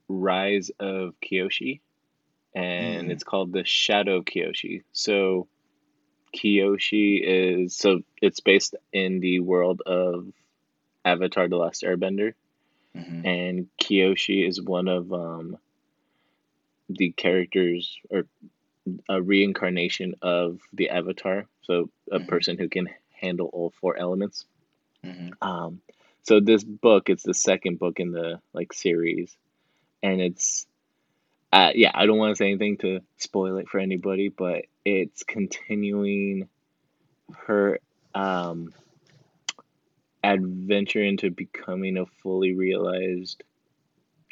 Rise 0.07 0.69
of 0.79 1.15
Kyoshi, 1.19 1.81
and 2.53 3.07
Mm. 3.07 3.11
it's 3.11 3.23
called 3.23 3.53
The 3.53 3.65
Shadow 3.65 4.21
Kyoshi. 4.21 4.83
So 4.91 5.47
Kyoshi 6.35 7.21
is 7.23 7.75
so 7.75 8.01
it's 8.21 8.39
based 8.39 8.75
in 8.93 9.19
the 9.19 9.39
world 9.39 9.81
of 9.85 10.27
Avatar: 11.03 11.47
The 11.47 11.57
Last 11.57 11.81
Airbender 11.81 12.33
Mhm. 12.95 13.25
and 13.25 13.67
Kyoshi 13.81 14.47
is 14.47 14.61
one 14.61 14.87
of 14.87 15.11
um, 15.11 15.57
the 16.89 17.11
characters 17.13 17.97
or 18.11 18.27
a 19.09 19.21
reincarnation 19.21 20.15
of 20.21 20.59
the 20.73 20.89
Avatar, 20.89 21.47
so 21.63 21.89
a 22.11 22.19
Mhm. 22.19 22.27
person 22.27 22.57
who 22.57 22.69
can 22.69 22.89
handle 23.11 23.47
all 23.47 23.69
four 23.69 23.97
elements. 23.97 24.45
Mhm. 25.03 25.33
Um, 25.41 25.81
so 26.23 26.39
this 26.39 26.63
book, 26.63 27.09
it's 27.09 27.23
the 27.23 27.33
second 27.33 27.79
book 27.79 27.99
in 27.99 28.11
the 28.11 28.41
like 28.53 28.73
series, 28.73 29.35
and 30.03 30.21
it's 30.21 30.65
uh, 31.53 31.71
yeah, 31.75 31.91
I 31.93 32.05
don't 32.05 32.17
want 32.17 32.31
to 32.31 32.35
say 32.35 32.47
anything 32.49 32.77
to 32.77 33.01
spoil 33.17 33.57
it 33.57 33.67
for 33.67 33.79
anybody, 33.79 34.29
but 34.29 34.65
it's 34.85 35.23
continuing 35.23 36.47
her 37.35 37.79
um, 38.15 38.73
adventure 40.23 41.03
into 41.03 41.29
becoming 41.29 41.97
a 41.97 42.05
fully 42.05 42.53
realized 42.53 43.43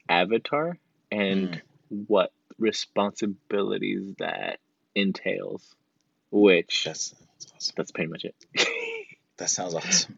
avatar 0.08 0.78
and 1.12 1.62
what 1.90 2.32
responsibilities 2.60 4.14
that 4.20 4.60
entails, 4.96 5.76
which 6.32 6.84
That's, 6.86 7.10
that's 7.12 7.52
awesome. 7.56 7.74
that's 7.78 7.92
pretty 7.92 8.10
much 8.10 8.26
it. 8.26 8.36
That 9.38 9.50
sounds 9.50 9.74
awesome. 9.74 10.18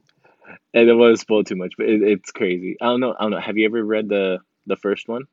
I 0.75 0.83
don't 0.83 0.97
want 0.97 1.13
to 1.15 1.21
spoil 1.21 1.43
too 1.43 1.55
much, 1.55 1.73
but 1.77 1.87
it, 1.87 2.01
it's 2.01 2.31
crazy. 2.31 2.75
I 2.81 2.85
don't 2.85 2.99
know. 2.99 3.13
I 3.17 3.21
don't 3.21 3.29
know. 3.31 3.39
Have 3.39 3.55
you 3.59 3.65
ever 3.65 3.83
read 3.83 4.09
the 4.09 4.39
the 4.65 4.75
first 4.75 5.07
one? 5.07 5.25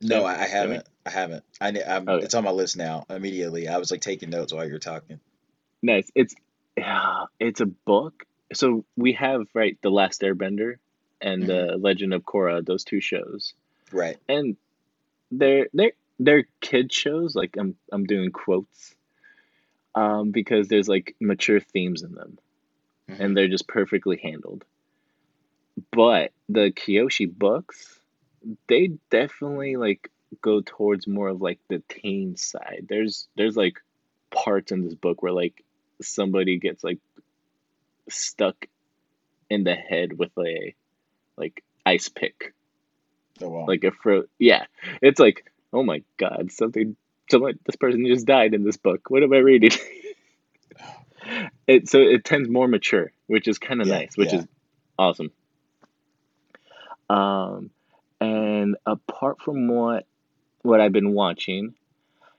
No, 0.00 0.24
I, 0.24 0.32
I 0.34 0.46
haven't. 0.48 0.84
I 1.06 1.10
haven't. 1.10 1.44
I, 1.60 1.68
I'm, 1.68 2.08
Okay. 2.08 2.24
It's 2.24 2.34
on 2.34 2.42
my 2.42 2.50
list 2.50 2.76
now. 2.76 3.04
Immediately, 3.08 3.68
I 3.68 3.78
was 3.78 3.92
like 3.92 4.00
taking 4.00 4.30
notes 4.30 4.52
while 4.52 4.66
you 4.66 4.72
were 4.72 4.80
talking. 4.80 5.20
Nice. 5.80 6.10
It's 6.16 6.34
yeah, 6.76 7.26
it's 7.38 7.60
a 7.60 7.66
book. 7.66 8.24
So 8.52 8.84
we 8.96 9.12
have 9.12 9.46
right 9.54 9.78
the 9.80 9.90
Last 9.90 10.22
Airbender 10.22 10.78
and 11.20 11.44
mm-hmm. 11.44 11.70
the 11.70 11.76
Legend 11.78 12.14
of 12.14 12.24
Korra, 12.24 12.66
those 12.66 12.82
two 12.82 13.00
shows, 13.00 13.54
Right. 13.92 14.16
and 14.28 14.56
they're 15.30 15.68
they're 15.72 15.92
they're 16.18 16.46
kid 16.60 16.92
shows. 16.92 17.34
Like 17.34 17.56
I'm 17.58 17.76
I'm 17.92 18.04
doing 18.04 18.30
quotes, 18.32 18.94
um, 19.94 20.30
because 20.30 20.68
there's 20.68 20.88
like 20.88 21.14
mature 21.20 21.60
themes 21.60 22.02
in 22.02 22.12
them, 22.12 22.38
Mhm. 23.08 23.20
and 23.20 23.36
they're 23.36 23.48
just 23.48 23.68
perfectly 23.68 24.18
handled. 24.22 24.64
But 25.92 26.32
the 26.48 26.72
Kyoshi 26.72 27.32
books, 27.32 28.00
they 28.68 28.92
definitely 29.10 29.76
like 29.76 30.10
go 30.42 30.60
towards 30.64 31.06
more 31.06 31.28
of 31.28 31.40
like 31.40 31.58
the 31.68 31.82
teen 31.88 32.36
side. 32.36 32.86
There's 32.88 33.28
there's 33.36 33.56
like 33.56 33.78
parts 34.30 34.72
in 34.72 34.84
this 34.84 34.94
book 34.94 35.22
where 35.22 35.32
like 35.32 35.64
somebody 36.02 36.58
gets 36.58 36.84
like 36.84 36.98
stuck 38.08 38.66
in 39.50 39.64
the 39.64 39.74
head 39.74 40.18
with 40.18 40.32
a 40.38 40.74
like 41.36 41.62
ice 41.86 42.08
pick 42.08 42.54
Oh, 43.40 43.48
wow. 43.48 43.64
like 43.68 43.84
a 43.84 43.92
fro 43.92 44.24
yeah 44.38 44.64
it's 45.00 45.20
like 45.20 45.44
oh 45.72 45.82
my 45.82 46.02
god 46.18 46.50
something 46.52 46.96
someone 47.30 47.58
this 47.66 47.76
person 47.76 48.06
just 48.06 48.26
died 48.26 48.54
in 48.54 48.64
this 48.64 48.76
book. 48.76 49.10
What 49.10 49.22
am 49.22 49.32
i 49.32 49.38
reading? 49.38 49.70
It 51.66 51.88
so 51.88 51.98
it 51.98 52.24
tends 52.24 52.48
more 52.48 52.68
mature 52.68 53.12
which 53.26 53.48
is 53.48 53.58
kind 53.58 53.82
of 53.82 53.86
Yeah, 53.86 53.98
nice 53.98 54.16
which 54.16 54.32
yeah. 54.32 54.40
is 54.40 54.46
awesome. 54.98 55.30
Um 57.10 57.70
and 58.20 58.76
apart 58.86 59.40
from 59.42 59.68
what 59.68 60.06
what 60.62 60.80
i've 60.80 60.92
been 60.92 61.12
watching 61.12 61.74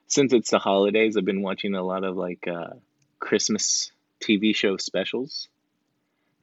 since 0.08 0.34
it's 0.34 0.50
the 0.52 0.60
holidays 0.60 1.16
i've 1.16 1.26
been 1.26 1.42
watching 1.42 1.76
a 1.76 1.84
lot 1.84 2.04
of 2.04 2.18
like 2.18 2.48
uh 2.48 2.74
christmas 3.20 3.92
tv 4.22 4.56
show 4.56 4.78
specials. 4.78 5.48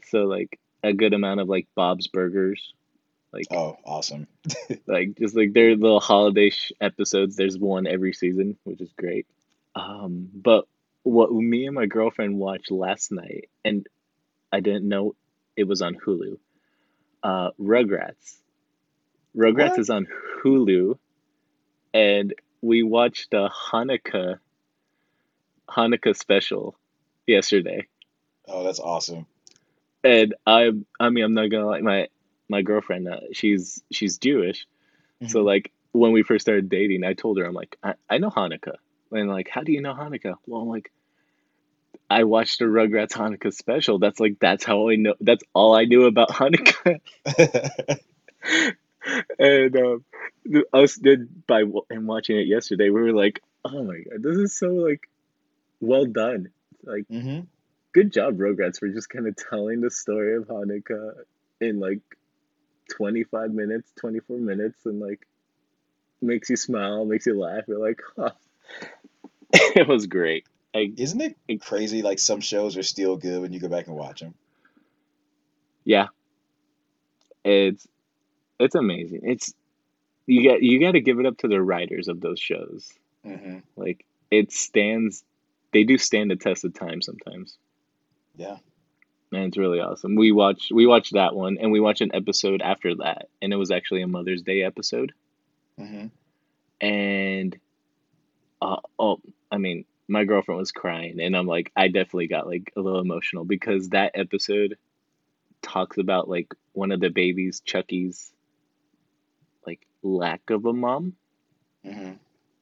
So 0.05 0.21
like 0.25 0.59
a 0.85 0.93
good 0.93 1.15
amount 1.15 1.41
of 1.41 1.49
like 1.49 1.67
bob's 1.75 2.07
burgers 2.07 2.73
like 3.37 3.47
oh, 3.53 3.77
awesome. 3.85 4.27
like 4.87 5.17
just 5.19 5.37
like 5.37 5.53
their 5.53 5.77
little 5.77 6.01
holiday 6.01 6.51
sh- 6.51 6.73
episodes 6.81 7.37
there's 7.37 7.59
one 7.59 7.87
every 7.87 8.13
season 8.13 8.57
which 8.65 8.81
is 8.81 8.93
great 8.99 9.27
um 9.75 10.29
but 10.35 10.67
what 11.03 11.31
me 11.33 11.67
and 11.67 11.75
my 11.75 11.87
girlfriend 11.87 12.39
watched 12.39 12.71
last 12.71 13.13
night 13.13 13.49
and 13.65 13.87
i 14.53 14.61
didn't 14.61 14.89
know 14.89 15.15
it 15.57 15.65
was 15.65 15.83
on 15.83 15.95
hulu 15.95 16.39
uh 17.23 17.51
rugrats 17.61 18.39
rugrats 19.37 19.71
What? 19.71 19.79
is 19.81 19.91
on 19.91 20.07
hulu 20.43 20.99
and 21.95 22.35
we 22.63 22.83
watched 22.83 23.35
a 23.35 23.49
hanukkah 23.71 24.39
hanukkah 25.69 26.17
special 26.17 26.77
yesterday 27.27 27.87
Oh, 28.49 28.63
that's 28.63 28.79
awesome. 28.81 29.27
and 30.05 30.35
i 30.47 30.71
i 31.01 31.11
mean 31.11 31.25
i'm 31.25 31.35
not 31.35 31.51
gonna 31.51 31.67
like 31.67 31.83
my 31.83 32.09
my 32.49 32.63
girlfriend 32.63 33.09
uh, 33.09 33.21
she's 33.33 33.83
she's 33.93 34.19
jewish 34.19 34.67
So 35.27 35.41
Mhm. 35.41 35.47
like 35.47 35.73
when 35.93 36.13
we 36.13 36.23
first 36.23 36.45
started 36.45 36.69
dating, 36.69 37.05
I 37.05 37.15
told 37.15 37.39
her 37.39 37.45
I'm 37.47 37.55
like 37.55 37.77
I, 37.83 37.95
I 38.11 38.19
know 38.19 38.31
Hanukkah, 38.31 38.77
and 39.13 39.29
like 39.31 39.49
how 39.49 39.63
do 39.63 39.73
you 39.73 39.83
know 39.83 39.95
Hanukkah? 39.95 40.37
Well, 40.47 40.63
I'm 40.63 40.69
like 40.69 40.93
I 42.09 42.25
watched 42.25 42.59
the 42.61 42.67
Rugrats 42.67 43.13
Hanukkah 43.13 43.53
special. 43.53 43.99
That's 43.99 44.21
like 44.21 44.37
that's 44.41 44.65
how 44.65 44.89
I 44.91 44.97
know. 44.97 45.15
That's 45.21 45.45
all 45.55 45.75
I 45.75 45.85
knew 45.85 46.05
about 46.07 46.29
Hanukkah. 46.41 47.01
and 49.39 49.77
um, 49.77 50.05
us 50.73 50.97
did 50.97 51.47
by 51.47 51.63
and 51.91 52.07
watching 52.07 52.39
it 52.39 52.47
yesterday, 52.47 52.91
we 52.91 53.01
were 53.01 53.13
like, 53.13 53.41
oh 53.65 53.83
my 53.83 53.99
god, 53.99 54.23
this 54.23 54.37
is 54.37 54.57
so 54.59 54.69
like 54.69 55.09
well 55.81 56.07
done. 56.07 56.51
Like 56.85 57.07
hmm 57.11 57.41
good 57.95 58.13
job, 58.13 58.39
Rugrats, 58.39 58.79
for 58.79 58.89
just 58.89 59.09
kind 59.11 59.27
of 59.27 59.37
telling 59.37 59.81
the 59.81 59.91
story 59.91 60.37
of 60.37 60.45
Hanukkah 60.49 61.13
in 61.61 61.81
like 61.81 62.01
25 62.91 63.53
minutes, 63.53 63.93
24 63.99 64.39
minutes, 64.39 64.87
and 64.87 65.01
like 65.01 65.27
makes 66.21 66.51
you 66.51 66.57
smile, 66.57 67.05
makes 67.05 67.27
you 67.27 67.39
laugh. 67.39 67.65
You're 67.69 67.79
like, 67.87 68.01
huh. 68.17 68.31
it 69.53 69.87
was 69.89 70.07
great. 70.07 70.45
I, 70.75 70.93
Isn't 70.97 71.21
it 71.21 71.37
It- 71.49 71.61
crazy? 71.61 72.03
Like 72.03 72.19
some 72.19 72.41
shows 72.41 72.77
are 72.77 72.83
still 72.83 73.17
good 73.17 73.41
when 73.43 73.53
you 73.53 73.61
go 73.61 73.69
back 73.69 73.87
and 73.87 73.97
watch 73.97 74.21
them. 74.21 74.35
yeah, 75.85 76.09
it's 77.45 77.87
it's 78.59 78.75
amazing. 78.75 79.21
It's 79.25 79.55
you 80.27 80.43
get 80.43 80.63
you 80.63 80.81
got 80.81 80.93
to 80.93 81.01
give 81.01 81.21
it 81.21 81.27
up 81.27 81.39
to 81.39 81.49
the 81.49 81.63
writers 81.63 82.09
of 82.09 82.21
those 82.21 82.41
shows. 82.41 82.89
hmm 83.25 83.59
Like 83.77 84.05
it 84.31 84.53
stands, 84.53 85.23
they 85.73 85.85
do 85.85 85.99
stand 85.99 86.31
the 86.31 86.37
test 86.37 86.65
of 86.65 86.75
time 86.75 87.01
sometimes. 87.01 87.57
Yeah. 88.37 88.57
And 89.33 89.45
it's 89.47 89.59
really 89.59 89.81
awesome. 89.81 90.15
We 90.17 90.33
watched 90.33 90.71
we 90.73 90.87
watched 90.87 91.15
that 91.15 91.35
one, 91.35 91.59
and 91.61 91.73
we 91.73 91.81
watched 91.81 92.01
an 92.01 92.15
episode 92.15 92.63
after 92.63 92.95
that, 92.97 93.29
and 93.43 93.53
it 93.53 93.57
was 93.57 93.71
actually 93.71 94.03
a 94.03 94.07
Mother's 94.09 94.43
Day 94.43 94.63
episode. 94.63 95.13
hmm 95.79 96.07
and 96.81 97.57
uh, 98.61 98.77
oh 98.99 99.21
i 99.51 99.57
mean 99.59 99.85
my 100.09 100.25
girlfriend 100.25 100.59
was 100.59 100.73
crying 100.73 101.21
and 101.21 101.37
i'm 101.37 101.47
like 101.47 101.73
i 101.77 101.89
definitely 101.89 102.27
got 102.29 102.47
like 102.47 102.73
a 102.77 102.81
little 102.81 103.01
emotional 103.01 103.45
because 103.45 103.91
that 103.91 104.13
episode 104.15 104.77
talks 105.63 105.99
about 105.99 106.29
like 106.29 106.55
one 106.73 106.93
of 106.93 107.01
the 107.01 107.09
babies 107.11 107.61
chucky's 107.65 108.33
like 109.67 109.81
lack 110.03 110.51
of 110.51 110.65
a 110.67 110.73
mom 110.73 111.15
hmm 111.85 112.13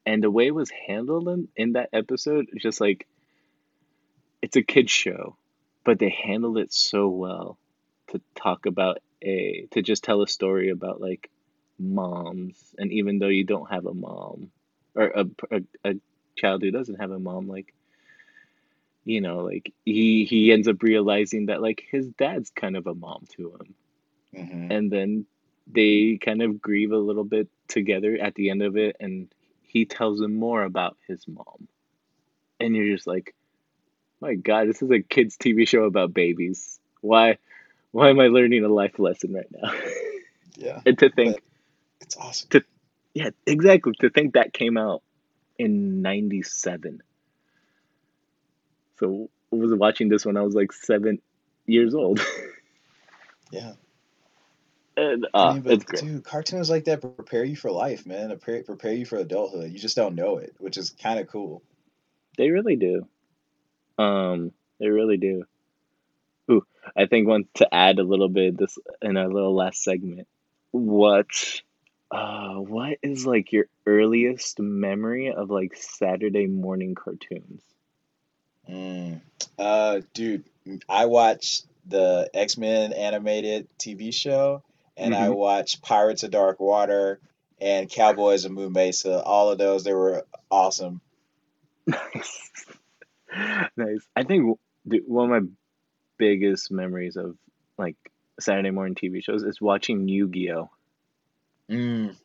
and 0.07 0.23
the 0.23 0.31
way 0.31 0.47
it 0.49 0.55
was 0.55 0.71
handled 0.87 1.29
in, 1.29 1.49
in 1.57 1.73
that 1.73 1.89
episode 1.93 2.47
is 2.53 2.63
just 2.63 2.81
like 2.81 3.07
it's 4.43 4.57
a 4.57 4.63
kids 4.63 4.91
show 4.91 5.37
but 5.85 5.99
they 5.99 6.11
handled 6.11 6.59
it 6.59 6.73
so 6.73 7.09
well 7.09 7.59
to 8.09 8.21
talk 8.35 8.67
about 8.67 8.99
a 9.23 9.67
to 9.71 9.83
just 9.83 10.05
tell 10.05 10.23
a 10.23 10.29
story 10.29 10.71
about 10.71 11.01
like 11.01 11.31
moms. 11.79 12.57
And 12.79 12.93
even 12.93 13.19
though 13.19 13.29
you 13.29 13.45
don't 13.45 13.71
have 13.71 13.87
a 13.87 13.95
mom 13.95 14.51
or 14.95 15.07
a, 15.07 15.27
a, 15.51 15.63
a 15.85 15.95
child 16.37 16.63
who 16.63 16.71
doesn't 16.71 17.01
have 17.01 17.11
a 17.11 17.19
mom 17.19 17.49
like 17.49 17.73
you 19.05 19.21
know 19.21 19.39
like 19.39 19.73
he 19.85 20.25
he 20.25 20.51
ends 20.51 20.67
up 20.67 20.83
realizing 20.83 21.47
that 21.47 21.63
like 21.63 21.85
his 21.91 22.09
dad's 22.09 22.51
kind 22.51 22.77
of 22.77 22.87
a 22.87 22.95
mom 22.95 23.25
to 23.37 23.53
him. 23.53 23.75
Hmm 24.35 24.73
and 24.73 24.91
then 24.91 25.27
they 25.67 26.19
kind 26.21 26.43
of 26.43 26.61
grieve 26.61 26.93
a 26.93 26.97
little 26.97 27.25
bit 27.25 27.49
together 27.69 28.19
at 28.21 28.35
the 28.35 28.51
end 28.51 28.63
of 28.63 28.77
it 28.77 28.97
and 29.01 29.29
he 29.63 29.85
tells 29.85 30.21
him 30.21 30.35
more 30.35 30.63
about 30.63 30.97
his 31.09 31.27
mom. 31.27 31.67
And 32.61 32.77
you're 32.77 32.95
just 32.95 33.09
like 33.09 33.35
my 34.21 34.35
god 34.35 34.69
this 34.69 34.83
is 34.83 34.91
a 34.91 35.01
kids 35.01 35.37
tv 35.37 35.67
show 35.67 35.85
about 35.85 36.15
babies 36.15 36.79
why 37.01 37.39
why 37.93 38.11
am 38.11 38.21
i 38.21 38.27
learning 38.29 38.65
a 38.65 38.69
life 38.69 38.99
lesson 38.99 39.33
right 39.33 39.49
now 39.51 39.73
Yeah, 40.57 40.83
and 40.87 40.97
to 41.01 41.11
think 41.11 41.43
it's 42.01 42.17
awesome. 42.17 42.49
To, 42.51 42.65
yeah 43.13 43.31
exactly 43.47 43.93
to 44.01 44.11
think 44.11 44.35
that 44.35 44.53
came 44.53 44.77
out 44.77 45.03
in 45.59 46.01
97 46.03 47.01
so 48.99 49.31
i 49.53 49.57
was 49.57 49.75
watching 49.75 50.09
this 50.09 50.25
when 50.25 50.37
i 50.37 50.43
was 50.43 50.55
like 50.55 50.73
seven 50.73 51.21
years 51.67 51.95
old 51.95 52.21
Yeah. 53.51 53.73
and 54.97 55.27
I 55.35 55.35
uh 55.35 55.53
mean, 55.55 55.63
but 55.63 55.87
dude, 55.87 56.25
cartoons 56.25 56.71
like 56.71 56.85
that 56.85 57.01
prepare 57.01 57.45
you 57.45 57.57
for 57.57 57.71
life, 57.71 58.07
man. 58.07 58.29
Prepare, 58.31 58.63
prepare 58.65 58.93
you 58.93 59.07
for 59.07 59.17
adulthood. 59.17 59.73
You 59.73 59.79
just 59.79 59.97
don't 59.97 60.15
know 60.15 60.39
it, 60.39 60.55
which 60.59 60.77
is 60.77 60.91
kind 60.91 61.19
of 61.19 61.29
cool. 61.29 61.63
They 62.37 62.51
really 62.51 62.77
do. 62.77 63.07
Um, 63.99 64.53
they 64.79 64.89
really 64.89 65.17
do. 65.17 65.45
Ooh, 66.51 66.67
I 66.97 67.07
think 67.07 67.27
one 67.29 67.47
to 67.55 67.73
add 67.75 67.99
a 67.99 68.05
little 68.05 68.29
bit 68.29 68.57
this 68.57 68.79
in 69.03 69.17
our 69.17 69.29
little 69.29 69.55
last 69.55 69.83
segment. 69.83 70.29
What, 70.73 71.29
uh, 72.11 72.55
what 72.57 72.99
is 73.03 73.27
like 73.27 73.53
your 73.53 73.67
earliest 73.87 74.59
memory 74.61 75.33
of 75.33 75.51
like 75.51 75.77
Saturday 75.77 76.47
morning 76.47 76.95
cartoons? 76.95 77.63
Mm. 78.69 79.21
Uh, 79.59 80.01
dude, 80.15 80.45
I 80.89 81.07
watched 81.07 81.67
the 81.87 82.31
X 82.35 82.57
Men 82.57 82.93
animated 82.93 83.69
TV 83.79 84.11
show, 84.13 84.63
and 84.97 85.15
I 85.15 85.29
Mhm. 85.29 85.37
watched 85.37 85.83
Pirates 85.83 86.23
of 86.23 86.31
Dark 86.31 86.61
Water 86.61 87.21
and 87.61 87.91
Cowboys 87.91 88.45
of 88.45 88.53
Moon 88.53 88.73
Mesa. 88.73 89.23
All 89.23 89.51
of 89.51 89.59
those, 89.59 89.85
they 89.85 89.95
were 89.95 90.27
awesome. 90.51 91.01
Nice, 91.87 92.51
nice. 93.77 94.07
I 94.17 94.23
think 94.25 94.59
one 94.85 95.33
of 95.33 95.43
my 95.43 95.49
biggest 96.19 96.71
memories 96.71 97.17
of 97.17 97.37
like 97.79 97.97
Saturday 98.41 98.71
morning 98.71 98.95
TV 98.95 99.23
shows 99.23 99.43
is 99.43 99.61
watching 99.61 100.09
Yu-Gi-Oh. 100.09 100.71
Mm. 101.71 102.17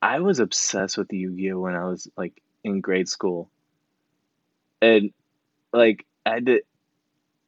I 0.00 0.20
was 0.20 0.40
obsessed 0.40 0.98
with 0.98 1.12
Yu-Gi-Oh 1.12 1.58
when 1.60 1.74
I 1.76 1.84
was 1.84 2.08
like 2.16 2.42
in 2.64 2.80
grade 2.80 3.08
school. 3.08 3.48
And 4.80 5.12
like 5.72 6.04
I 6.26 6.40
did 6.40 6.62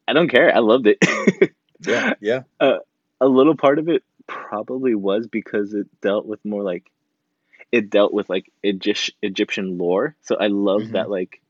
I 0.06 0.12
don't 0.12 0.28
care. 0.28 0.54
I 0.54 0.60
loved 0.60 0.86
it. 0.86 0.98
Yeah, 1.86 2.14
yeah. 2.20 2.42
A 2.60 3.26
little 3.28 3.56
part 3.56 3.78
of 3.78 3.90
it 3.90 4.02
probably 4.26 4.94
was 4.94 5.26
because 5.26 5.74
it 5.74 5.86
dealt 6.00 6.24
with 6.24 6.42
more 6.42 6.62
like 6.62 6.90
it 7.70 7.90
dealt 7.90 8.14
with 8.14 8.30
like 8.30 8.50
Egypt, 8.62 9.10
Egyptian 9.20 9.76
lore. 9.76 10.16
So 10.22 10.36
I 10.36 10.46
love 10.46 10.82
Mhm. 10.82 10.92
that 10.92 11.10
like 11.10 11.42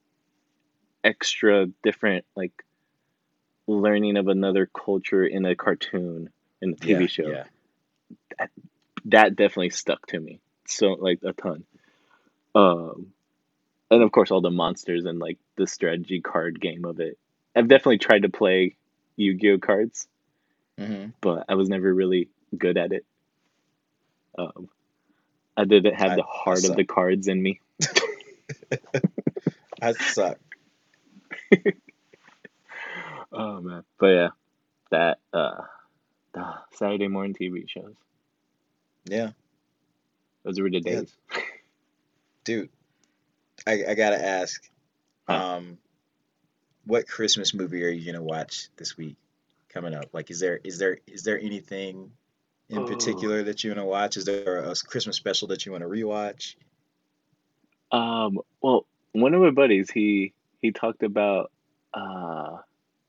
extra 1.05 1.67
different 1.85 2.25
like 2.35 2.65
learning 3.67 4.17
of 4.17 4.29
another 4.29 4.67
culture 4.67 5.25
in 5.25 5.45
a 5.45 5.55
cartoon 5.55 6.31
in 6.61 6.73
a 6.73 6.77
TV 6.77 7.01
Yeah, 7.01 7.07
show. 7.07 7.29
yeah. 7.29 7.45
that 9.07 9.37
definitely 9.37 9.71
stuck 9.71 10.07
to 10.09 10.19
me. 10.19 10.41
So 10.67 10.89
like 10.95 11.21
a 11.23 11.33
ton. 11.33 11.65
Um 12.55 13.13
and 13.91 14.03
of 14.03 14.11
course 14.13 14.31
all 14.31 14.41
the 14.41 14.51
monsters 14.51 15.05
and 15.05 15.19
like 15.19 15.39
the 15.57 15.67
strategy 15.67 16.21
card 16.21 16.61
game 16.61 16.85
of 16.85 17.01
it. 17.01 17.19
I've 17.55 17.69
definitely 17.69 17.99
tried 17.99 18.23
to 18.23 18.29
play 18.31 18.77
yu-gi-oh 19.17 19.59
cards 19.59 20.09
hmm 20.77 21.07
but 21.21 21.45
i 21.49 21.55
was 21.55 21.69
never 21.69 21.95
really 21.95 22.29
good 22.59 22.77
at 22.77 22.93
it. 22.93 23.05
Um 24.37 24.69
i 25.57 25.65
didn't 25.65 25.95
have 25.95 26.13
I- 26.13 26.17
the 26.17 26.23
heart 26.25 26.65
of 26.65 26.75
the 26.77 26.85
cards 26.85 27.29
in 27.29 27.41
me. 27.43 27.61
I 29.83 29.93
suck. 29.93 30.39
oh 33.33 33.61
man 33.61 33.85
but 33.99 34.07
yeah 34.07 34.29
that 34.91 35.19
uh 35.33 35.63
the 36.35 36.55
saturday 36.73 37.09
morning 37.09 37.35
tv 37.35 37.69
shows 37.69 37.95
Yeah, 39.05 39.31
those 40.45 40.61
were 40.61 40.71
the 40.71 40.81
Yeah. 40.85 41.03
days 41.03 41.17
dude. 42.45 42.71
I, 43.67 43.85
I 43.91 43.95
gotta 43.95 44.23
ask, 44.25 44.63
Huh. 45.29 45.43
um, 45.57 45.79
what 46.85 47.09
Christmas 47.09 47.55
movie 47.55 47.85
are 47.85 47.89
you 47.89 48.11
gonna 48.13 48.23
watch 48.25 48.69
this 48.77 48.97
week 48.97 49.17
coming 49.71 49.95
up? 49.95 50.11
Like, 50.13 50.31
is 50.31 50.41
there 50.41 50.61
is 50.65 50.79
there 50.79 50.99
is 51.07 51.23
there 51.23 51.39
anything 51.41 52.11
in 52.69 52.79
Oh. 52.79 52.85
particular 52.85 53.43
that 53.45 53.65
you 53.65 53.71
want 53.71 53.81
to 53.81 53.85
watch? 53.85 54.17
Is 54.17 54.25
there 54.27 54.59
a 54.59 54.75
Christmas 54.75 55.17
special 55.17 55.49
that 55.49 55.65
you 55.65 55.73
want 55.73 55.83
to 55.83 55.89
rewatch? 55.89 56.57
Um, 57.93 58.41
well, 58.63 58.87
one 59.13 59.35
of 59.35 59.41
my 59.41 59.51
buddies, 59.51 59.91
he 59.91 60.33
he 60.65 60.73
talked 60.73 61.03
about 61.03 61.53
uh 61.93 62.57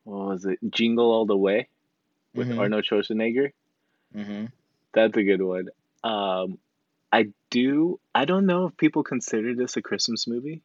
what 0.03 0.27
was 0.27 0.45
it? 0.45 0.59
Jingle 0.69 1.09
All 1.09 1.25
the 1.25 1.37
Way 1.37 1.69
with 2.35 2.49
Mhm. 2.49 2.59
Arnold 2.59 2.83
Schwarzenegger. 2.83 3.53
Mm-hmm. 4.13 4.45
That's 4.93 5.15
a 5.17 5.23
good 5.23 5.41
one. 5.41 5.69
Um, 6.03 6.59
I 7.13 7.27
do 7.49 7.99
I 8.13 8.25
don't 8.25 8.45
know 8.45 8.65
if 8.67 8.75
people 8.77 9.03
consider 9.03 9.55
this 9.55 9.77
a 9.77 9.81
Christmas 9.81 10.27
movie, 10.27 10.61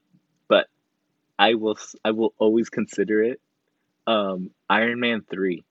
but 0.48 0.66
I 1.38 1.54
will 1.54 1.78
I 2.04 2.10
will 2.10 2.34
always 2.38 2.68
consider 2.68 3.22
it. 3.22 3.40
Um, 4.08 4.50
Iron 4.68 4.98
Man 4.98 5.22
3. 5.30 5.62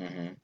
Mm-hmm. 0.00 0.34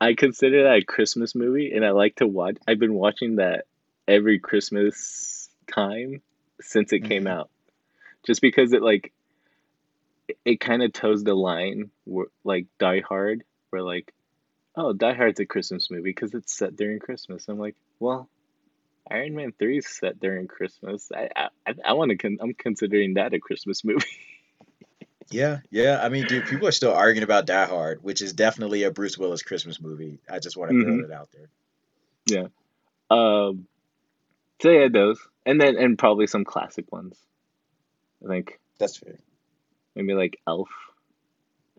I 0.00 0.14
consider 0.14 0.64
that 0.64 0.76
a 0.78 0.84
Christmas 0.84 1.34
movie 1.34 1.72
and 1.74 1.84
I 1.84 1.90
like 1.90 2.16
to 2.16 2.26
watch 2.26 2.56
I've 2.66 2.78
been 2.78 2.94
watching 2.94 3.36
that 3.36 3.66
every 4.08 4.38
Christmas 4.38 5.50
time 5.70 6.22
since 6.60 6.92
it 6.94 7.04
came 7.04 7.24
Mhm. 7.24 7.30
out. 7.36 7.50
Just 8.24 8.40
because 8.40 8.72
it 8.72 8.82
like 8.82 9.12
it, 10.28 10.38
it 10.44 10.60
kind 10.60 10.82
of 10.82 10.92
toes 10.92 11.22
the 11.24 11.34
line 11.34 11.90
where 12.04 12.26
like 12.44 12.66
Die 12.78 13.00
Hard 13.00 13.44
where 13.70 13.82
like 13.82 14.12
oh 14.76 14.92
Die 14.92 15.14
Hard's 15.14 15.40
a 15.40 15.46
Christmas 15.46 15.90
movie 15.90 16.02
because 16.10 16.34
it's 16.34 16.52
set 16.56 16.76
during 16.76 16.98
Christmas. 16.98 17.46
I'm 17.48 17.58
like, 17.58 17.76
well, 18.00 18.28
Iron 19.10 19.34
Man 19.34 19.52
3 19.58 19.78
is 19.78 19.86
set 19.88 20.18
during 20.18 20.46
Christmas. 20.48 21.10
I 21.14 21.28
I, 21.66 21.74
I- 21.84 21.92
want 21.92 22.10
to 22.10 22.16
con- 22.16 22.38
I'm 22.40 22.54
considering 22.54 23.14
that 23.14 23.34
a 23.34 23.38
Christmas 23.40 23.84
movie. 23.84 24.04
Yeah, 25.30 25.60
yeah. 25.70 26.00
I 26.02 26.10
mean, 26.10 26.26
dude, 26.26 26.44
people 26.44 26.68
are 26.68 26.72
still 26.72 26.92
arguing 26.92 27.24
about 27.24 27.46
Die 27.46 27.64
Hard, 27.64 28.02
which 28.04 28.20
is 28.20 28.34
definitely 28.34 28.82
a 28.82 28.90
Bruce 28.90 29.16
Willis 29.16 29.42
Christmas 29.42 29.80
movie. 29.80 30.18
I 30.30 30.38
just 30.38 30.54
want 30.54 30.70
to 30.72 30.82
throw 30.84 30.92
Mhm. 30.92 31.04
it 31.04 31.10
out 31.12 31.30
there. 31.32 31.48
Yeah. 32.26 32.48
Um 33.10 33.66
so 34.60 34.70
yeah, 34.70 34.88
those. 34.92 35.18
And 35.46 35.58
then 35.58 35.76
and 35.78 35.98
probably 35.98 36.26
some 36.26 36.44
classic 36.44 36.92
ones. 36.92 37.16
I 38.24 38.28
think 38.28 38.58
That's 38.78 38.96
fair. 38.96 39.18
maybe 39.94 40.14
like 40.14 40.38
Elf. 40.46 40.68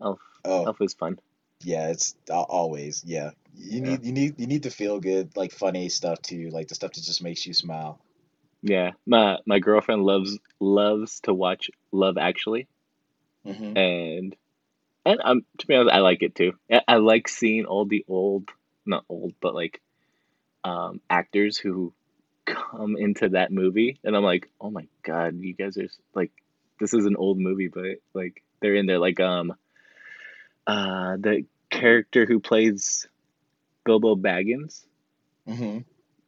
Elf. 0.02 0.20
Oh, 0.44 0.64
Elf 0.66 0.80
is 0.80 0.94
fun. 0.94 1.18
yeah, 1.62 1.88
it's 1.88 2.14
always 2.30 3.02
yeah. 3.04 3.30
You 3.54 3.80
Yeah. 3.80 3.90
need 3.90 4.04
you 4.04 4.12
need 4.12 4.40
you 4.40 4.46
need 4.46 4.62
to 4.64 4.70
feel 4.70 5.00
good, 5.00 5.36
like 5.36 5.52
funny 5.52 5.88
stuff 5.88 6.20
too, 6.22 6.50
like 6.50 6.68
the 6.68 6.74
stuff 6.74 6.92
that 6.92 7.02
just 7.04 7.22
makes 7.22 7.46
you 7.46 7.54
smile. 7.54 8.00
Yeah. 8.62 8.92
My 9.06 9.38
my 9.46 9.58
girlfriend 9.58 10.02
loves 10.04 10.38
loves 10.60 11.20
to 11.20 11.34
watch 11.34 11.70
Love 11.92 12.18
Actually. 12.18 12.68
hmm 13.44 13.72
and 13.76 14.36
and 15.04 15.20
um 15.24 15.46
to 15.58 15.66
be 15.66 15.74
honest, 15.74 15.94
I 15.94 16.00
like 16.00 16.22
it 16.22 16.34
too. 16.34 16.52
I, 16.70 16.82
I 16.88 16.96
like 16.96 17.28
seeing 17.28 17.64
all 17.66 17.84
the 17.86 18.04
old, 18.08 18.50
not 18.86 19.04
old, 19.08 19.34
but 19.40 19.54
like 19.54 19.80
um 20.64 21.00
actors 21.10 21.58
who 21.58 21.92
come 22.46 22.96
into 22.96 23.30
that 23.30 23.52
movie, 23.52 23.98
and 24.04 24.16
I'm 24.16 24.24
like, 24.24 24.48
oh 24.60 24.70
my 24.70 24.86
god, 25.02 25.38
you 25.38 25.54
guys 25.54 25.76
are 25.76 25.88
like, 26.14 26.32
this 26.80 26.94
is 26.94 27.06
an 27.06 27.16
old 27.16 27.38
movie, 27.38 27.68
but 27.68 27.96
like 28.14 28.42
they're 28.60 28.74
in 28.74 28.86
there, 28.86 28.98
like 28.98 29.20
um, 29.20 29.54
uh, 30.66 31.16
the 31.16 31.44
character 31.70 32.24
who 32.26 32.40
plays 32.40 33.06
Bilbo 33.84 34.16
Baggins 34.16 34.84
hmm 35.46 35.78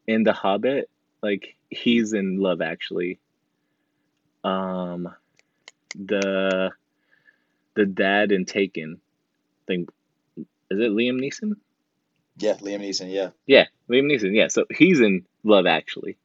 in 0.06 0.22
The 0.22 0.32
Hobbit, 0.32 0.88
like 1.22 1.56
he's 1.68 2.14
in 2.14 2.38
Love 2.38 2.62
Actually. 2.62 3.20
Um, 4.42 5.14
the 5.94 6.70
the 7.74 7.86
dad 7.86 8.32
in 8.32 8.44
Taken, 8.44 9.00
think 9.66 9.90
is 10.36 10.80
it 10.80 10.92
Liam 10.92 11.20
Neeson? 11.20 11.56
Yeah, 12.38 12.54
Liam 12.54 12.80
Neeson. 12.80 13.12
Yeah, 13.12 13.30
Yeah, 13.46 13.66
Liam 13.90 14.04
Neeson. 14.10 14.34
Yeah, 14.34 14.48
so 14.48 14.64
he's 14.74 15.00
in 15.00 15.26
Love 15.44 15.66
Actually. 15.66 16.16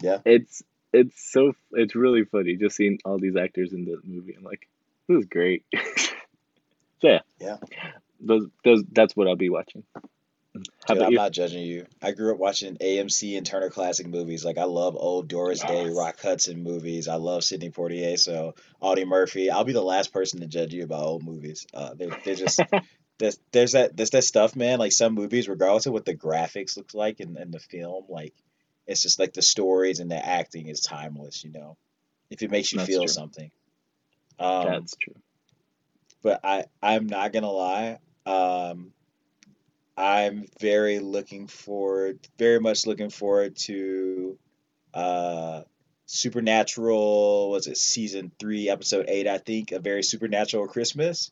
Yeah. 0.00 0.18
It's 0.24 0.62
it's 0.92 1.32
so 1.32 1.54
it's 1.72 1.94
really 1.94 2.24
funny 2.24 2.56
just 2.56 2.76
seeing 2.76 2.98
all 3.04 3.18
these 3.18 3.36
actors 3.36 3.72
in 3.72 3.84
the 3.84 3.98
movie. 4.04 4.34
I'm 4.36 4.44
like, 4.44 4.68
this 5.08 5.20
is 5.20 5.26
great. 5.26 5.64
So 7.00 7.08
yeah, 7.08 7.18
Yeah. 7.40 7.56
those 8.20 8.46
those 8.62 8.84
that's 8.92 9.16
what 9.16 9.26
I'll 9.26 9.34
be 9.34 9.50
watching. 9.50 9.82
Dude, 10.54 11.02
I'm 11.02 11.10
you? 11.10 11.16
not 11.16 11.32
judging 11.32 11.64
you. 11.64 11.86
I 12.00 12.12
grew 12.12 12.32
up 12.32 12.38
watching 12.38 12.76
AMC 12.76 13.36
and 13.36 13.44
Turner 13.44 13.70
Classic 13.70 14.06
movies. 14.06 14.44
Like 14.44 14.56
I 14.56 14.64
love 14.64 14.94
old 14.96 15.26
Doris 15.26 15.64
Day, 15.64 15.90
Rock 15.90 16.20
Hudson 16.22 16.62
movies. 16.62 17.08
I 17.08 17.16
love 17.16 17.42
Sidney 17.42 17.70
Poitier, 17.70 18.16
so 18.16 18.54
Audie 18.80 19.04
Murphy. 19.04 19.50
I'll 19.50 19.64
be 19.64 19.72
the 19.72 19.82
last 19.82 20.12
person 20.12 20.38
to 20.42 20.46
judge 20.46 20.72
you 20.72 20.84
about 20.84 21.02
old 21.02 21.24
movies. 21.24 21.66
Uh, 21.74 21.94
they're, 21.94 22.16
they're 22.24 22.36
just 22.36 22.60
there's 23.22 23.38
there's 23.52 23.72
that 23.72 23.96
there's 23.96 24.10
that 24.10 24.24
stuff, 24.24 24.56
man. 24.56 24.78
Like 24.80 24.92
some 24.92 25.14
movies, 25.14 25.48
regardless 25.48 25.86
of 25.86 25.92
what 25.92 26.04
the 26.04 26.14
graphics 26.16 26.76
look 26.76 26.92
like 26.94 27.20
in, 27.20 27.36
in 27.38 27.52
the 27.52 27.60
film, 27.60 28.04
like 28.08 28.34
it's 28.86 29.02
just 29.02 29.18
like 29.18 29.32
the 29.32 29.42
stories 29.42 30.00
and 30.00 30.10
the 30.10 30.16
acting 30.26 30.66
is 30.66 30.80
timeless. 30.80 31.44
You 31.44 31.52
know, 31.52 31.76
if 32.30 32.42
it 32.42 32.50
makes 32.50 32.72
you 32.72 32.78
That's 32.78 32.88
feel 32.88 33.02
true. 33.02 33.08
something. 33.08 33.50
Um, 34.40 34.66
That's 34.66 34.96
true. 34.96 35.14
but 36.22 36.40
I 36.44 36.64
I'm 36.82 37.06
not 37.06 37.32
gonna 37.32 37.50
lie. 37.50 37.98
Um, 38.26 38.92
I'm 39.96 40.46
very 40.60 40.98
looking 40.98 41.46
forward, 41.46 42.18
very 42.38 42.58
much 42.60 42.86
looking 42.86 43.10
forward 43.10 43.56
to 43.68 44.38
uh 44.94 45.62
Supernatural. 46.06 47.50
Was 47.50 47.68
it 47.68 47.76
season 47.78 48.32
three, 48.38 48.68
episode 48.68 49.06
eight? 49.08 49.26
I 49.26 49.38
think 49.38 49.72
a 49.72 49.78
very 49.78 50.02
supernatural 50.02 50.66
Christmas 50.66 51.30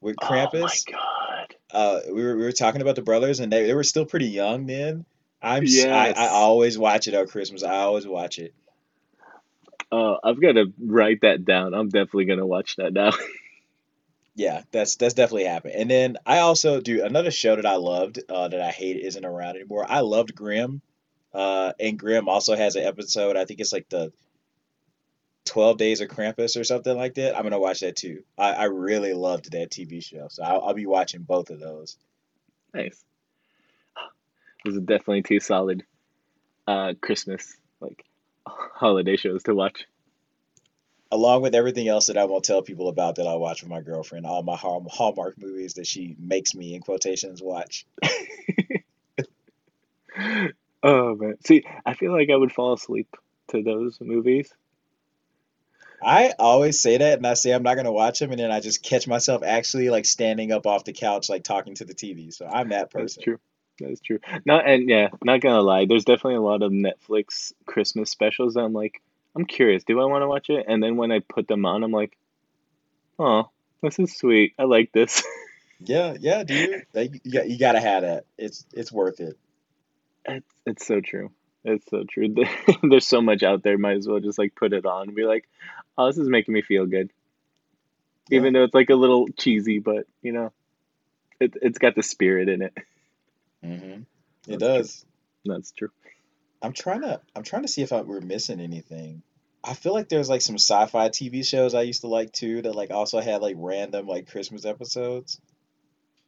with 0.00 0.16
Oh 0.22 0.28
my 0.30 0.46
Krampus. 0.46 0.84
god. 0.90 1.31
Uh, 1.70 2.00
we 2.06 2.22
were 2.22 2.36
we 2.36 2.42
were 2.44 2.52
talking 2.52 2.82
about 2.82 2.96
the 2.96 3.02
brothers, 3.02 3.40
and 3.40 3.52
they 3.52 3.66
they 3.66 3.74
were 3.74 3.84
still 3.84 4.04
pretty 4.06 4.28
young 4.28 4.66
then. 4.66 5.04
I'm 5.40 5.64
s- 5.64 5.84
I, 5.84 6.08
Yes. 6.08 6.18
I 6.18 6.28
always 6.28 6.78
watch 6.78 7.08
it 7.08 7.14
on 7.14 7.26
Christmas. 7.26 7.62
I 7.62 7.76
always 7.78 8.06
watch 8.06 8.38
it. 8.38 8.54
Uh, 9.90 10.16
I've 10.24 10.40
got 10.40 10.52
to 10.52 10.72
write 10.80 11.20
that 11.22 11.44
down. 11.44 11.74
I'm 11.74 11.88
definitely 11.88 12.24
gonna 12.26 12.46
watch 12.46 12.76
that 12.76 12.92
now. 12.92 13.12
Yeah, 14.34 14.62
that's 14.70 14.96
that's 14.96 15.12
definitely 15.12 15.44
happened. 15.44 15.74
And 15.74 15.90
then 15.90 16.16
I 16.24 16.38
also 16.38 16.80
do 16.80 17.04
another 17.04 17.30
show 17.30 17.54
that 17.56 17.66
I 17.66 17.76
loved 17.76 18.18
uh, 18.30 18.48
that 18.48 18.60
I 18.62 18.70
hate 18.70 18.96
isn't 18.96 19.24
around 19.26 19.56
anymore. 19.56 19.84
I 19.86 20.00
loved 20.00 20.34
Grimm, 20.34 20.80
uh, 21.34 21.74
and 21.78 21.98
Grimm 21.98 22.30
also 22.30 22.56
has 22.56 22.74
an 22.76 22.82
episode. 22.84 23.36
I 23.36 23.44
think 23.44 23.60
it's 23.60 23.74
like 23.74 23.90
the 23.90 24.10
Twelve 25.44 25.76
Days 25.76 26.00
of 26.00 26.08
Krampus 26.08 26.58
or 26.58 26.64
something 26.64 26.96
like 26.96 27.14
that. 27.14 27.36
I'm 27.36 27.42
gonna 27.42 27.58
watch 27.58 27.80
that 27.80 27.96
too. 27.96 28.22
I, 28.38 28.52
I 28.52 28.64
really 28.64 29.12
loved 29.12 29.52
that 29.52 29.70
TV 29.70 30.02
show, 30.02 30.28
so 30.28 30.42
I'll, 30.42 30.60
I'll 30.62 30.74
be 30.74 30.86
watching 30.86 31.22
both 31.22 31.50
of 31.50 31.60
those. 31.60 31.96
nice. 32.74 33.02
Those 34.64 34.76
are 34.76 34.80
definitely 34.80 35.22
two 35.22 35.40
solid 35.40 35.84
uh 36.68 36.94
Christmas 37.00 37.56
like 37.80 38.04
holiday 38.46 39.16
shows 39.16 39.42
to 39.44 39.54
watch. 39.54 39.86
Along 41.10 41.42
with 41.42 41.54
everything 41.54 41.88
else 41.88 42.06
that 42.06 42.16
I 42.16 42.24
won't 42.24 42.44
tell 42.44 42.62
people 42.62 42.88
about 42.88 43.16
that 43.16 43.26
I 43.26 43.34
watch 43.34 43.62
with 43.62 43.70
my 43.70 43.82
girlfriend, 43.82 44.24
all 44.24 44.42
my 44.42 44.56
Hallmark 44.56 45.36
movies 45.36 45.74
that 45.74 45.86
she 45.86 46.16
makes 46.18 46.54
me 46.54 46.74
in 46.74 46.80
quotations 46.80 47.42
watch. 47.42 47.84
Oh 50.84 51.14
man. 51.14 51.36
See, 51.46 51.62
I 51.86 51.94
feel 51.94 52.12
like 52.12 52.28
I 52.28 52.36
would 52.36 52.50
fall 52.52 52.72
asleep 52.72 53.06
to 53.48 53.62
those 53.62 53.98
movies. 54.00 54.52
I 56.04 56.32
always 56.38 56.80
say 56.80 56.98
that, 56.98 57.18
and 57.18 57.26
I 57.26 57.34
say 57.34 57.52
I'm 57.52 57.62
not 57.62 57.76
gonna 57.76 57.92
watch 57.92 58.18
them, 58.18 58.30
and 58.30 58.40
then 58.40 58.50
I 58.50 58.60
just 58.60 58.82
catch 58.82 59.06
myself 59.06 59.42
actually 59.42 59.90
like 59.90 60.04
standing 60.04 60.52
up 60.52 60.66
off 60.66 60.84
the 60.84 60.92
couch, 60.92 61.28
like 61.28 61.44
talking 61.44 61.74
to 61.76 61.84
the 61.84 61.94
TV. 61.94 62.32
So 62.32 62.46
I'm 62.46 62.70
that 62.70 62.90
person. 62.90 63.04
That's 63.04 63.24
true. 63.24 63.38
That's 63.80 64.00
true. 64.00 64.18
No, 64.44 64.58
and 64.58 64.88
yeah, 64.88 65.08
not 65.24 65.40
gonna 65.40 65.62
lie, 65.62 65.86
there's 65.86 66.04
definitely 66.04 66.36
a 66.36 66.40
lot 66.40 66.62
of 66.62 66.72
Netflix 66.72 67.52
Christmas 67.66 68.10
specials 68.10 68.54
that 68.54 68.60
I'm 68.60 68.72
like, 68.72 69.00
I'm 69.34 69.46
curious, 69.46 69.84
do 69.84 70.00
I 70.00 70.04
want 70.04 70.22
to 70.22 70.28
watch 70.28 70.50
it? 70.50 70.66
And 70.68 70.82
then 70.82 70.96
when 70.96 71.10
I 71.10 71.20
put 71.20 71.48
them 71.48 71.64
on, 71.64 71.82
I'm 71.82 71.92
like, 71.92 72.16
oh, 73.18 73.50
this 73.82 73.98
is 73.98 74.16
sweet. 74.16 74.54
I 74.58 74.64
like 74.64 74.92
this. 74.92 75.22
Yeah, 75.84 76.14
yeah, 76.20 76.44
dude. 76.44 76.86
Like, 76.94 77.20
you 77.24 77.32
got, 77.32 77.50
you 77.50 77.58
gotta 77.58 77.80
have 77.80 78.02
that. 78.02 78.24
It's 78.38 78.64
it's 78.72 78.92
worth 78.92 79.20
it. 79.20 79.36
It's 80.24 80.46
it's 80.64 80.86
so 80.86 81.00
true. 81.00 81.32
It's 81.64 81.88
so 81.88 82.04
true. 82.04 82.34
There's 82.82 83.06
so 83.06 83.22
much 83.22 83.42
out 83.42 83.62
there. 83.62 83.78
Might 83.78 83.98
as 83.98 84.08
well 84.08 84.20
just 84.20 84.38
like 84.38 84.54
put 84.54 84.72
it 84.72 84.84
on 84.84 85.08
and 85.08 85.16
be 85.16 85.24
like, 85.24 85.48
oh, 85.96 86.06
this 86.06 86.18
is 86.18 86.28
making 86.28 86.54
me 86.54 86.62
feel 86.62 86.86
good. 86.86 87.10
Even 88.30 88.52
though 88.52 88.64
it's 88.64 88.74
like 88.74 88.90
a 88.90 88.94
little 88.94 89.28
cheesy, 89.28 89.78
but 89.78 90.06
you 90.22 90.32
know, 90.32 90.52
it 91.40 91.54
it's 91.60 91.78
got 91.78 91.94
the 91.94 92.02
spirit 92.02 92.48
in 92.48 92.62
it. 92.62 92.74
Mm-hmm. 93.64 94.02
That's 94.46 94.48
It 94.48 94.58
does. 94.60 95.06
That's 95.44 95.72
true. 95.72 95.90
I'm 96.62 96.72
trying 96.72 97.02
to 97.02 97.20
I'm 97.34 97.42
trying 97.42 97.62
to 97.62 97.68
see 97.68 97.82
if 97.82 97.92
I, 97.92 98.02
we're 98.02 98.20
missing 98.20 98.60
anything. 98.60 99.22
I 99.64 99.74
feel 99.74 99.92
like 99.92 100.08
there's 100.08 100.28
like 100.28 100.40
some 100.40 100.56
sci-fi 100.56 101.08
TV 101.08 101.46
shows 101.46 101.74
I 101.74 101.82
used 101.82 102.00
to 102.00 102.08
like 102.08 102.32
too 102.32 102.62
that 102.62 102.74
like 102.74 102.90
also 102.90 103.20
had 103.20 103.42
like 103.42 103.56
random 103.58 104.06
like 104.06 104.30
Christmas 104.30 104.64
episodes 104.64 105.40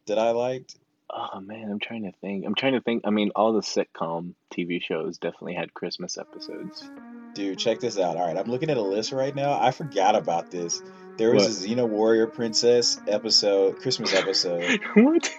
that 0.07 0.19
I 0.19 0.31
liked. 0.31 0.77
Oh 1.17 1.39
man, 1.41 1.71
I'm 1.71 1.79
trying 1.79 2.03
to 2.05 2.13
think. 2.21 2.45
I'm 2.45 2.57
trying 2.57 2.73
to 2.73 2.81
think. 2.81 3.03
I 3.07 3.11
mean, 3.11 3.31
all 3.37 3.53
the 3.53 3.61
sitcom 3.61 4.35
TV 4.53 4.83
shows 4.83 5.19
definitely 5.19 5.55
had 5.55 5.73
Christmas 5.73 6.19
episodes. 6.19 6.83
Dude, 7.35 7.59
check 7.59 7.79
this 7.79 7.99
out. 7.99 8.17
All 8.17 8.27
right, 8.27 8.37
I'm 8.37 8.51
looking 8.51 8.69
at 8.71 8.77
a 8.77 8.83
list 8.83 9.13
right 9.13 9.35
now. 9.35 9.59
I 9.61 9.71
forgot 9.71 10.17
about 10.17 10.51
this. 10.51 10.83
There 11.17 11.33
was 11.33 11.45
What? 11.45 11.51
a 11.71 11.75
Xena 11.83 11.89
Warrior 11.89 12.27
Princess 12.27 13.01
episode, 13.07 13.81
Christmas 13.81 14.13
episode. 14.13 14.81
what? 14.95 15.31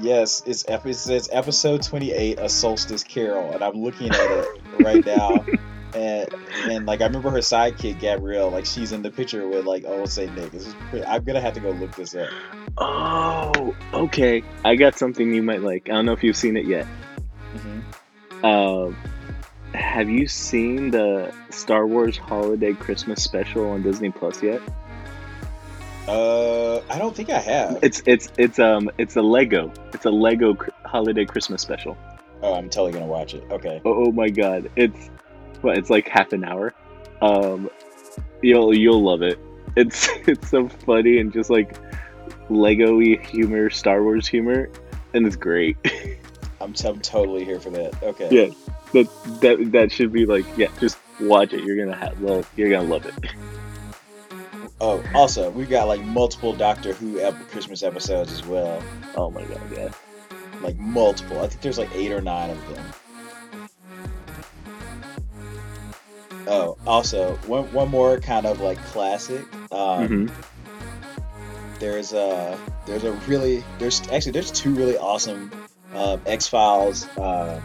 Yes, 0.00 0.44
it's 0.46 0.64
ep- 0.68 0.86
it 0.86 0.94
says 0.94 1.28
episode 1.32 1.82
28, 1.82 2.38
A 2.38 2.48
Solstice 2.48 3.02
Carol, 3.02 3.50
and 3.50 3.64
I'm 3.64 3.74
looking 3.74 4.10
at 4.10 4.20
it 4.20 4.46
right 4.80 5.04
now. 5.04 5.44
And 5.94 6.28
and 6.66 6.86
like 6.86 7.00
I 7.00 7.06
remember 7.06 7.30
her 7.30 7.38
sidekick 7.38 7.98
Gabrielle, 8.00 8.50
like 8.50 8.66
she's 8.66 8.92
in 8.92 9.02
the 9.02 9.10
picture 9.10 9.46
with 9.48 9.64
like 9.64 9.84
oh 9.86 10.04
say 10.06 10.26
Nick. 10.30 10.52
This 10.52 10.66
is 10.66 10.74
pretty, 10.90 11.04
I'm 11.04 11.24
gonna 11.24 11.40
have 11.40 11.54
to 11.54 11.60
go 11.60 11.70
look 11.70 11.94
this 11.96 12.14
up. 12.14 12.28
Oh, 12.78 13.74
okay. 13.92 14.42
I 14.64 14.76
got 14.76 14.96
something 14.96 15.34
you 15.34 15.42
might 15.42 15.62
like. 15.62 15.88
I 15.88 15.92
don't 15.92 16.06
know 16.06 16.12
if 16.12 16.22
you've 16.22 16.36
seen 16.36 16.56
it 16.56 16.66
yet. 16.66 16.86
hmm 17.56 17.80
Um, 18.46 18.96
have 19.74 20.08
you 20.08 20.26
seen 20.28 20.90
the 20.90 21.32
Star 21.50 21.86
Wars 21.86 22.16
Holiday 22.16 22.72
Christmas 22.74 23.22
special 23.22 23.70
on 23.70 23.82
Disney 23.82 24.10
Plus 24.10 24.42
yet? 24.42 24.62
Uh, 26.08 26.78
I 26.90 26.98
don't 26.98 27.14
think 27.14 27.30
I 27.30 27.38
have. 27.38 27.78
It's 27.82 28.02
it's 28.06 28.28
it's 28.36 28.58
um 28.58 28.90
it's 28.98 29.16
a 29.16 29.22
Lego. 29.22 29.72
It's 29.92 30.06
a 30.06 30.10
Lego 30.10 30.54
cr- 30.54 30.70
Holiday 30.84 31.24
Christmas 31.24 31.62
special. 31.62 31.96
Oh, 32.42 32.54
I'm 32.54 32.70
totally 32.70 32.92
gonna 32.92 33.06
watch 33.06 33.34
it. 33.34 33.44
Okay. 33.50 33.80
Oh, 33.84 34.06
oh 34.06 34.12
my 34.12 34.28
god, 34.28 34.70
it's 34.74 35.10
well, 35.62 35.76
it's 35.76 35.90
like 35.90 36.08
half 36.08 36.32
an 36.32 36.44
hour. 36.44 36.74
Um, 37.22 37.70
you'll 38.42 38.74
you'll 38.74 39.02
love 39.02 39.22
it. 39.22 39.38
It's 39.76 40.08
it's 40.26 40.48
so 40.50 40.68
funny 40.68 41.18
and 41.18 41.32
just 41.32 41.50
like 41.50 41.76
Lego-y 42.48 43.18
humor, 43.22 43.70
Star 43.70 44.02
Wars 44.02 44.26
humor, 44.26 44.70
and 45.14 45.26
it's 45.26 45.36
great. 45.36 45.76
I'm, 46.60 46.74
t- 46.74 46.86
I'm 46.86 47.00
totally 47.00 47.44
here 47.44 47.58
for 47.58 47.70
that. 47.70 48.02
Okay. 48.02 48.28
yeah, 48.30 48.54
that 48.92 49.40
that 49.40 49.72
that 49.72 49.92
should 49.92 50.12
be 50.12 50.26
like 50.26 50.44
yeah, 50.56 50.68
just 50.78 50.98
watch 51.20 51.52
it. 51.52 51.64
You're 51.64 51.76
gonna 51.76 51.96
have 51.96 52.20
well, 52.20 52.44
you're 52.56 52.70
gonna 52.70 52.88
love 52.88 53.06
it. 53.06 53.14
Oh, 54.82 55.02
also, 55.14 55.50
we've 55.50 55.68
got 55.68 55.88
like 55.88 56.00
multiple 56.02 56.54
Doctor 56.54 56.94
Who 56.94 57.20
ep- 57.20 57.34
Christmas 57.50 57.82
episodes 57.82 58.32
as 58.32 58.44
well. 58.46 58.82
Oh 59.14 59.30
my 59.30 59.42
god, 59.44 59.60
yeah. 59.72 59.90
Like 60.62 60.76
multiple. 60.78 61.40
I 61.40 61.48
think 61.48 61.60
there's 61.60 61.78
like 61.78 61.94
eight 61.94 62.12
or 62.12 62.20
nine 62.20 62.50
of 62.50 62.74
them. 62.74 62.84
Oh, 66.46 66.76
also, 66.86 67.36
one, 67.46 67.72
one 67.72 67.88
more 67.88 68.18
kind 68.18 68.46
of 68.46 68.60
like 68.60 68.78
classic. 68.86 69.44
Um, 69.72 70.06
hmm 70.06 70.26
There's 71.78 72.12
a 72.12 72.58
there's 72.86 73.04
a 73.04 73.12
really 73.26 73.64
there's 73.78 74.02
actually 74.10 74.32
there's 74.32 74.50
two 74.50 74.74
really 74.74 74.98
awesome 74.98 75.50
uh, 75.94 76.18
X 76.26 76.46
Files 76.46 77.06
um, 77.16 77.62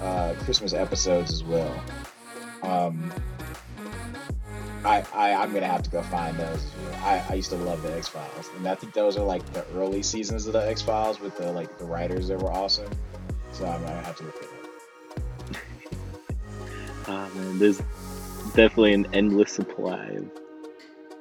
uh, 0.00 0.34
Christmas 0.44 0.74
episodes 0.74 1.32
as 1.32 1.42
well. 1.44 1.82
Um, 2.62 3.10
I, 4.84 5.04
I 5.14 5.32
I'm 5.34 5.52
gonna 5.54 5.66
have 5.66 5.82
to 5.84 5.90
go 5.90 6.02
find 6.02 6.36
those. 6.38 6.64
As 6.64 6.74
well. 6.84 7.00
I, 7.04 7.24
I 7.30 7.34
used 7.34 7.50
to 7.50 7.56
love 7.56 7.82
the 7.82 7.96
X 7.96 8.08
Files, 8.08 8.50
and 8.56 8.66
I 8.68 8.74
think 8.74 8.92
those 8.92 9.16
are 9.16 9.24
like 9.24 9.44
the 9.52 9.64
early 9.74 10.02
seasons 10.02 10.46
of 10.46 10.52
the 10.52 10.68
X 10.68 10.82
Files 10.82 11.20
with 11.20 11.36
the 11.38 11.50
like 11.52 11.78
the 11.78 11.84
writers 11.84 12.28
that 12.28 12.38
were 12.42 12.52
awesome. 12.52 12.90
So 13.52 13.66
I'm 13.66 13.80
gonna 13.82 14.02
have 14.02 14.16
to 14.16 14.24
look 14.24 14.42
at. 14.42 14.48
Ah 17.08 17.28
man, 17.34 17.58
there's 17.58 17.78
definitely 18.54 18.94
an 18.94 19.06
endless 19.12 19.52
supply 19.52 20.04
of 20.06 20.30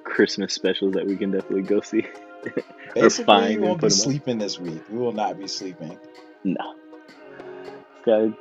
Christmas 0.04 0.54
specials 0.54 0.94
that 0.94 1.06
we 1.08 1.16
can 1.18 1.32
definitely 1.32 1.64
go 1.64 1.82
see. 1.82 2.06
or 2.46 2.64
Basically, 2.96 3.24
find 3.26 3.62
we 3.62 3.68
won't 3.68 3.80
be 3.82 3.86
'em 3.88 3.92
up. 3.92 3.98
sleeping 3.98 4.38
this 4.38 4.60
week. 4.60 4.82
We 4.90 4.98
will 5.00 5.12
not 5.14 5.38
be 5.40 5.48
sleeping. 5.48 5.98
No. 6.44 6.76
Gotta 8.06 8.34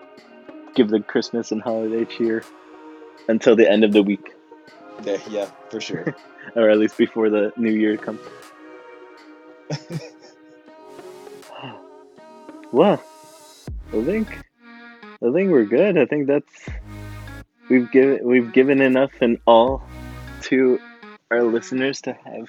give 0.74 0.88
the 0.88 1.00
Christmas 1.00 1.52
and 1.52 1.60
holiday 1.62 2.04
cheer 2.04 2.42
until 3.28 3.54
the 3.56 3.70
end 3.70 3.84
of 3.84 3.92
the 3.92 4.02
week, 4.02 4.32
Yeah, 5.04 5.18
yeah, 5.28 5.46
for 5.70 5.80
sure. 5.80 6.14
or 6.56 6.70
at 6.70 6.78
least 6.78 6.96
before 6.96 7.28
the 7.30 7.52
new 7.56 7.70
year 7.72 7.96
comes. 7.96 8.20
well, 12.72 13.02
I 13.92 14.04
think 14.04 14.38
I 15.22 15.30
think 15.32 15.50
we're 15.50 15.64
good. 15.64 15.98
I 15.98 16.06
think 16.06 16.26
that's 16.26 16.66
we've 17.70 17.90
given 17.90 18.20
we've 18.22 18.52
given 18.52 18.82
enough 18.82 19.12
and 19.22 19.38
all 19.46 19.82
to 20.42 20.78
our 21.30 21.42
listeners 21.42 22.02
to 22.02 22.12
have 22.12 22.48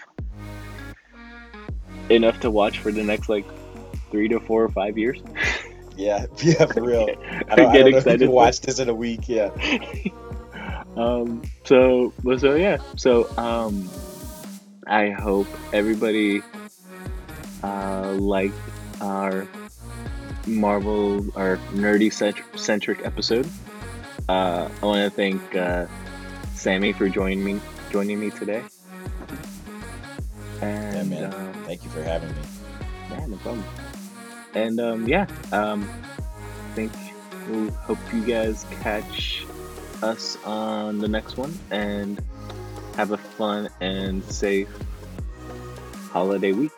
enough 2.10 2.40
to 2.42 2.52
watch 2.52 2.80
for 2.80 2.92
the 2.92 3.04
next 3.04 3.30
like 3.30 3.46
three 4.10 4.28
to 4.28 4.40
four 4.42 4.64
or 4.64 4.70
five 4.70 4.98
years. 4.98 5.22
Yeah, 5.98 6.26
yeah, 6.38 6.66
for 6.66 6.82
real. 6.82 7.10
I 7.50 7.56
don't, 7.56 7.70
I 7.70 7.74
get 7.74 7.88
excited. 7.88 8.30
watch 8.30 8.62
this 8.62 8.80
in 8.80 8.88
a 8.88 8.94
week. 8.94 9.28
Yeah. 9.28 9.50
um 10.98 11.42
so 11.64 12.14
so 12.38 12.56
yeah 12.56 12.78
so 12.98 13.30
um 13.38 13.90
i 14.88 15.10
hope 15.10 15.48
everybody 15.72 16.42
uh 17.64 18.12
liked 18.20 18.56
our 19.00 19.48
marvel 20.48 21.26
our 21.38 21.58
nerdy 21.74 22.12
centric 22.58 23.06
episode 23.06 23.50
uh 24.30 24.70
i 24.82 24.86
want 24.86 25.04
to 25.04 25.10
thank 25.16 25.56
uh 25.56 25.88
sammy 26.54 26.94
for 26.94 27.10
joining 27.10 27.44
me 27.44 27.62
joining 27.90 28.20
me 28.20 28.32
today 28.32 28.66
and 30.62 31.10
man. 31.10 31.34
um, 31.34 31.64
Thank 31.66 31.84
you 31.84 31.90
for 31.92 32.04
having 32.04 32.34
me. 32.36 32.42
yeah 33.10 33.26
no 33.28 33.38
problem 33.38 33.68
and 34.54 34.80
um 34.80 35.08
yeah 35.08 35.28
um 35.52 35.92
i 36.70 36.76
think 36.76 36.94
we'll 37.46 37.72
hope 37.86 38.00
you 38.12 38.24
guys 38.26 38.66
catch 38.70 39.50
us 40.02 40.38
on 40.44 41.00
the 41.00 41.08
next 41.08 41.38
one 41.38 41.60
and 41.72 42.20
have 42.98 43.12
a 43.12 43.18
fun 43.18 43.70
and 43.80 44.24
safe 44.26 44.70
holiday 46.10 46.52
week 46.54 46.72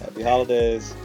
Happy 0.00 0.22
holidays. 0.22 0.96